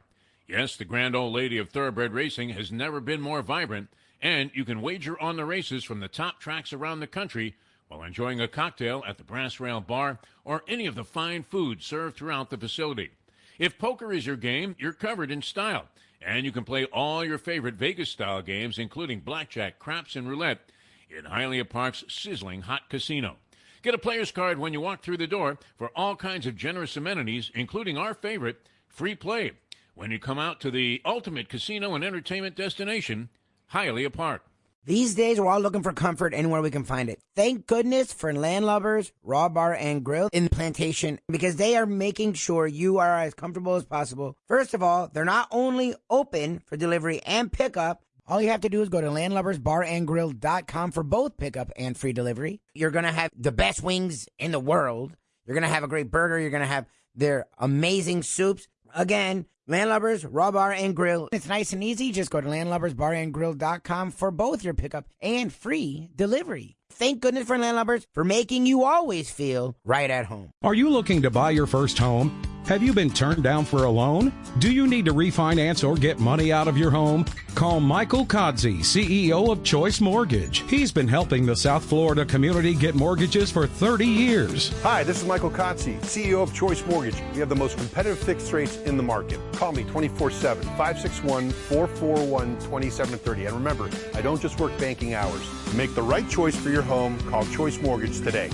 Yes, 0.48 0.76
the 0.76 0.86
grand 0.86 1.14
old 1.14 1.34
lady 1.34 1.58
of 1.58 1.68
thoroughbred 1.68 2.14
racing 2.14 2.48
has 2.50 2.72
never 2.72 3.00
been 3.00 3.20
more 3.20 3.42
vibrant, 3.42 3.88
and 4.22 4.50
you 4.54 4.64
can 4.64 4.80
wager 4.80 5.20
on 5.20 5.36
the 5.36 5.44
races 5.44 5.84
from 5.84 6.00
the 6.00 6.08
top 6.08 6.40
tracks 6.40 6.72
around 6.72 7.00
the 7.00 7.06
country 7.06 7.54
while 7.92 8.06
enjoying 8.06 8.40
a 8.40 8.48
cocktail 8.48 9.04
at 9.06 9.18
the 9.18 9.24
Brass 9.24 9.60
Rail 9.60 9.80
Bar 9.80 10.18
or 10.44 10.62
any 10.66 10.86
of 10.86 10.94
the 10.94 11.04
fine 11.04 11.42
food 11.42 11.82
served 11.82 12.16
throughout 12.16 12.48
the 12.48 12.56
facility. 12.56 13.10
If 13.58 13.78
poker 13.78 14.12
is 14.12 14.26
your 14.26 14.36
game, 14.36 14.74
you're 14.78 14.94
covered 14.94 15.30
in 15.30 15.42
style, 15.42 15.88
and 16.20 16.44
you 16.44 16.52
can 16.52 16.64
play 16.64 16.86
all 16.86 17.24
your 17.24 17.38
favorite 17.38 17.74
Vegas 17.74 18.08
style 18.08 18.40
games, 18.40 18.78
including 18.78 19.20
blackjack, 19.20 19.78
craps, 19.78 20.16
and 20.16 20.28
roulette, 20.28 20.70
in 21.10 21.24
Hialeah 21.24 21.68
Park's 21.68 22.04
sizzling 22.08 22.62
hot 22.62 22.88
casino. 22.88 23.36
Get 23.82 23.94
a 23.94 23.98
player's 23.98 24.32
card 24.32 24.58
when 24.58 24.72
you 24.72 24.80
walk 24.80 25.02
through 25.02 25.18
the 25.18 25.26
door 25.26 25.58
for 25.76 25.90
all 25.94 26.16
kinds 26.16 26.46
of 26.46 26.56
generous 26.56 26.96
amenities, 26.96 27.50
including 27.54 27.98
our 27.98 28.14
favorite, 28.14 28.66
free 28.88 29.14
play, 29.14 29.52
when 29.94 30.10
you 30.10 30.18
come 30.18 30.38
out 30.38 30.60
to 30.60 30.70
the 30.70 31.02
ultimate 31.04 31.50
casino 31.50 31.94
and 31.94 32.02
entertainment 32.02 32.56
destination, 32.56 33.28
Hialeah 33.72 34.12
Park. 34.12 34.44
These 34.84 35.14
days, 35.14 35.38
we're 35.38 35.46
all 35.46 35.60
looking 35.60 35.84
for 35.84 35.92
comfort 35.92 36.34
anywhere 36.34 36.60
we 36.60 36.72
can 36.72 36.82
find 36.82 37.08
it. 37.08 37.20
Thank 37.36 37.68
goodness 37.68 38.12
for 38.12 38.32
Landlubbers 38.32 39.12
Raw 39.22 39.48
Bar 39.48 39.74
and 39.74 40.02
Grill 40.02 40.28
in 40.32 40.48
Plantation 40.48 41.20
because 41.28 41.54
they 41.54 41.76
are 41.76 41.86
making 41.86 42.32
sure 42.32 42.66
you 42.66 42.98
are 42.98 43.16
as 43.18 43.32
comfortable 43.32 43.76
as 43.76 43.84
possible. 43.84 44.36
First 44.48 44.74
of 44.74 44.82
all, 44.82 45.08
they're 45.12 45.24
not 45.24 45.46
only 45.52 45.94
open 46.10 46.62
for 46.66 46.76
delivery 46.76 47.20
and 47.24 47.52
pickup, 47.52 48.02
all 48.26 48.42
you 48.42 48.48
have 48.48 48.62
to 48.62 48.68
do 48.68 48.82
is 48.82 48.88
go 48.88 49.00
to 49.00 49.06
landlubbersbarandgrill.com 49.06 50.90
for 50.90 51.04
both 51.04 51.36
pickup 51.36 51.70
and 51.76 51.96
free 51.96 52.12
delivery. 52.12 52.60
You're 52.74 52.90
going 52.90 53.04
to 53.04 53.12
have 53.12 53.30
the 53.36 53.52
best 53.52 53.84
wings 53.84 54.28
in 54.40 54.50
the 54.50 54.58
world. 54.58 55.14
You're 55.46 55.54
going 55.54 55.62
to 55.62 55.72
have 55.72 55.84
a 55.84 55.88
great 55.88 56.10
burger. 56.10 56.40
You're 56.40 56.50
going 56.50 56.60
to 56.60 56.66
have 56.66 56.86
their 57.14 57.46
amazing 57.56 58.24
soups. 58.24 58.66
Again, 58.96 59.46
Landlubbers, 59.68 60.26
Raw 60.28 60.50
Bar 60.50 60.72
and 60.72 60.96
Grill. 60.96 61.28
It's 61.32 61.48
nice 61.48 61.72
and 61.72 61.84
easy. 61.84 62.10
Just 62.10 62.30
go 62.30 62.40
to 62.40 62.48
landlubbersbarandgrill.com 62.48 64.10
for 64.10 64.30
both 64.30 64.64
your 64.64 64.74
pickup 64.74 65.06
and 65.20 65.52
free 65.52 66.08
delivery. 66.16 66.76
Thank 66.92 67.20
goodness 67.20 67.46
for 67.46 67.56
Landlubbers 67.56 68.04
for 68.12 68.22
making 68.22 68.66
you 68.66 68.84
always 68.84 69.30
feel 69.30 69.74
right 69.82 70.10
at 70.10 70.26
home. 70.26 70.52
Are 70.62 70.74
you 70.74 70.90
looking 70.90 71.22
to 71.22 71.30
buy 71.30 71.50
your 71.50 71.66
first 71.66 71.96
home? 71.96 72.42
Have 72.66 72.80
you 72.80 72.92
been 72.92 73.10
turned 73.10 73.42
down 73.42 73.64
for 73.64 73.84
a 73.84 73.90
loan? 73.90 74.32
Do 74.60 74.70
you 74.70 74.86
need 74.86 75.06
to 75.06 75.12
refinance 75.12 75.86
or 75.86 75.96
get 75.96 76.20
money 76.20 76.52
out 76.52 76.68
of 76.68 76.78
your 76.78 76.92
home? 76.92 77.24
Call 77.56 77.80
Michael 77.80 78.24
Kodsey, 78.24 78.78
CEO 78.78 79.50
of 79.50 79.64
Choice 79.64 80.00
Mortgage. 80.00 80.60
He's 80.70 80.92
been 80.92 81.08
helping 81.08 81.44
the 81.44 81.56
South 81.56 81.84
Florida 81.84 82.24
community 82.24 82.74
get 82.74 82.94
mortgages 82.94 83.50
for 83.50 83.66
30 83.66 84.06
years. 84.06 84.72
Hi, 84.82 85.02
this 85.02 85.20
is 85.20 85.26
Michael 85.26 85.50
Kotze, 85.50 85.98
CEO 86.02 86.40
of 86.40 86.54
Choice 86.54 86.86
Mortgage. 86.86 87.16
We 87.32 87.40
have 87.40 87.48
the 87.48 87.56
most 87.56 87.76
competitive 87.76 88.20
fixed 88.20 88.52
rates 88.52 88.76
in 88.82 88.96
the 88.96 89.02
market. 89.02 89.40
Call 89.54 89.72
me 89.72 89.82
24 89.82 90.30
7, 90.30 90.62
561 90.62 91.50
441 91.50 92.46
2730. 92.60 93.46
And 93.46 93.56
remember, 93.56 93.90
I 94.14 94.22
don't 94.22 94.40
just 94.40 94.60
work 94.60 94.76
banking 94.78 95.14
hours. 95.14 95.42
Make 95.74 95.94
the 95.96 96.02
right 96.02 96.28
choice 96.28 96.56
for 96.56 96.70
your 96.70 96.81
your 96.82 96.88
home, 96.88 97.18
call 97.28 97.44
Choice 97.46 97.80
Mortgage 97.80 98.20
today. 98.20 98.50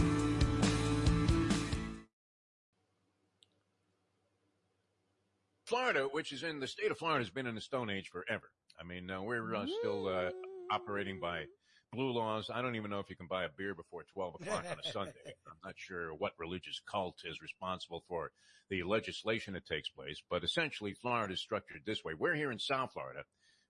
Florida, 5.64 6.09
which 6.10 6.32
is 6.32 6.42
in 6.42 6.60
the 6.60 6.66
state 6.66 6.90
of 6.90 6.98
Florida, 6.98 7.20
has 7.20 7.30
been 7.30 7.46
in 7.46 7.55
the 7.55 7.60
Stone 7.60 7.90
Age 7.90 8.09
forever. 8.09 8.50
I 8.80 8.84
mean, 8.84 9.10
uh, 9.10 9.22
we're 9.22 9.55
uh, 9.55 9.66
still 9.80 10.09
uh, 10.09 10.30
operating 10.70 11.20
by 11.20 11.44
blue 11.92 12.12
laws. 12.12 12.50
I 12.52 12.62
don't 12.62 12.76
even 12.76 12.90
know 12.90 13.00
if 13.00 13.10
you 13.10 13.16
can 13.16 13.26
buy 13.26 13.44
a 13.44 13.48
beer 13.56 13.74
before 13.74 14.05
12 14.12 14.36
o'clock 14.40 14.64
on 14.70 14.76
a 14.82 14.88
Sunday. 14.92 15.12
I'm 15.46 15.59
not 15.64 15.74
sure 15.76 16.14
what 16.14 16.32
religious 16.38 16.80
cult 16.90 17.16
is 17.24 17.40
responsible 17.42 18.02
for 18.09 18.30
the 18.70 18.82
legislation 18.82 19.55
that 19.55 19.66
takes 19.66 19.88
place, 19.88 20.22
but 20.30 20.44
essentially 20.44 20.94
Florida 20.94 21.32
is 21.32 21.40
structured 21.40 21.82
this 21.86 22.05
way. 22.05 22.12
We're 22.18 22.34
here 22.34 22.52
in 22.52 22.59
South 22.59 22.92
Florida, 22.92 23.22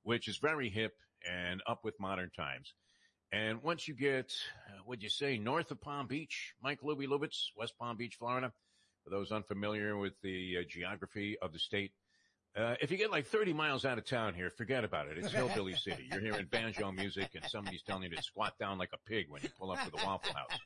which 0.03 0.29
is 0.29 0.39
very 0.39 0.71
hip 0.71 0.95
and 1.29 1.63
up 1.67 1.81
with 1.85 1.95
modern 2.01 2.31
times. 2.37 2.75
And 3.33 3.63
once 3.63 3.87
you 3.87 3.95
get, 3.95 4.35
uh, 4.69 4.81
would 4.87 5.03
you 5.03 5.11
say, 5.11 5.39
north 5.39 5.71
of 5.71 5.81
Palm 5.81 6.07
Beach, 6.07 6.55
Mike 6.63 6.81
Lubie 6.83 7.07
Lubitz, 7.07 7.49
West 7.57 7.75
Palm 7.79 7.97
Beach, 7.97 8.17
Florida, 8.19 8.53
for 9.05 9.11
those 9.11 9.33
unfamiliar 9.33 9.97
with 9.97 10.15
the 10.23 10.59
uh, 10.59 10.63
geography 10.67 11.37
of 11.41 11.53
the 11.53 11.59
state, 11.59 11.93
uh, 12.57 12.75
if 12.81 12.91
you 12.91 12.97
get 12.97 13.11
like 13.11 13.27
30 13.27 13.53
miles 13.53 13.85
out 13.85 13.99
of 13.99 14.05
town 14.05 14.35
here, 14.35 14.51
forget 14.51 14.83
about 14.83 15.07
it. 15.09 15.19
It's 15.19 15.33
hillbilly 15.33 15.75
city. 15.75 16.09
You're 16.11 16.21
hearing 16.21 16.47
banjo 16.51 16.91
music 16.91 17.31
and 17.35 17.45
somebody's 17.45 17.83
telling 17.83 18.05
you 18.05 18.17
to 18.17 18.23
squat 18.23 18.59
down 18.59 18.79
like 18.79 18.91
a 18.93 19.09
pig 19.09 19.27
when 19.29 19.43
you 19.43 19.51
pull 19.59 19.71
up 19.71 19.85
to 19.85 19.91
the 19.91 19.99
Waffle 20.05 20.35
House. 20.35 20.59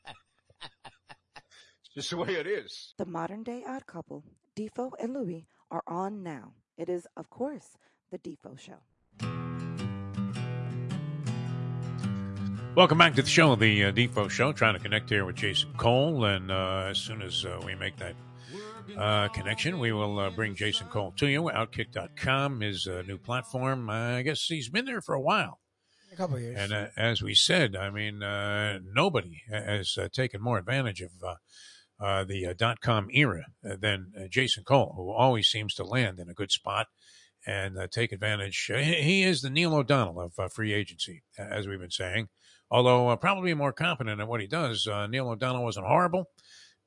It's 1.85 1.95
just 1.95 2.11
the 2.11 2.17
way 2.17 2.35
it 2.35 2.47
is. 2.47 2.95
The 2.97 3.05
modern 3.05 3.43
day 3.43 3.65
odd 3.67 3.87
couple, 3.87 4.25
Defo 4.57 4.93
and 4.99 5.13
Louie, 5.13 5.47
are 5.71 5.83
on 5.87 6.23
now. 6.23 6.53
It 6.79 6.89
is, 6.89 7.07
of 7.17 7.29
course, 7.29 7.77
the 8.11 8.19
Defo 8.19 8.59
Show. 8.59 8.79
Welcome 12.75 12.97
back 12.97 13.15
to 13.17 13.23
the 13.23 13.29
show, 13.29 13.55
the 13.55 13.85
uh, 13.85 13.93
Defo 13.93 14.31
Show. 14.31 14.51
Trying 14.51 14.73
to 14.73 14.81
connect 14.81 15.11
here 15.11 15.27
with 15.27 15.37
Jason 15.37 15.75
Cole, 15.77 16.25
and 16.25 16.51
uh, 16.51 16.87
as 16.89 16.97
soon 16.97 17.21
as 17.21 17.45
uh, 17.45 17.61
we 17.67 17.75
make 17.75 17.95
that 17.99 18.15
uh, 18.97 19.29
connection, 19.29 19.79
we 19.79 19.93
will 19.93 20.19
uh, 20.19 20.31
bring 20.31 20.55
Jason 20.55 20.87
Cole 20.87 21.13
to 21.19 21.27
you. 21.27 21.43
Outkick.com, 21.43 22.63
his 22.63 22.87
uh, 22.87 23.03
new 23.07 23.19
platform. 23.19 23.91
I 23.91 24.23
guess 24.23 24.47
he's 24.47 24.71
been 24.71 24.87
there 24.87 25.03
for 25.03 25.15
a 25.15 25.21
while. 25.21 25.61
A 26.15 26.17
couple 26.17 26.39
years. 26.39 26.57
And 26.59 26.73
uh, 26.73 26.87
as 26.97 27.21
we 27.21 27.35
said, 27.35 27.77
I 27.77 27.91
mean, 27.91 28.23
uh, 28.23 28.79
nobody 28.91 29.43
has 29.51 29.99
uh, 29.99 30.09
taken 30.11 30.41
more 30.41 30.57
advantage 30.57 31.03
of 31.03 31.11
uh, 31.23 31.35
uh, 32.03 32.25
the 32.25 32.47
uh, 32.47 32.55
dot 32.57 32.81
com 32.81 33.09
era 33.13 33.45
than 33.63 34.13
uh, 34.19 34.29
Jason 34.31 34.65
Cole, 34.65 34.95
who 34.97 35.11
always 35.11 35.47
seems 35.47 35.75
to 35.75 35.85
land 35.85 36.19
in 36.19 36.31
a 36.31 36.35
good 36.35 36.51
spot 36.51 36.87
and 37.47 37.79
uh, 37.79 37.87
take 37.87 38.13
advantage. 38.13 38.71
He 38.75 39.25
is 39.25 39.43
the 39.43 39.51
Neil 39.51 39.75
O'Donnell 39.75 40.21
of 40.21 40.33
uh, 40.39 40.49
free 40.49 40.73
agency, 40.73 41.23
as 41.37 41.69
we've 41.69 41.79
been 41.79 41.91
saying. 41.91 42.29
Although 42.73 43.11
uh, 43.11 43.17
probably 43.17 43.53
more 43.53 43.75
competent 43.75 44.19
at 44.19 44.27
what 44.27 44.41
he 44.41 44.47
does. 44.47 44.87
Uh, 44.87 45.07
Neil 45.07 45.29
O'Donnell 45.29 45.63
wasn't 45.63 45.87
horrible, 45.87 46.31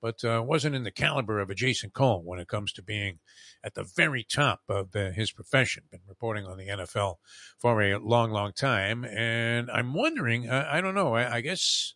but 0.02 0.26
uh, 0.26 0.42
wasn't 0.44 0.76
in 0.76 0.84
the 0.84 0.90
caliber 0.90 1.40
of 1.40 1.52
a 1.52 1.56
Jason 1.56 1.92
Cole 1.92 2.24
when 2.26 2.40
it 2.40 2.48
comes 2.48 2.74
to 2.74 2.82
being 2.82 3.20
at 3.64 3.76
the 3.76 3.84
very 3.84 4.24
top 4.24 4.62
of 4.68 4.96
uh, 4.96 5.12
his 5.12 5.32
profession. 5.32 5.84
Been 5.92 6.00
reporting 6.08 6.48
on 6.48 6.58
the 6.58 6.70
NFL 6.70 7.18
for 7.60 7.84
a 7.84 8.00
long, 8.00 8.32
long 8.32 8.52
time, 8.52 9.06
and 9.06 9.70
I'm 9.70 9.94
wondering. 9.94 10.50
Uh, 10.50 10.68
I 10.68 10.82
don't 10.82 10.96
know. 10.96 11.14
I, 11.14 11.36
I 11.36 11.42
guess 11.42 11.94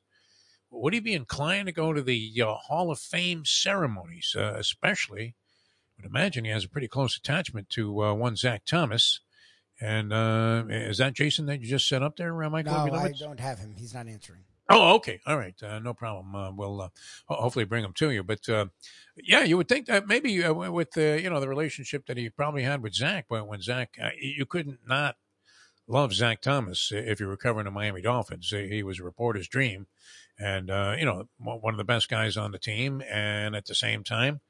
would 0.69 0.93
he 0.93 0.99
be 0.99 1.15
inclined 1.15 1.65
to 1.65 1.71
go 1.71 1.91
to 1.91 2.03
the 2.03 2.43
uh, 2.45 2.53
Hall 2.53 2.91
of 2.91 2.99
Fame 2.99 3.43
ceremonies, 3.43 4.35
especially? 4.37 5.33
I 5.97 6.03
would 6.03 6.11
imagine 6.11 6.45
he 6.45 6.51
has 6.51 6.63
a 6.63 6.69
pretty 6.69 6.87
close 6.87 7.17
attachment 7.17 7.71
to 7.71 7.91
one 7.91 8.35
Zach 8.35 8.65
Thomas. 8.65 9.19
And 9.81 10.11
uh, 10.11 10.65
is 10.69 10.97
that 10.97 11.13
Jason 11.13 11.45
that 11.45 11.61
you 11.61 11.67
just 11.67 11.87
set 11.87 12.03
up 12.03 12.17
there, 12.17 12.33
Michael? 12.33 12.87
no, 12.87 12.93
I 12.93 13.13
don't 13.17 13.39
have 13.39 13.59
him. 13.59 13.75
He's 13.77 13.93
not 13.93 14.07
answering. 14.07 14.41
Oh, 14.69 14.95
okay. 14.95 15.19
All 15.25 15.37
right. 15.37 15.55
Uh, 15.63 15.79
no 15.79 15.95
problem. 15.95 16.35
Uh, 16.35 16.51
we'll 16.51 16.81
uh, 16.81 16.89
hopefully 17.25 17.65
bring 17.65 17.83
him 17.83 17.93
to 17.93 18.11
you. 18.11 18.21
But 18.21 18.47
uh, 18.47 18.67
yeah, 19.17 19.43
you 19.43 19.57
would 19.57 19.67
think 19.67 19.87
that 19.87 20.07
maybe 20.07 20.43
uh, 20.43 20.53
with 20.53 20.91
the 20.91 21.19
you 21.21 21.29
know 21.29 21.39
the 21.39 21.49
relationship 21.49 22.05
that 22.05 22.17
he 22.17 22.29
probably 22.29 22.63
had 22.63 22.83
with 22.83 22.93
Zach, 22.93 23.25
when 23.29 23.47
when 23.47 23.61
Zach, 23.61 23.97
uh, 24.01 24.09
you 24.19 24.45
couldn't 24.45 24.79
not 24.87 25.15
love 25.87 26.13
Zach 26.13 26.41
Thomas 26.41 26.91
if 26.93 27.19
you 27.19 27.27
were 27.27 27.37
covering 27.37 27.65
the 27.65 27.71
Miami 27.71 28.01
Dolphins. 28.01 28.51
He 28.51 28.83
was 28.83 28.99
a 28.99 29.03
reporter's 29.03 29.47
dream, 29.47 29.87
and 30.37 30.69
uh, 30.69 30.95
you 30.99 31.05
know 31.05 31.27
one 31.39 31.73
of 31.73 31.79
the 31.79 31.83
best 31.83 32.07
guys 32.07 32.37
on 32.37 32.51
the 32.51 32.59
team, 32.59 33.01
and 33.09 33.55
at 33.55 33.65
the 33.65 33.75
same 33.75 34.03
time. 34.03 34.41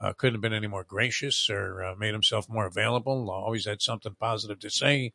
Uh, 0.00 0.12
couldn't 0.12 0.34
have 0.34 0.42
been 0.42 0.52
any 0.52 0.66
more 0.66 0.84
gracious 0.84 1.48
or 1.48 1.82
uh, 1.82 1.94
made 1.96 2.12
himself 2.12 2.48
more 2.48 2.66
available. 2.66 3.30
Always 3.30 3.66
had 3.66 3.80
something 3.80 4.16
positive 4.18 4.58
to 4.60 4.70
say. 4.70 5.12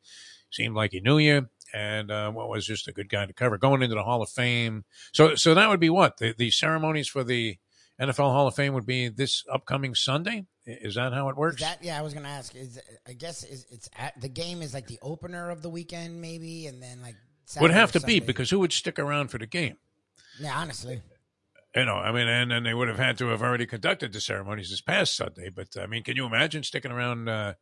Seemed 0.51 0.75
like 0.75 0.91
he 0.91 0.99
knew 0.99 1.19
you, 1.19 1.47
and 1.73 2.09
uh, 2.09 2.31
what 2.31 2.49
was 2.49 2.65
just 2.65 2.87
a 2.87 2.91
good 2.91 3.09
guy 3.09 3.25
to 3.25 3.33
cover. 3.33 3.57
Going 3.57 3.83
into 3.83 3.95
the 3.95 4.03
Hall 4.03 4.23
of 4.23 4.29
Fame, 4.29 4.83
so 5.11 5.35
so 5.35 5.53
that 5.53 5.69
would 5.69 5.79
be 5.79 5.91
what 5.91 6.17
the 6.17 6.33
the 6.35 6.49
ceremonies 6.49 7.07
for 7.07 7.23
the 7.23 7.57
NFL 8.01 8.31
Hall 8.31 8.47
of 8.47 8.55
Fame 8.55 8.73
would 8.73 8.85
be 8.85 9.09
this 9.09 9.43
upcoming 9.51 9.93
Sunday. 9.93 10.45
Is 10.65 10.95
that 10.95 11.13
how 11.13 11.29
it 11.29 11.37
works? 11.37 11.61
that 11.61 11.83
yeah? 11.83 11.99
I 11.99 12.01
was 12.01 12.15
gonna 12.15 12.29
ask. 12.29 12.55
Is 12.55 12.79
I 13.07 13.13
guess 13.13 13.43
is 13.43 13.67
it's 13.69 13.89
at 13.95 14.19
the 14.19 14.29
game 14.29 14.61
is 14.61 14.73
like 14.73 14.87
the 14.87 14.99
opener 15.03 15.51
of 15.51 15.61
the 15.61 15.69
weekend 15.69 16.19
maybe, 16.19 16.65
and 16.65 16.81
then 16.81 17.01
like 17.01 17.15
would 17.61 17.71
have 17.71 17.91
to 17.91 17.99
be 17.99 18.19
because 18.19 18.49
who 18.49 18.59
would 18.59 18.73
stick 18.73 18.97
around 18.97 19.27
for 19.27 19.37
the 19.37 19.45
game? 19.45 19.77
yeah, 20.39 20.57
honestly, 20.57 21.01
You 21.75 21.85
know, 21.85 21.95
I 21.95 22.11
mean, 22.11 22.27
and, 22.27 22.51
and 22.51 22.65
they 22.65 22.73
would 22.73 22.87
have 22.87 22.97
had 22.97 23.17
to 23.19 23.27
have 23.27 23.43
already 23.43 23.67
conducted 23.67 24.11
the 24.11 24.19
ceremonies 24.19 24.71
this 24.71 24.81
past 24.81 25.15
Sunday. 25.15 25.49
But 25.53 25.67
I 25.79 25.85
mean, 25.85 26.03
can 26.03 26.15
you 26.15 26.25
imagine 26.25 26.63
sticking 26.63 26.91
around 26.91 27.29
uh, 27.29 27.53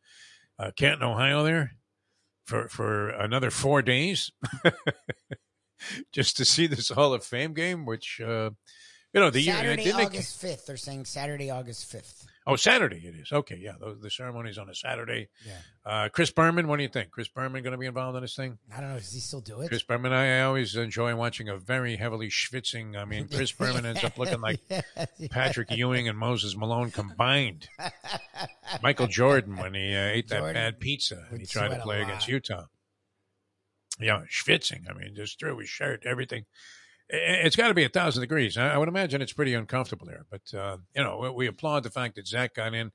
uh, 0.57 0.71
Canton, 0.77 1.03
Ohio, 1.03 1.43
there 1.43 1.71
for 2.45 2.69
for 2.69 3.09
another 3.09 3.51
four 3.51 3.81
days 3.81 4.31
just 6.13 6.37
to 6.37 6.45
see 6.45 6.67
this 6.67 6.89
Hall 6.89 7.13
of 7.13 7.25
Fame 7.25 7.53
game? 7.53 7.85
Which 7.85 8.21
uh, 8.23 8.51
you 9.13 9.19
know, 9.19 9.29
the 9.29 9.41
year 9.41 9.55
Saturday, 9.55 9.83
didn't 9.83 9.97
they- 9.97 10.05
August 10.05 10.39
fifth. 10.39 10.65
They're 10.67 10.77
saying 10.77 11.05
Saturday, 11.05 11.49
August 11.49 11.85
fifth. 11.91 12.26
Oh, 12.49 12.55
Saturday 12.55 13.01
it 13.03 13.13
is. 13.13 13.33
Okay, 13.33 13.59
yeah, 13.61 13.73
the, 13.77 13.97
the 14.01 14.09
ceremony's 14.09 14.57
on 14.57 14.69
a 14.69 14.73
Saturday. 14.73 15.27
Yeah. 15.45 15.51
Uh, 15.85 16.07
Chris 16.07 16.31
Berman, 16.31 16.69
what 16.69 16.77
do 16.77 16.83
you 16.83 16.87
think? 16.87 17.11
Chris 17.11 17.27
Berman 17.27 17.61
going 17.61 17.73
to 17.73 17.77
be 17.77 17.87
involved 17.87 18.15
in 18.15 18.21
this 18.21 18.37
thing? 18.37 18.57
I 18.73 18.79
don't 18.79 18.89
know. 18.89 18.97
Does 18.97 19.11
he 19.11 19.19
still 19.19 19.41
do 19.41 19.59
it? 19.59 19.67
Chris 19.67 19.83
Berman, 19.83 20.13
I 20.13 20.39
always 20.39 20.77
enjoy 20.77 21.13
watching 21.13 21.49
a 21.49 21.57
very 21.57 21.97
heavily 21.97 22.29
schwitzing. 22.29 22.95
I 22.95 23.03
mean, 23.03 23.27
Chris 23.27 23.51
Berman 23.59 23.85
ends 23.85 24.01
up 24.01 24.17
looking 24.17 24.39
like 24.39 24.61
Patrick 25.29 25.71
Ewing 25.71 26.07
and 26.07 26.17
Moses 26.17 26.55
Malone 26.55 26.89
combined. 26.89 27.67
Michael 28.81 29.07
Jordan 29.07 29.57
when 29.57 29.73
he 29.73 29.93
uh, 29.93 30.05
ate 30.05 30.29
that 30.29 30.53
bad 30.53 30.79
pizza 30.79 31.27
and 31.29 31.41
he 31.41 31.45
tried 31.45 31.75
to 31.75 31.81
play 31.81 32.01
against 32.01 32.29
Utah. 32.29 32.67
Yeah, 33.99 34.21
schwitzing. 34.31 34.89
I 34.89 34.93
mean, 34.93 35.15
just 35.15 35.37
through 35.37 35.57
his 35.57 35.67
shirt, 35.69 36.03
everything. 36.05 36.45
I- 37.11 37.15
It's 37.45 37.55
got 37.55 37.69
to 37.69 37.73
be 37.73 37.83
a 37.83 37.89
thousand 37.89 38.21
degrees. 38.21 38.57
I 38.57 38.69
I 38.73 38.77
would 38.77 38.87
imagine 38.89 39.21
it's 39.21 39.33
pretty 39.33 39.53
uncomfortable 39.53 40.05
there. 40.07 40.25
But 40.29 40.53
uh, 40.57 40.77
you 40.95 41.03
know, 41.03 41.33
we- 41.35 41.47
applaud 41.47 41.83
the 41.83 41.89
fact 41.91 42.15
that 42.15 42.27
Zach 42.27 42.53
got 42.55 42.73
in. 42.73 42.91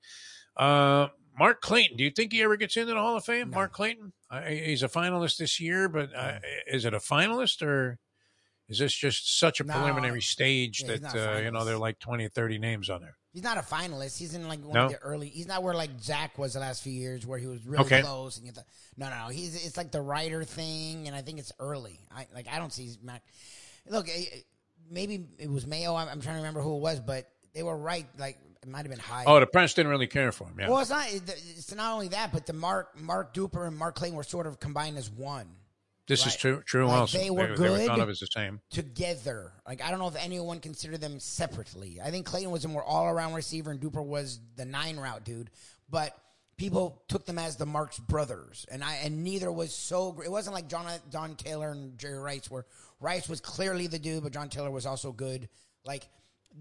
Uh, 0.57 1.09
Mark 1.39 1.63
Clayton, 1.63 1.97
do 1.97 2.05
you 2.05 2.11
think 2.11 2.33
he 2.33 2.43
ever 2.43 2.57
gets 2.57 2.77
into 2.77 2.93
the 2.93 3.01
Hall 3.01 3.17
of 3.17 3.25
Fame? 3.25 3.49
Mark 3.51 3.73
Clayton, 3.73 4.13
uh, 4.31 4.43
he's 4.43 4.83
a 4.83 4.89
finalist 4.89 5.39
this 5.39 5.59
year, 5.61 5.89
but 5.89 6.15
uh, 6.15 6.41
is 6.67 6.85
it 6.85 6.93
a 6.93 6.99
finalist 6.99 7.63
or 7.63 7.99
is 8.69 8.79
this 8.79 8.93
just 8.93 9.39
such 9.39 9.59
a 9.59 9.65
No. 9.65 9.73
preliminary 9.73 10.21
stage 10.21 10.83
Yeah, 10.87 10.97
that 10.99 11.37
uh, 11.37 11.39
you 11.41 11.51
know 11.51 11.65
there 11.65 11.77
are 11.77 11.79
like 11.79 11.99
20 12.01 12.27
or 12.27 12.29
30 12.29 12.59
names 12.59 12.91
on 12.91 13.01
there? 13.01 13.17
He's 13.33 13.43
not 13.43 13.57
a 13.57 13.63
finalist. 13.63 14.19
He's 14.19 14.35
in 14.35 14.47
like 14.47 14.63
one 14.63 14.75
No? 14.75 14.85
of 14.87 14.93
the 14.93 14.99
early. 14.99 15.29
He's 15.31 15.47
not 15.47 15.63
where 15.63 15.73
like 15.73 15.89
Zach 16.03 16.37
was 16.37 16.53
the 16.53 16.61
last 16.61 16.83
few 16.83 16.93
years, 16.93 17.27
where 17.27 17.39
he 17.39 17.47
was 17.47 17.65
really 17.65 17.85
Okay. 17.87 18.03
close. 18.03 18.37
And 18.37 18.45
you 18.45 18.53
thought, 18.53 18.67
no, 18.99 19.09
no, 19.09 19.17
no. 19.25 19.29
He's 19.29 19.65
it's 19.67 19.79
like 19.79 19.91
the 19.91 20.03
writer 20.03 20.45
thing, 20.45 21.07
and 21.07 21.17
I 21.17 21.23
think 21.23 21.39
it's 21.39 21.53
early. 21.59 21.99
I 22.15 22.27
like 22.35 22.47
I 22.47 22.59
don't 22.59 22.75
see 22.75 22.91
Mac. 23.03 23.23
Look, 23.89 24.09
eh, 24.09 24.25
eh, 24.33 24.39
maybe 24.91 25.27
it 25.39 25.51
was 25.51 25.67
Mayo. 25.67 25.95
I'm, 25.95 26.09
I'm 26.09 26.21
trying 26.21 26.37
to 26.37 26.41
remember 26.41 26.61
who 26.61 26.77
it 26.77 26.81
was, 26.81 27.01
but 27.01 27.29
they 27.55 27.63
were 27.63 27.77
right. 27.77 28.07
Like 28.19 28.39
it 28.63 28.69
might 28.69 28.79
have 28.79 28.91
been 28.91 28.99
high. 28.99 29.25
Oh, 29.27 29.41
the 29.41 29.47
press 29.47 29.75
didn't 29.75 29.91
really 29.91 30.07
care 30.07 30.33
for 30.33 30.45
him. 30.45 30.57
Yeah. 30.59 30.71
Well, 30.71 30.81
it's 30.81 30.91
not. 30.91 31.07
It's 31.11 31.75
not 31.75 31.93
only 31.93 32.09
that, 32.09 32.33
but 32.33 32.47
the 32.47 32.53
Mark 32.53 32.99
Mark 32.99 33.35
Duper 33.35 33.67
and 33.67 33.77
Mark 33.77 33.97
Clayton 33.97 34.17
were 34.17 34.23
sort 34.23 34.47
of 34.47 34.61
combined 34.61 34.99
as 34.99 35.11
one. 35.11 35.49
This 36.09 36.27
is 36.27 36.37
true. 36.37 36.63
True. 36.67 36.87
Like, 36.87 37.01
also, 37.01 37.19
they 37.19 37.31
were 37.31 37.49
they, 37.49 37.55
good. 37.55 37.71
were 37.71 37.87
thought 37.87 38.01
of 38.01 38.09
as 38.09 38.21
the 38.21 38.27
same. 38.27 38.61
together. 38.71 39.53
Like 39.67 39.83
I 39.83 39.91
don't 39.91 39.99
know 39.99 40.09
if 40.09 40.17
anyone 40.17 40.61
considered 40.61 41.01
them 41.01 41.21
separately. 41.21 42.01
I 42.03 42.11
think 42.11 42.27
Clayton 42.27 42.51
was 42.51 42.65
a 42.65 42.69
more 42.69 42.85
all 42.85 43.07
around 43.07 43.35
receiver 43.35 43.71
and 43.71 43.81
Duper 43.81 44.05
was 44.05 44.41
the 44.57 44.65
nine 44.65 44.99
route 44.99 45.25
dude. 45.25 45.51
But 45.89 46.17
people 46.57 47.03
took 47.09 47.25
them 47.27 47.39
as 47.39 47.57
the 47.57 47.67
Marks 47.67 47.99
brothers, 47.99 48.67
and 48.71 48.83
I 48.85 48.97
and 49.05 49.25
neither 49.25 49.51
was 49.51 49.75
so. 49.75 50.21
It 50.25 50.31
wasn't 50.31 50.55
like 50.55 50.69
John 50.69 50.87
John 51.11 51.35
Taylor 51.37 51.71
and 51.71 51.99
Jerry 51.99 52.19
Rice, 52.19 52.51
where 52.51 52.67
Rice 53.03 53.29
was 53.29 53.41
clearly 53.41 53.87
the 53.87 53.99
dude, 53.99 54.23
but 54.23 54.33
John 54.33 54.49
Taylor 54.49 54.71
was 54.71 54.87
also 54.87 55.13
good. 55.13 55.49
Like 55.85 56.07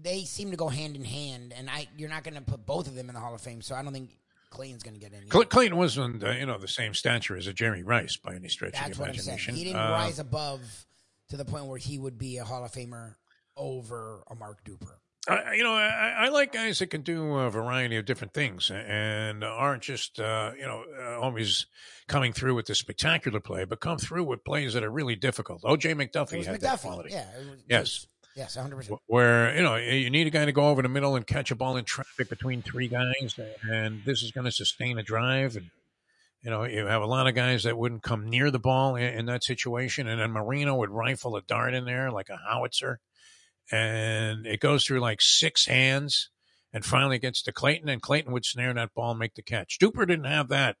they 0.00 0.24
seem 0.24 0.50
to 0.50 0.56
go 0.56 0.68
hand 0.68 0.96
in 0.96 1.04
hand, 1.04 1.52
and 1.56 1.70
I 1.70 1.86
you're 1.96 2.08
not 2.10 2.24
going 2.24 2.34
to 2.34 2.40
put 2.42 2.66
both 2.66 2.86
of 2.88 2.94
them 2.94 3.08
in 3.08 3.14
the 3.14 3.20
Hall 3.20 3.34
of 3.34 3.40
Fame, 3.40 3.62
so 3.62 3.74
I 3.74 3.82
don't 3.82 3.92
think 3.92 4.10
Clayton's 4.50 4.82
going 4.82 4.94
to 4.94 5.00
get 5.00 5.12
in. 5.12 5.30
Cl- 5.30 5.44
Clayton 5.44 5.76
wasn't, 5.76 6.22
uh, 6.24 6.30
you 6.32 6.46
know, 6.46 6.58
the 6.58 6.68
same 6.68 6.92
stature 6.94 7.36
as 7.36 7.46
a 7.46 7.52
Jerry 7.52 7.82
Rice 7.82 8.16
by 8.16 8.34
any 8.34 8.48
stretch 8.48 8.72
That's 8.72 8.90
of 8.92 8.96
the 8.98 9.04
I'm 9.04 9.10
imagination. 9.10 9.54
He 9.54 9.64
didn't 9.64 9.80
Uh, 9.80 9.92
rise 9.92 10.18
above 10.18 10.86
to 11.28 11.36
the 11.36 11.44
point 11.44 11.66
where 11.66 11.78
he 11.78 11.98
would 11.98 12.18
be 12.18 12.38
a 12.38 12.44
Hall 12.44 12.64
of 12.64 12.72
Famer 12.72 13.14
over 13.56 14.24
a 14.30 14.34
Mark 14.34 14.64
Duper. 14.64 14.96
I, 15.28 15.54
you 15.54 15.62
know, 15.62 15.74
I, 15.74 16.14
I 16.18 16.28
like 16.30 16.52
guys 16.52 16.80
that 16.80 16.88
can 16.88 17.02
do 17.02 17.34
a 17.34 17.48
variety 17.48 17.96
of 17.96 18.04
different 18.04 18.34
things 18.34 18.72
and 18.72 19.44
aren't 19.44 19.82
just, 19.82 20.18
uh, 20.18 20.50
you 20.58 20.64
know, 20.64 20.84
uh, 21.00 21.20
always 21.20 21.66
coming 22.08 22.32
through 22.32 22.56
with 22.56 22.66
the 22.66 22.74
spectacular 22.74 23.38
play, 23.38 23.64
but 23.64 23.80
come 23.80 23.98
through 23.98 24.24
with 24.24 24.44
plays 24.44 24.74
that 24.74 24.82
are 24.82 24.90
really 24.90 25.14
difficult. 25.14 25.62
O.J. 25.64 25.94
McDuffie 25.94 26.44
had 26.44 26.60
that 26.62 26.80
quality. 26.80 27.10
Yeah. 27.12 27.26
Was 27.38 27.62
Yes. 27.68 28.06
Yes, 28.34 28.56
100%. 28.56 28.96
where 29.08 29.54
you 29.54 29.62
know 29.62 29.76
you 29.76 30.08
need 30.08 30.26
a 30.26 30.30
guy 30.30 30.46
to 30.46 30.52
go 30.52 30.68
over 30.68 30.80
the 30.80 30.88
middle 30.88 31.16
and 31.16 31.26
catch 31.26 31.50
a 31.50 31.54
ball 31.54 31.76
in 31.76 31.84
traffic 31.84 32.30
between 32.30 32.62
three 32.62 32.88
guys, 32.88 33.38
and 33.70 34.02
this 34.06 34.22
is 34.22 34.30
going 34.30 34.46
to 34.46 34.50
sustain 34.50 34.98
a 34.98 35.02
drive. 35.02 35.56
And 35.56 35.66
you 36.42 36.50
know 36.50 36.64
you 36.64 36.86
have 36.86 37.02
a 37.02 37.06
lot 37.06 37.26
of 37.26 37.34
guys 37.34 37.64
that 37.64 37.76
wouldn't 37.76 38.02
come 38.02 38.30
near 38.30 38.50
the 38.50 38.58
ball 38.58 38.96
in, 38.96 39.04
in 39.04 39.26
that 39.26 39.44
situation, 39.44 40.08
and 40.08 40.18
then 40.18 40.30
Marino 40.30 40.76
would 40.76 40.88
rifle 40.88 41.36
a 41.36 41.42
dart 41.42 41.74
in 41.74 41.84
there 41.84 42.10
like 42.10 42.30
a 42.30 42.38
howitzer, 42.38 43.00
and 43.70 44.46
it 44.46 44.60
goes 44.60 44.84
through 44.84 45.00
like 45.00 45.20
six 45.20 45.66
hands, 45.66 46.30
and 46.72 46.84
finally 46.84 47.18
gets 47.18 47.42
to 47.42 47.52
Clayton, 47.52 47.88
and 47.88 48.02
Clayton 48.02 48.32
would 48.32 48.44
snare 48.44 48.74
that 48.74 48.94
ball 48.94 49.10
and 49.10 49.18
make 49.20 49.34
the 49.34 49.42
catch. 49.42 49.78
Duper 49.78 50.06
didn't 50.06 50.24
have 50.24 50.48
that 50.48 50.76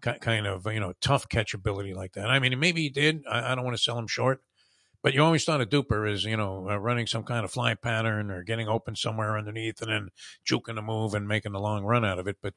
kind 0.00 0.46
of 0.46 0.66
you 0.66 0.80
know 0.80 0.94
tough 1.00 1.28
catchability 1.28 1.94
like 1.94 2.12
that. 2.14 2.28
I 2.28 2.38
mean, 2.38 2.58
maybe 2.58 2.82
he 2.82 2.88
did. 2.90 3.22
I, 3.30 3.52
I 3.52 3.54
don't 3.54 3.64
want 3.64 3.76
to 3.76 3.82
sell 3.82 3.98
him 3.98 4.08
short. 4.08 4.42
But 5.02 5.14
you 5.14 5.24
always 5.24 5.44
thought 5.44 5.60
a 5.60 5.66
duper 5.66 6.08
is, 6.08 6.22
you 6.22 6.36
know, 6.36 6.68
uh, 6.70 6.76
running 6.76 7.08
some 7.08 7.24
kind 7.24 7.44
of 7.44 7.50
fly 7.50 7.74
pattern 7.74 8.30
or 8.30 8.44
getting 8.44 8.68
open 8.68 8.94
somewhere 8.94 9.36
underneath 9.36 9.82
and 9.82 9.90
then 9.90 10.08
juking 10.48 10.78
a 10.78 10.82
move 10.82 11.14
and 11.14 11.26
making 11.26 11.56
a 11.56 11.60
long 11.60 11.82
run 11.82 12.04
out 12.04 12.20
of 12.20 12.28
it. 12.28 12.36
But 12.40 12.54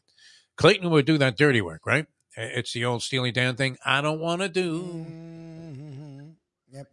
Clayton 0.56 0.92
would 0.92 1.08
do 1.08 1.18
that 1.18 1.38
dirty 1.38 1.60
work, 1.60 1.88
right? 1.88 2.06
It's 2.38 2.72
the 2.74 2.86
old 2.86 3.02
Steely 3.02 3.32
Dan 3.32 3.56
thing. 3.56 3.78
I 3.84 4.02
don't 4.02 4.20
want 4.20 4.42
to 4.42 4.50
do 4.50 4.84
Mm-hmm. 4.84 6.30
Yep. 6.72 6.88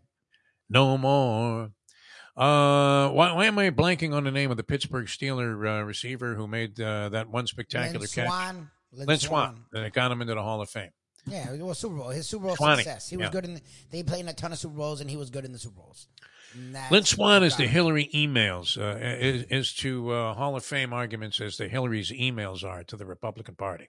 no 0.71 0.97
more. 0.97 1.71
Uh, 2.35 3.11
why, 3.11 3.33
why 3.33 3.45
am 3.45 3.59
I 3.59 3.71
blanking 3.71 4.15
on 4.15 4.25
the 4.25 4.31
name 4.31 4.51
of 4.51 4.57
the 4.57 4.65
Pittsburgh 4.65 5.07
Steeler 5.07 5.81
uh, 5.81 5.85
receiver 5.85 6.35
who 6.35 6.47
made 6.47 6.81
uh, 6.81 7.11
that 7.11 7.29
one 7.29 7.47
spectacular 7.47 8.01
Lynn 8.01 8.09
catch? 8.09 8.27
Swann. 8.27 8.71
Lynn 8.93 9.07
Lynn 9.07 9.19
Swann. 9.19 9.65
And 9.73 9.85
it 9.85 9.93
got 9.93 10.11
him 10.11 10.23
into 10.23 10.35
the 10.35 10.43
Hall 10.43 10.61
of 10.63 10.71
Fame. 10.71 10.91
Yeah, 11.27 11.53
well, 11.55 11.75
Super 11.75 11.97
Bowl. 11.97 12.09
His 12.09 12.29
Super 12.29 12.47
Bowl 12.47 12.57
Swanee, 12.57 12.77
success. 12.77 13.09
He 13.09 13.17
was 13.17 13.27
yeah. 13.27 13.31
good 13.31 13.45
in. 13.45 13.55
The, 13.55 13.61
they 13.91 14.03
played 14.03 14.21
in 14.21 14.29
a 14.29 14.33
ton 14.33 14.53
of 14.53 14.59
Super 14.59 14.75
Bowls, 14.75 15.01
and 15.01 15.09
he 15.09 15.17
was 15.17 15.31
good 15.31 15.45
in 15.45 15.53
the 15.53 15.59
Super 15.59 15.77
Bowls. 15.77 16.09
Lynn 16.91 17.05
Swann 17.05 17.43
is 17.45 17.57
the. 17.57 17.67
Hillary 17.67 18.11
emails, 18.13 18.77
uh, 18.77 18.99
is, 18.99 19.45
is 19.45 19.73
to 19.75 20.11
uh, 20.11 20.35
Hall 20.35 20.57
of 20.57 20.65
Fame 20.65 20.93
arguments 20.93 21.41
as 21.41 21.57
the 21.57 21.69
Hillary's 21.69 22.11
emails 22.11 22.65
are 22.65 22.83
to 22.85 22.97
the 22.97 23.07
Republican 23.07 23.55
Party. 23.55 23.89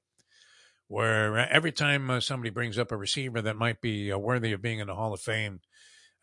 Where 0.87 1.39
uh, 1.39 1.47
every 1.49 1.71
time 1.71 2.09
uh, 2.09 2.19
somebody 2.19 2.51
brings 2.51 2.77
up 2.77 2.91
a 2.91 2.97
receiver 2.97 3.41
that 3.41 3.55
might 3.55 3.81
be 3.81 4.11
uh, 4.11 4.17
worthy 4.17 4.51
of 4.51 4.61
being 4.61 4.79
in 4.79 4.87
the 4.87 4.95
Hall 4.95 5.13
of 5.13 5.19
Fame, 5.19 5.61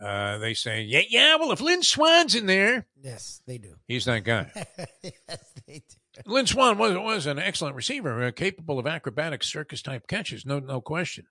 uh, 0.01 0.39
they 0.39 0.55
say, 0.55 0.83
"Yeah, 0.83 1.03
yeah. 1.09 1.37
Well, 1.37 1.53
if 1.53 1.61
Lynn 1.61 1.83
Swann's 1.83 2.35
in 2.35 2.47
there, 2.47 2.87
Yes, 3.03 3.43
they 3.47 3.59
do. 3.59 3.75
he's 3.87 4.05
that 4.07 4.25
guy." 4.25 4.51
yes, 5.03 5.53
they 5.67 5.83
do. 5.89 6.23
Lynn 6.27 6.47
Swann 6.47 6.79
was 6.79 6.97
was 6.97 7.27
an 7.27 7.39
excellent 7.39 7.77
receiver, 7.77 8.25
uh, 8.25 8.31
capable 8.33 8.79
of 8.79 8.87
acrobatic 8.87 9.43
circus 9.45 9.83
type 9.83 10.07
catches, 10.09 10.45
no 10.47 10.59
no 10.59 10.81
question, 10.81 11.27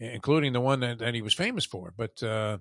including 0.00 0.52
the 0.52 0.60
one 0.60 0.80
that, 0.80 0.98
that 0.98 1.14
he 1.14 1.22
was 1.22 1.34
famous 1.34 1.64
for. 1.64 1.92
But 1.96 2.22
uh, 2.22 2.58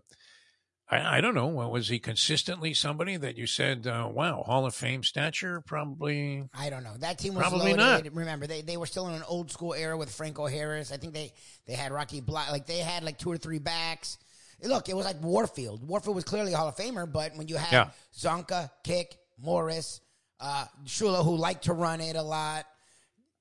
I, 0.89 1.17
I 1.17 1.21
don't 1.21 1.35
know, 1.35 1.47
was 1.47 1.89
he 1.89 1.99
consistently 1.99 2.73
somebody 2.73 3.17
that 3.17 3.37
you 3.37 3.47
said, 3.47 3.87
uh, 3.87 4.07
"Wow, 4.11 4.43
Hall 4.45 4.65
of 4.65 4.75
Fame 4.75 5.03
stature"? 5.03 5.61
Probably. 5.65 6.43
I 6.53 6.69
don't 6.69 6.83
know. 6.83 6.95
That 6.99 7.17
team 7.17 7.33
was 7.33 7.41
Probably 7.41 7.73
loaded. 7.73 8.05
not. 8.05 8.13
Remember, 8.15 8.47
they, 8.47 8.61
they 8.61 8.77
were 8.77 8.85
still 8.85 9.07
in 9.07 9.15
an 9.15 9.23
old 9.27 9.51
school 9.51 9.73
era 9.73 9.97
with 9.97 10.11
Franco 10.11 10.45
Harris. 10.45 10.91
I 10.91 10.97
think 10.97 11.13
they 11.13 11.33
they 11.65 11.73
had 11.73 11.91
Rocky 11.91 12.21
Bly. 12.21 12.51
Like 12.51 12.67
they 12.67 12.77
had 12.77 13.03
like 13.03 13.17
two 13.17 13.31
or 13.31 13.37
three 13.37 13.59
backs. 13.59 14.17
Look, 14.63 14.89
it 14.89 14.95
was 14.95 15.05
like 15.05 15.21
Warfield. 15.21 15.87
Warfield 15.87 16.15
was 16.15 16.23
clearly 16.23 16.53
a 16.53 16.57
Hall 16.57 16.67
of 16.67 16.75
Famer, 16.75 17.11
but 17.11 17.35
when 17.35 17.47
you 17.47 17.57
had 17.57 17.71
Yeah. 17.71 17.89
Csonka, 18.17 18.71
Kiick, 18.83 19.15
Morris, 19.37 20.01
uh, 20.39 20.65
Shula, 20.85 21.23
who 21.23 21.35
liked 21.35 21.65
to 21.65 21.73
run 21.73 22.01
it 22.01 22.15
a 22.15 22.21
lot, 22.23 22.65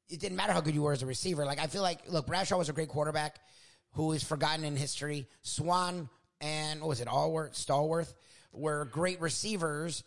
it 0.08 0.20
didn't 0.20 0.36
matter 0.36 0.52
how 0.52 0.60
good 0.60 0.74
you 0.74 0.82
were 0.82 0.92
as 0.92 1.02
a 1.02 1.06
receiver. 1.06 1.44
Like 1.44 1.58
I 1.58 1.66
feel 1.66 1.82
like, 1.82 2.00
look, 2.10 2.26
Bradshaw 2.26 2.58
was 2.58 2.68
a 2.68 2.72
great 2.72 2.88
quarterback 2.88 3.38
who 3.92 4.12
is 4.12 4.22
forgotten 4.22 4.64
in 4.64 4.76
history. 4.76 5.26
Swann 5.42 6.08
and 6.40 6.80
what 6.80 6.88
was 6.88 7.00
it, 7.00 7.08
Allworth, 7.08 7.54
Stallworth 7.54 8.12
were 8.52 8.84
great 8.84 9.20
receivers. 9.20 10.04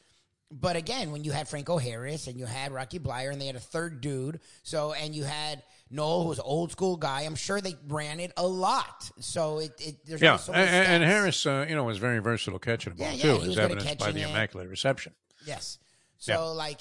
But 0.52 0.76
again, 0.76 1.12
when 1.12 1.24
you 1.24 1.32
had 1.32 1.48
Franco 1.48 1.78
Harris 1.78 2.28
and 2.28 2.38
you 2.38 2.46
had 2.46 2.72
Rocky 2.72 3.00
Bleier 3.00 3.32
and 3.32 3.40
they 3.42 3.48
had 3.48 3.56
a 3.56 3.60
third 3.60 4.02
dude, 4.02 4.40
so 4.64 4.94
and 4.94 5.14
you 5.16 5.24
had 5.24 5.64
Noll, 5.92 6.28
was 6.28 6.38
an 6.38 6.44
old 6.46 6.72
school 6.72 6.98
guy, 6.98 7.22
I'm 7.22 7.36
sure 7.36 7.62
they 7.62 7.76
ran 7.88 8.20
it 8.20 8.32
a 8.38 8.46
lot. 8.46 9.10
So 9.20 9.58
it, 9.60 9.72
it 9.80 9.96
there's 10.06 10.22
Yeah, 10.22 10.38
so 10.38 10.54
and, 10.54 10.88
and. 10.88 11.04
Harris, 11.04 11.46
uh, 11.46 11.66
you 11.68 11.76
know, 11.76 11.84
was 11.84 11.98
very 11.98 12.20
versatile 12.20 12.60
catching 12.60 12.94
the 12.94 13.00
ball 13.00 13.08
Yeah, 13.08 13.14
yeah, 13.14 13.22
too, 13.24 13.28
he 13.30 13.34
as 13.42 13.48
was 13.48 13.56
good 13.56 13.66
at 13.66 13.72
evidenced 13.72 14.00
by 14.00 14.12
the 14.12 14.22
it. 14.22 14.30
immaculate 14.30 14.70
reception. 14.70 15.14
Yes. 15.46 15.80
So 16.20 16.34
Yeah. 16.34 16.38
like 16.40 16.80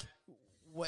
wh- 0.77 0.85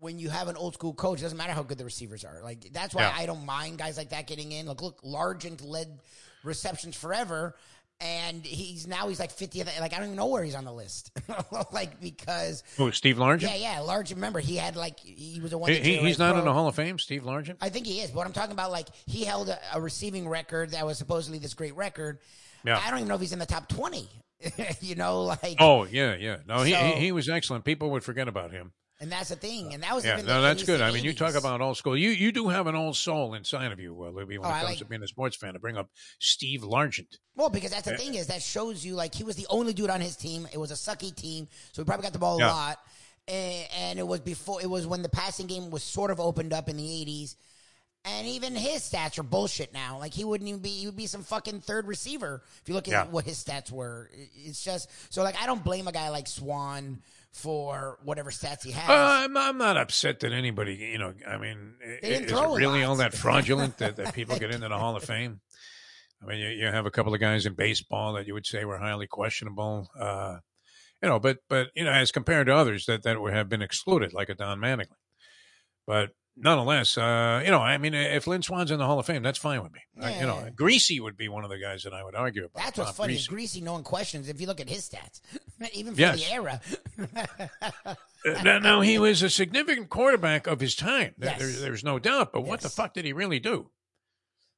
when 0.00 0.18
you 0.18 0.28
have 0.28 0.48
an 0.48 0.56
old 0.56 0.74
school 0.74 0.92
coach, 0.92 1.20
it 1.20 1.22
doesn't 1.22 1.38
matter 1.38 1.52
how 1.52 1.62
good 1.62 1.78
the 1.78 1.84
receivers 1.84 2.24
are. 2.24 2.40
Like 2.42 2.72
that's 2.72 2.94
why. 2.94 3.10
I 3.16 3.24
don't 3.24 3.46
mind 3.46 3.78
guys 3.78 3.96
like 3.96 4.10
that 4.10 4.26
getting 4.26 4.52
in. 4.52 4.66
Look, 4.66 4.82
look, 4.82 5.00
Largent 5.02 5.64
led 5.64 5.98
receptions 6.44 6.96
forever, 6.96 7.54
and 8.00 8.44
he's 8.44 8.86
now 8.86 9.08
he's 9.08 9.20
like 9.20 9.30
50th. 9.32 9.80
Like 9.80 9.92
I 9.92 9.96
don't 9.96 10.06
even 10.06 10.16
know 10.16 10.26
where 10.26 10.42
he's 10.42 10.54
on 10.54 10.64
the 10.64 10.72
list. 10.72 11.10
like 11.72 12.00
because 12.00 12.62
Oh, 12.78 12.90
Steve 12.90 13.16
Largent. 13.16 13.42
yeah, 13.42 13.54
yeah, 13.56 13.74
Largent. 13.78 14.16
Remember 14.16 14.40
he 14.40 14.56
had 14.56 14.74
like 14.76 14.98
he 15.00 15.40
was 15.40 15.52
a 15.52 15.58
one. 15.58 15.70
He- 15.70 15.78
he- 15.78 15.96
he's 15.98 16.18
not 16.18 16.36
in 16.36 16.44
the 16.44 16.52
Hall 16.52 16.66
of 16.68 16.74
Fame, 16.74 16.98
Steve 16.98 17.22
Largent. 17.22 17.56
I 17.60 17.68
think 17.68 17.86
he 17.86 18.00
is, 18.00 18.10
but 18.10 18.26
I'm 18.26 18.32
talking 18.32 18.52
about 18.52 18.70
like 18.72 18.88
he 19.06 19.24
held 19.24 19.48
a, 19.48 19.58
a 19.74 19.80
receiving 19.80 20.28
record 20.28 20.70
that 20.70 20.84
was 20.84 20.98
supposedly 20.98 21.38
this 21.38 21.54
great 21.54 21.76
record. 21.76 22.18
Yeah. 22.64 22.80
I 22.84 22.90
don't 22.90 23.00
even 23.00 23.08
know 23.08 23.14
if 23.16 23.20
he's 23.20 23.32
in 23.32 23.38
the 23.38 23.46
top 23.46 23.68
20. 23.68 24.08
you 24.80 24.94
know, 24.96 25.22
like 25.22 25.56
Oh 25.60 25.84
yeah, 25.84 26.16
yeah. 26.16 26.38
No, 26.48 26.62
he, 26.62 26.72
So- 26.72 26.78
he 26.78 26.92
he 27.00 27.12
was 27.12 27.28
excellent. 27.28 27.64
People 27.64 27.90
would 27.90 28.02
forget 28.02 28.26
about 28.28 28.50
him. 28.50 28.72
And 29.02 29.10
that's 29.10 29.30
the 29.30 29.36
thing. 29.36 29.74
And 29.74 29.82
that 29.82 29.94
was 29.94 30.04
Yeah, 30.04 30.22
no, 30.22 30.40
that's 30.40 30.62
good. 30.62 30.80
I 30.80 30.92
mean, 30.92 31.02
you 31.02 31.12
talk 31.12 31.34
about 31.34 31.60
old 31.60 31.76
school. 31.76 31.96
You 31.96 32.10
you 32.10 32.30
do 32.30 32.48
have 32.48 32.68
an 32.68 32.76
old 32.76 32.96
soul 32.96 33.34
inside 33.34 33.72
of 33.72 33.80
you, 33.80 34.00
uh, 34.04 34.10
Libby, 34.10 34.38
when 34.38 34.46
Oh, 34.48 34.54
it 34.54 34.58
comes 34.58 34.64
like- 34.64 34.78
to 34.78 34.84
being 34.84 35.02
a 35.02 35.08
sports 35.08 35.36
fan. 35.36 35.54
To 35.54 35.58
bring 35.58 35.76
up 35.76 35.90
Steve 36.20 36.60
Largent. 36.62 37.18
Well, 37.34 37.50
because 37.50 37.72
that's 37.72 37.84
the 37.84 37.90
Yeah. 37.90 37.96
thing 37.96 38.14
is 38.14 38.28
that 38.28 38.42
shows 38.42 38.84
you 38.84 38.94
like 38.94 39.14
he 39.14 39.24
was 39.24 39.34
the 39.36 39.46
only 39.50 39.72
dude 39.74 39.90
on 39.90 40.00
his 40.00 40.16
team. 40.16 40.48
It 40.52 40.58
was 40.58 40.70
a 40.70 40.74
sucky 40.74 41.12
team, 41.14 41.48
so 41.72 41.82
he 41.82 41.84
probably 41.86 42.04
got 42.04 42.12
the 42.12 42.20
ball 42.20 42.36
a 42.38 42.46
lot. 42.46 42.78
And, 43.28 43.66
and 43.76 43.98
it 43.98 44.06
was 44.06 44.20
before 44.20 44.62
it 44.62 44.66
was 44.70 44.86
when 44.86 45.02
the 45.02 45.08
passing 45.08 45.48
game 45.48 45.70
was 45.70 45.82
sort 45.82 46.10
of 46.12 46.20
opened 46.20 46.52
up 46.52 46.68
in 46.68 46.76
the 46.76 46.88
'80s. 46.88 47.34
And 48.04 48.26
even 48.26 48.56
his 48.56 48.82
stats 48.82 49.16
are 49.18 49.22
bullshit 49.24 49.72
now. 49.72 49.98
Like 49.98 50.12
he 50.14 50.24
wouldn't 50.24 50.48
even 50.48 50.60
be 50.60 50.70
he 50.70 50.86
would 50.86 50.96
be 50.96 51.06
some 51.08 51.22
fucking 51.24 51.60
third 51.62 51.86
receiver 51.88 52.42
if 52.60 52.68
you 52.68 52.74
look 52.74 52.86
at 52.88 52.92
Yeah. 52.92 53.04
what 53.06 53.24
his 53.24 53.42
stats 53.42 53.70
were. 53.72 54.10
It's 54.36 54.62
just 54.62 54.88
so 55.10 55.22
like 55.24 55.40
I 55.40 55.46
don't 55.46 55.62
blame 55.64 55.86
a 55.88 55.92
guy 55.92 56.08
like 56.10 56.26
Swann 56.28 57.00
for 57.32 57.98
whatever 58.04 58.30
stats 58.30 58.62
he 58.62 58.72
has. 58.72 58.88
Uh, 58.88 58.92
I'm, 59.24 59.36
I'm 59.36 59.58
not 59.58 59.76
upset 59.76 60.20
that 60.20 60.32
anybody, 60.32 60.74
you 60.74 60.98
know, 60.98 61.14
I 61.26 61.38
mean, 61.38 61.74
i- 61.82 62.06
is 62.06 62.20
it 62.20 62.32
really 62.32 62.84
all 62.84 62.96
that 62.96 63.14
fraudulent 63.14 63.78
that, 63.78 63.96
that 63.96 64.14
people 64.14 64.38
get 64.38 64.50
into 64.54 64.68
the 64.68 64.78
Hall 64.78 64.96
of 64.96 65.04
Fame? 65.04 65.40
I 66.22 66.26
mean, 66.26 66.38
you, 66.38 66.48
you 66.50 66.66
have 66.66 66.86
a 66.86 66.90
couple 66.90 67.14
of 67.14 67.20
guys 67.20 67.46
in 67.46 67.54
baseball 67.54 68.12
that 68.14 68.26
you 68.26 68.34
would 68.34 68.46
say 68.46 68.64
were 68.64 68.78
highly 68.78 69.06
questionable, 69.06 69.88
uh, 69.98 70.36
you 71.02 71.08
know, 71.08 71.18
but, 71.18 71.38
but, 71.48 71.68
you 71.74 71.84
know, 71.84 71.90
as 71.90 72.12
compared 72.12 72.46
to 72.46 72.54
others 72.54 72.86
that, 72.86 73.02
that 73.02 73.20
would 73.20 73.32
have 73.32 73.48
been 73.48 73.62
excluded, 73.62 74.12
like 74.12 74.28
a 74.28 74.34
Don 74.34 74.58
Mattingly. 74.60 74.86
But 75.86 76.10
nonetheless, 76.36 76.96
uh, 76.96 77.42
you 77.44 77.50
know, 77.50 77.58
I 77.58 77.76
mean, 77.78 77.92
if 77.94 78.26
Lynn 78.28 78.42
Swann's 78.42 78.70
in 78.70 78.78
the 78.78 78.86
Hall 78.86 79.00
of 79.00 79.06
Fame, 79.06 79.22
that's 79.22 79.38
fine 79.38 79.62
with 79.62 79.72
me. 79.72 79.80
Uh, 80.00 80.08
you 80.20 80.26
know, 80.26 80.46
Griese 80.54 81.00
would 81.00 81.16
be 81.16 81.28
one 81.28 81.42
of 81.44 81.50
the 81.50 81.58
guys 81.58 81.82
that 81.82 81.92
I 81.92 82.04
would 82.04 82.14
argue 82.14 82.44
about. 82.44 82.62
That's 82.62 82.78
what's 82.78 82.90
Bob 82.92 82.96
funny. 82.98 83.14
Griese. 83.16 83.28
Griese, 83.28 83.62
no 83.62 83.72
one 83.72 83.82
questions 83.82 84.28
if 84.28 84.40
you 84.40 84.46
look 84.46 84.60
at 84.60 84.68
his 84.68 84.88
stats, 84.88 85.20
even 85.72 85.94
for 85.94 86.00
Yes. 86.00 86.24
the 86.24 86.32
era. 86.32 86.60
Uh, 88.24 88.42
now, 88.44 88.58
now, 88.58 88.80
he 88.80 88.98
was 88.98 89.22
a 89.22 89.30
significant 89.30 89.88
quarterback 89.90 90.46
of 90.46 90.60
his 90.60 90.76
time. 90.76 91.14
Yes. 91.20 91.38
There's, 91.38 91.60
there's 91.60 91.84
no 91.84 91.98
doubt. 91.98 92.32
But 92.32 92.42
what 92.42 92.60
the 92.60 92.68
fuck 92.68 92.94
did 92.94 93.04
he 93.04 93.12
really 93.12 93.40
do? 93.40 93.70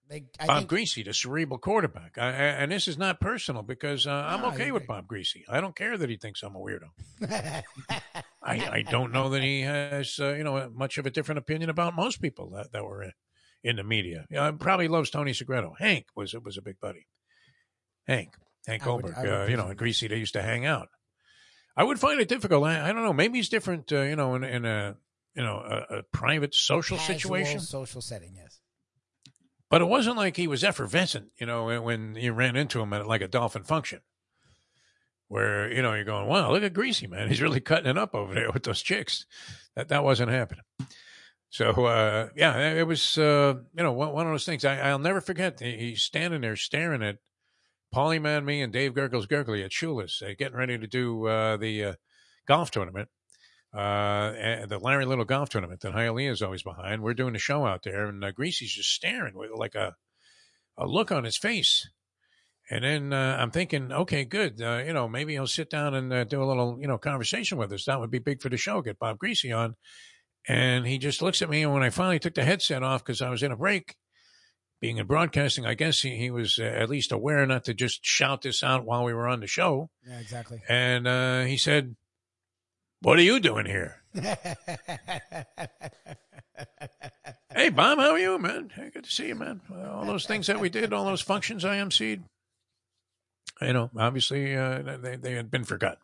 They, 0.06 0.26
I 0.38 0.46
Bob 0.46 0.58
think, 0.68 0.70
Griese, 0.70 1.02
the 1.02 1.14
cerebral 1.14 1.58
quarterback. 1.58 2.18
I, 2.18 2.26
I, 2.26 2.30
and 2.30 2.70
this 2.70 2.86
is 2.88 2.98
not 2.98 3.20
personal 3.20 3.62
because 3.62 4.06
uh, 4.06 4.10
I'm 4.12 4.42
No, 4.42 4.48
okay 4.48 4.70
with 4.70 4.86
Bob 4.86 5.06
Griese. 5.08 5.42
I 5.48 5.62
don't 5.62 5.74
care 5.74 5.96
that 5.96 6.10
he 6.10 6.16
thinks 6.18 6.42
I'm 6.42 6.54
a 6.54 6.58
weirdo. 6.58 6.90
I, 8.42 8.68
I 8.70 8.84
don't 8.90 9.12
know 9.12 9.30
that 9.30 9.42
he 9.42 9.62
has, 9.62 10.18
uh, 10.20 10.34
you 10.34 10.44
know, 10.44 10.70
much 10.74 10.98
of 10.98 11.06
a 11.06 11.10
different 11.10 11.38
opinion 11.38 11.70
about 11.70 11.96
most 11.96 12.20
people 12.20 12.50
that, 12.50 12.70
that 12.72 12.84
were 12.84 13.02
in, 13.04 13.12
in 13.62 13.76
the 13.76 13.82
media. 13.84 14.26
You 14.28 14.36
know, 14.36 14.52
probably 14.52 14.88
loves 14.88 15.08
Tony 15.08 15.32
Segreto. 15.32 15.72
Hank 15.78 16.04
was 16.14 16.34
was 16.34 16.58
a 16.58 16.62
big 16.62 16.78
buddy. 16.80 17.06
Hank, 18.06 18.36
Hank 18.66 18.82
Goldberg. 18.84 19.14
Uh, 19.16 19.46
you 19.48 19.56
know, 19.56 19.64
Griese, 19.74 20.08
they 20.08 20.16
used 20.16 20.34
to 20.34 20.42
hang 20.42 20.64
out. 20.66 20.88
I 21.76 21.84
would 21.84 21.98
find 21.98 22.20
it 22.20 22.28
difficult. 22.28 22.64
I, 22.64 22.88
I 22.88 22.92
don't 22.92 23.02
know. 23.04 23.12
Maybe 23.12 23.38
he's 23.38 23.48
different. 23.48 23.92
Uh, 23.92 24.02
you 24.02 24.16
know, 24.16 24.34
in, 24.36 24.44
in 24.44 24.64
a 24.64 24.96
you 25.34 25.42
know 25.42 25.56
a, 25.56 25.98
a 25.98 26.02
private 26.04 26.54
social 26.54 26.96
casual 26.96 27.16
situation. 27.16 27.60
social 27.60 28.00
setting. 28.00 28.34
Yes. 28.36 28.60
But 29.70 29.82
it 29.82 29.86
wasn't 29.86 30.16
like 30.16 30.36
he 30.36 30.46
was 30.46 30.62
effervescent, 30.62 31.32
you 31.40 31.46
know, 31.46 31.80
when- 31.82 32.14
you 32.14 32.32
ran 32.32 32.54
into 32.54 32.80
him 32.80 32.92
at 32.92 33.08
like 33.08 33.22
a 33.22 33.28
dolphin 33.28 33.64
function, 33.64 34.00
where 35.28 35.72
you 35.72 35.82
know 35.82 35.94
you're 35.94 36.04
going, 36.04 36.28
"Wow, 36.28 36.52
look 36.52 36.62
at 36.62 36.74
Griese, 36.74 37.08
man! 37.08 37.28
He's 37.28 37.42
really 37.42 37.60
cutting 37.60 37.90
it 37.90 37.98
up 37.98 38.14
over 38.14 38.34
there 38.34 38.50
with 38.52 38.62
those 38.62 38.82
chicks." 38.82 39.26
That 39.74 39.88
that 39.88 40.04
wasn't 40.04 40.30
happening. 40.30 40.64
So 41.50 41.70
uh, 41.86 42.28
yeah, 42.36 42.72
it 42.74 42.86
was 42.86 43.18
uh, 43.18 43.54
you 43.76 43.82
know 43.82 43.92
one, 43.92 44.12
one 44.12 44.26
of 44.26 44.32
those 44.32 44.46
things. 44.46 44.64
I, 44.64 44.78
I'll 44.78 44.98
never 44.98 45.20
forget. 45.20 45.60
He's 45.60 46.02
standing 46.02 46.42
there 46.42 46.56
staring 46.56 47.02
at 47.02 47.18
Paulie 47.94 48.20
Man, 48.20 48.44
me, 48.44 48.60
and 48.60 48.72
Dave 48.72 48.92
Gurgles 48.92 49.28
Gurgley 49.28 49.64
at 49.64 49.72
Shoeless, 49.72 50.20
uh, 50.20 50.32
getting 50.36 50.56
ready 50.56 50.76
to 50.76 50.86
do 50.88 51.28
uh, 51.28 51.56
the 51.56 51.84
uh, 51.84 51.94
golf 52.44 52.72
tournament. 52.72 53.08
Uh, 53.72 54.66
the 54.66 54.80
Larry 54.82 55.04
Little 55.04 55.24
golf 55.24 55.48
tournament 55.48 55.80
that 55.82 55.94
Hialeah 55.94 56.32
is 56.32 56.42
always 56.42 56.64
behind. 56.64 57.02
We're 57.02 57.14
doing 57.14 57.36
a 57.36 57.38
show 57.38 57.64
out 57.64 57.84
there, 57.84 58.06
and 58.06 58.24
uh, 58.24 58.32
Griese's 58.32 58.72
just 58.72 58.90
staring 58.90 59.36
with 59.36 59.52
like 59.54 59.76
a 59.76 59.94
a 60.76 60.88
look 60.88 61.12
on 61.12 61.22
his 61.22 61.36
face. 61.36 61.88
And 62.68 62.82
then 62.82 63.12
I'm 63.12 63.52
thinking, 63.52 63.92
okay, 63.92 64.24
good. 64.24 64.58
You 64.58 64.92
know, 64.92 65.06
maybe 65.06 65.34
he'll 65.34 65.46
sit 65.46 65.70
down 65.70 65.94
and 65.94 66.28
do 66.28 66.42
a 66.42 66.46
little, 66.48 66.78
you 66.80 66.88
know, 66.88 66.98
conversation 66.98 67.58
with 67.58 67.70
us. 67.72 67.84
That 67.84 68.00
would 68.00 68.10
be 68.10 68.18
big 68.18 68.40
for 68.40 68.48
the 68.48 68.56
show. 68.56 68.80
Get 68.80 68.98
Bob 68.98 69.18
Griese 69.18 69.56
on. 69.56 69.76
And 70.48 70.86
he 70.86 70.98
just 70.98 71.20
looks 71.22 71.42
at 71.42 71.50
me. 71.50 71.62
And 71.62 71.72
when 71.74 71.82
I 71.82 71.90
finally 71.90 72.18
took 72.18 72.34
the 72.34 72.42
headset 72.42 72.82
off 72.82 73.04
because 73.04 73.22
I 73.22 73.28
was 73.28 73.42
in 73.42 73.52
a 73.52 73.56
break, 73.56 73.94
being 74.84 74.98
in 74.98 75.06
broadcasting, 75.06 75.64
I 75.64 75.72
guess 75.72 76.02
he, 76.02 76.14
he 76.16 76.30
was 76.30 76.58
uh, 76.58 76.64
at 76.64 76.90
least 76.90 77.10
aware 77.10 77.46
not 77.46 77.64
to 77.64 77.72
just 77.72 78.04
shout 78.04 78.42
this 78.42 78.62
out 78.62 78.84
while 78.84 79.02
we 79.02 79.14
were 79.14 79.26
on 79.26 79.40
the 79.40 79.46
show. 79.46 79.88
Yeah, 80.06 80.18
exactly. 80.18 80.60
And 80.68 81.08
uh, 81.08 81.44
he 81.44 81.56
said, 81.56 81.96
What 83.00 83.18
are 83.18 83.22
you 83.22 83.40
doing 83.40 83.64
here? 83.64 84.02
hey, 87.54 87.70
Bob, 87.70 87.98
how 87.98 88.10
are 88.10 88.18
you, 88.18 88.38
man? 88.38 88.70
Hey, 88.74 88.90
good 88.92 89.04
to 89.04 89.10
see 89.10 89.28
you, 89.28 89.36
man. 89.36 89.62
All 89.74 90.04
those 90.04 90.26
things 90.26 90.48
that 90.48 90.60
we 90.60 90.68
did, 90.68 90.92
all 90.92 91.06
those 91.06 91.22
functions 91.22 91.64
I 91.64 91.78
emceed, 91.78 92.24
you 93.62 93.72
know, 93.72 93.88
obviously 93.96 94.54
uh, 94.54 94.98
they, 95.00 95.16
they 95.16 95.32
had 95.32 95.50
been 95.50 95.64
forgotten. 95.64 95.96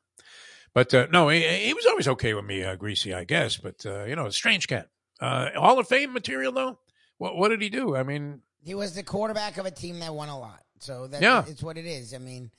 But 0.73 0.94
uh, 0.94 1.07
no, 1.12 1.28
he, 1.28 1.43
he 1.43 1.74
was 1.74 1.85
always 1.85 2.09
okay 2.09 2.32
with 2.32 2.47
me, 2.47 2.65
uh, 2.65 2.77
Griese, 2.77 3.15
I 3.15 3.24
guess. 3.24 3.59
But, 3.59 3.85
uh, 3.85 4.05
you 4.05 4.16
know, 4.16 4.24
a 4.24 4.32
strange 4.32 4.69
cat. 4.69 4.89
Uh, 5.20 5.51
Hall 5.55 5.78
of 5.78 5.86
Fame 5.86 6.15
material, 6.15 6.52
though? 6.52 6.78
What, 7.19 7.36
what 7.36 7.48
did 7.51 7.61
he 7.61 7.69
do? 7.69 7.94
I 7.94 8.05
mean, 8.05 8.40
He 8.62 8.74
was 8.74 8.94
the 8.94 9.02
quarterback 9.02 9.56
of 9.56 9.66
a 9.66 9.70
team 9.70 10.00
that 10.00 10.14
won 10.14 10.28
a 10.28 10.38
lot. 10.38 10.62
So 10.80 11.06
that, 11.08 11.22
Yeah. 11.22 11.44
it's 11.46 11.62
what 11.62 11.78
it 11.78 11.86
is. 11.86 12.14
I 12.14 12.18
mean, 12.18 12.50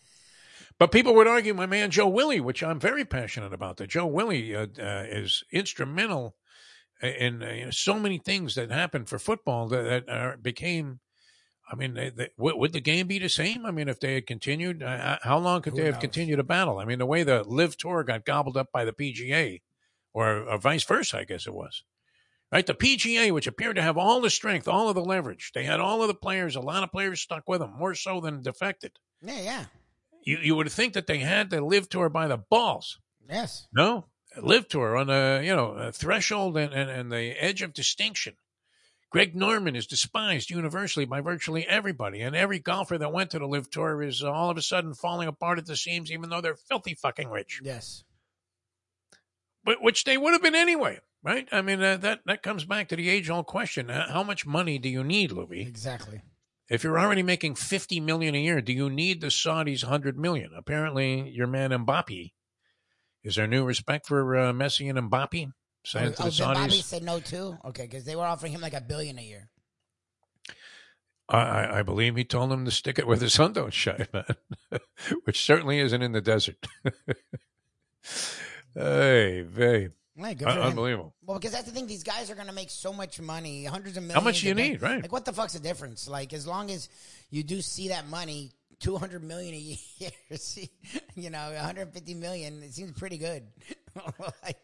But 0.77 0.91
people 0.91 1.13
would 1.15 1.27
argue 1.27 1.53
my 1.53 1.65
man 1.67 1.91
Joe 1.91 2.07
Willie, 2.07 2.39
which 2.39 2.63
I'm 2.63 2.79
very 2.79 3.05
passionate 3.05 3.53
about. 3.53 3.77
That 3.77 3.87
Joe 3.89 4.07
Willie 4.07 4.55
uh, 4.55 4.67
uh, 4.79 5.05
is 5.07 5.43
instrumental 5.51 6.35
in 7.01 7.43
uh, 7.43 7.71
so 7.71 7.99
many 7.99 8.17
things 8.17 8.55
that 8.55 8.71
happened 8.71 9.09
for 9.09 9.19
football 9.19 9.67
that, 9.69 10.05
that 10.07 10.41
became. 10.43 10.99
I 11.71 11.75
mean, 11.75 11.93
they, 11.93 12.09
they, 12.09 12.29
would, 12.37 12.55
would 12.57 12.73
the 12.73 12.81
game 12.81 13.07
be 13.07 13.19
the 13.19 13.29
same? 13.29 13.65
I 13.65 13.71
mean, 13.71 13.87
if 13.87 13.99
they 13.99 14.15
had 14.15 14.27
continued, 14.27 14.83
uh, 14.83 15.19
how 15.21 15.37
long 15.37 15.61
could 15.61 15.73
Who 15.73 15.79
they 15.79 15.85
have 15.85 15.99
continued 15.99 16.37
to 16.37 16.43
battle? 16.43 16.79
I 16.79 16.85
mean, 16.85 16.99
the 16.99 17.05
way 17.05 17.23
the 17.23 17.43
LIV 17.43 17.77
Tour 17.77 18.03
got 18.03 18.25
gobbled 18.25 18.57
up 18.57 18.71
by 18.73 18.83
the 18.83 18.91
PGA, 18.91 19.61
or, 20.13 20.43
or 20.43 20.57
vice 20.57 20.83
versa, 20.83 21.19
I 21.19 21.23
guess 21.23 21.47
it 21.47 21.53
was. 21.53 21.83
Right, 22.51 22.65
the 22.67 22.73
PGA, 22.73 23.31
which 23.31 23.47
appeared 23.47 23.77
to 23.77 23.81
have 23.81 23.97
all 23.97 24.19
the 24.19 24.29
strength, 24.29 24.67
all 24.67 24.89
of 24.89 24.95
the 24.95 25.03
leverage, 25.05 25.51
they 25.55 25.63
had 25.63 25.79
all 25.79 26.01
of 26.01 26.09
the 26.09 26.13
players. 26.13 26.57
A 26.57 26.59
lot 26.59 26.83
of 26.83 26.91
players 26.91 27.21
stuck 27.21 27.47
with 27.47 27.61
them, 27.61 27.73
more 27.77 27.95
so 27.95 28.19
than 28.19 28.41
defected. 28.41 28.91
yeah, 29.21 29.39
yeah. 29.41 29.65
You 30.23 30.37
you 30.37 30.55
would 30.55 30.71
think 30.71 30.93
that 30.93 31.07
they 31.07 31.19
had 31.19 31.49
the 31.49 31.63
LIV 31.63 31.89
Tour 31.89 32.09
by 32.09 32.27
the 32.27 32.37
balls. 32.37 32.99
Yes. 33.29 33.67
No, 33.73 34.05
LIV 34.39 34.67
Tour 34.67 34.97
on 34.97 35.07
the 35.07 35.41
you 35.43 35.55
know 35.55 35.71
a 35.71 35.91
threshold 35.91 36.57
and, 36.57 36.73
and, 36.73 36.89
and 36.89 37.11
the 37.11 37.31
edge 37.41 37.61
of 37.61 37.73
distinction. 37.73 38.35
Greg 39.09 39.35
Norman 39.35 39.75
is 39.75 39.87
despised 39.87 40.49
universally 40.49 41.05
by 41.05 41.21
virtually 41.21 41.65
everybody, 41.67 42.21
and 42.21 42.35
every 42.35 42.59
golfer 42.59 42.97
that 42.97 43.11
went 43.11 43.31
to 43.31 43.39
the 43.39 43.47
LIV 43.47 43.69
Tour 43.71 44.03
is 44.03 44.23
all 44.23 44.49
of 44.49 44.57
a 44.57 44.61
sudden 44.61 44.93
falling 44.93 45.27
apart 45.27 45.57
at 45.57 45.65
the 45.65 45.75
seams, 45.75 46.11
even 46.11 46.29
though 46.29 46.39
they're 46.41 46.55
filthy 46.55 46.93
fucking 46.93 47.29
rich, 47.29 47.59
Yes. 47.63 48.03
but 49.63 49.81
which 49.81 50.03
they 50.03 50.17
would 50.17 50.33
have 50.33 50.41
been 50.43 50.55
anyway, 50.55 50.99
right? 51.23 51.47
I 51.51 51.61
mean 51.61 51.81
uh, 51.81 51.97
that 51.97 52.21
that 52.25 52.43
comes 52.43 52.65
back 52.65 52.89
to 52.89 52.95
the 52.95 53.09
age 53.09 53.29
old 53.29 53.47
question: 53.47 53.89
uh, 53.89 54.11
How 54.11 54.23
much 54.23 54.45
money 54.45 54.77
do 54.77 54.89
you 54.89 55.03
need, 55.03 55.31
Louis? 55.31 55.61
Exactly. 55.61 56.21
If 56.69 56.83
you're 56.83 56.99
already 56.99 57.23
making 57.23 57.55
fifty 57.55 57.99
million 57.99 58.35
a 58.35 58.41
year, 58.41 58.61
do 58.61 58.73
you 58.73 58.89
need 58.89 59.21
the 59.21 59.27
Saudis 59.27 59.83
hundred 59.83 60.17
million? 60.17 60.51
Apparently, 60.57 61.29
your 61.29 61.47
man 61.47 61.71
Mbappe 61.71 62.31
is 63.23 63.35
there 63.35 63.47
new 63.47 63.63
respect 63.63 64.07
for 64.07 64.35
uh, 64.35 64.51
Messi 64.51 64.89
and 64.89 65.09
Mbappe? 65.09 65.51
Saying 65.83 66.13
oh, 66.19 66.23
Bobby 66.23 66.31
Saudis, 66.31 66.83
said 66.83 67.03
no 67.03 67.19
too. 67.19 67.57
Okay, 67.65 67.83
because 67.83 68.03
they 68.03 68.15
were 68.15 68.25
offering 68.25 68.51
him 68.51 68.61
like 68.61 68.73
a 68.73 68.81
billion 68.81 69.17
a 69.17 69.21
year. 69.21 69.49
I, 71.29 71.79
I, 71.79 71.83
believe 71.83 72.17
he 72.17 72.25
told 72.25 72.51
them 72.51 72.65
to 72.65 72.71
stick 72.71 72.99
it 72.99 73.07
where 73.07 73.15
the 73.15 73.29
sun 73.29 73.53
don't 73.53 73.73
shine, 73.73 74.07
man. 74.13 74.35
Which 75.23 75.41
certainly 75.41 75.79
isn't 75.79 76.01
in 76.01 76.11
the 76.11 76.19
desert. 76.19 76.67
hey, 78.75 79.43
babe, 79.43 79.91
Hey, 80.17 80.33
good 80.35 80.47
Un- 80.47 80.53
for 80.55 80.59
him. 80.61 80.67
unbelievable. 80.67 81.13
Well, 81.25 81.39
because 81.39 81.51
that's 81.53 81.65
the 81.65 81.71
thing; 81.71 81.87
these 81.87 82.03
guys 82.03 82.29
are 82.29 82.35
going 82.35 82.47
to 82.47 82.53
make 82.53 82.69
so 82.69 82.91
much 82.93 83.19
money, 83.21 83.65
hundreds 83.65 83.97
of 83.97 84.03
millions. 84.03 84.19
How 84.19 84.23
much 84.23 84.41
do 84.41 84.47
you 84.47 84.53
need, 84.55 84.81
right? 84.81 85.01
Like, 85.01 85.11
what 85.11 85.25
the 85.25 85.33
fuck's 85.33 85.53
the 85.53 85.59
difference? 85.59 86.07
Like, 86.07 86.33
as 86.33 86.45
long 86.45 86.69
as 86.69 86.89
you 87.29 87.43
do 87.43 87.61
see 87.61 87.89
that 87.89 88.07
money, 88.07 88.51
two 88.79 88.97
hundred 88.97 89.23
million 89.23 89.53
a 89.53 89.57
year, 89.97 90.11
see, 90.35 90.69
you 91.15 91.29
know, 91.29 91.51
one 91.53 91.63
hundred 91.63 91.93
fifty 91.93 92.13
million, 92.13 92.61
it 92.63 92.73
seems 92.73 92.91
pretty 92.91 93.17
good. 93.17 93.43
like, 94.43 94.57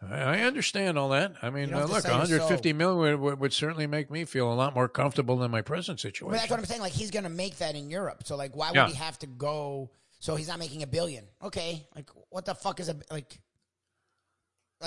I, 0.00 0.14
I 0.20 0.38
understand 0.40 0.96
all 0.98 1.10
that. 1.10 1.34
I 1.42 1.50
mean, 1.50 1.74
uh, 1.74 1.80
look, 1.86 2.00
sell 2.02 2.12
your 2.28 2.38
150 2.38 2.72
million 2.72 2.98
would, 2.98 3.20
would, 3.20 3.40
would 3.40 3.52
certainly 3.52 3.86
make 3.86 4.10
me 4.10 4.24
feel 4.24 4.52
a 4.52 4.54
lot 4.54 4.74
more 4.74 4.88
comfortable 4.88 5.36
than 5.36 5.50
my 5.50 5.60
present 5.62 6.00
situation. 6.00 6.28
but 6.28 6.36
that's 6.38 6.50
what 6.50 6.58
I'm 6.58 6.64
saying. 6.66 6.80
Like, 6.80 6.92
he's 6.92 7.10
going 7.10 7.24
to 7.24 7.30
make 7.30 7.58
that 7.58 7.74
in 7.74 7.90
Europe. 7.90 8.22
So, 8.24 8.36
like, 8.36 8.54
why 8.56 8.68
would 8.68 8.76
Yeah. 8.76 8.88
he 8.88 8.94
have 8.94 9.18
to 9.20 9.26
go? 9.26 9.90
So 10.20 10.34
he's 10.36 10.48
not 10.48 10.58
making 10.58 10.82
a 10.82 10.86
billion. 10.86 11.24
Okay, 11.42 11.86
like, 11.94 12.10
what 12.30 12.44
the 12.44 12.54
fuck 12.54 12.80
is 12.80 12.88
a 12.88 12.96
like? 13.10 13.40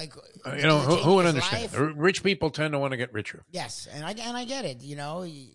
Like, 0.02 0.14
Uh, 0.46 0.56
you 0.56 0.64
know, 0.64 0.80
who, 0.80 0.96
who 0.96 1.16
would 1.16 1.26
understand? 1.26 1.72
life? 1.74 1.94
Rich 1.96 2.24
people 2.24 2.50
tend 2.50 2.74
to 2.74 2.80
want 2.80 2.92
to 2.92 2.98
get 2.98 3.14
richer. 3.14 3.44
Yes, 3.52 3.88
and 3.92 4.04
I 4.06 4.12
and 4.12 4.36
I 4.36 4.46
get 4.46 4.66
it. 4.66 4.82
You 4.82 4.96
know, 4.96 5.24
you 5.24 5.48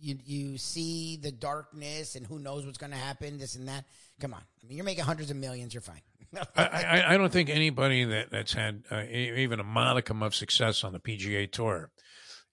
you, 0.00 0.18
you 0.24 0.58
see 0.58 1.16
the 1.16 1.32
darkness, 1.32 2.14
and 2.14 2.26
who 2.26 2.38
knows 2.38 2.64
what's 2.64 2.78
going 2.78 2.92
to 2.92 2.98
happen, 2.98 3.38
this 3.38 3.56
and 3.56 3.68
that. 3.68 3.84
Come 4.20 4.34
on, 4.34 4.42
I 4.62 4.66
mean, 4.66 4.76
you're 4.76 4.84
making 4.84 5.04
hundreds 5.04 5.30
of 5.30 5.36
millions. 5.36 5.72
You're 5.74 5.80
fine. 5.80 6.02
I, 6.56 6.64
I, 6.64 7.14
I 7.14 7.16
don't 7.16 7.32
think 7.32 7.48
anybody 7.48 8.04
that, 8.04 8.30
that's 8.30 8.52
had 8.52 8.82
uh, 8.90 9.04
even 9.10 9.60
a 9.60 9.64
modicum 9.64 10.22
of 10.22 10.34
success 10.34 10.84
on 10.84 10.92
the 10.92 11.00
PGA 11.00 11.50
Tour 11.50 11.90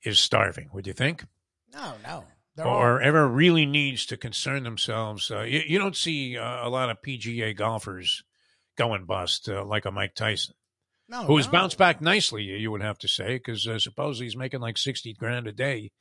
is 0.03 0.20
starving. 0.20 0.70
Would 0.74 0.88
you 0.88 0.94
think? 0.94 1.26
no, 1.74 1.94
no. 2.03 2.24
They're 2.56 2.66
or 2.66 3.02
ever 3.02 3.28
really 3.28 3.66
needs 3.66 4.06
to 4.06 4.16
concern 4.18 4.64
themselves. 4.64 5.30
Uh, 5.30 5.41
you, 5.41 5.62
you 5.68 5.78
don't 5.78 5.95
see 5.95 6.38
uh, 6.38 6.66
a 6.66 6.70
lot 6.70 6.90
of 6.90 7.02
PGA 7.06 7.53
golfers 7.56 8.24
going 8.78 9.03
bust 9.06 9.49
uh, 9.49 9.66
like 9.66 9.84
a 9.84 9.91
Mike 9.91 10.16
Tyson, 10.16 10.56
all, 10.56 10.65
no, 11.10 11.23
who 11.23 11.38
has 11.38 11.45
no. 11.48 11.52
bounced 11.52 11.77
back 11.77 12.02
nicely. 12.02 12.44
You 12.44 12.72
would 12.72 12.82
have 12.82 12.98
to 12.99 13.07
say 13.07 13.36
because 13.36 13.68
uh, 13.68 13.80
supposedly 13.80 14.26
he's 14.26 14.38
making 14.38 14.60
like 14.61 14.77
sixty 14.77 15.14
grand 15.14 15.48
a 15.48 15.52
day 15.52 15.91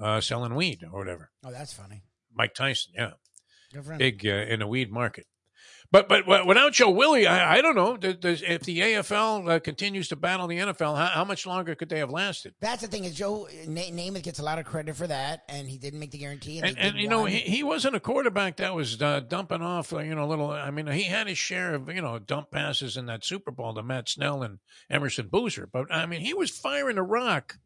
uh, 0.00 0.20
selling 0.20 0.54
weed 0.54 0.82
or 0.84 0.98
whatever. 0.98 1.30
Oh, 1.44 1.50
that's 1.52 1.72
funny. 1.72 2.02
Mike 2.34 2.54
Tyson, 2.54 2.92
yeah, 2.94 3.10
Good 3.72 3.84
for 3.84 3.92
him. 3.92 3.98
big 3.98 4.26
uh, 4.26 4.30
in 4.30 4.60
the 4.60 4.66
weed 4.66 4.90
market. 4.92 5.26
But 6.04 6.26
but 6.26 6.46
without 6.46 6.74
Joe 6.74 6.90
Willie, 6.90 7.26
I, 7.26 7.56
I 7.56 7.60
don't 7.62 7.74
know. 7.74 7.96
Does, 7.96 8.42
if 8.42 8.64
the 8.64 8.80
AFL 8.80 9.48
uh, 9.48 9.60
continues 9.60 10.08
to 10.08 10.16
battle 10.16 10.46
the 10.46 10.58
NFL, 10.58 10.94
how, 10.94 11.06
how 11.06 11.24
much 11.24 11.46
longer 11.46 11.74
could 11.74 11.88
they 11.88 12.00
have 12.00 12.10
lasted? 12.10 12.52
That's 12.60 12.82
the 12.82 12.88
thing 12.88 13.04
is 13.04 13.14
Joe 13.14 13.48
Na- 13.66 13.80
Namath 13.80 14.22
gets 14.22 14.38
a 14.38 14.42
lot 14.42 14.58
of 14.58 14.66
credit 14.66 14.94
for 14.94 15.06
that, 15.06 15.44
and 15.48 15.66
he 15.66 15.78
didn't 15.78 15.98
make 15.98 16.10
the 16.10 16.18
guarantee. 16.18 16.58
And, 16.58 16.68
And, 16.68 16.78
and 16.78 16.96
you 16.98 17.08
know, 17.08 17.24
he, 17.24 17.38
he 17.38 17.62
wasn't 17.62 17.96
a 17.96 18.00
quarterback 18.00 18.58
that 18.58 18.74
was 18.74 19.00
uh, 19.00 19.20
dumping 19.20 19.62
off, 19.62 19.94
uh, 19.94 20.00
you 20.00 20.14
know, 20.14 20.24
a 20.24 20.26
little. 20.26 20.50
I 20.50 20.70
mean, 20.70 20.86
he 20.86 21.04
had 21.04 21.28
his 21.28 21.38
share 21.38 21.74
of, 21.74 21.88
you 21.88 22.02
know, 22.02 22.18
dump 22.18 22.50
passes 22.50 22.98
in 22.98 23.06
that 23.06 23.24
Super 23.24 23.50
Bowl 23.50 23.72
to 23.74 23.82
Matt 23.82 24.10
Snell 24.10 24.42
and 24.42 24.58
Emerson 24.90 25.28
Boozer. 25.28 25.66
But 25.66 25.90
I 25.90 26.04
mean, 26.04 26.20
he 26.20 26.34
was 26.34 26.50
firing 26.50 26.98
a 26.98 27.02
rock 27.02 27.58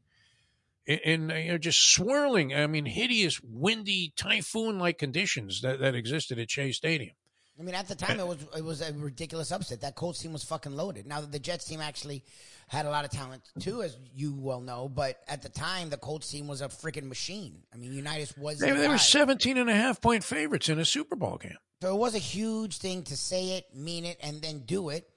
in, 0.86 0.98
in 0.98 1.30
uh, 1.32 1.34
you 1.34 1.52
know, 1.52 1.58
just 1.58 1.92
swirling. 1.92 2.54
I 2.54 2.68
mean, 2.68 2.84
hideous, 2.84 3.40
windy, 3.42 4.12
typhoon-like 4.16 4.98
conditions 4.98 5.62
that, 5.62 5.80
that 5.80 5.96
existed 5.96 6.38
at 6.38 6.48
Chase 6.48 6.76
Stadium. 6.76 7.16
I 7.60 7.62
mean, 7.62 7.74
at 7.74 7.88
the 7.88 7.94
time, 7.94 8.18
it 8.18 8.26
was 8.26 8.38
it 8.56 8.64
was 8.64 8.80
a 8.80 8.92
ridiculous 8.94 9.52
upset. 9.52 9.82
That 9.82 9.94
Colts 9.94 10.20
team 10.20 10.32
was 10.32 10.42
fucking 10.42 10.72
loaded. 10.72 11.06
Now 11.06 11.20
the 11.20 11.38
Jets 11.38 11.66
team 11.66 11.80
actually 11.80 12.24
had 12.68 12.86
a 12.86 12.90
lot 12.90 13.04
of 13.04 13.10
talent 13.10 13.42
too, 13.58 13.82
as 13.82 13.98
you 14.14 14.32
well 14.32 14.60
know. 14.60 14.88
But 14.88 15.18
at 15.28 15.42
the 15.42 15.50
time, 15.50 15.90
the 15.90 15.98
Colts 15.98 16.30
team 16.30 16.48
was 16.48 16.62
a 16.62 16.68
freaking 16.68 17.08
machine. 17.08 17.62
I 17.74 17.76
mean, 17.76 17.92
Unitas 17.92 18.34
was 18.36 18.60
They, 18.60 18.70
they 18.70 18.88
were 18.88 18.94
guy. 18.94 18.96
17 18.96 19.58
and 19.58 19.68
a 19.68 19.74
half 19.74 20.00
point 20.00 20.24
favorites 20.24 20.70
in 20.70 20.78
a 20.78 20.84
Super 20.84 21.16
Bowl 21.16 21.36
game. 21.36 21.58
So 21.82 21.94
it 21.94 21.98
was 21.98 22.14
a 22.14 22.18
huge 22.18 22.78
thing 22.78 23.02
to 23.04 23.16
say 23.16 23.58
it, 23.58 23.74
mean 23.74 24.04
it, 24.06 24.18
and 24.22 24.40
then 24.40 24.60
do 24.60 24.88
it. 24.88 25.08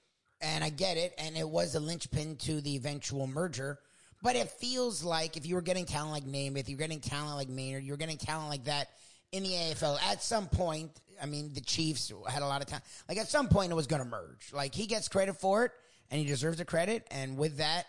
And 0.42 0.62
I 0.62 0.68
get 0.68 0.98
it. 0.98 1.14
And 1.16 1.36
it 1.36 1.48
was 1.48 1.74
a 1.74 1.80
linchpin 1.80 2.36
to 2.36 2.60
the 2.60 2.76
eventual 2.76 3.26
merger. 3.26 3.78
But 4.22 4.36
it 4.36 4.50
feels 4.50 5.02
like 5.02 5.36
if 5.36 5.46
you 5.46 5.54
were 5.54 5.62
getting 5.62 5.86
talent 5.86 6.12
like 6.12 6.24
Namath, 6.24 6.68
you're 6.68 6.78
getting 6.78 7.00
talent 7.00 7.36
like 7.36 7.48
Maynard, 7.48 7.84
you're 7.84 7.96
getting 7.96 8.16
talent 8.18 8.48
like 8.50 8.64
that 8.64 8.88
in 9.32 9.42
the 9.42 9.50
AFL. 9.50 9.98
At 10.10 10.22
some 10.22 10.46
point, 10.46 10.90
I 11.22 11.26
mean, 11.26 11.52
the 11.52 11.60
Chiefs 11.60 12.12
had 12.28 12.42
a 12.42 12.46
lot 12.46 12.60
of 12.60 12.66
time. 12.68 12.80
Like 13.08 13.18
at 13.18 13.28
some 13.28 13.48
point, 13.48 13.70
it 13.72 13.74
was 13.74 13.86
going 13.86 14.02
to 14.02 14.08
merge. 14.08 14.52
Like 14.52 14.74
he 14.74 14.86
gets 14.86 15.08
credit 15.08 15.36
for 15.40 15.64
it, 15.66 15.72
and 16.10 16.20
he 16.20 16.26
deserves 16.26 16.58
the 16.58 16.64
credit. 16.64 17.06
And 17.10 17.36
with 17.36 17.58
that, 17.58 17.86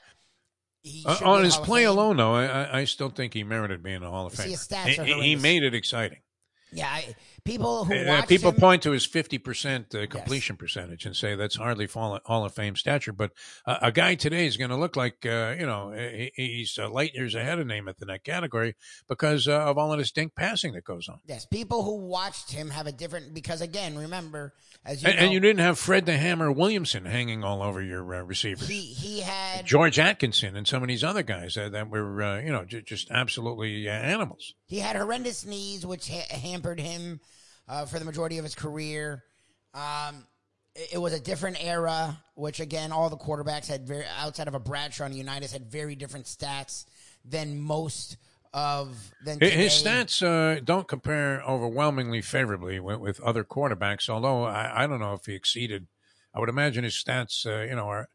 he 0.81 1.03
Uh, 1.05 1.17
on 1.23 1.43
his 1.43 1.57
play 1.57 1.83
alone, 1.85 2.17
though, 2.17 2.35
I, 2.35 2.81
I- 2.81 2.85
still 2.85 3.09
think 3.09 3.33
he 3.33 3.43
merited 3.43 3.81
being 3.83 4.03
a 4.03 4.09
Hall 4.09 4.27
of 4.27 4.33
Fame. 4.33 4.49
He, 4.87 4.95
he- 5.05 5.11
he 5.21 5.35
made 5.41 5.63
it 5.63 5.73
exciting. 5.73 6.19
Yeah, 6.71 6.87
I, 6.89 7.15
people 7.45 7.85
who 7.85 7.93
Uh, 7.93 8.25
people 8.25 8.51
him, 8.51 8.59
point 8.59 8.81
to 8.83 8.91
his 8.91 9.07
50% 9.07 9.95
uh, 9.95 10.07
completion 10.07 10.57
percentage 10.57 11.05
and 11.05 11.15
say 11.15 11.35
that's 11.35 11.55
hardly 11.55 11.85
Hall 11.85 12.19
Hall 12.25 12.43
of 12.43 12.53
Fame 12.53 12.75
stature. 12.75 13.13
But 13.13 13.31
uh, 13.65 13.77
a 13.81 13.91
guy 13.91 14.15
today 14.15 14.47
is 14.47 14.57
going 14.57 14.71
to 14.71 14.75
look 14.75 14.95
like, 14.95 15.25
uh, 15.25 15.55
you 15.57 15.65
know, 15.65 15.91
he, 15.91 16.31
he's 16.35 16.77
uh, 16.77 16.89
light 16.89 17.13
years 17.13 17.35
ahead 17.35 17.59
of 17.59 17.67
Namath 17.67 18.01
in 18.01 18.07
that 18.07 18.23
category 18.23 18.75
because 19.07 19.47
uh, 19.47 19.53
of 19.53 19.77
all 19.77 19.93
of 19.93 19.99
this 19.99 20.11
dink 20.11 20.35
passing 20.35 20.73
that 20.73 20.83
goes 20.83 21.07
on. 21.07 21.19
Yes, 21.25 21.45
people 21.45 21.83
who 21.83 21.97
watched 22.07 22.51
him 22.51 22.71
have 22.71 22.87
a 22.87 22.91
different 22.91 23.33
because 23.33 23.61
again, 23.61 23.97
remember 23.97 24.53
as 24.83 25.03
you 25.03 25.09
And, 25.09 25.17
know, 25.17 25.23
and 25.25 25.33
you 25.33 25.39
didn't 25.39 25.59
have 25.61 25.77
Fred 25.79 26.05
the 26.05 26.17
Hammer 26.17 26.51
Williamson 26.51 27.05
hanging 27.05 27.43
all 27.43 27.61
over 27.61 27.81
your 27.81 28.13
uh, 28.15 28.21
receivers. 28.23 28.67
he 28.67 28.81
he 28.81 29.19
had 29.21 29.65
George 29.65 29.99
Atkinson 29.99 30.55
and 30.55 30.67
some 30.67 30.81
of 30.81 30.89
these 30.89 31.03
other 31.03 31.23
guys 31.23 31.53
that, 31.53 31.71
that 31.73 31.89
were, 31.89 32.21
uh, 32.23 32.39
you 32.39 32.51
know, 32.51 32.65
j- 32.65 32.81
just 32.81 33.11
absolutely 33.11 33.87
uh, 33.87 33.91
animals. 33.91 34.55
he 34.67 34.79
had 34.79 34.95
horrendous 34.95 35.45
knees, 35.45 35.85
which 35.85 36.09
ha- 36.09 36.35
hampered 36.35 36.79
him 36.79 37.19
uh, 37.67 37.85
for 37.85 37.99
the 37.99 38.05
majority 38.05 38.37
of 38.37 38.43
his 38.43 38.55
career. 38.55 39.23
Um, 39.73 40.25
it, 40.75 40.93
it 40.93 40.97
was 40.97 41.13
a 41.13 41.19
different 41.19 41.57
era, 41.63 42.17
which 42.35 42.59
again, 42.59 42.91
all 42.91 43.09
the 43.09 43.17
quarterbacks 43.17 43.67
had 43.67 43.87
very 43.87 44.05
outside 44.19 44.47
of 44.47 44.53
a 44.53 44.59
Bradshaw 44.59 45.05
and 45.05 45.15
Unitas 45.15 45.51
had 45.51 45.65
very 45.71 45.95
different 45.95 46.25
stats 46.25 46.85
than 47.23 47.59
most 47.59 48.17
of 48.53 49.11
than 49.25 49.39
His- 49.39 49.53
His 49.53 49.83
stats 49.83 50.23
uh, 50.25 50.61
don't 50.63 50.87
compare 50.87 51.41
overwhelmingly 51.43 52.21
favorably 52.21 52.79
with, 52.79 52.99
with 52.99 53.19
other 53.21 53.43
quarterbacks. 53.43 54.09
Although 54.09 54.45
I, 54.45 54.83
I 54.83 54.87
don't 54.87 54.99
know 54.99 55.13
if 55.13 55.25
he 55.25 55.33
exceeded. 55.33 55.87
I 56.33 56.39
would 56.39 56.49
imagine 56.49 56.83
his 56.83 56.93
stats, 56.93 57.45
uh, 57.45 57.63
you 57.67 57.75
know, 57.75 57.87
are 57.87 58.09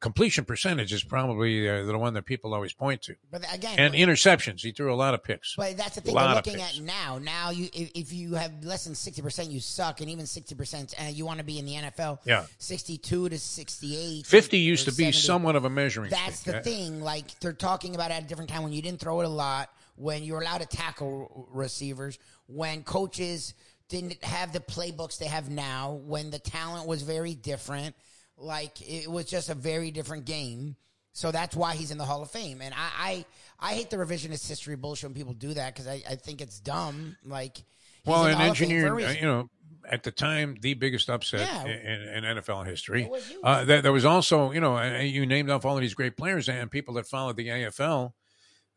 completion 0.00 0.44
percentage 0.44 0.92
is 0.92 1.04
probably 1.04 1.68
uh, 1.68 1.84
the 1.84 1.96
one 1.98 2.14
that 2.14 2.24
people 2.24 2.54
always 2.54 2.72
point 2.72 3.02
to. 3.02 3.14
But 3.30 3.44
again, 3.54 3.78
And 3.78 3.94
interceptions, 3.94 4.60
he 4.62 4.72
threw 4.72 4.92
a 4.92 4.96
lot 4.96 5.14
of 5.14 5.22
picks. 5.22 5.54
But 5.56 5.76
that's 5.76 5.94
the 5.94 6.00
thing 6.00 6.14
we're 6.14 6.34
looking 6.34 6.60
at 6.60 6.80
now. 6.80 7.18
Now, 7.18 7.50
you 7.50 7.68
if, 7.72 7.90
if 7.94 8.12
you 8.12 8.34
have 8.34 8.64
less 8.64 8.84
than 8.84 8.94
sixty 8.94 9.22
percent, 9.22 9.50
you 9.50 9.60
suck, 9.60 10.00
and 10.00 10.10
even 10.10 10.26
sixty 10.26 10.54
percent, 10.54 10.94
and 10.98 11.14
you 11.14 11.24
want 11.26 11.38
to 11.38 11.44
be 11.44 11.58
in 11.58 11.66
the 11.66 11.74
NFL. 11.74 12.18
Yeah. 12.24 12.46
sixty-two 12.58 13.28
to 13.28 13.38
sixty-eight. 13.38 14.26
50 14.26 14.58
used 14.58 14.86
to 14.86 14.94
be 14.94 15.12
somewhat 15.12 15.56
of 15.56 15.64
a 15.64 15.70
measuring 15.70 16.10
That's 16.10 16.40
stick. 16.40 16.54
the 16.54 16.58
Uh, 16.60 16.62
thing. 16.62 17.00
Like 17.02 17.38
they're 17.40 17.52
talking 17.52 17.94
about 17.94 18.10
at 18.10 18.22
a 18.22 18.26
different 18.26 18.50
time 18.50 18.62
when 18.62 18.72
you 18.72 18.82
didn't 18.82 19.00
throw 19.00 19.20
it 19.20 19.24
a 19.26 19.28
lot, 19.28 19.70
when 19.96 20.22
you 20.24 20.32
were 20.32 20.40
allowed 20.40 20.58
to 20.62 20.66
tackle 20.66 21.48
receivers, 21.52 22.18
when 22.46 22.82
coaches 22.82 23.54
didn't 23.88 24.22
have 24.24 24.52
the 24.52 24.60
playbooks 24.60 25.18
they 25.18 25.26
have 25.26 25.50
now, 25.50 26.00
when 26.04 26.30
the 26.30 26.38
talent 26.38 26.86
was 26.86 27.02
very 27.02 27.34
different. 27.34 27.94
Like 28.40 28.80
it 28.82 29.10
was 29.10 29.26
just 29.26 29.48
a 29.48 29.54
very 29.54 29.90
different 29.90 30.24
game. 30.24 30.76
So 31.12 31.30
that's 31.32 31.56
why 31.56 31.74
he's 31.74 31.90
in 31.90 31.98
the 31.98 32.04
Hall 32.04 32.22
of 32.22 32.30
Fame. 32.30 32.60
And 32.62 32.72
I 32.74 33.24
I, 33.60 33.70
I 33.70 33.74
hate 33.74 33.90
the 33.90 33.96
revisionist 33.96 34.48
history 34.48 34.76
bullshit 34.76 35.10
when 35.10 35.14
people 35.14 35.34
do 35.34 35.54
that 35.54 35.74
because 35.74 35.86
I, 35.86 36.02
I 36.08 36.14
think 36.16 36.40
it's 36.40 36.58
dumb. 36.60 37.16
Like 37.24 37.58
he's 37.58 37.64
Well, 38.06 38.26
an 38.26 38.34
Hall 38.36 38.50
of 38.50 38.56
Fame 38.58 38.68
for 38.68 38.74
a 38.74 38.80
engineer, 39.02 39.10
you 39.20 39.26
know, 39.26 39.50
at 39.90 40.02
the 40.04 40.10
time, 40.12 40.56
the 40.60 40.74
biggest 40.74 41.10
upset 41.10 41.40
Yeah. 41.40 41.64
in, 41.64 42.24
in 42.24 42.36
NFL 42.38 42.66
history. 42.66 43.06
Was. 43.10 43.32
Uh, 43.42 43.64
there, 43.64 43.82
there 43.82 43.92
was 43.92 44.04
also, 44.04 44.52
you 44.52 44.60
know, 44.60 44.76
uh, 44.78 44.98
you 45.00 45.26
named 45.26 45.50
off 45.50 45.64
all 45.64 45.74
of 45.76 45.80
these 45.80 45.94
great 45.94 46.16
players 46.16 46.48
and 46.48 46.70
people 46.70 46.94
that 46.94 47.06
followed 47.08 47.36
the 47.36 47.48
AFL 47.48 48.12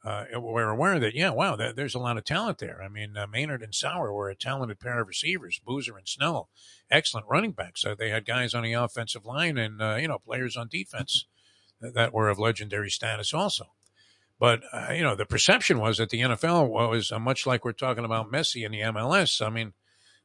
uh, 0.04 0.26
were 0.38 0.70
aware 0.70 1.00
that, 1.00 1.16
yeah, 1.16 1.30
wow, 1.30 1.56
there, 1.56 1.72
there's 1.72 1.96
a 1.96 2.00
lot 2.00 2.18
of 2.18 2.26
talent 2.26 2.58
there. 2.58 2.82
I 2.84 2.90
mean, 2.90 3.16
uh, 3.16 3.26
Maynard 3.26 3.62
and 3.62 3.74
Sauer 3.74 4.14
were 4.14 4.30
a 4.30 4.36
talented 4.36 4.80
pair 4.80 5.00
of 5.00 5.08
receivers, 5.08 5.62
Boozer 5.66 5.98
and 5.98 6.08
Snell, 6.08 6.50
excellent 6.92 7.28
running 7.30 7.52
backs. 7.52 7.86
Uh, 7.86 7.96
they 7.98 8.10
had 8.10 8.26
guys 8.26 8.54
on 8.54 8.64
the 8.64 8.74
offensive 8.74 9.26
line 9.26 9.58
and, 9.58 9.82
uh, 9.82 9.96
you 9.96 10.08
know, 10.08 10.20
players 10.20 10.58
on 10.58 10.68
defense 10.70 11.26
that, 11.80 11.94
that 11.94 12.14
were 12.14 12.30
of 12.30 12.38
legendary 12.38 12.90
status 12.90 13.34
also. 13.34 13.68
But 14.40 14.62
uh, 14.74 14.92
you 14.92 15.04
know, 15.04 15.16
the 15.16 15.26
perception 15.26 15.80
was 15.80 16.00
that 16.00 16.10
the 16.10 16.20
NFL 16.20 16.68
was 16.68 17.14
uh, 17.14 17.20
much 17.20 17.46
like 17.46 17.64
we're 17.64 17.72
talking 17.72 18.04
about 18.04 18.30
Messi 18.30 18.66
in 18.66 18.74
the 18.74 18.82
MLS. 18.82 19.46
I 19.46 19.50
mean, 19.50 19.72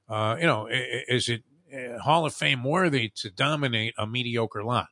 uh, 0.09 0.37
you 0.41 0.47
know, 0.47 0.67
is 0.69 1.29
it 1.29 1.45
Hall 2.03 2.27
of 2.27 2.35
Fame 2.35 2.65
worthy 2.65 3.13
to 3.17 3.31
dominate 3.31 3.95
a 3.97 4.09
mediocre 4.09 4.65
lot? 4.65 4.89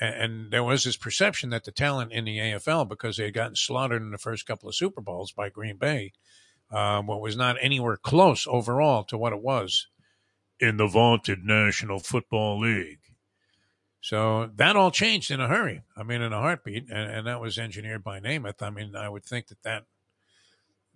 And, 0.00 0.14
and 0.14 0.50
there 0.50 0.64
was 0.64 0.84
this 0.84 0.96
perception 0.96 1.50
that 1.50 1.64
the 1.64 1.72
talent 1.72 2.12
in 2.12 2.24
the 2.24 2.38
AFL, 2.38 2.88
because 2.88 3.16
they 3.16 3.24
had 3.24 3.34
gotten 3.34 3.56
slaughtered 3.56 4.02
in 4.02 4.10
the 4.10 4.18
first 4.18 4.46
couple 4.46 4.68
of 4.68 4.74
Super 4.74 5.00
Bowls 5.00 5.32
by 5.32 5.50
Green 5.50 5.76
Bay, 5.76 6.12
um, 6.70 7.06
well, 7.06 7.20
was 7.20 7.36
not 7.36 7.56
anywhere 7.60 7.96
close 7.96 8.46
overall 8.48 9.04
to 9.04 9.18
what 9.18 9.32
it 9.32 9.42
was 9.42 9.88
in 10.58 10.76
the 10.76 10.86
vaunted 10.86 11.44
National 11.44 11.98
Football 11.98 12.60
League. 12.60 12.98
So 14.00 14.50
that 14.56 14.76
all 14.76 14.90
changed 14.90 15.30
in 15.30 15.40
a 15.40 15.48
hurry. 15.48 15.82
I 15.96 16.02
mean, 16.02 16.22
in 16.22 16.32
a 16.32 16.38
heartbeat, 16.40 16.88
and, 16.90 17.10
and 17.10 17.26
that 17.26 17.40
was 17.40 17.58
engineered 17.58 18.02
by 18.02 18.18
Namath. 18.20 18.62
I 18.62 18.70
mean, 18.70 18.96
I 18.96 19.08
would 19.08 19.24
think 19.24 19.48
that 19.48 19.62
that, 19.62 19.84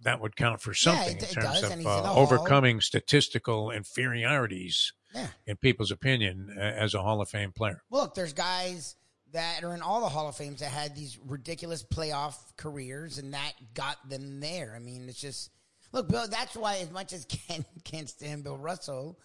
that 0.02 0.20
would 0.20 0.36
count 0.36 0.62
for 0.62 0.72
something 0.72 1.16
it- 1.16 1.22
in 1.22 1.28
terms 1.42 1.60
does, 1.60 1.62
of 1.64 1.68
he's 1.70 1.78
in 1.78 1.82
the 1.84 1.90
uh, 1.90 2.14
overcoming 2.14 2.80
statistical 2.80 3.70
inferiorities 3.70 4.92
Yeah. 5.14 5.28
in 5.46 5.56
people's 5.56 5.90
opinion 5.90 6.54
uh, 6.56 6.60
as 6.60 6.94
a 6.94 7.00
Hall 7.02 7.20
of 7.20 7.28
Fame 7.28 7.52
player. 7.52 7.82
Look, 7.90 8.14
there's 8.14 8.32
guys 8.32 8.96
that 9.32 9.62
are 9.64 9.74
in 9.74 9.82
all 9.82 10.00
the 10.00 10.08
Hall 10.08 10.28
of 10.28 10.36
Fames 10.36 10.60
that 10.60 10.70
had 10.70 10.94
these 10.96 11.18
ridiculous 11.26 11.82
playoff 11.82 12.34
careers, 12.56 13.18
and 13.18 13.34
that 13.34 13.52
got 13.74 13.96
them 14.08 14.40
there. 14.40 14.74
I 14.74 14.78
mean, 14.78 15.08
it's 15.08 15.20
just 15.20 15.50
look, 15.92 16.08
Bill. 16.08 16.26
That's 16.28 16.56
why, 16.56 16.78
as 16.78 16.90
much 16.90 17.12
as 17.12 17.24
Ken 17.28 17.64
can't 17.84 18.08
stand 18.08 18.44
Bill 18.44 18.56
Russell, 18.56 19.18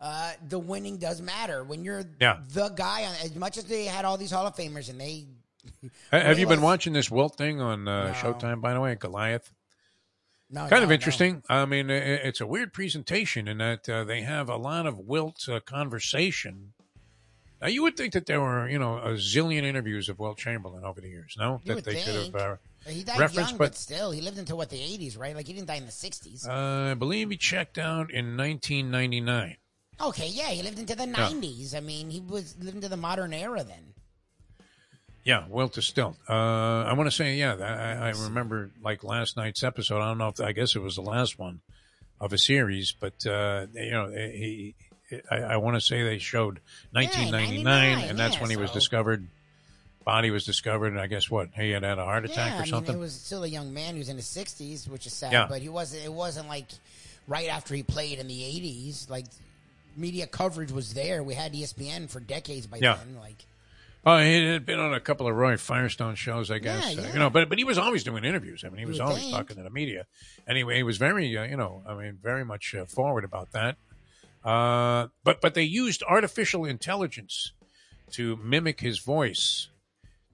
uh, 0.00 0.32
the 0.48 0.58
winning 0.58 0.98
does 0.98 1.20
matter 1.22 1.64
when 1.64 1.84
you're 1.84 2.04
Yeah. 2.20 2.38
the 2.52 2.68
guy. 2.70 3.02
As 3.24 3.34
much 3.34 3.56
as 3.58 3.64
they 3.64 3.84
had 3.86 4.04
all 4.04 4.16
these 4.16 4.30
Hall 4.30 4.46
of 4.46 4.54
Famers, 4.56 4.88
and 4.90 5.00
they 5.00 5.26
Have 6.12 6.38
you 6.38 6.46
been 6.46 6.60
watching 6.62 6.92
this 6.92 7.10
Wilt 7.10 7.36
thing 7.36 7.60
on 7.60 7.88
uh, 7.88 8.08
No. 8.08 8.12
Showtime, 8.14 8.60
by 8.60 8.72
the 8.74 8.80
way, 8.80 8.94
Goliath? 8.94 9.52
No, 10.50 10.60
kind 10.62 10.70
no, 10.72 10.82
of 10.84 10.88
no. 10.88 10.94
interesting. 10.94 11.42
I 11.48 11.64
mean, 11.66 11.90
i- 11.90 11.94
i- 11.94 12.20
it's 12.28 12.40
a 12.40 12.46
weird 12.46 12.72
presentation 12.72 13.48
in 13.48 13.58
that 13.58 13.88
uh, 13.88 14.04
they 14.04 14.22
have 14.22 14.48
a 14.48 14.56
lot 14.56 14.86
of 14.86 14.98
Wilt 14.98 15.48
uh, 15.48 15.60
conversation. 15.60 16.72
Now, 17.60 17.68
you 17.68 17.82
would 17.82 17.96
think 17.96 18.12
that 18.12 18.26
there 18.26 18.40
were, 18.40 18.68
you 18.68 18.78
know, 18.78 18.98
a 18.98 19.12
zillion 19.14 19.62
interviews 19.62 20.08
of 20.10 20.18
Wilt 20.18 20.36
Chamberlain 20.38 20.84
over 20.84 21.00
the 21.00 21.08
years, 21.08 21.36
no? 21.38 21.60
You 21.64 21.76
that 21.76 21.84
they 21.84 22.02
could 22.02 22.14
have. 22.14 22.34
Uh, 22.34 22.56
He 22.86 23.02
died 23.02 23.32
young, 23.32 23.52
but- 23.52 23.58
but, 23.58 23.74
still, 23.76 24.10
he 24.10 24.20
lived 24.20 24.38
until 24.38 24.56
what 24.58 24.68
the 24.70 24.76
'80s, 24.78 25.16
right? 25.18 25.34
Like 25.34 25.46
he 25.46 25.54
didn't 25.54 25.66
die 25.68 25.76
in 25.76 25.86
the 25.86 25.90
'60s. 25.92 26.46
uh, 26.46 26.90
I 26.92 26.94
believe 26.94 27.30
he 27.30 27.36
checked 27.36 27.78
out 27.78 28.10
in 28.12 28.36
1999. 28.36 29.56
okay, 30.00 30.28
yeah, 30.28 30.50
he 30.50 30.62
lived 30.62 30.78
into 30.78 30.94
the 30.94 31.06
'90s. 31.06 31.74
I 31.74 31.80
mean, 31.80 32.10
he 32.10 32.20
was 32.20 32.54
lived 32.60 32.76
into 32.76 32.88
the 32.88 32.96
modern 32.98 33.32
era 33.32 33.64
then. 33.64 33.94
Yeah, 35.26 35.44
Wilt 35.48 35.76
is 35.76 35.84
still. 35.84 36.16
Uh, 36.28 36.32
I 36.84 36.92
want 36.92 37.08
to 37.08 37.10
say, 37.10 37.34
yeah, 37.34 37.54
I, 37.56 38.06
I 38.06 38.10
remember 38.10 38.70
like 38.80 39.02
last 39.02 39.36
night's 39.36 39.64
episode. 39.64 40.00
I 40.00 40.06
don't 40.06 40.18
know 40.18 40.28
if 40.28 40.40
I 40.40 40.52
guess 40.52 40.76
it 40.76 40.78
was 40.78 40.94
the 40.94 41.02
last 41.02 41.36
one 41.36 41.62
of 42.20 42.32
a 42.32 42.38
series, 42.38 42.94
but 42.98 43.26
uh, 43.26 43.66
you 43.74 43.90
know, 43.90 44.08
he. 44.08 44.76
I, 45.28 45.36
I 45.36 45.56
want 45.56 45.76
to 45.76 45.80
say 45.80 46.02
they 46.04 46.18
showed 46.18 46.60
1999, 46.92 47.64
99, 47.64 48.08
and 48.08 48.18
that's 48.18 48.34
yeah, 48.36 48.40
when 48.40 48.50
he 48.50 48.56
was 48.56 48.70
discovered. 48.70 49.26
Body 50.04 50.30
was 50.30 50.44
discovered, 50.44 50.92
and 50.92 51.00
I 51.00 51.08
guess 51.08 51.28
what 51.28 51.48
he 51.56 51.70
had 51.70 51.82
had 51.82 51.98
a 51.98 52.04
heart 52.04 52.24
attack 52.24 52.52
yeah, 52.52 52.58
or 52.60 52.62
I 52.62 52.66
something. 52.66 52.94
mean, 52.94 53.00
it 53.00 53.04
was 53.04 53.12
still 53.12 53.42
a 53.42 53.48
young 53.48 53.74
man. 53.74 53.94
He 53.94 53.98
was 53.98 54.08
in 54.08 54.16
his 54.16 54.28
sixties, 54.28 54.88
which 54.88 55.06
is 55.06 55.12
sad. 55.12 55.32
Yeah. 55.32 55.46
But 55.48 55.60
he 55.60 55.68
wasn't. 55.68 56.04
It 56.04 56.12
wasn't 56.12 56.46
like 56.48 56.66
right 57.26 57.48
after 57.48 57.74
he 57.74 57.82
played 57.82 58.20
in 58.20 58.28
the 58.28 58.44
eighties. 58.44 59.08
Like 59.10 59.26
media 59.96 60.28
coverage 60.28 60.70
was 60.70 60.94
there. 60.94 61.24
We 61.24 61.34
had 61.34 61.52
ESPN 61.52 62.08
for 62.08 62.20
decades 62.20 62.68
by 62.68 62.78
Yeah. 62.80 62.96
then. 63.04 63.16
Like 63.20 63.44
Oh, 64.08 64.18
he 64.18 64.46
had 64.46 64.64
been 64.64 64.78
on 64.78 64.94
a 64.94 65.00
couple 65.00 65.26
of 65.26 65.34
Roy 65.34 65.56
Firestone 65.56 66.14
shows, 66.14 66.48
I 66.48 66.60
guess. 66.60 66.94
Yeah, 66.94 67.02
Uh, 67.02 67.12
you 67.12 67.18
know, 67.18 67.28
but 67.28 67.48
but 67.48 67.58
he 67.58 67.64
was 67.64 67.76
always 67.76 68.04
doing 68.04 68.24
interviews. 68.24 68.62
I 68.64 68.68
mean, 68.68 68.78
he 68.78 68.86
was 68.86 69.00
always 69.00 69.18
think. 69.18 69.34
talking 69.34 69.56
to 69.56 69.64
the 69.64 69.70
media. 69.70 70.06
Anyway, 70.46 70.76
he 70.76 70.84
was 70.84 70.96
very, 70.96 71.36
uh, 71.36 71.42
you 71.42 71.56
know, 71.56 71.82
I 71.84 71.94
mean, 71.94 72.18
very 72.22 72.44
much 72.44 72.72
uh, 72.72 72.84
forward 72.84 73.24
about 73.24 73.50
that. 73.50 73.76
Uh, 74.44 75.08
but 75.24 75.40
but 75.40 75.54
they 75.54 75.64
used 75.64 76.04
artificial 76.04 76.64
intelligence 76.64 77.52
to 78.12 78.36
mimic 78.36 78.80
his 78.80 79.00
voice, 79.00 79.70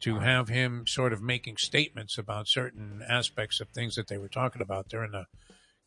to 0.00 0.18
have 0.18 0.48
him 0.48 0.86
sort 0.86 1.14
of 1.14 1.22
making 1.22 1.56
statements 1.56 2.18
about 2.18 2.48
certain 2.48 3.02
aspects 3.08 3.58
of 3.58 3.68
things 3.70 3.94
that 3.94 4.08
they 4.08 4.18
were 4.18 4.28
talking 4.28 4.60
about 4.60 4.90
during 4.90 5.12
the 5.12 5.24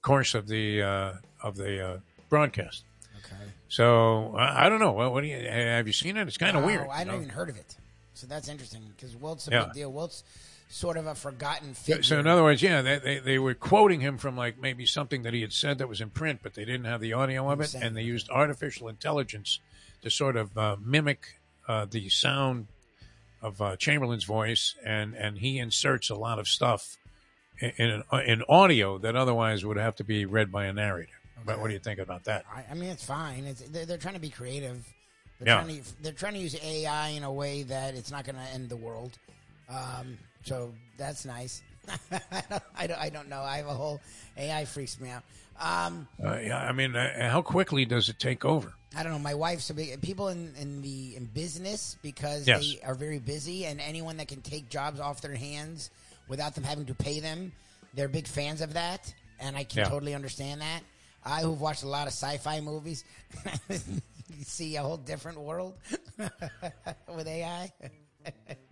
course 0.01 0.33
of 0.33 0.47
the 0.47 0.81
uh, 0.81 1.13
of 1.43 1.55
the 1.55 1.87
uh, 1.87 1.99
broadcast. 2.29 2.83
okay, 3.19 3.35
So 3.69 4.35
I, 4.37 4.65
I 4.65 4.69
don't 4.69 4.79
know. 4.79 4.91
What, 4.91 5.11
what 5.13 5.21
do 5.21 5.27
you 5.27 5.37
have 5.47 5.87
you 5.87 5.93
seen 5.93 6.17
it? 6.17 6.27
It's 6.27 6.37
kind 6.37 6.55
of 6.55 6.63
Wow, 6.63 6.67
weird. 6.67 6.87
I 6.91 7.03
know? 7.03 7.15
even 7.15 7.29
heard 7.29 7.49
of 7.49 7.57
it. 7.57 7.75
So 8.13 8.27
that's 8.27 8.47
interesting 8.47 8.81
because 8.95 9.15
Wilt's 9.15 9.47
a 9.47 9.51
Yeah. 9.51 9.63
big 9.65 9.73
deal. 9.73 9.91
Wilt's 9.91 10.23
sort 10.69 10.97
of 10.97 11.05
a 11.05 11.15
forgotten 11.15 11.73
figure. 11.73 12.01
So 12.03 12.19
in 12.19 12.27
other 12.27 12.43
words, 12.43 12.61
yeah, 12.61 12.81
they, 12.81 12.97
they 12.99 13.19
they 13.19 13.39
were 13.39 13.53
quoting 13.53 14.01
him 14.01 14.17
from 14.17 14.35
like 14.37 14.59
maybe 14.59 14.85
something 14.85 15.23
that 15.23 15.33
he 15.33 15.41
had 15.41 15.53
said 15.53 15.77
that 15.79 15.89
was 15.89 16.01
in 16.01 16.09
print, 16.09 16.39
but 16.43 16.53
they 16.53 16.65
didn't 16.65 16.85
have 16.85 17.01
the 17.01 17.13
audio 17.13 17.49
of 17.51 17.61
it, 17.61 17.73
and 17.75 17.95
they 17.95 18.01
used 18.03 18.29
artificial 18.29 18.87
intelligence 18.87 19.59
to 20.01 20.09
sort 20.09 20.35
of 20.35 20.57
uh, 20.57 20.75
mimic 20.83 21.39
uh, 21.67 21.85
the 21.89 22.09
sound 22.09 22.67
of 23.41 23.61
uh, 23.61 23.75
Chamberlain's 23.75 24.23
voice, 24.23 24.75
and 24.85 25.13
and 25.15 25.37
he 25.39 25.59
inserts 25.59 26.09
a 26.09 26.15
lot 26.15 26.39
of 26.39 26.47
stuff 26.47 26.97
in 27.59 27.71
in, 27.77 28.03
an, 28.11 28.19
in 28.25 28.43
audio 28.47 28.97
that 28.99 29.15
otherwise 29.15 29.65
would 29.65 29.77
have 29.77 29.95
to 29.97 30.03
be 30.03 30.25
read 30.25 30.51
by 30.51 30.65
a 30.65 30.73
narrator. 30.73 31.11
But 31.45 31.59
what 31.59 31.67
do 31.67 31.73
you 31.73 31.79
think 31.79 31.99
about 31.99 32.23
that? 32.25 32.43
I, 32.53 32.65
I 32.71 32.73
mean, 32.73 32.89
it's 32.89 33.05
fine. 33.05 33.45
It's, 33.45 33.61
they're, 33.61 33.85
they're 33.85 33.97
trying 33.97 34.15
to 34.15 34.19
be 34.19 34.29
creative. 34.29 34.83
They're 35.39 35.47
Yeah. 35.47 35.61
trying 35.63 35.81
to 35.83 36.03
they're 36.03 36.11
trying 36.13 36.33
to 36.33 36.39
use 36.39 36.55
AI 36.63 37.09
in 37.09 37.23
a 37.23 37.31
way 37.31 37.63
that 37.63 37.93
it's 37.95 38.09
not 38.11 38.25
going 38.25 38.35
to 38.37 38.41
end 38.53 38.69
the 38.69 38.77
world. 38.77 39.17
Um, 39.69 40.17
so 40.43 40.73
that's 40.97 41.25
nice. 41.25 41.61
I, 42.11 42.41
don't, 42.49 42.63
I 42.77 42.87
don't 42.87 42.99
I 43.01 43.09
don't 43.09 43.29
know. 43.29 43.41
I 43.41 43.57
have 43.57 43.67
a 43.67 43.73
whole 43.73 44.01
AI 44.37 44.65
freaks 44.65 44.99
me 44.99 45.09
out. 45.09 45.23
Um, 45.59 46.07
Uh, 46.23 46.37
yeah, 46.39 46.57
I 46.57 46.71
mean, 46.71 46.95
uh, 46.95 47.29
how 47.29 47.41
quickly 47.41 47.85
does 47.85 48.09
it 48.09 48.17
take 48.19 48.43
over? 48.43 48.73
I 48.95 49.03
don't 49.03 49.11
know. 49.11 49.19
My 49.19 49.33
wife's 49.33 49.69
a 49.69 49.73
big 49.73 50.01
people 50.01 50.29
in, 50.29 50.53
in 50.59 50.81
the 50.81 51.15
in 51.15 51.25
business 51.25 51.97
because 52.01 52.47
Yes. 52.47 52.61
they 52.61 52.79
are 52.85 52.95
very 52.95 53.19
busy, 53.19 53.65
and 53.65 53.79
anyone 53.81 54.17
that 54.17 54.27
can 54.29 54.41
take 54.41 54.69
jobs 54.69 54.99
off 54.99 55.21
their 55.21 55.35
hands 55.35 55.91
without 56.27 56.55
them 56.55 56.63
having 56.63 56.85
to 56.85 56.95
pay 56.95 57.19
them, 57.19 57.51
they're 57.93 58.07
big 58.07 58.25
fans 58.27 58.61
of 58.61 58.73
that, 58.73 59.13
and 59.39 59.55
I 59.57 59.63
can 59.65 59.79
Yeah. 59.79 59.89
totally 59.89 60.15
understand 60.15 60.61
that. 60.61 60.81
I, 61.25 61.41
who've 61.41 61.59
watched 61.59 61.83
a 61.83 61.87
lot 61.87 62.07
of 62.07 62.13
sci-fi 62.13 62.61
movies, 62.61 63.03
see 64.43 64.75
a 64.75 64.83
whole 64.83 64.97
different 64.97 65.39
world 65.39 65.77
with 67.15 67.27
AI. 67.27 67.71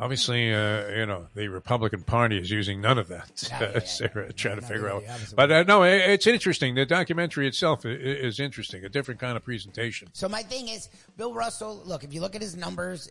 Obviously, 0.00 0.52
uh, 0.54 0.88
you 0.88 1.04
know 1.06 1.26
the 1.34 1.48
Republican 1.48 2.02
Party 2.02 2.38
is 2.38 2.50
using 2.50 2.80
none 2.80 2.96
of 2.98 3.08
that. 3.08 3.46
Yeah, 3.50 3.60
yeah, 3.60 3.80
yeah, 4.00 4.08
They're 4.14 4.32
trying 4.32 4.56
to 4.56 4.62
figure 4.62 4.84
really, 4.84 5.06
out. 5.06 5.18
But 5.36 5.52
uh, 5.52 5.62
no, 5.64 5.82
it, 5.82 5.96
it's 6.08 6.26
interesting. 6.26 6.74
The 6.74 6.86
documentary 6.86 7.46
itself 7.46 7.84
i- 7.84 7.88
i- 7.90 7.92
is 7.92 8.40
interesting. 8.40 8.84
A 8.84 8.88
different 8.88 9.20
kind 9.20 9.36
of 9.36 9.44
presentation. 9.44 10.08
So 10.12 10.28
my 10.28 10.42
thing 10.42 10.68
is, 10.68 10.88
Bill 11.16 11.34
Russell. 11.34 11.82
Look, 11.84 12.02
if 12.04 12.14
you 12.14 12.20
look 12.22 12.34
at 12.34 12.40
his 12.40 12.56
numbers, 12.56 13.08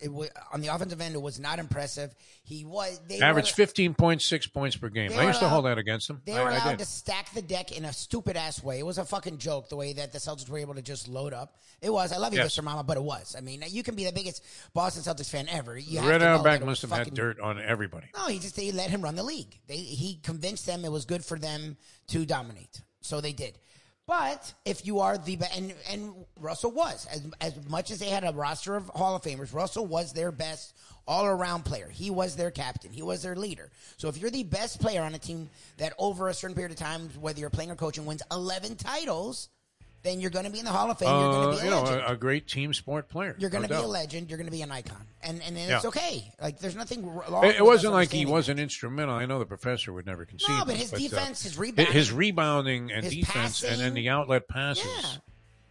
on 0.51 0.61
the 0.61 0.67
offensive 0.69 0.99
end, 0.99 1.13
it 1.15 1.21
was 1.21 1.39
not 1.39 1.59
impressive. 1.59 2.15
He 2.43 2.65
was 2.65 2.99
they 3.07 3.19
Average 3.19 3.51
fifteen 3.51 3.93
point 3.93 4.21
six 4.23 4.47
points 4.47 4.75
per 4.75 4.89
game. 4.89 5.11
I 5.13 5.27
used 5.27 5.39
to 5.41 5.47
hold 5.49 5.65
that 5.65 5.77
against 5.77 6.09
him. 6.09 6.21
They 6.25 6.33
were 6.33 6.39
I 6.49 6.55
allowed 6.55 6.69
did. 6.71 6.79
to 6.79 6.85
stack 6.85 7.31
the 7.33 7.41
deck 7.43 7.71
in 7.71 7.85
a 7.85 7.93
stupid 7.93 8.35
ass 8.35 8.63
way. 8.63 8.79
It 8.79 8.85
was 8.85 8.97
a 8.97 9.05
fucking 9.05 9.37
joke 9.37 9.69
the 9.69 9.75
way 9.75 9.93
that 9.93 10.11
the 10.11 10.17
Celtics 10.17 10.49
were 10.49 10.57
able 10.57 10.73
to 10.73 10.81
just 10.81 11.07
load 11.07 11.33
up. 11.33 11.57
It 11.81 11.91
was. 11.91 12.11
I 12.11 12.17
love 12.17 12.33
you, 12.33 12.39
Yes. 12.39 12.57
Mr. 12.57 12.63
Mama, 12.63 12.83
but 12.83 12.97
it 12.97 13.03
was. 13.03 13.35
I 13.37 13.41
mean, 13.41 13.63
you 13.69 13.83
can 13.83 13.95
be 13.95 14.05
the 14.05 14.11
biggest 14.11 14.43
Boston 14.73 15.03
Celtics 15.03 15.29
fan 15.29 15.47
ever. 15.49 15.77
You 15.77 16.01
Red 16.01 16.21
that 16.21 16.65
must 16.65 16.78
fucking- 16.87 17.05
had 17.05 17.13
dirt 17.13 17.39
on 17.39 17.59
everybody. 17.59 18.07
No, 18.15 18.27
he 18.27 18.39
just 18.39 18.55
they 18.55 18.71
let 18.71 18.89
him 18.89 19.01
run 19.01 19.15
the 19.15 19.23
league. 19.23 19.59
They 19.67 19.77
he 19.77 20.15
convinced 20.23 20.65
them 20.65 20.85
it 20.85 20.91
was 20.91 21.05
good 21.05 21.23
for 21.25 21.37
them 21.37 21.77
to 22.07 22.25
dominate, 22.25 22.81
so 23.01 23.21
they 23.21 23.33
did. 23.33 23.57
But 24.05 24.53
if 24.65 24.87
you 24.87 25.01
are 25.01 25.19
the 25.19 25.37
and 25.55 25.73
and 25.87 26.25
Russell 26.39 26.71
was 26.71 27.05
as 27.05 27.21
as 27.41 27.53
much 27.69 27.91
as 27.91 27.99
they 27.99 28.09
had 28.09 28.23
a 28.23 28.31
roster 28.31 28.75
of 28.75 28.87
Hall 28.89 29.15
of 29.15 29.21
Famers, 29.21 29.53
Russell 29.53 29.85
was 29.85 30.13
their 30.13 30.31
best 30.31 30.73
all 31.07 31.25
around 31.25 31.63
player. 31.63 31.89
He 31.89 32.09
was 32.09 32.35
their 32.35 32.51
captain. 32.51 32.91
He 32.91 33.01
was 33.03 33.21
their 33.21 33.35
leader. 33.35 33.71
So 33.97 34.07
if 34.09 34.17
you're 34.17 34.31
the 34.31 34.43
best 34.43 34.79
player 34.79 35.01
on 35.01 35.13
a 35.13 35.19
team 35.19 35.49
that 35.77 35.93
over 35.99 36.27
a 36.29 36.33
certain 36.33 36.55
period 36.55 36.71
of 36.71 36.77
time, 36.77 37.09
whether 37.19 37.39
you're 37.39 37.49
playing 37.49 37.71
or 37.71 37.75
coaching, 37.75 38.05
wins 38.05 38.21
11 38.31 38.75
titles, 38.75 39.49
then 40.03 40.19
you're 40.21 40.29
going 40.29 40.45
to 40.45 40.51
be 40.51 40.59
in 40.59 40.65
the 40.65 40.71
Hall 40.71 40.89
of 40.89 40.97
Fame. 40.97 41.09
you're 41.09 41.17
going 41.31 41.47
Uh, 41.49 41.55
to 41.55 41.61
be 41.61 41.61
a 41.61 41.63
you 41.65 41.69
know, 41.71 42.03
a, 42.07 42.13
a 42.13 42.15
great 42.15 42.47
team 42.47 42.73
sport 42.73 43.09
player. 43.09 43.35
you're 43.37 43.49
going 43.49 43.63
no 43.63 43.67
to 43.67 43.73
be 43.75 43.79
a 43.83 43.87
legend. 43.87 44.29
You're 44.29 44.37
going 44.37 44.47
to 44.47 44.51
be 44.51 44.61
an 44.61 44.71
icon, 44.71 44.97
and 45.21 45.41
and 45.43 45.57
it's 45.57 45.69
Yeah. 45.69 45.81
okay. 45.89 46.31
Like 46.41 46.59
there's 46.59 46.75
nothing 46.75 47.05
wrong. 47.13 47.43
It, 47.45 47.57
it 47.57 47.63
wasn't 47.65 47.93
like 47.93 48.11
he 48.11 48.25
wasn't 48.25 48.59
instrumental. 48.59 49.15
I 49.15 49.25
know 49.25 49.39
the 49.39 49.45
professor 49.45 49.91
would 49.93 50.05
never 50.05 50.25
concede. 50.25 50.49
No, 50.57 50.65
but 50.65 50.75
his 50.75 50.93
uh, 50.93 50.97
defense, 50.97 51.43
his 51.43 51.57
rebounding- 51.57 51.93
his 51.93 52.11
rebounding 52.11 52.91
and 52.91 53.03
his 53.03 53.13
defense, 53.15 53.63
and 53.63 53.79
then 53.81 53.93
the 53.93 54.09
outlet 54.09 54.47
passes. 54.47 54.85
Yeah. 54.85 55.09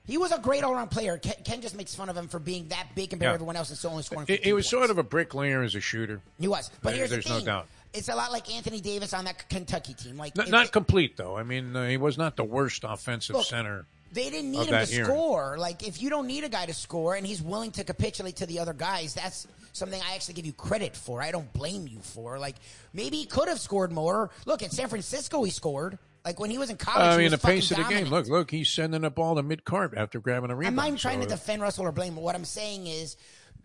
He 0.07 0.17
was 0.17 0.33
a 0.33 0.39
great 0.39 0.65
all-around 0.65 0.91
player. 0.91 1.19
Ken, 1.19 1.35
Ken 1.45 1.61
just 1.61 1.77
makes 1.77 1.95
fun 1.95 2.09
of 2.09 2.17
him 2.17 2.29
for 2.29 2.39
being 2.39 2.69
that 2.69 2.87
big 2.95 3.11
compared 3.11 3.27
Yeah. 3.29 3.33
to 3.33 3.35
everyone 3.35 3.57
else 3.57 3.69
and 3.69 3.77
still 3.77 3.91
only 3.91 4.03
scoring. 4.03 4.27
He, 4.27 4.37
15 4.37 4.55
was 4.55 4.65
points. 4.65 4.71
sort 4.71 4.91
of 4.91 4.97
a 4.97 5.03
bricklayer 5.03 5.63
as 5.63 5.75
a 5.75 5.81
shooter. 5.83 6.23
He 6.41 6.49
was, 6.49 6.71
but 6.83 6.91
There- 6.91 6.97
here's 6.99 7.11
there's 7.11 7.25
the 7.25 7.31
no 7.31 7.37
thing. 7.37 7.45
doubt. 7.45 7.67
It's 7.93 8.09
a 8.09 8.15
lot 8.15 8.33
like 8.33 8.51
Anthony 8.55 8.81
Davis 8.81 9.13
on 9.13 9.27
that 9.27 9.49
Kentucky 9.51 9.93
team. 9.93 10.17
Like 10.17 10.39
N- 10.39 10.45
if 10.47 10.51
not 10.51 10.73
complete 10.73 11.19
though. 11.19 11.37
I 11.37 11.43
mean, 11.43 11.77
uh, 11.77 11.89
he 11.89 11.99
was 11.99 12.17
not 12.17 12.37
the 12.37 12.45
worst 12.45 12.85
offensive 12.85 13.37
Look, 13.37 13.47
center. 13.47 13.85
They 14.13 14.31
didn't 14.31 14.51
need 14.51 14.69
him 14.69 14.87
to 14.87 14.95
era. 14.95 15.05
score. 15.05 15.59
Like 15.59 15.87
if 15.87 16.01
you 16.01 16.09
don't 16.11 16.27
need 16.27 16.45
a 16.45 16.49
guy 16.49 16.67
to 16.67 16.75
score 16.75 17.15
and 17.15 17.27
he's 17.27 17.43
willing 17.43 17.71
to 17.73 17.85
capitulate 17.85 18.37
to 18.37 18.47
the 18.47 18.59
other 18.61 18.73
guys, 18.73 19.15
that's 19.15 19.47
something 19.73 20.01
I 20.03 20.15
actually 20.15 20.35
give 20.35 20.47
you 20.47 20.53
credit 20.53 20.97
for. 20.97 21.23
I 21.23 21.31
don't 21.31 21.53
blame 21.53 21.87
you 21.87 22.01
for. 22.01 22.39
Like 22.39 22.57
maybe 22.93 23.19
he 23.19 23.27
could 23.27 23.49
have 23.49 23.61
scored 23.61 23.93
more. 23.93 24.31
Look 24.47 24.63
at 24.63 24.73
San 24.73 24.89
Francisco, 24.89 25.43
he 25.45 25.51
scored. 25.51 25.99
Like 26.25 26.41
when 26.41 26.51
he 26.51 26.59
was 26.59 26.69
in 26.69 26.77
college, 26.77 27.07
I 27.07 27.13
he 27.13 27.19
mean, 27.19 27.31
was 27.31 27.41
the 27.41 27.47
pace 27.47 27.71
of 27.71 27.77
the 27.79 27.85
game. 27.85 28.07
Look, 28.09 28.29
look, 28.29 28.51
he's 28.51 28.69
sending 28.69 29.03
the 29.03 29.11
ball 29.11 29.37
to 29.37 29.43
mid 29.43 29.65
court 29.65 29.95
after 29.97 30.21
grabbing 30.21 30.51
a 30.51 30.57
rebound. 30.57 30.73
I'm 30.73 30.77
not 30.77 30.87
even 30.89 30.99
trying 30.99 31.21
to 31.21 31.29
So, 31.29 31.35
uh, 31.35 31.37
defend 31.37 31.63
Russell 31.63 31.85
or 31.87 31.93
blame 31.93 32.15
him. 32.15 32.23
What 32.23 32.35
I'm 32.35 32.45
saying 32.45 32.87
is, 32.87 33.17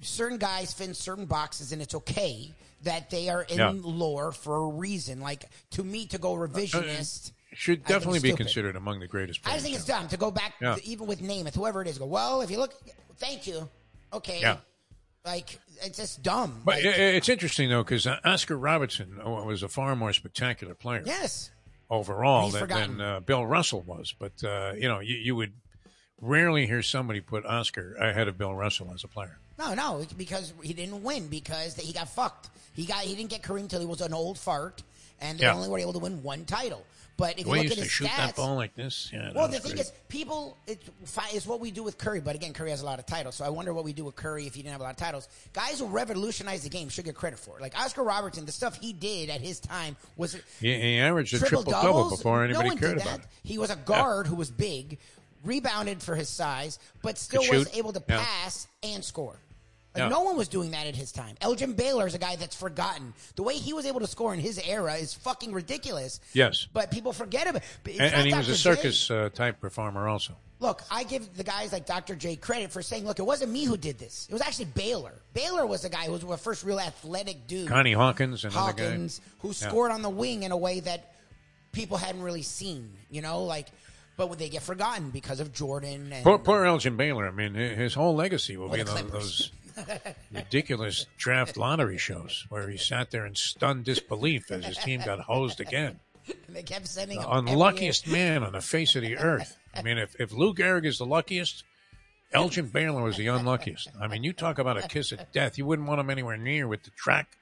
certain 0.02 0.38
guys 0.38 0.74
fit 0.74 0.88
in 0.88 0.94
certain 0.94 1.26
boxes, 1.26 1.72
and 1.72 1.82
it's 1.82 1.96
okay 1.96 2.54
that 2.84 3.10
they 3.10 3.30
are 3.30 3.42
in 3.44 3.58
Yeah. 3.58 3.72
lore 3.76 4.32
for 4.32 4.56
a 4.66 4.68
reason. 4.68 5.20
Like 5.22 5.46
to 5.72 5.84
me, 5.84 6.06
to 6.08 6.18
go 6.18 6.36
revisionist. 6.36 7.26
should 7.26 7.32
I 7.34 7.43
think 7.58 7.86
definitely 7.88 8.20
be 8.20 8.34
considered 8.34 8.76
among 8.76 9.00
the 9.00 9.08
greatest. 9.08 9.42
I 9.46 9.54
just 9.54 9.64
think 9.66 9.76
it's 9.76 9.86
dumb 9.86 10.08
to 10.10 10.18
go 10.18 10.32
back, 10.32 10.54
Yeah. 10.62 10.76
to- 10.76 10.86
even 10.86 11.08
with 11.08 11.22
Namath, 11.22 11.56
whoever 11.56 11.82
it 11.82 11.88
is. 11.88 11.98
Go 11.98 12.06
well. 12.06 12.42
If 12.42 12.52
you 12.52 12.58
look, 12.58 12.74
thank 13.18 13.48
you. 13.48 13.70
Okay. 14.12 14.40
Yeah. 14.42 14.58
Like 15.26 15.60
it's 15.82 15.98
just 15.98 16.22
dumb. 16.22 16.62
But 16.66 16.76
Like, 16.84 16.86
it's 16.86 17.30
interesting 17.30 17.70
though 17.70 17.84
because 17.84 18.06
Oscar 18.26 18.58
Robertson 18.58 19.20
uh, 19.26 19.30
was 19.30 19.64
a 19.64 19.70
far 19.70 19.96
more 19.96 20.12
spectacular 20.14 20.74
player. 20.76 21.02
yes. 21.06 21.50
overall 21.90 22.50
than, 22.50 22.68
than 22.68 23.02
uh, 23.02 23.20
Bill 23.22 23.46
Russell 23.46 23.82
was. 23.82 24.14
But 24.18 24.44
uh, 24.44 24.74
you 24.78 24.88
know, 24.88 25.00
you, 25.00 25.16
you 25.16 25.36
would 25.36 25.54
rarely 26.22 26.66
hear 26.68 26.82
somebody 26.82 27.22
put 27.22 27.46
Oscar 27.46 27.96
ahead 27.96 28.28
of 28.28 28.38
Bill 28.38 28.54
Russell 28.54 28.92
as 28.94 29.04
a 29.04 29.08
player. 29.08 29.38
No, 29.60 29.74
no, 29.76 30.06
because 30.18 30.54
he 30.64 30.74
didn't 30.74 31.04
win 31.04 31.28
because 31.28 31.76
he 31.76 31.94
got 31.94 32.10
fucked. 32.10 32.50
He 32.74 32.86
got 32.86 33.00
he 33.02 33.16
didn't 33.16 33.30
get 33.30 33.44
Kareem 33.44 33.70
till 33.70 33.80
he 33.80 33.86
was 33.86 34.02
an 34.02 34.14
old 34.14 34.38
fart, 34.40 34.82
and 35.22 35.38
they 35.38 35.44
Yeah. 35.46 35.54
only 35.56 35.70
were 35.70 35.80
able 35.80 35.94
to 35.94 36.00
win 36.00 36.24
one 36.24 36.46
title. 36.46 36.84
But 37.16 37.38
if 37.40 37.46
way 37.46 37.58
you 37.60 37.64
look 37.64 37.64
used 37.66 37.72
at 37.74 37.78
to 37.78 37.84
his 37.84 37.92
shoot 37.92 38.08
stats, 38.08 38.18
that 38.18 38.36
ball 38.36 38.56
like 38.56 38.74
this, 38.74 39.12
yeah. 39.14 39.32
Well, 39.36 39.48
the 39.48 39.60
thing 39.60 39.74
great. 39.74 39.82
is, 39.82 39.94
people, 40.10 40.58
it's 40.66 40.90
it's 41.32 41.46
what 41.46 41.60
we 41.60 41.70
do 41.70 41.84
with 41.84 41.98
Curry. 42.00 42.20
But 42.20 42.36
again, 42.36 42.54
Curry 42.54 42.72
has 42.72 42.82
a 42.82 42.86
lot 42.86 42.98
of 42.98 43.06
titles, 43.06 43.36
so 43.36 43.46
I 43.46 43.50
wonder 43.50 43.72
what 43.72 43.84
we 43.84 43.94
do 43.94 44.04
with 44.04 44.16
Curry 44.16 44.48
if 44.48 44.56
he 44.56 44.62
didn't 44.64 44.72
have 44.72 44.82
a 44.82 44.86
lot 44.86 44.92
of 44.92 44.98
titles. 44.98 45.28
Guys 45.54 45.80
who 45.80 45.86
revolutionized 45.86 46.66
the 46.66 46.70
game 46.70 46.90
should 46.90 47.06
get 47.06 47.14
credit 47.16 47.38
for 47.38 47.58
it. 47.58 47.62
Like 47.62 47.80
Oscar 47.80 48.04
Robertson, 48.04 48.46
the 48.46 48.52
stuff 48.52 48.78
he 48.80 48.94
did 48.94 49.30
at 49.30 49.42
his 49.42 49.60
time 49.60 49.96
was 50.18 50.36
he, 50.60 50.74
he 50.74 50.98
averaged 51.00 51.36
a 51.36 51.40
triple 51.40 51.72
double 51.72 52.10
before 52.10 52.44
anybody 52.44 52.70
no 52.70 52.76
cared 52.78 52.98
about 52.98 53.20
it. 53.20 53.26
He 53.44 53.60
was 53.60 53.70
a 53.70 53.76
guard 53.76 54.26
who 54.26 54.36
was 54.36 54.50
big, 54.50 54.98
rebounded 55.44 56.02
for 56.02 56.16
his 56.16 56.30
size, 56.30 56.80
but 57.04 57.18
still 57.20 57.42
was 57.42 57.68
shoot. 57.68 57.78
able 57.78 57.94
to 57.94 58.04
Yeah. 58.10 58.26
pass 58.26 58.68
and 58.82 59.04
score. 59.04 59.38
Like 59.96 60.02
Yeah. 60.04 60.10
no 60.10 60.22
one 60.22 60.38
was 60.38 60.48
doing 60.48 60.72
that 60.72 60.88
at 60.88 60.96
his 60.96 61.12
time. 61.12 61.36
Elgin 61.42 61.74
Baylor 61.74 62.08
is 62.08 62.16
a 62.16 62.18
guy 62.18 62.36
that's 62.36 62.56
forgotten. 62.56 63.14
The 63.36 63.44
way 63.44 63.56
he 63.56 63.74
was 63.74 63.86
able 63.86 64.00
to 64.00 64.08
score 64.08 64.34
in 64.34 64.40
his 64.40 64.60
era 64.66 64.96
is 64.96 65.14
fucking 65.14 65.54
ridiculous. 65.54 66.20
Yes. 66.34 66.68
But 66.74 66.90
people 66.90 67.14
forget 67.14 67.46
him. 67.48 67.58
And, 67.86 68.02
and 68.02 68.28
he 68.28 68.34
was 68.34 68.50
a 68.50 68.58
circus 68.58 69.12
uh, 69.12 69.30
type 69.34 69.60
performer 69.62 70.08
also. 70.08 70.36
Look, 70.60 70.82
I 70.90 71.04
give 71.04 71.36
the 71.36 71.44
guys 71.44 71.74
like 71.74 71.86
Dr. 71.86 72.16
J 72.16 72.38
credit 72.38 72.72
for 72.72 72.82
saying, 72.82 73.06
look, 73.06 73.20
it 73.20 73.24
wasn't 73.26 73.52
me 73.52 73.66
who 73.66 73.76
did 73.78 74.00
this. 74.00 74.28
It 74.30 74.34
was 74.34 74.42
actually 74.42 74.66
Baylor. 74.74 75.14
Baylor 75.34 75.66
was 75.66 75.82
the 75.82 75.90
guy 75.90 76.06
who 76.06 76.14
was 76.14 76.22
the 76.22 76.38
first 76.38 76.64
real 76.64 76.80
athletic 76.80 77.48
dude. 77.48 77.68
Connie 77.68 77.92
Hawkins, 77.94 78.46
another 78.46 78.60
Hawkins, 78.60 79.20
who 79.40 79.50
Yeah. 79.50 79.54
scored 79.54 79.92
on 79.92 80.02
the 80.02 80.10
wing 80.10 80.44
in 80.44 80.52
a 80.52 80.58
way 80.58 80.80
that 80.80 81.14
people 81.74 81.98
hadn't 81.98 82.22
really 82.22 82.44
seen, 82.44 82.94
you 83.12 83.22
know, 83.22 83.44
like, 83.44 83.68
but 84.16 84.30
would 84.30 84.40
they 84.40 84.50
get 84.50 84.62
forgotten 84.62 85.10
because 85.10 85.40
of 85.40 85.52
Jordan 85.52 86.14
and 86.14 86.24
Poor, 86.24 86.38
poor 86.40 86.64
Elgin 86.66 86.96
Baylor. 86.96 87.28
I 87.28 87.32
mean, 87.32 87.56
his 87.56 87.94
whole 87.94 88.16
legacy 88.16 88.56
will 88.58 88.70
be 88.70 88.84
those 88.84 89.52
ridiculous 90.32 91.06
draft 91.18 91.58
lottery 91.58 91.98
shows 91.98 92.46
where 92.50 92.70
he 92.70 92.78
sat 92.78 93.12
there 93.12 93.26
in 93.26 93.36
stunned 93.36 93.86
disbelief 93.86 94.52
as 94.52 94.66
his 94.66 94.78
team 94.78 95.02
got 95.06 95.20
hosed 95.22 95.60
again. 95.60 96.00
they 96.50 96.64
kept 96.64 96.88
sending 96.88 97.20
The 97.20 97.30
unluckiest 97.30 98.08
man 98.08 98.44
on 98.44 98.54
the 98.54 98.62
face 98.62 98.96
of 98.96 99.02
the 99.02 99.18
earth. 99.18 99.58
I 99.76 99.82
mean, 99.82 99.98
if, 99.98 100.16
if 100.20 100.32
Lou 100.32 100.54
Gehrig 100.54 100.86
is 100.86 100.98
the 100.98 101.06
luckiest, 101.06 101.64
Elgin 102.34 102.68
Baylor 102.68 103.04
was 103.04 103.18
the 103.18 103.28
unluckiest. 103.28 103.90
I 104.00 104.08
mean, 104.08 104.24
you 104.24 104.34
talk 104.34 104.58
about 104.58 104.78
a 104.78 104.88
kiss 104.88 105.12
of 105.12 105.32
death. 105.32 105.58
You 105.58 105.66
wouldn't 105.66 105.88
want 105.88 106.00
him 106.00 106.10
anywhere 106.10 106.38
near 106.38 106.68
with 106.68 106.84
the 106.84 106.92
track. 106.92 107.38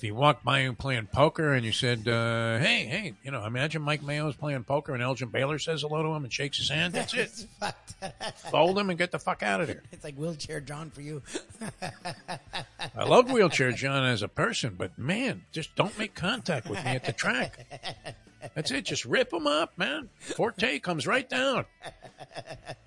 If 0.00 0.04
he 0.04 0.12
walked 0.12 0.46
by 0.46 0.60
you 0.60 0.72
playing 0.72 1.08
poker 1.08 1.52
and 1.52 1.62
you 1.62 1.72
said, 1.72 2.08
uh, 2.08 2.56
hey, 2.56 2.86
hey, 2.86 3.12
you 3.22 3.30
know, 3.30 3.44
imagine 3.44 3.82
Mike 3.82 4.02
Mayo's 4.02 4.34
playing 4.34 4.64
poker 4.64 4.94
and 4.94 5.02
Elgin 5.02 5.28
Baylor 5.28 5.58
says 5.58 5.82
hello 5.82 6.02
to 6.02 6.08
him 6.08 6.24
and 6.24 6.32
shakes 6.32 6.56
his 6.56 6.70
hand. 6.70 6.94
That's 6.94 7.12
it. 7.12 7.46
Fold 8.50 8.78
him 8.78 8.88
and 8.88 8.98
get 8.98 9.12
the 9.12 9.18
fuck 9.18 9.42
out 9.42 9.60
of 9.60 9.66
there. 9.66 9.82
It's 9.92 10.02
like 10.02 10.14
wheelchair 10.14 10.62
John 10.62 10.88
for 10.88 11.02
you. 11.02 11.20
I 12.96 13.04
love 13.04 13.30
Wheelchair 13.30 13.72
John 13.72 14.06
as 14.06 14.22
a 14.22 14.28
person, 14.28 14.74
but 14.78 14.98
man, 14.98 15.44
just 15.52 15.76
don't 15.76 15.98
make 15.98 16.14
contact 16.14 16.70
with 16.70 16.82
me 16.82 16.92
at 16.92 17.04
the 17.04 17.12
track. 17.12 17.66
That's 18.54 18.70
it. 18.70 18.84
Just 18.84 19.04
rip 19.04 19.32
him 19.32 19.46
up, 19.46 19.76
man. 19.76 20.08
Forte 20.18 20.78
comes 20.80 21.06
right 21.06 21.28
down 21.28 21.64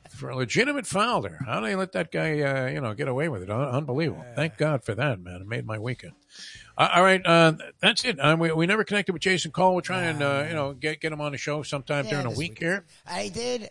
for 0.09 0.29
a 0.29 0.35
legitimate 0.35 0.85
foul 0.85 1.21
there. 1.21 1.39
How 1.45 1.59
do 1.59 1.65
they 1.65 1.75
let 1.75 1.91
that 1.93 2.11
guy, 2.11 2.39
uh, 2.41 2.67
you 2.67 2.81
know, 2.81 2.93
get 2.93 3.07
away 3.07 3.29
with 3.29 3.43
it? 3.43 3.49
Un- 3.49 3.69
Unbelievable. 3.69 4.25
Thank 4.35 4.57
God 4.57 4.83
for 4.83 4.95
that, 4.95 5.19
man. 5.19 5.41
It 5.41 5.47
made 5.47 5.65
my 5.65 5.79
weekend. 5.79 6.13
Uh, 6.77 6.89
all 6.95 7.03
right, 7.03 7.21
uh, 7.25 7.53
that's 7.81 8.03
it. 8.05 8.19
Um, 8.19 8.39
we, 8.39 8.51
we 8.51 8.65
never 8.65 8.83
connected 8.83 9.13
with 9.13 9.21
Jason 9.21 9.51
Cole. 9.51 9.73
We'll 9.73 9.81
try 9.81 10.03
and 10.03 10.21
uh, 10.23 10.45
you 10.47 10.55
know 10.55 10.73
get 10.73 10.99
get 11.01 11.11
him 11.11 11.21
on 11.21 11.31
the 11.31 11.37
show 11.37 11.61
sometime 11.63 12.05
Yeah, 12.05 12.11
during 12.11 12.23
the 12.25 12.29
this 12.29 12.37
week 12.39 12.51
week. 12.51 12.59
here. 12.59 12.85
I 13.05 13.29
did. 13.29 13.69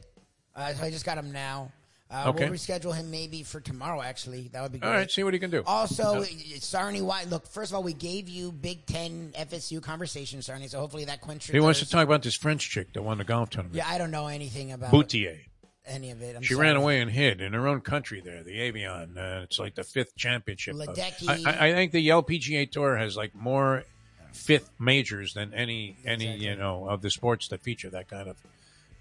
Uh, 0.55 0.73
so 0.75 0.85
I 0.85 0.91
just 0.91 1.05
got 1.05 1.19
him 1.19 1.33
now. 1.33 1.73
Uh, 2.13 2.25
Okay. 2.29 2.45
We'll 2.45 2.53
reschedule 2.55 2.95
him 2.95 3.11
maybe 3.11 3.43
for 3.43 3.59
tomorrow. 3.61 4.03
Actually, 4.03 4.49
that 4.53 4.63
would 4.63 4.71
be 4.73 4.79
great. 4.79 4.89
All 4.89 4.95
right, 4.95 5.11
see 5.11 5.23
what 5.25 5.33
he 5.33 5.41
can 5.41 5.51
do. 5.51 5.63
Also, 5.67 6.21
Yeah. 6.23 6.57
Sarni, 6.59 7.01
why? 7.01 7.25
Look, 7.25 7.47
first 7.47 7.71
of 7.73 7.77
all, 7.77 7.83
we 7.83 7.95
gave 7.95 8.29
you 8.29 8.53
Big 8.53 8.85
Ten 8.87 9.33
FSU 9.35 9.81
conversation, 9.81 10.41
Sarni. 10.41 10.69
So 10.69 10.79
hopefully 10.79 11.07
that 11.07 11.21
quenches. 11.23 11.51
He 11.51 11.61
wants 11.61 11.79
to 11.81 11.89
talk 11.89 12.05
about 12.05 12.23
this 12.23 12.35
French 12.37 12.69
chick 12.69 12.93
that 12.93 13.03
won 13.03 13.17
the 13.19 13.25
golf 13.25 13.49
tournament. 13.51 13.77
Yeah, 13.77 13.89
I 13.89 13.97
don't 13.99 14.11
know 14.11 14.27
anything 14.27 14.73
about 14.73 14.91
Boutier. 14.91 15.39
any 15.87 16.11
of 16.11 16.21
it. 16.21 16.37
I'm 16.37 16.43
she 16.43 16.55
sorry. 16.55 16.67
ran 16.69 16.77
away 16.77 17.01
and 17.01 17.11
hid 17.11 17.41
in 17.41 17.55
her 17.55 17.67
own 17.67 17.81
country 17.81 18.21
there, 18.21 18.43
the 18.43 18.61
Evian. 18.61 19.17
Uh, 19.17 19.41
it's 19.45 19.59
like 19.59 19.75
the 19.75 19.83
fifth 19.85 20.15
championship. 20.17 20.75
of- 20.75 20.81
Ledecky. 20.81 21.47
I, 21.47 21.51
I, 21.51 21.69
I 21.71 21.73
think 21.75 21.93
the 21.93 22.09
LPGA 22.09 22.71
Tour 22.71 22.97
has 22.99 23.17
like 23.17 23.35
more 23.35 23.85
fifth 24.33 24.71
majors 24.79 25.35
than 25.35 25.53
any 25.55 25.97
any 26.07 26.35
you 26.37 26.57
know 26.57 26.87
of 26.89 27.03
the 27.03 27.11
sports 27.11 27.49
that 27.49 27.63
feature 27.63 27.91
that 27.91 28.09
kind 28.09 28.29
of 28.31 28.37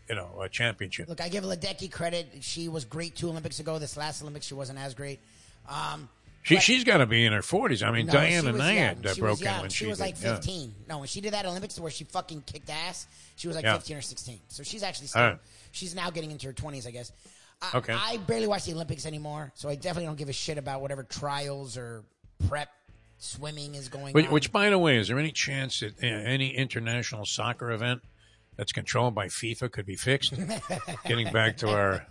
you 0.10 0.15
know 0.15 0.41
a 0.41 0.49
championship. 0.49 1.07
Look, 1.10 1.22
I 1.22 1.30
give 1.30 1.44
Ledecky 1.44 1.91
credit. 1.91 2.28
She 2.41 2.68
was 2.68 2.86
great 2.86 3.15
two 3.15 3.30
Olympics 3.30 3.60
ago. 3.60 3.80
This 3.80 3.98
last 3.98 4.22
Olympics, 4.22 4.45
she 4.45 4.53
wasn't 4.53 4.80
as 4.80 4.94
great. 4.94 5.19
Um, 5.69 6.10
She 6.44 6.56
but- 6.56 6.64
she's 6.64 6.84
got 6.84 6.98
to 6.98 7.06
be 7.06 7.26
in 7.26 7.34
her 7.34 7.41
forties. 7.41 7.84
I 7.84 7.91
mean, 7.91 8.07
No, 8.07 8.14
Diana 8.14 8.48
she 8.48 8.52
was 8.52 8.60
young. 8.60 8.76
Nyad 8.76 9.06
uh, 9.11 9.15
broke 9.15 9.41
in 9.41 9.61
when 9.61 9.69
she, 9.69 9.84
she, 9.86 9.90
was 9.90 9.98
did, 9.99 10.03
like 10.06 10.22
yeah. 10.23 10.36
15. 10.36 10.76
No, 10.90 10.98
when 10.99 11.07
she 11.07 11.22
did 11.22 11.34
that 11.34 11.45
Olympics 11.45 11.80
where 11.80 11.91
she 11.91 12.03
fucking 12.03 12.44
kicked 12.48 12.69
ass, 12.69 13.06
she 13.36 13.48
was 13.48 13.56
like 13.56 13.64
Yeah. 13.64 13.76
15 13.78 13.98
or 13.98 14.02
16. 14.02 14.40
So 14.48 14.64
she's 14.64 14.82
actually 14.84 15.07
still, 15.07 15.22
right. 15.22 15.38
she's 15.72 15.94
now 15.95 16.10
getting 16.10 16.32
into 16.32 16.48
her 16.48 16.53
20s, 16.53 16.88
I 16.88 16.91
guess. 16.91 17.11
I, 17.61 17.78
Okay. 17.78 17.94
I 17.94 18.18
barely 18.18 18.48
watch 18.48 18.65
the 18.65 18.73
Olympics 18.73 19.06
anymore, 19.06 19.52
so 19.53 19.69
I 19.69 19.76
definitely 19.76 20.06
don't 20.07 20.18
give 20.18 20.30
a 20.30 20.34
shit 20.34 20.57
about 20.57 20.82
whatever 20.82 21.03
trials 21.03 21.78
or 21.78 22.03
prep 22.49 22.69
Swimming 23.19 23.76
is 23.76 23.88
going 23.88 24.14
Which, 24.14 24.26
on. 24.26 24.32
which, 24.32 24.52
by 24.52 24.72
the 24.72 24.80
way, 24.80 24.98
is 24.98 25.10
there 25.10 25.19
any 25.19 25.32
chance 25.32 25.82
that 25.82 25.94
uh, 26.03 26.07
any 26.07 26.56
international 26.56 27.23
soccer 27.28 27.72
event 27.72 28.02
that's 28.61 28.71
controlled 28.73 29.15
by 29.15 29.25
FIFA 29.25 29.71
could 29.71 29.88
be 29.88 29.95
fixed? 29.95 30.35
Getting 31.07 31.31
back 31.33 31.57
to 31.57 31.69
our 31.71 32.05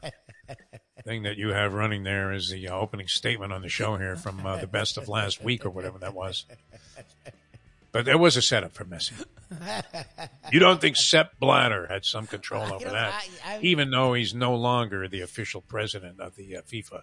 thing 1.05 1.22
that 1.22 1.36
you 1.36 1.51
have 1.51 1.72
running 1.74 2.02
there 2.02 2.32
is 2.32 2.51
the 2.51 2.66
uh, 2.66 2.74
opening 2.74 3.06
statement 3.06 3.52
on 3.52 3.62
the 3.62 3.68
show 3.68 3.97
here 3.97 4.16
from 4.16 4.44
uh, 4.44 4.56
the 4.56 4.66
best 4.66 4.98
of 4.98 5.06
last 5.09 5.44
week 5.44 5.64
or 5.64 5.70
whatever 5.70 5.98
that 6.01 6.12
was. 6.12 6.47
But 7.93 8.05
there 8.05 8.18
was 8.18 8.36
a 8.36 8.43
setup 8.43 8.72
for 8.72 8.85
Messi. 8.85 9.12
You 10.52 10.59
don't 10.59 10.81
think 10.81 10.97
Sepp 10.97 11.39
Blatter 11.39 11.86
had 11.86 12.05
some 12.05 12.27
control 12.27 12.64
over 12.72 12.85
that, 12.90 13.14
I- 13.44 13.55
I- 13.55 13.60
even 13.62 13.93
though 13.93 14.14
he's 14.14 14.35
no 14.35 14.56
longer 14.56 15.06
the 15.06 15.20
official 15.20 15.60
president 15.60 16.18
of 16.18 16.35
the 16.35 16.56
uh, 16.56 16.62
FIFA, 16.62 17.02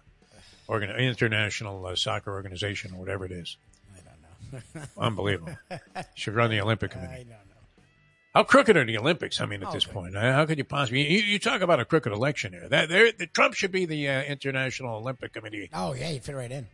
organ- 0.66 0.90
International 0.90 1.86
uh, 1.86 1.94
Soccer 1.96 2.32
Organization, 2.32 2.92
or 2.92 2.98
whatever 2.98 3.24
it 3.24 3.32
is. 3.32 3.56
I 3.96 4.00
don't 4.52 4.74
know. 4.74 4.82
Unbelievable. 4.98 5.56
Should 6.16 6.34
run 6.34 6.50
the 6.50 6.60
Olympic 6.60 6.90
Committee. 6.90 7.26
I 8.38 8.42
don't 8.42 8.46
know. 8.46 8.58
How 8.58 8.62
crooked 8.64 8.76
are 8.76 8.84
the 8.84 8.98
Olympics? 8.98 9.40
I 9.40 9.46
mean, 9.46 9.62
at 9.62 9.72
this 9.72 9.84
point, 9.84 10.14
how 10.16 10.46
could 10.46 10.58
you 10.58 10.64
possibly? 10.64 11.10
You, 11.10 11.18
you 11.20 11.38
talk 11.38 11.60
about 11.60 11.80
a 11.80 11.84
crooked 11.84 12.12
election 12.12 12.52
here. 12.52 12.68
That 12.68 12.88
there, 12.88 13.10
the, 13.12 13.26
Trump 13.26 13.54
should 13.54 13.72
be 13.72 13.84
the 13.84 14.08
uh, 14.08 14.22
International 14.22 14.96
Olympic 14.96 15.32
Committee 15.32 15.68
Oh 15.72 15.92
yeah, 15.94 16.10
you 16.10 16.20
fit 16.20 16.34
right 16.36 16.50
in. 16.50 16.66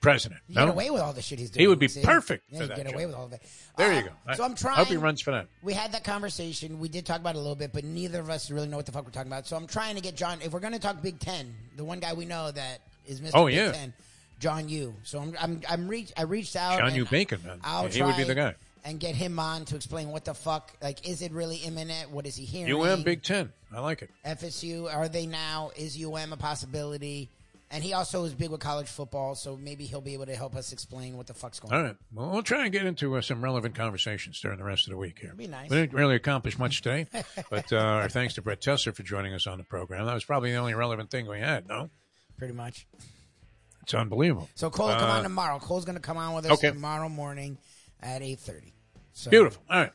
president. 0.00 0.40
You 0.48 0.56
no? 0.56 0.66
get 0.66 0.74
away 0.74 0.90
with 0.90 1.00
all 1.02 1.12
the 1.12 1.22
shit 1.22 1.38
he's 1.38 1.50
doing. 1.50 1.62
He 1.62 1.66
would 1.68 1.78
be 1.78 1.88
see? 1.88 2.02
perfect 2.02 2.44
Yeah, 2.50 2.60
for 2.60 2.66
that 2.66 2.76
get 2.76 2.86
job. 2.86 2.94
away 2.94 3.06
with 3.06 3.14
all 3.14 3.28
it. 3.32 3.42
There 3.76 3.92
Uh, 3.92 3.96
you 3.96 4.02
go. 4.04 4.10
I- 4.26 4.36
So 4.36 4.44
I'm 4.44 4.54
trying. 4.54 4.74
I 4.74 4.78
hope 4.78 4.88
he 4.88 4.96
runs 4.96 5.20
for 5.22 5.30
that. 5.32 5.46
We 5.62 5.72
had 5.72 5.92
that 5.92 6.04
conversation. 6.04 6.78
We 6.78 6.88
did 6.88 7.06
talk 7.06 7.20
about 7.20 7.34
it 7.34 7.38
a 7.38 7.40
little 7.40 7.56
bit, 7.56 7.72
but 7.72 7.82
neither 7.84 8.20
of 8.20 8.28
us 8.30 8.50
really 8.50 8.68
know 8.68 8.76
what 8.76 8.86
the 8.86 8.92
fuck 8.92 9.04
we're 9.04 9.10
talking 9.10 9.32
about. 9.32 9.46
So 9.46 9.56
I'm 9.56 9.66
trying 9.66 9.94
to 9.96 10.02
get 10.02 10.16
John. 10.16 10.40
If 10.42 10.52
we're 10.52 10.60
going 10.60 10.74
to 10.74 10.78
talk 10.78 11.02
Big 11.02 11.18
Ten, 11.18 11.54
the 11.76 11.84
one 11.84 11.98
guy 11.98 12.12
we 12.12 12.24
know 12.26 12.50
that 12.50 12.80
is 13.06 13.20
Mr. 13.20 13.30
Oh, 13.34 13.46
Big 13.46 13.54
yeah. 13.56 13.72
Ten, 13.72 13.94
John 14.38 14.68
Yu. 14.68 14.94
So 15.02 15.18
I'm 15.20 15.34
I'm 15.40 15.60
I'm 15.68 15.88
reach. 15.88 16.12
I 16.16 16.22
reached 16.22 16.56
out. 16.56 16.78
John 16.78 16.88
and 16.88 16.96
U. 16.96 17.06
Bacon, 17.06 17.40
man. 17.44 17.60
I'll 17.64 17.86
he 17.88 18.02
would 18.02 18.16
be 18.18 18.24
the 18.24 18.34
guy. 18.34 18.54
And 18.88 19.00
get 19.00 19.16
him 19.16 19.38
on 19.40 19.64
to 19.64 19.74
explain 19.76 20.10
what 20.12 20.24
the 20.24 20.32
fuck. 20.32 20.72
Like, 20.80 21.08
is 21.08 21.20
it 21.20 21.32
really 21.32 21.56
imminent? 21.56 22.12
What 22.12 22.24
is 22.24 22.36
he 22.36 22.44
hearing? 22.44 22.72
UM 22.72 23.02
Big 23.02 23.24
Ten. 23.24 23.52
I 23.74 23.80
like 23.80 24.00
it. 24.02 24.10
FSU. 24.24 24.86
Are 24.94 25.08
they 25.08 25.26
now? 25.26 25.72
Is 25.74 26.00
UM 26.02 26.32
a 26.32 26.36
possibility? 26.36 27.28
And 27.68 27.82
he 27.82 27.94
also 27.94 28.22
is 28.22 28.32
big 28.32 28.50
with 28.50 28.60
college 28.60 28.86
football, 28.86 29.34
so 29.34 29.56
maybe 29.56 29.86
he'll 29.86 30.00
be 30.00 30.14
able 30.14 30.26
to 30.26 30.36
help 30.36 30.54
us 30.54 30.72
explain 30.72 31.16
what 31.16 31.26
the 31.26 31.34
fuck's 31.34 31.58
going 31.58 31.74
All 31.74 31.80
on. 31.80 31.84
right. 31.86 31.96
Well, 32.14 32.30
we'll 32.30 32.44
try 32.44 32.62
and 32.62 32.72
get 32.72 32.86
into 32.86 33.16
uh, 33.16 33.22
some 33.22 33.42
relevant 33.42 33.74
conversations 33.74 34.40
during 34.40 34.58
the 34.58 34.64
rest 34.64 34.86
of 34.86 34.92
the 34.92 34.96
week 34.96 35.18
here. 35.20 35.34
be 35.34 35.48
nice. 35.48 35.68
We 35.68 35.78
didn't 35.78 35.92
really 35.98 36.14
accomplish 36.14 36.56
much 36.56 36.80
today, 36.82 37.06
but 37.50 37.72
uh, 37.72 37.76
our 37.78 38.08
thanks 38.08 38.34
to 38.34 38.42
Brett 38.42 38.60
Tesser 38.60 38.94
for 38.94 39.02
joining 39.02 39.34
us 39.34 39.48
on 39.48 39.58
the 39.58 39.64
program. 39.64 40.06
That 40.06 40.14
was 40.14 40.24
probably 40.24 40.52
the 40.52 40.58
only 40.58 40.74
relevant 40.74 41.10
thing 41.10 41.26
we 41.26 41.40
had. 41.40 41.66
No, 41.66 41.90
Pretty 42.38 42.54
much. 42.54 42.86
it's 43.82 43.94
unbelievable. 43.94 44.48
So 44.54 44.70
Cole 44.70 44.86
will 44.86 44.94
come 44.94 45.10
Uh, 45.10 45.14
on 45.14 45.22
tomorrow. 45.24 45.58
Cole's 45.58 45.84
going 45.84 45.96
to 45.96 46.00
come 46.00 46.18
on 46.18 46.34
with 46.36 46.46
us 46.46 46.52
Okay. 46.52 46.70
tomorrow 46.70 47.08
morning 47.08 47.58
at 48.00 48.22
eight 48.22 48.38
thirty. 48.38 48.74
So, 49.16 49.30
Beautiful. 49.30 49.62
All 49.70 49.80
right. 49.80 49.92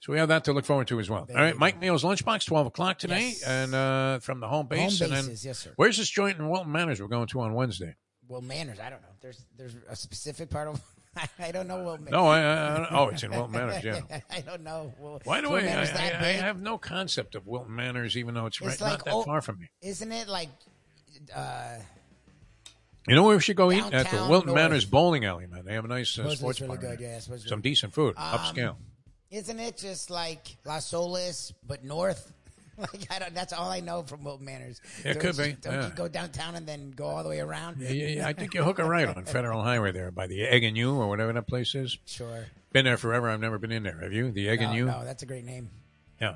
So 0.00 0.12
we 0.12 0.18
have 0.18 0.28
that 0.28 0.44
to 0.44 0.52
look 0.52 0.64
forward 0.64 0.88
to 0.88 0.98
as 0.98 1.08
well. 1.08 1.26
There 1.26 1.36
All 1.36 1.42
right, 1.42 1.56
Mike 1.56 1.80
Neal's 1.80 2.04
lunchbox, 2.04 2.46
twelve 2.46 2.66
o'clock 2.66 2.98
today, 2.98 3.28
Yes. 3.28 3.42
and 3.42 3.74
uh, 3.74 4.18
from 4.20 4.40
the 4.40 4.48
home 4.48 4.66
base. 4.66 4.98
Home 5.00 5.06
and 5.06 5.16
then, 5.16 5.26
bases, 5.26 5.44
yes, 5.44 5.58
sir. 5.58 5.72
Where's 5.76 5.96
this 5.96 6.08
joint 6.08 6.38
in 6.38 6.48
Wilton 6.48 6.70
Manors 6.70 7.00
we're 7.00 7.08
going 7.08 7.26
to 7.28 7.40
on 7.40 7.54
Wednesday? 7.54 7.94
Well, 8.28 8.40
manners. 8.40 8.78
I 8.80 8.90
don't 8.90 9.00
know. 9.02 9.08
There's 9.20 9.44
there's 9.56 9.76
a 9.88 9.96
specific 9.96 10.50
part 10.50 10.68
of. 10.68 10.80
I 11.38 11.50
don't 11.50 11.66
know. 11.66 11.82
What, 11.82 12.10
No, 12.10 12.26
I, 12.26 12.40
I, 12.40 12.76
I 12.82 12.88
oh, 12.90 13.08
it's 13.08 13.22
in 13.22 13.30
Wilton 13.30 13.52
Manors. 13.52 13.82
Yeah. 13.82 14.00
I 14.30 14.40
don't 14.40 14.62
know. 14.62 14.92
Well, 15.00 15.20
Why 15.24 15.40
do 15.40 15.52
I, 15.52 15.60
I, 15.60 16.16
I, 16.20 16.32
have 16.32 16.60
no 16.60 16.78
concept 16.78 17.34
of 17.34 17.46
Wilton 17.46 17.74
Manors, 17.74 18.16
even 18.16 18.34
though 18.34 18.46
it's, 18.46 18.60
right 18.60 18.70
It's 18.70 18.80
not 18.80 18.90
like 18.90 19.04
that 19.04 19.14
oh- 19.14 19.22
far 19.22 19.40
from 19.40 19.58
me. 19.58 19.68
Isn't 19.82 20.12
it 20.12 20.28
like? 20.28 20.50
Uh, 21.34 21.76
You 23.08 23.14
know 23.16 23.22
where 23.24 23.36
we 23.36 23.42
should 23.42 23.56
go 23.56 23.70
eat 23.72 23.78
at 23.78 23.84
the 23.90 23.90
Downtown 24.04 24.28
Wilton 24.28 24.46
North. 24.48 24.56
Manors 24.56 24.84
Bowling 24.84 25.24
Alley, 25.24 25.46
man. 25.46 25.64
They 25.64 25.74
have 25.74 25.84
a 25.84 25.88
nice 25.88 26.10
uh, 26.18 26.22
Supposedly 26.22 26.36
sports 26.36 26.58
it's 26.60 26.68
really 26.68 26.78
bar. 26.78 26.90
good, 26.96 27.00
yeah, 27.00 27.18
supposedly. 27.20 27.48
some 27.48 27.60
decent 27.60 27.92
food, 27.94 28.14
Um, 28.16 28.38
upscale. 28.38 28.76
isn't 29.30 29.58
it 29.58 29.76
just 29.78 30.10
like 30.10 30.56
Las 30.64 30.92
Olas 30.92 31.52
but 31.66 31.84
north? 31.84 32.32
Like 32.78 33.10
I 33.10 33.18
don't. 33.18 33.34
That's 33.34 33.52
all 33.52 33.68
I 33.68 33.80
know 33.80 34.04
from 34.04 34.22
Wilton 34.22 34.44
Manors. 34.46 34.80
Yeah, 35.04 35.10
it 35.10 35.14
Don't 35.14 35.20
could 35.22 35.36
you- 35.38 35.44
be, 35.56 35.60
Don't 35.62 35.74
yeah. 35.74 35.86
you 35.88 35.94
go 35.94 36.06
downtown 36.06 36.54
and 36.54 36.64
then 36.64 36.92
go 36.92 37.06
all 37.06 37.24
the 37.24 37.28
way 37.28 37.40
around? 37.40 37.78
Yeah, 37.80 37.90
yeah, 37.90 38.06
yeah. 38.06 38.28
I 38.28 38.32
think 38.34 38.54
you 38.54 38.62
hook 38.62 38.78
a 38.78 38.84
right 38.84 39.08
on 39.08 39.24
Federal 39.24 39.62
Highway 39.64 39.90
there 39.90 40.12
by 40.12 40.28
the 40.28 40.44
Egg 40.44 40.62
and 40.62 40.76
U 40.76 40.94
or 40.94 41.08
whatever 41.08 41.32
that 41.32 41.48
place 41.48 41.74
is. 41.74 41.98
Sure. 42.06 42.46
Been 42.72 42.84
there 42.84 42.96
forever. 42.96 43.30
I've 43.30 43.40
never 43.40 43.58
been 43.58 43.72
in 43.72 43.82
there. 43.82 43.98
Have 44.00 44.12
you? 44.12 44.30
The 44.30 44.48
Egg 44.48 44.60
No, 44.60 44.66
and 44.68 44.76
U? 44.76 44.84
no, 44.84 45.04
that's 45.04 45.24
a 45.24 45.26
great 45.26 45.44
name. 45.44 45.70
Yeah. 46.20 46.34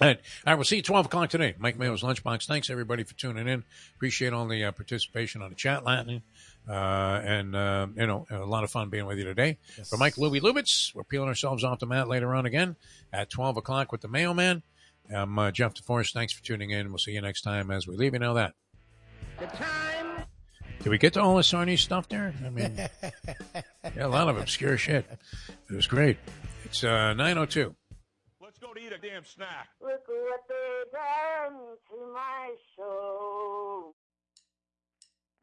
All 0.00 0.08
right. 0.08 0.18
All 0.18 0.52
right. 0.52 0.54
We'll 0.56 0.64
see 0.64 0.76
you 0.76 0.82
12 0.82 1.06
o'clock 1.06 1.30
today. 1.30 1.54
Mike 1.58 1.78
Mayo's 1.78 2.02
Lunchbox. 2.02 2.46
Thanks, 2.46 2.68
everybody, 2.68 3.02
for 3.04 3.14
tuning 3.14 3.48
in. 3.48 3.64
Appreciate 3.94 4.32
all 4.32 4.46
the 4.46 4.64
uh, 4.64 4.72
participation 4.72 5.40
on 5.40 5.50
the 5.50 5.56
chat, 5.56 5.84
Latin. 5.84 6.22
Uh, 6.68 7.20
and, 7.24 7.56
uh, 7.56 7.86
you 7.96 8.06
know, 8.06 8.26
a 8.30 8.38
lot 8.44 8.64
of 8.64 8.70
fun 8.70 8.90
being 8.90 9.06
with 9.06 9.18
you 9.18 9.24
today. 9.24 9.56
For 9.88 9.96
Mike 9.96 10.18
Louie 10.18 10.40
Lubitz, 10.40 10.94
we're 10.94 11.04
peeling 11.04 11.28
ourselves 11.28 11.64
off 11.64 11.78
the 11.78 11.86
mat 11.86 12.08
later 12.08 12.34
on 12.34 12.44
again 12.44 12.76
at 13.12 13.30
12 13.30 13.56
o'clock 13.56 13.92
with 13.92 14.00
the 14.00 14.08
Mayo 14.08 14.34
Man. 14.34 14.62
I'm 15.14 15.38
uh, 15.38 15.50
Jeff 15.50 15.74
DeForest. 15.74 16.12
Thanks 16.12 16.32
for 16.32 16.42
tuning 16.42 16.70
in. 16.70 16.88
We'll 16.88 16.98
see 16.98 17.12
you 17.12 17.20
next 17.20 17.42
time 17.42 17.70
as 17.70 17.86
we 17.86 17.96
leave. 17.96 18.12
You 18.12 18.18
know 18.18 18.34
that. 18.34 18.54
The 19.38 19.46
time. 19.46 20.24
Did 20.80 20.90
we 20.90 20.98
get 20.98 21.14
to 21.14 21.22
all 21.22 21.36
the 21.36 21.42
Sarney 21.42 21.78
stuff 21.78 22.08
there? 22.08 22.34
I 22.44 22.50
mean, 22.50 22.76
yeah, 23.02 24.06
a 24.06 24.08
lot 24.08 24.28
of 24.28 24.36
obscure 24.36 24.76
shit. 24.76 25.06
It 25.70 25.74
was 25.74 25.86
great. 25.86 26.18
It's 26.64 26.84
uh, 26.84 27.14
902. 27.14 27.74
Eat 28.78 28.92
a 28.92 28.98
damn 28.98 29.24
snack. 29.24 29.68
Look 29.80 30.06
what 30.06 30.40
they 30.48 30.84
done 30.92 31.76
to 31.88 32.12
my 32.12 32.54
soul. 32.76 33.94